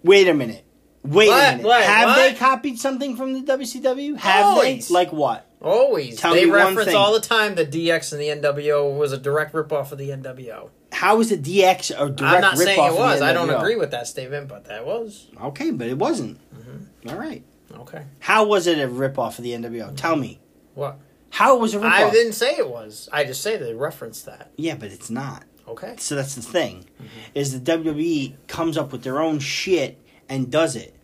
Wait 0.02 0.26
a 0.28 0.34
minute. 0.34 0.64
Wait 1.04 1.28
What? 1.28 1.38
a 1.48 1.50
minute. 1.58 1.66
What? 1.66 1.82
Have 1.84 2.08
What? 2.08 2.16
they 2.16 2.34
copied 2.34 2.78
something 2.78 3.16
from 3.16 3.32
the 3.34 3.52
WCW? 3.56 4.16
Have 4.16 4.46
Always. 4.46 4.88
they? 4.88 4.94
Like 4.94 5.12
what? 5.12 5.46
Always. 5.60 6.16
Tell 6.16 6.34
they 6.34 6.44
me 6.44 6.50
one 6.50 6.58
reference 6.58 6.88
thing. 6.88 6.96
all 6.96 7.12
the 7.12 7.20
time 7.20 7.54
that 7.56 7.70
DX 7.70 8.12
and 8.12 8.20
the 8.42 8.48
NWO 8.48 8.96
was 8.96 9.12
a 9.12 9.18
direct 9.18 9.54
ripoff 9.54 9.92
of 9.92 9.98
the 9.98 10.10
NWO. 10.10 10.70
How 10.92 11.20
is 11.20 11.30
the 11.30 11.36
DX 11.36 11.90
a 11.90 12.10
direct 12.10 12.18
ripoff? 12.20 12.32
I'm 12.34 12.40
not 12.40 12.58
saying 12.58 12.92
it 12.94 12.98
was. 12.98 13.20
I 13.22 13.32
don't 13.32 13.50
agree 13.50 13.76
with 13.76 13.90
that 13.92 14.06
statement, 14.06 14.48
but 14.48 14.64
that 14.66 14.86
was. 14.86 15.26
Okay, 15.40 15.70
but 15.70 15.86
it 15.88 15.98
wasn't. 15.98 16.38
Mm-hmm. 16.56 17.08
All 17.10 17.16
right. 17.16 17.42
Okay. 17.72 18.02
How 18.20 18.44
was 18.44 18.66
it 18.66 18.78
a 18.78 18.88
ripoff 18.88 19.38
of 19.38 19.44
the 19.44 19.52
NWO? 19.52 19.94
Tell 19.96 20.16
me. 20.16 20.40
What? 20.74 20.98
How 21.30 21.56
was 21.56 21.74
it 21.74 21.78
a 21.78 21.80
ripoff? 21.80 21.90
I 21.92 22.10
didn't 22.10 22.32
say 22.32 22.56
it 22.56 22.68
was. 22.68 23.08
I 23.12 23.24
just 23.24 23.42
say 23.42 23.56
they 23.56 23.74
referenced 23.74 24.26
that. 24.26 24.50
Yeah, 24.56 24.74
but 24.76 24.90
it's 24.90 25.10
not. 25.10 25.44
Okay. 25.66 25.94
So 25.98 26.14
that's 26.16 26.34
the 26.34 26.42
thing, 26.42 26.86
Mm-hmm. 26.96 27.08
is 27.34 27.60
the 27.60 27.72
WWE 27.78 28.34
comes 28.46 28.78
up 28.78 28.90
with 28.92 29.02
their 29.02 29.20
own 29.20 29.38
shit 29.38 29.98
and 30.28 30.50
does 30.50 30.74
it, 30.76 30.94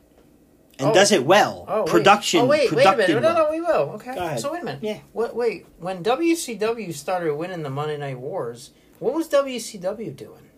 and 0.78 0.88
Oh. 0.88 0.94
does 0.94 1.12
it 1.12 1.24
well. 1.26 1.66
Oh, 1.68 1.82
wait. 1.82 1.90
Production. 1.90 2.40
Oh, 2.40 2.46
wait, 2.46 2.72
wait 2.72 2.86
a 2.86 2.96
minute. 2.96 3.20
No, 3.22 3.34
no, 3.34 3.48
we 3.51 3.60
will. 3.60 3.90
Okay. 3.96 4.36
So 4.38 4.52
wait 4.52 4.62
a 4.62 4.64
minute. 4.64 4.82
Yeah. 4.82 5.01
What? 5.12 5.36
Wait. 5.36 5.66
When 5.78 6.02
WCW 6.02 6.94
started 6.94 7.34
winning 7.34 7.62
the 7.62 7.70
Monday 7.70 7.98
Night 7.98 8.18
Wars, 8.18 8.70
what 8.98 9.12
was 9.14 9.28
WCW 9.28 10.16
doing? 10.16 10.48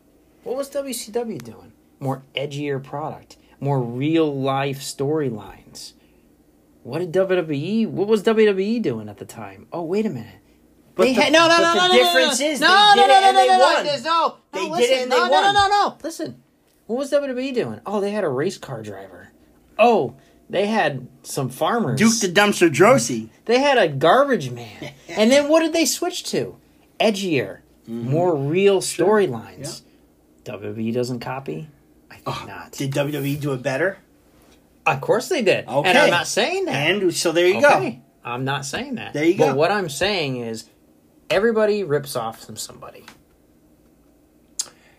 What 0.45 0.57
was 0.57 0.71
WCW 0.71 1.43
doing? 1.43 1.73
More 1.99 2.23
edgier 2.37 2.81
product, 2.83 3.37
more 3.59 3.81
real 3.81 4.33
life 4.33 4.81
storylines. 4.81 5.66
What 6.87 7.01
did 7.01 7.13
WWE? 7.13 7.89
What 7.89 8.07
was 8.07 8.23
WWE 8.23 8.81
doing 8.81 9.09
at 9.09 9.17
the 9.19 9.25
time? 9.25 9.67
Oh, 9.73 9.83
wait 9.83 10.07
a 10.07 10.09
minute. 10.09 10.37
But 10.95 11.03
They 11.05 11.15
the- 11.15 11.21
had- 11.23 11.33
no, 11.33 11.49
no, 11.49 11.59
no, 11.59 11.75
no, 11.75 11.89
no, 11.89 11.93
difference 11.93 12.39
no, 12.41 12.47
is 12.47 12.61
no, 12.61 12.69
they 12.69 12.73
no, 12.75 12.95
did 12.95 12.97
no, 12.97 13.03
it 13.05 13.09
no, 13.09 13.27
and 13.29 13.35
no, 13.35 13.41
they 13.43 13.49
no, 13.49 13.59
no, 13.59 13.75
won. 13.75 13.85
there's 13.85 14.05
no, 14.05 14.37
They 14.53 14.59
no, 14.61 14.65
did 14.67 14.73
listen, 14.81 14.95
it 14.99 15.03
and 15.03 15.13
they 15.13 15.17
no, 15.17 15.29
won. 15.29 15.43
No, 15.45 15.53
no, 15.53 15.53
no, 15.53 15.89
no. 15.89 15.99
Listen, 16.05 16.43
what 16.87 16.97
was 16.99 17.11
WWE 17.13 17.53
doing? 17.55 17.81
Oh, 17.85 18.01
they 18.01 18.13
had 18.13 18.23
a 18.25 18.29
race 18.29 18.57
car 18.57 18.83
driver. 18.83 19.29
Oh, 19.79 20.15
they 20.49 20.67
had 20.67 21.09
some 21.25 21.49
farmers. 21.51 21.99
Duke 21.99 22.19
the 22.21 22.29
Dumpster 22.29 22.71
Droese. 22.71 23.31
They 23.47 23.59
had 23.59 23.79
a 23.79 23.89
garbage 23.89 24.51
man. 24.53 24.93
and 25.09 25.31
then 25.33 25.49
what 25.49 25.61
did 25.61 25.73
they 25.73 25.85
switch 25.87 26.23
to? 26.31 26.57
Edgier, 27.01 27.59
Mm-hmm. 27.89 28.11
more 28.11 28.35
real 28.35 28.81
storylines. 28.81 29.83
WWE 30.45 30.93
doesn't 30.95 31.21
copy? 31.21 31.69
I 32.11 32.15
think 32.17 32.49
not. 32.49 32.73
Did 32.73 32.93
WWE 32.93 33.41
do 33.41 33.53
it 33.53 33.63
better? 33.63 33.99
Of 34.87 35.01
course 35.01 35.29
they 35.29 35.43
did. 35.43 35.67
Okay. 35.67 35.89
And 35.89 35.99
I'm 35.99 36.11
not 36.11 36.27
saying 36.27 36.67
that. 36.67 36.91
And 36.91 37.15
so 37.15 37.33
there 37.33 37.47
you 37.47 37.59
Okay. 37.59 38.03
I'm 38.25 38.45
not 38.45 38.65
saying 38.65 38.97
that. 38.97 39.13
There 39.13 39.25
you 39.25 39.39
but 39.39 39.53
go. 39.53 39.55
what 39.55 39.71
I'm 39.71 39.89
saying 39.89 40.39
is 40.39 40.69
everybody 41.31 41.85
rips 41.85 42.17
off 42.17 42.45
from 42.45 42.57
somebody. 42.57 43.05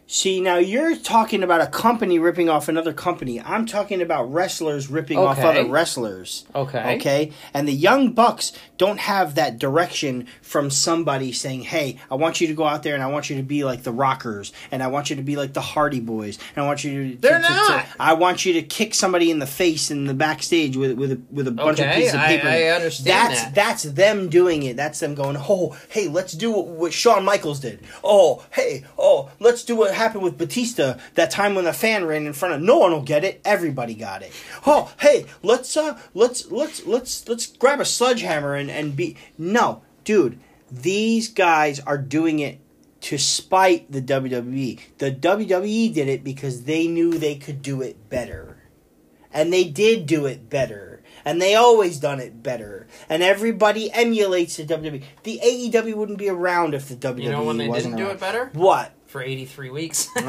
See, 0.09 0.39
now 0.39 0.55
you're 0.55 0.95
talking 0.95 1.43
about 1.43 1.59
a 1.59 1.67
company 1.67 2.17
ripping 2.17 2.47
off 2.47 2.69
another 2.69 2.93
company. 2.93 3.41
I'm 3.41 3.65
talking 3.65 4.01
about 4.01 4.31
wrestlers 4.31 4.89
ripping 4.89 5.17
off 5.17 5.37
other 5.39 5.65
wrestlers. 5.67 6.45
Okay. 6.55 6.95
Okay. 6.95 7.31
And 7.53 7.67
the 7.67 7.73
Young 7.73 8.13
Bucks 8.13 8.53
don't 8.77 8.99
have 9.01 9.35
that 9.35 9.59
direction 9.59 10.27
from 10.41 10.69
somebody 10.69 11.33
saying, 11.33 11.63
hey, 11.63 11.97
I 12.09 12.15
want 12.15 12.39
you 12.39 12.47
to 12.47 12.53
go 12.53 12.63
out 12.63 12.83
there 12.83 12.93
and 12.93 13.03
I 13.03 13.07
want 13.07 13.29
you 13.29 13.35
to 13.35 13.43
be 13.43 13.65
like 13.65 13.83
the 13.83 13.91
Rockers 13.91 14.53
and 14.71 14.81
I 14.81 14.87
want 14.87 15.09
you 15.09 15.17
to 15.17 15.21
be 15.21 15.35
like 15.35 15.51
the 15.51 15.59
Hardy 15.61 15.99
Boys 15.99 16.39
and 16.55 16.63
I 16.63 16.67
want 16.67 16.85
you 16.85 17.11
to. 17.15 17.17
They're 17.17 17.41
to- 17.41 17.45
to- 17.45 17.53
not. 17.53 17.85
I 17.99 18.13
want 18.13 18.45
you 18.45 18.53
to 18.53 18.61
kick 18.61 18.93
somebody 18.93 19.29
in 19.29 19.39
the 19.39 19.45
face 19.47 19.91
in 19.91 20.05
the 20.05 20.13
backstage 20.13 20.77
with, 20.77 20.93
with, 20.93 21.11
a, 21.11 21.21
with 21.31 21.49
a 21.49 21.51
bunch 21.51 21.81
of 21.81 21.93
pieces 21.93 22.13
of 22.13 22.21
I- 22.21 22.27
paper. 22.27 22.47
I 22.47 22.63
understand 22.69 23.07
That's, 23.07 23.43
that. 23.43 23.55
that's 23.55 23.83
them 23.83 24.29
doing 24.29 24.63
it. 24.63 24.77
That's 24.77 25.01
them 25.01 25.15
going, 25.15 25.35
oh, 25.37 25.75
hey, 25.89 26.07
let's 26.07 26.31
do 26.31 26.49
what, 26.51 26.67
what 26.67 26.93
Shawn 26.93 27.25
Michaels 27.25 27.59
did. 27.59 27.81
Oh, 28.05 28.45
hey, 28.51 28.85
oh, 28.97 29.31
let's 29.41 29.65
do 29.65 29.75
what 29.75 29.96
happened 29.97 30.23
with 30.23 30.37
Batista 30.37 30.97
that 31.15 31.31
time 31.31 31.55
when 31.55 31.65
the 31.65 31.73
fan 31.73 32.05
ran 32.05 32.25
in 32.25 32.33
front 32.33 32.55
of. 32.55 32.61
No 32.61 32.77
one 32.77 32.91
will 32.91 33.01
get 33.01 33.23
it. 33.23 33.41
Everybody 33.43 33.93
got 33.93 34.21
it. 34.21 34.31
Oh, 34.65 34.93
hey, 34.99 35.25
let's 35.43 35.75
uh, 35.75 35.99
let's 36.13 36.49
let's 36.51 36.85
let's 36.85 37.27
let's 37.27 37.47
grab 37.47 37.79
a 37.79 37.85
sledgehammer 37.85 38.55
and 38.55 38.69
and 38.71 38.95
be 38.95 39.17
no, 39.37 39.81
dude. 40.03 40.39
These 40.71 41.29
guys 41.29 41.79
are 41.81 41.97
doing 41.97 42.39
it 42.39 42.59
to 43.01 43.17
spite 43.17 43.91
the 43.91 44.01
WWE. 44.01 44.79
The 44.97 45.11
WWE 45.11 45.93
did 45.93 46.07
it 46.07 46.23
because 46.23 46.63
they 46.63 46.87
knew 46.87 47.17
they 47.17 47.35
could 47.35 47.61
do 47.61 47.81
it 47.81 48.09
better 48.09 48.57
and 49.33 49.53
they 49.53 49.63
did 49.65 50.05
do 50.05 50.25
it 50.25 50.49
better 50.49 51.01
and 51.23 51.41
they 51.41 51.55
always 51.55 51.99
done 51.99 52.19
it 52.19 52.41
better 52.41 52.87
and 53.09 53.21
everybody 53.21 53.91
emulates 53.91 54.57
the 54.57 54.65
WWE. 54.65 55.03
The 55.23 55.39
AEW 55.43 55.95
wouldn't 55.95 56.17
be 56.17 56.29
around 56.29 56.73
if 56.73 56.89
the 56.89 56.95
WWE 56.95 57.23
You 57.23 57.31
know 57.31 57.43
when 57.43 57.57
they 57.57 57.67
wasn't 57.67 57.95
didn't 57.97 58.07
do 58.07 58.13
it 58.13 58.19
better? 58.19 58.49
What? 58.53 58.93
For 59.17 59.23
83 59.23 59.69
weeks. 59.71 60.09
but 60.15 60.27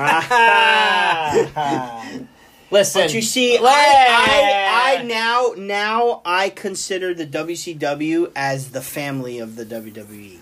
Listen. 2.70 3.10
you 3.10 3.20
see, 3.20 3.58
I, 3.58 3.62
I, 3.62 4.96
I 5.00 5.02
now 5.02 5.52
now 5.58 6.22
I 6.24 6.48
consider 6.48 7.12
the 7.12 7.26
WCW 7.26 8.32
as 8.34 8.70
the 8.70 8.80
family 8.80 9.40
of 9.40 9.56
the 9.56 9.66
WWE. 9.66 10.38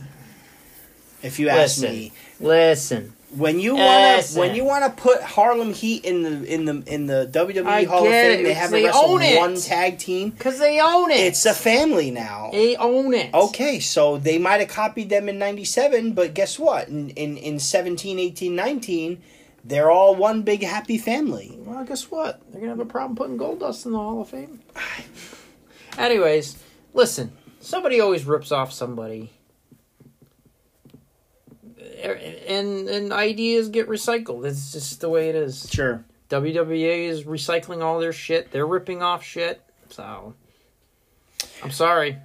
If 1.24 1.40
you 1.40 1.48
ask 1.48 1.80
Listen. 1.80 1.90
me, 1.90 2.12
Listen. 2.38 3.15
When 3.36 3.60
you 3.60 3.74
want 3.76 4.16
Listen. 4.16 4.40
Eh, 4.40 4.44
to 4.44 4.48
when 4.48 4.56
you 4.56 4.64
want 4.64 4.84
to 4.96 5.02
put 5.02 5.22
Harlem 5.22 5.72
Heat 5.74 6.04
in 6.04 6.22
the 6.22 6.44
in 6.52 6.64
the 6.64 6.82
in 6.86 7.06
the 7.06 7.28
WWE 7.32 7.66
I 7.66 7.84
Hall 7.84 7.98
of 7.98 8.04
get 8.04 8.22
Fame, 8.24 8.32
it, 8.32 8.36
they 8.36 8.42
because 8.44 8.56
haven't 8.56 8.72
they 8.80 8.86
wrestled 8.86 9.10
own 9.10 9.22
it. 9.22 9.38
one 9.38 9.60
tag 9.60 9.98
team. 9.98 10.30
Because 10.30 10.58
they 10.58 10.80
own 10.80 11.10
it. 11.10 11.20
It's 11.20 11.44
a 11.44 11.52
family 11.54 12.10
now. 12.10 12.50
They 12.52 12.76
own 12.76 13.12
it. 13.14 13.34
Okay, 13.34 13.80
so 13.80 14.16
they 14.16 14.38
might 14.38 14.60
have 14.60 14.68
copied 14.68 15.10
them 15.10 15.28
in 15.28 15.38
97, 15.38 16.12
but 16.12 16.34
guess 16.34 16.58
what? 16.58 16.88
In, 16.88 17.10
in, 17.10 17.36
in 17.36 17.58
17, 17.58 18.18
18, 18.18 18.54
19, 18.56 19.22
they're 19.64 19.90
all 19.90 20.14
one 20.14 20.42
big 20.42 20.62
happy 20.62 20.96
family. 20.96 21.58
Well, 21.60 21.84
guess 21.84 22.10
what? 22.10 22.40
They're 22.50 22.60
gonna 22.60 22.70
have 22.72 22.80
a 22.80 22.84
problem 22.86 23.16
putting 23.16 23.36
Goldust 23.38 23.84
in 23.86 23.92
the 23.92 23.98
Hall 23.98 24.22
of 24.22 24.28
Fame. 24.30 24.60
Anyways, 25.98 26.56
listen. 26.94 27.32
Somebody 27.60 28.00
always 28.00 28.24
rips 28.24 28.52
off 28.52 28.72
somebody, 28.72 29.32
and 32.12 32.88
and 32.88 33.12
ideas 33.12 33.68
get 33.68 33.88
recycled. 33.88 34.44
It's 34.44 34.72
just 34.72 35.00
the 35.00 35.08
way 35.08 35.28
it 35.28 35.34
is. 35.34 35.68
Sure. 35.70 36.04
WWA 36.28 37.08
is 37.08 37.24
recycling 37.24 37.82
all 37.82 38.00
their 38.00 38.12
shit. 38.12 38.50
They're 38.50 38.66
ripping 38.66 39.02
off 39.02 39.22
shit. 39.22 39.60
So, 39.90 40.34
I'm 41.62 41.70
sorry. 41.70 42.18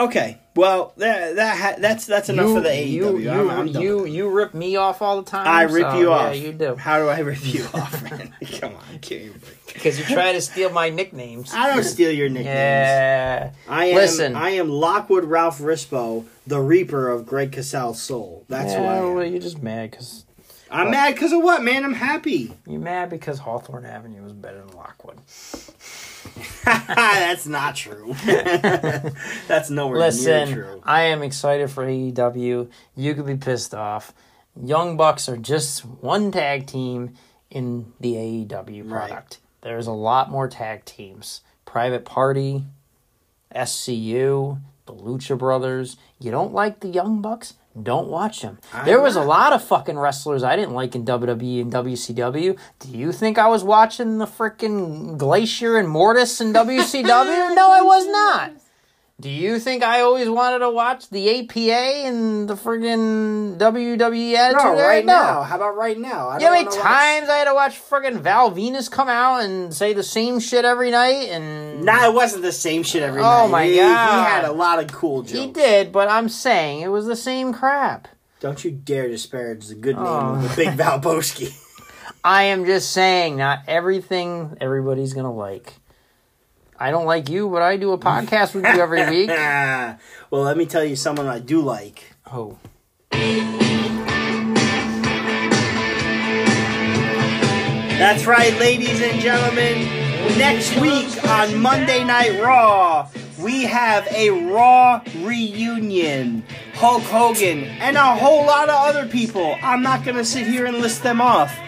Okay, 0.00 0.38
well, 0.54 0.92
that, 0.96 1.34
that 1.36 1.56
ha- 1.56 1.74
that's 1.80 2.06
that's 2.06 2.28
enough 2.28 2.52
for 2.52 2.60
the 2.60 2.68
AEW. 2.68 2.86
You 2.88 3.18
you 3.18 3.30
I'm- 3.30 3.50
I'm 3.50 3.66
you, 3.66 4.06
you 4.06 4.28
rip 4.28 4.54
me 4.54 4.76
off 4.76 5.02
all 5.02 5.20
the 5.20 5.28
time. 5.28 5.46
I 5.48 5.62
rip 5.62 5.90
so, 5.90 5.98
you 5.98 6.12
off. 6.12 6.34
yeah, 6.34 6.40
you 6.40 6.52
do 6.52 6.76
How 6.76 7.00
do 7.00 7.08
I 7.08 7.18
rip 7.18 7.44
you 7.44 7.64
off, 7.74 8.02
man? 8.02 8.32
Come 8.60 8.76
on, 8.76 8.98
give 9.00 9.34
me 9.34 9.40
because 9.72 9.98
you 9.98 10.04
try 10.04 10.32
to 10.32 10.40
steal 10.40 10.70
my 10.70 10.90
nicknames. 10.90 11.52
I 11.52 11.74
don't 11.74 11.82
steal 11.84 12.12
your 12.12 12.28
nicknames. 12.28 12.46
Yeah. 12.46 13.52
I 13.68 13.86
am, 13.86 13.94
Listen. 13.96 14.36
I 14.36 14.50
am 14.50 14.68
Lockwood 14.68 15.24
Ralph 15.24 15.58
Rispo, 15.58 16.26
the 16.46 16.60
Reaper 16.60 17.10
of 17.10 17.26
Greg 17.26 17.50
Casal's 17.52 18.00
soul. 18.00 18.44
That's 18.48 18.72
yeah, 18.72 18.80
am. 18.80 19.14
well, 19.14 19.24
you're 19.24 19.40
just 19.40 19.62
mad 19.62 19.90
because 19.90 20.24
I'm 20.70 20.90
mad 20.90 21.14
because 21.14 21.32
of 21.32 21.42
what, 21.42 21.62
man? 21.62 21.84
I'm 21.84 21.94
happy. 21.94 22.52
you're 22.66 22.80
mad 22.80 23.10
because 23.10 23.38
Hawthorne 23.38 23.86
Avenue 23.86 24.22
was 24.22 24.32
better 24.32 24.58
than 24.58 24.76
Lockwood. 24.76 25.18
That's 26.64 27.46
not 27.46 27.76
true. 27.76 28.14
That's 28.24 29.70
nowhere 29.70 29.98
near 30.10 30.46
true. 30.46 30.64
Listen. 30.64 30.80
I 30.84 31.02
am 31.02 31.22
excited 31.22 31.70
for 31.70 31.84
AEW. 31.86 32.70
You 32.96 33.14
could 33.14 33.26
be 33.26 33.36
pissed 33.36 33.74
off. 33.74 34.12
Young 34.60 34.96
Bucks 34.96 35.28
are 35.28 35.36
just 35.36 35.84
one 35.84 36.30
tag 36.32 36.66
team 36.66 37.14
in 37.50 37.92
the 38.00 38.14
AEW 38.14 38.82
Right. 38.90 39.08
product. 39.08 39.38
There's 39.62 39.86
a 39.86 39.92
lot 39.92 40.30
more 40.30 40.48
tag 40.48 40.84
teams. 40.84 41.40
Private 41.64 42.04
Party, 42.04 42.64
SCU, 43.54 44.60
the 44.86 44.92
Lucha 44.94 45.36
Brothers. 45.38 45.96
You 46.18 46.30
don't 46.30 46.52
like 46.52 46.80
the 46.80 46.88
Young 46.88 47.20
Bucks? 47.20 47.54
Don't 47.82 48.08
watch 48.08 48.42
them. 48.42 48.58
there 48.84 49.00
was 49.00 49.16
a 49.16 49.22
lot 49.22 49.52
of 49.52 49.62
fucking 49.62 49.98
wrestlers 49.98 50.42
I 50.42 50.56
didn't 50.56 50.74
like 50.74 50.94
in 50.94 51.04
WWE 51.04 51.60
and 51.60 51.72
WCW. 51.72 52.58
Do 52.78 52.88
you 52.90 53.12
think 53.12 53.38
I 53.38 53.48
was 53.48 53.62
watching 53.64 54.18
the 54.18 54.26
freaking 54.26 55.16
Glacier 55.16 55.76
and 55.76 55.88
Mortis 55.88 56.40
in 56.40 56.52
WCW? 56.52 57.54
no, 57.54 57.70
I 57.70 57.82
was 57.82 58.06
not. 58.06 58.52
Do 59.20 59.28
you 59.28 59.58
think 59.58 59.82
I 59.82 60.02
always 60.02 60.28
wanted 60.30 60.60
to 60.60 60.70
watch 60.70 61.10
the 61.10 61.40
APA 61.40 62.06
and 62.06 62.48
the 62.48 62.54
friggin' 62.54 63.58
WWE 63.58 64.34
Attitude 64.34 64.62
No, 64.64 64.74
right 64.74 65.04
no. 65.04 65.12
now. 65.12 65.42
How 65.42 65.56
about 65.56 65.76
right 65.76 65.98
now? 65.98 66.28
I 66.28 66.34
You 66.38 66.42
know 66.42 66.46
how 66.46 66.52
many 66.52 66.64
wanna 66.66 66.76
watch- 66.76 66.84
times 66.86 67.28
I 67.28 67.36
had 67.38 67.44
to 67.46 67.54
watch 67.54 67.80
friggin' 67.90 68.20
Val 68.20 68.52
Venis 68.52 68.88
come 68.88 69.08
out 69.08 69.38
and 69.42 69.74
say 69.74 69.92
the 69.92 70.04
same 70.04 70.38
shit 70.38 70.64
every 70.64 70.92
night? 70.92 71.30
And 71.30 71.82
Nah, 71.82 72.06
it 72.06 72.14
wasn't 72.14 72.42
the 72.42 72.52
same 72.52 72.84
shit 72.84 73.02
every 73.02 73.20
Oh 73.20 73.24
night. 73.24 73.42
Oh 73.42 73.48
my 73.48 73.64
he, 73.66 73.76
God. 73.78 74.18
He 74.24 74.30
had 74.30 74.44
a 74.44 74.52
lot 74.52 74.78
of 74.78 74.92
cool 74.92 75.22
jokes. 75.22 75.32
he 75.32 75.48
did, 75.48 75.90
but 75.90 76.08
I'm 76.08 76.28
saying 76.28 76.82
it 76.82 76.88
was 76.88 77.06
the 77.06 77.16
same 77.16 77.52
crap. 77.52 78.06
Don't 78.38 78.64
you 78.64 78.70
dare 78.70 79.08
disparage 79.08 79.66
the 79.66 79.74
good 79.74 79.96
name 79.96 80.06
Oh. 80.06 80.34
of 80.36 80.42
the 80.42 80.48
oh. 80.52 80.54
Big 80.54 80.68
Valbowski. 80.78 81.52
I 82.22 82.44
am 82.44 82.64
just 82.66 82.92
saying, 82.92 83.36
not 83.36 83.60
everything 83.66 84.56
everybody's 84.60 85.12
gonna 85.12 85.34
like. 85.34 85.72
I 86.78 86.90
don't 86.90 87.06
like 87.06 87.28
you, 87.28 87.48
but 87.48 87.62
I 87.62 87.76
do 87.76 87.92
a 87.92 87.98
podcast 87.98 88.54
with 88.54 88.64
you 88.64 88.80
every 88.80 89.08
week. 89.10 89.28
well, 90.30 90.42
let 90.42 90.56
me 90.56 90.64
tell 90.64 90.84
you 90.84 90.96
someone 90.96 91.26
I 91.26 91.40
do 91.40 91.60
like. 91.60 92.14
Oh, 92.32 92.56
That's 97.98 98.26
right, 98.26 98.56
ladies 98.60 99.00
and 99.00 99.20
gentlemen. 99.20 99.88
Next 100.38 100.78
week 100.80 101.24
on 101.24 101.58
Monday 101.58 102.04
Night 102.04 102.40
Raw, 102.40 103.08
we 103.42 103.64
have 103.64 104.06
a 104.12 104.30
Raw 104.48 105.02
reunion. 105.22 106.44
Hulk 106.74 107.02
Hogan 107.02 107.64
and 107.64 107.96
a 107.96 108.14
whole 108.14 108.46
lot 108.46 108.68
of 108.68 108.76
other 108.76 109.08
people. 109.08 109.56
I'm 109.64 109.82
not 109.82 110.04
gonna 110.04 110.24
sit 110.24 110.46
here 110.46 110.64
and 110.64 110.78
list 110.78 111.02
them 111.02 111.20
off, 111.20 111.58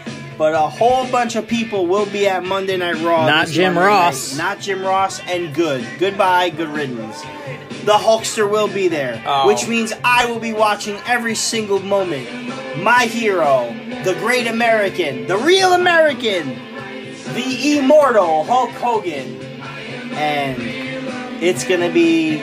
but 0.41 0.55
a 0.55 0.59
whole 0.59 1.07
bunch 1.11 1.37
of 1.37 1.47
people 1.47 1.87
will 1.87 2.07
be 2.07 2.27
at 2.27 2.43
Monday 2.43 2.79
Night 2.79 2.95
Raw. 3.03 3.27
Not 3.27 3.49
Jim 3.49 3.75
Monday 3.75 3.89
Ross. 3.89 4.39
night. 4.39 4.43
Not 4.43 4.61
Jim 4.63 4.83
Ross, 4.83 5.21
and 5.29 5.55
good. 5.55 5.87
Goodbye, 5.99 6.49
good 6.49 6.71
riddance. 6.71 7.21
The 7.85 7.93
Hulkster 7.93 8.51
will 8.51 8.67
be 8.67 8.89
there, 8.89 9.23
Oh. 9.27 9.47
which 9.49 9.69
means 9.69 9.93
I 10.03 10.25
will 10.25 10.39
be 10.39 10.55
watching 10.55 10.97
every 11.07 11.35
single 11.35 11.79
moment. 11.81 12.27
My 12.83 13.05
hero, 13.05 13.71
the 14.03 14.15
great 14.15 14.47
American, 14.47 15.27
the 15.27 15.37
real 15.37 15.75
American, 15.75 16.59
the 17.35 17.77
immortal 17.77 18.45
Hulk 18.45 18.71
Hogan, 18.71 19.39
and 20.15 20.57
it's 21.43 21.65
gonna 21.65 21.91
be 21.91 22.37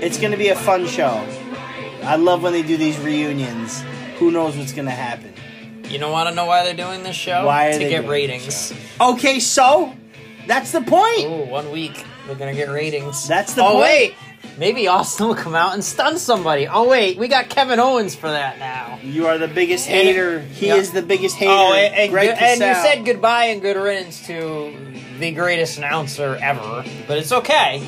it's 0.00 0.16
gonna 0.16 0.38
be 0.38 0.48
a 0.48 0.56
fun 0.56 0.86
show. 0.86 1.22
I 2.02 2.16
love 2.16 2.42
when 2.42 2.54
they 2.54 2.62
do 2.62 2.78
these 2.78 2.98
reunions. 2.98 3.84
Who 4.20 4.30
knows 4.30 4.56
what's 4.56 4.72
gonna 4.72 4.90
happen? 4.90 5.34
You 5.92 5.98
don't 5.98 6.10
want 6.10 6.30
to 6.30 6.34
know 6.34 6.46
why 6.46 6.64
they're 6.64 6.72
doing 6.72 7.02
this 7.02 7.14
show? 7.14 7.44
Why 7.44 7.68
are 7.68 7.72
to 7.72 7.78
they 7.78 7.90
get 7.90 7.98
doing 8.00 8.10
ratings. 8.10 8.72
Okay, 8.98 9.38
so 9.40 9.92
that's 10.46 10.72
the 10.72 10.80
point. 10.80 11.26
Ooh, 11.26 11.50
one 11.50 11.70
week 11.70 12.02
they're 12.26 12.34
gonna 12.34 12.54
get 12.54 12.70
ratings. 12.70 13.28
That's 13.28 13.52
the 13.52 13.60
point. 13.60 13.74
oh 13.74 13.74
point. 13.74 13.84
wait, 13.84 14.14
maybe 14.56 14.88
Austin 14.88 15.26
will 15.26 15.34
come 15.34 15.54
out 15.54 15.74
and 15.74 15.84
stun 15.84 16.18
somebody. 16.18 16.66
Oh 16.66 16.88
wait, 16.88 17.18
we 17.18 17.28
got 17.28 17.50
Kevin 17.50 17.78
Owens 17.78 18.14
for 18.14 18.30
that 18.30 18.58
now. 18.58 19.00
You 19.02 19.26
are 19.26 19.36
the 19.36 19.48
biggest 19.48 19.86
And- 19.86 20.08
hater. 20.08 20.40
He 20.40 20.68
yeah. 20.68 20.76
is 20.76 20.92
the 20.92 21.02
biggest 21.02 21.36
oh, 21.36 21.38
hater. 21.40 21.52
Oh, 21.52 21.72
and, 21.74 21.94
and, 21.94 22.10
Greg 22.10 22.28
good- 22.30 22.38
and 22.38 22.60
you 22.60 22.74
said 22.74 23.04
goodbye 23.04 23.44
and 23.46 23.60
good 23.60 23.76
riddance 23.76 24.26
to 24.28 24.74
the 25.18 25.32
greatest 25.32 25.76
announcer 25.76 26.38
ever, 26.40 26.84
but 27.06 27.18
it's 27.18 27.32
okay. 27.32 27.86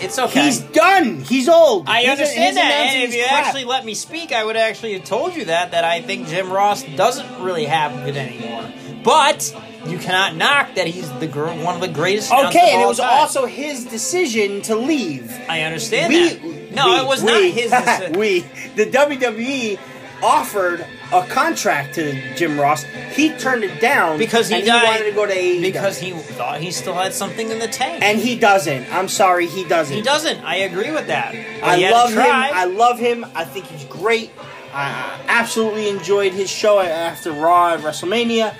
It's 0.00 0.18
okay. 0.18 0.44
he's 0.44 0.60
done. 0.60 1.20
He's 1.20 1.48
old. 1.48 1.88
I 1.88 2.02
His- 2.02 2.10
understand 2.10 2.46
his 2.46 2.54
that, 2.56 2.70
and 2.94 3.02
if 3.02 3.14
you 3.14 3.24
crap. 3.26 3.46
actually 3.46 3.64
let 3.64 3.84
me 3.84 3.94
speak, 3.94 4.32
I 4.32 4.44
would 4.44 4.56
actually 4.56 4.94
have 4.94 5.04
told 5.04 5.34
you 5.34 5.46
that 5.46 5.72
that 5.72 5.84
I 5.84 6.00
think 6.02 6.28
Jim 6.28 6.50
Ross 6.50 6.82
doesn't 6.96 7.42
really 7.42 7.64
have 7.66 8.06
it 8.06 8.16
anymore. 8.16 8.64
But 9.04 9.54
you 9.86 9.98
cannot 9.98 10.36
knock 10.36 10.74
that 10.74 10.86
he's 10.86 11.10
the 11.18 11.26
gr- 11.26 11.46
one 11.46 11.74
of 11.76 11.80
the 11.80 11.88
greatest. 11.88 12.32
Okay, 12.32 12.72
and 12.74 12.82
it 12.82 12.86
was 12.86 12.98
time. 12.98 13.08
also 13.10 13.46
his 13.46 13.84
decision 13.84 14.60
to 14.62 14.74
leave. 14.76 15.32
I 15.48 15.62
understand 15.62 16.12
We, 16.12 16.28
that. 16.28 16.74
No, 16.74 16.86
we- 16.88 16.96
it 17.00 17.06
was 17.06 17.22
we- 17.22 17.30
not 17.32 17.42
his. 17.42 17.70
deci- 17.72 18.16
we, 18.18 18.40
the 18.76 18.86
WWE 18.86 19.78
offered 20.22 20.84
a 21.12 21.26
contract 21.28 21.94
to 21.94 22.34
Jim 22.34 22.58
Ross. 22.60 22.82
He 22.82 23.30
turned 23.38 23.64
it 23.64 23.80
down 23.80 24.18
because 24.18 24.48
he 24.48 24.60
died. 24.62 24.80
he 24.82 24.86
wanted 24.86 25.04
to 25.10 25.12
go 25.14 25.26
to 25.26 25.32
AEW. 25.34 25.62
because 25.62 25.98
he 25.98 26.12
thought 26.12 26.60
he 26.60 26.70
still 26.70 26.94
had 26.94 27.14
something 27.14 27.50
in 27.50 27.58
the 27.58 27.68
tank. 27.68 28.02
and 28.02 28.18
he 28.18 28.38
doesn't. 28.38 28.92
I'm 28.92 29.08
sorry, 29.08 29.46
he 29.46 29.64
doesn't. 29.64 29.94
he 29.96 30.02
doesn't. 30.02 30.38
I 30.44 30.56
agree 30.56 30.90
with 30.92 31.06
that. 31.06 31.32
But 31.60 31.68
I 31.68 31.76
he 31.76 31.82
had 31.82 31.90
to 31.90 31.96
love 31.96 32.10
him. 32.10 32.20
I 32.20 32.64
love 32.64 32.98
him. 32.98 33.24
I 33.34 33.44
think 33.44 33.66
he's 33.66 33.84
great. 33.84 34.30
I 34.72 35.18
absolutely 35.28 35.88
enjoyed 35.88 36.32
his 36.32 36.50
show 36.50 36.78
after 36.80 37.32
Raw 37.32 37.72
at 37.74 37.80
WrestleMania, 37.80 38.54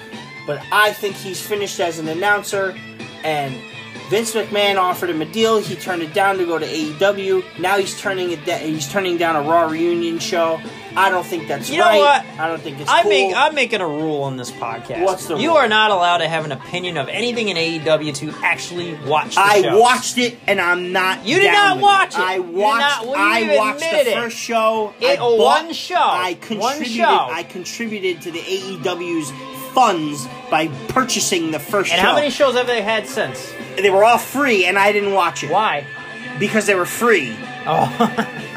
but 0.47 0.61
I 0.73 0.93
think 0.95 1.16
he's 1.16 1.41
finished 1.41 1.79
as 1.81 1.99
an 1.99 2.09
announcer. 2.09 2.75
And 3.25 3.55
Vince 4.09 4.33
McMahon 4.35 4.79
offered 4.79 5.11
him 5.11 5.20
a 5.20 5.27
deal. 5.27 5.59
He 5.61 5.75
turned 5.77 6.01
it 6.03 6.15
down 6.15 6.39
to 6.39 6.47
go 6.47 6.59
to 6.59 6.65
AEW. 6.65 7.45
Now 7.61 7.77
he's 7.77 8.01
turning 8.01 8.31
it. 8.31 8.43
Da- 8.47 8.57
he's 8.59 8.91
turning 8.91 9.19
down 9.19 9.37
a 9.37 9.43
Raw 9.43 9.66
reunion 9.69 10.19
show. 10.19 10.59
I 10.99 11.11
don't 11.11 11.25
think 11.25 11.49
that's 11.49 11.70
You 11.70 11.79
know 11.79 11.85
right. 11.85 11.99
what? 12.01 12.41
I 12.41 12.49
don't 12.49 12.61
think 12.61 12.81
it's 12.81 12.91
I 12.91 13.03
cool. 13.03 13.11
make, 13.11 13.35
I'm 13.37 13.55
making 13.55 13.81
a 13.81 13.87
rule 13.87 14.23
on 14.23 14.37
this 14.37 14.51
podcast. 14.51 15.03
What's 15.05 15.27
the 15.27 15.35
rule? 15.35 15.43
You 15.43 15.49
rule? 15.51 15.59
are 15.59 15.69
not 15.69 15.91
allowed 15.91 16.19
to 16.19 16.29
have 16.29 16.45
an 16.45 16.53
opinion 16.53 16.97
of 16.97 17.09
anything 17.09 17.49
in 17.49 17.57
AEW 17.57 18.15
to 18.16 18.31
actually 18.45 18.95
watch 19.07 19.35
the 19.37 19.41
I 19.41 19.62
shows. 19.62 19.81
watched 19.81 20.19
it, 20.19 20.39
and 20.47 20.61
I'm 20.61 20.93
not. 20.93 21.25
You 21.25 21.39
did 21.41 21.53
not 21.53 21.81
watch 21.81 22.15
it. 22.15 22.20
I 22.20 22.39
watched. 22.41 23.07
not- 23.07 23.16
I 23.16 23.57
watched 23.57 23.81
the 23.81 24.11
it. 24.11 24.15
first 24.15 24.37
show. 24.37 24.93
It- 25.01 25.07
I 25.12 25.16
bought- 25.16 25.39
one 25.39 25.73
show. 25.73 25.95
I 25.97 26.33
One 26.33 26.41
contributed. 26.41 26.87
show. 26.97 27.29
I 27.31 27.43
contributed 27.45 28.23
to 28.23 28.31
the 28.33 28.41
AEW's 28.41 29.33
funds 29.75 30.27
by 30.51 30.66
purchasing 30.89 31.51
the 31.53 31.61
first 31.61 31.93
And 31.93 32.01
show. 32.01 32.07
how 32.09 32.15
many 32.15 32.31
shows 32.31 32.55
have 32.57 32.66
they 32.66 32.83
had 32.83 33.07
since? 33.07 33.53
They 33.77 33.91
were 33.91 34.03
all 34.05 34.19
free, 34.19 34.65
and 34.65 34.79
I 34.79 34.91
didn't 34.93 35.12
watch 35.12 35.45
it 35.45 35.51
Why? 35.51 35.85
because 36.41 36.66
they 36.66 36.75
were 36.75 36.87
free. 36.87 37.37
Oh. 37.66 38.27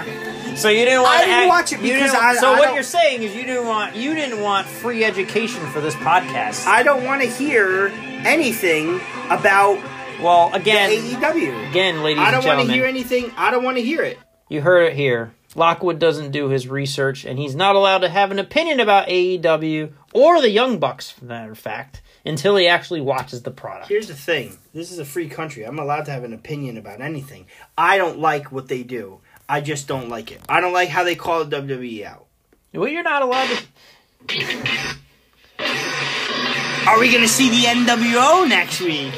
so 0.62 0.70
you 0.70 0.86
didn't 0.86 1.02
want 1.02 1.16
I 1.16 1.20
to 1.22 1.26
didn't 1.26 1.40
act- 1.40 1.50
watch 1.50 1.74
it 1.74 1.82
because 1.82 2.14
I- 2.14 2.36
So 2.36 2.54
I 2.54 2.60
what 2.60 2.74
you're 2.74 2.84
saying 2.84 3.24
is 3.24 3.36
you 3.36 3.44
didn't 3.44 3.68
want 3.68 3.96
you 3.96 4.14
didn't 4.14 4.42
want 4.42 4.68
free 4.68 5.04
education 5.04 5.66
for 5.68 5.82
this 5.82 5.96
podcast. 5.96 6.68
I 6.68 6.84
don't 6.84 7.04
want 7.04 7.22
to 7.22 7.28
hear 7.28 7.88
anything 8.26 9.02
about 9.30 9.80
well, 10.22 10.52
again, 10.54 10.92
AEW. 10.92 11.70
again, 11.72 12.04
ladies 12.04 12.20
and 12.22 12.28
gentlemen. 12.28 12.28
I 12.28 12.32
don't 12.32 12.46
want 12.46 12.68
to 12.68 12.74
hear 12.74 12.86
anything. 12.86 13.32
I 13.38 13.50
don't 13.52 13.64
want 13.64 13.78
to 13.78 13.84
hear 13.84 14.04
it. 14.04 14.20
you 14.50 14.62
heard 14.62 14.84
it 14.84 14.94
here. 14.94 15.34
Lockwood 15.56 16.00
doesn't 16.00 16.32
do 16.32 16.48
his 16.48 16.68
research, 16.68 17.26
and 17.26 17.38
he's 17.40 17.56
not 17.56 17.76
allowed 17.76 18.00
to 18.00 18.10
have 18.10 18.32
an 18.32 18.40
opinion 18.40 18.80
about 18.80 19.08
AEW 19.10 19.92
or 20.14 20.40
the 20.42 20.50
Young 20.50 20.78
Bucks, 20.80 21.10
for 21.12 21.22
that 21.26 21.28
matter 21.28 21.52
of 21.52 21.58
fact, 21.60 22.02
until 22.26 22.56
he 22.56 22.68
actually 22.68 23.02
watches 23.02 23.42
the 23.42 23.52
product. 23.52 23.90
Here's 23.90 24.08
the 24.08 24.14
thing. 24.14 24.58
This 24.74 24.92
is 24.92 25.00
a 25.00 25.04
free 25.06 25.28
country. 25.28 25.64
I'm 25.64 25.78
allowed 25.80 26.06
to 26.06 26.12
have 26.12 26.24
an 26.24 26.34
opinion 26.34 26.78
about 26.78 27.02
anything. 27.02 27.48
I 27.78 27.98
don't 27.98 28.20
like 28.20 28.52
what 28.52 28.70
they 28.70 28.84
do. 28.84 29.20
I 29.52 29.60
just 29.60 29.86
don't 29.86 30.08
like 30.08 30.32
it. 30.32 30.40
I 30.48 30.62
don't 30.62 30.72
like 30.72 30.88
how 30.88 31.04
they 31.04 31.14
call 31.16 31.44
the 31.44 31.62
WWE 31.62 32.06
out. 32.06 32.26
Well, 32.74 32.88
you're 32.88 33.04
not 33.04 33.22
allowed 33.22 33.50
to. 33.50 33.58
Are 36.88 36.98
we 36.98 37.12
going 37.12 37.22
to 37.22 37.28
see 37.28 37.50
the 37.50 37.66
NWO 37.68 38.48
next 38.48 38.80
week? 38.80 39.14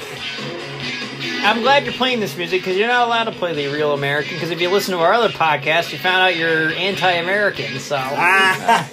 I'm 1.44 1.62
glad 1.62 1.84
you're 1.84 1.94
playing 1.94 2.20
this 2.20 2.36
music 2.36 2.62
because 2.62 2.78
you're 2.78 2.88
not 2.88 3.06
allowed 3.06 3.26
to 3.26 3.32
play 3.34 3.54
the 3.54 3.68
real 3.72 3.94
American. 3.94 4.34
Because 4.34 4.50
if 4.50 4.60
you 4.60 4.72
listen 4.72 4.96
to 4.96 5.02
our 5.02 5.14
other 5.14 5.30
podcast, 5.30 5.92
you 5.92 6.00
found 6.00 6.24
out 6.24 6.36
you're 6.36 6.72
anti-American. 6.72 7.78
So, 7.80 7.96
Ah. 7.98 8.86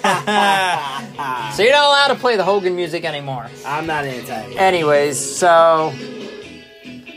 so 1.55 1.63
you're 1.63 1.71
not 1.71 1.85
allowed 1.87 2.09
to 2.13 2.19
play 2.19 2.37
the 2.37 2.43
Hogan 2.43 2.75
music 2.75 3.03
anymore. 3.03 3.47
I'm 3.65 3.87
not 3.87 4.05
anti. 4.05 4.53
Anyways, 4.59 5.17
so 5.17 5.91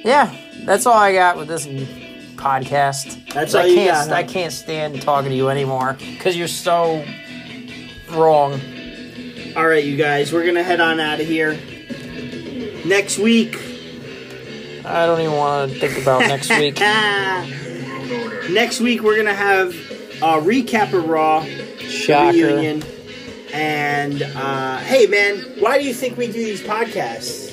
yeah, 0.03 0.35
that's 0.65 0.87
all 0.87 0.95
I 0.95 1.13
got 1.13 1.37
with 1.37 1.49
this 1.49 1.67
podcast. 2.45 3.33
That's 3.33 3.55
I 3.55 3.63
all 3.63 3.67
you 3.67 3.75
can't, 3.75 4.09
got, 4.09 4.09
huh? 4.09 4.15
I 4.15 4.23
can't 4.23 4.53
stand 4.53 5.01
talking 5.01 5.31
to 5.31 5.37
you 5.37 5.49
anymore 5.49 5.95
because 5.99 6.37
you're 6.37 6.47
so 6.47 7.03
wrong. 8.11 8.61
All 9.57 9.67
right, 9.67 9.85
you 9.85 9.97
guys, 9.97 10.33
we're 10.33 10.43
to 10.53 10.63
head 10.63 10.81
on 10.81 11.01
out 11.01 11.21
of 11.21 11.27
here. 11.27 11.59
Next 12.85 13.19
week. 13.19 13.57
I 14.85 15.07
don't 15.07 15.21
even 15.21 15.33
want 15.33 15.73
to 15.73 15.79
think 15.79 16.03
about 16.03 16.21
next 16.29 16.51
week. 16.51 16.79
Next 18.51 18.81
week, 18.81 19.03
we're 19.03 19.15
to 19.25 19.33
have 19.33 19.71
a 19.71 20.39
recap 20.39 20.93
of 20.93 21.09
Raw. 21.09 21.47
Shocker. 21.79 22.37
reunion. 22.37 22.83
And 23.55 24.23
uh, 24.23 24.79
hey, 24.79 25.07
man, 25.07 25.39
why 25.61 25.79
do 25.79 25.85
you 25.85 25.95
think 25.95 26.19
we 26.19 26.27
do 26.27 26.33
these 26.33 26.61
podcasts? 26.61 27.51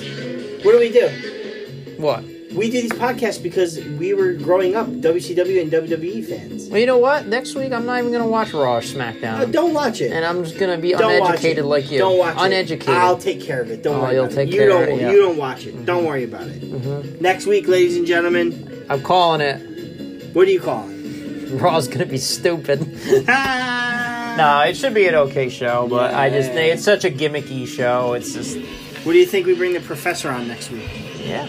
What 0.62 0.72
do 0.72 0.78
we 0.78 0.92
do? 0.92 1.96
What? 1.96 2.24
We 2.54 2.70
do 2.70 2.82
these 2.82 2.92
podcasts 2.92 3.42
because 3.42 3.78
we 3.98 4.12
were 4.14 4.32
growing 4.34 4.74
up 4.76 4.86
WCW 4.86 5.62
and 5.62 5.72
WWE 5.72 6.24
fans. 6.26 6.68
Well, 6.68 6.78
you 6.80 6.86
know 6.86 6.98
what? 6.98 7.26
Next 7.26 7.54
week 7.54 7.72
I'm 7.72 7.86
not 7.86 7.98
even 8.00 8.12
gonna 8.12 8.26
watch 8.26 8.52
Raw 8.52 8.76
or 8.76 8.80
SmackDown, 8.80 9.40
Uh, 9.40 9.44
don't 9.46 9.72
watch 9.72 10.00
it. 10.00 10.12
and 10.12 10.24
I'm 10.24 10.44
just 10.44 10.58
gonna 10.58 10.76
be 10.78 10.92
don't 10.92 11.10
uneducated 11.22 11.64
like 11.64 11.90
you. 11.90 11.98
Don't 11.98 12.18
watch 12.18 12.36
uneducated. 12.38 12.88
it. 12.88 12.92
Uneducated. 12.92 12.94
I'll 13.02 13.16
take 13.18 13.40
care 13.40 13.60
of 13.62 13.70
it. 13.70 13.82
Don't 13.82 13.96
Oh, 13.96 14.02
worry. 14.02 14.14
you'll 14.14 14.24
about 14.26 14.34
take 14.36 14.48
it. 14.48 14.54
You 14.54 14.60
care 14.60 14.68
don't. 14.68 14.82
of 14.82 14.88
it, 14.90 15.00
yeah. 15.00 15.10
You 15.12 15.18
don't 15.22 15.36
watch 15.38 15.66
it. 15.66 15.86
Don't 15.86 16.04
worry 16.04 16.24
about 16.24 16.46
it. 16.46 16.60
Mhm. 16.60 17.20
Next 17.20 17.46
week, 17.46 17.68
ladies 17.68 17.96
and 17.96 18.06
gentlemen, 18.06 18.84
I'm 18.90 19.00
calling 19.02 19.40
it. 19.40 19.60
what 20.34 20.44
do 20.46 20.52
you 20.52 20.60
call 20.60 20.86
it? 20.88 21.52
Raw's 21.60 21.88
gonna 21.88 22.06
be 22.06 22.18
stupid. 22.18 22.80
no. 23.26 24.64
it 24.66 24.76
should 24.76 24.94
be 24.94 25.06
an 25.06 25.14
okay 25.14 25.48
show, 25.48 25.86
but 25.88 26.14
I 26.14 26.30
just 26.30 26.50
think 26.52 26.74
it's 26.74 26.84
such 26.84 27.04
a 27.04 27.10
gimmicky 27.10 27.66
show. 27.66 28.12
It's 28.14 28.32
just 28.34 28.56
What 29.04 29.12
do 29.12 29.18
you 29.18 29.26
think 29.26 29.46
we 29.46 29.54
bring 29.54 29.72
the 29.72 29.80
professor 29.80 30.30
on 30.30 30.48
next 30.48 30.70
week? 30.70 30.88
yeah. 31.24 31.46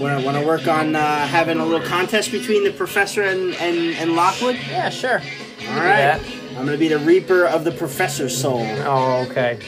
Want 0.00 0.18
to 0.18 0.24
want 0.24 0.36
to 0.38 0.44
work 0.46 0.66
on 0.66 0.96
uh, 0.96 1.26
having 1.26 1.58
a 1.58 1.64
little 1.64 1.86
contest 1.86 2.32
between 2.32 2.64
the 2.64 2.72
professor 2.72 3.22
and 3.22 3.54
and, 3.54 3.94
and 3.96 4.16
Lockwood? 4.16 4.56
Yeah, 4.68 4.90
sure. 4.90 5.20
All 5.68 5.76
right. 5.76 6.20
I'm 6.56 6.64
gonna 6.66 6.76
be 6.76 6.88
the 6.88 6.98
reaper 6.98 7.44
of 7.46 7.64
the 7.64 7.72
professor's 7.72 8.36
soul. 8.36 8.60
Oh, 8.60 9.26
okay. 9.28 9.58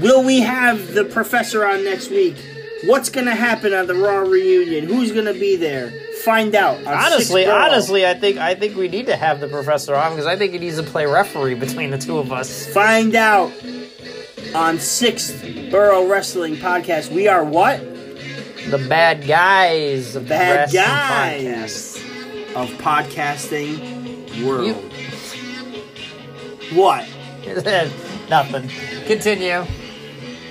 Will 0.00 0.22
we 0.24 0.40
have 0.40 0.94
the 0.94 1.04
professor 1.04 1.64
on 1.64 1.84
next 1.84 2.10
week? 2.10 2.36
What's 2.84 3.08
gonna 3.10 3.34
happen 3.34 3.72
on 3.72 3.86
the 3.86 3.94
Raw 3.94 4.18
reunion? 4.18 4.86
Who's 4.86 5.12
gonna 5.12 5.34
be 5.34 5.56
there? 5.56 5.90
Find 6.24 6.54
out. 6.54 6.84
Honestly, 6.84 7.46
honestly, 7.46 8.06
I 8.06 8.14
think 8.14 8.38
I 8.38 8.54
think 8.54 8.76
we 8.76 8.88
need 8.88 9.06
to 9.06 9.16
have 9.16 9.40
the 9.40 9.48
professor 9.48 9.94
on 9.94 10.12
because 10.12 10.26
I 10.26 10.36
think 10.36 10.52
he 10.52 10.58
needs 10.58 10.76
to 10.76 10.82
play 10.82 11.06
referee 11.06 11.54
between 11.54 11.90
the 11.90 11.98
two 11.98 12.18
of 12.18 12.32
us. 12.32 12.66
find 12.72 13.14
out 13.14 13.52
on 14.54 14.78
Sixth 14.78 15.44
Borough 15.70 16.06
Wrestling 16.06 16.56
Podcast. 16.56 17.10
We 17.12 17.28
are 17.28 17.44
what 17.44 17.80
The 18.68 18.78
bad 18.88 19.26
guys 19.26 20.14
the 20.14 20.20
Bad 20.20 20.72
guys. 20.72 21.96
of 22.54 22.68
podcasting 22.78 24.44
world. 24.44 24.66
You- 24.66 24.74
What? 26.76 27.06
Nothing. 28.30 28.68
Continue. 29.06 29.64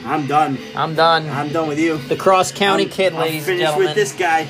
I'm 0.05 0.27
done. 0.27 0.57
I'm 0.75 0.93
done. 0.95 1.29
I'm 1.29 1.49
done 1.49 1.67
with 1.67 1.79
you. 1.79 1.97
The 1.97 2.15
cross 2.15 2.51
county 2.51 2.83
I'm- 2.83 2.91
kid, 2.91 3.13
I'm 3.13 3.19
ladies 3.21 3.45
finished 3.45 3.61
gentlemen. 3.63 3.87
with 3.87 3.95
this 3.95 4.13
guy. 4.13 4.47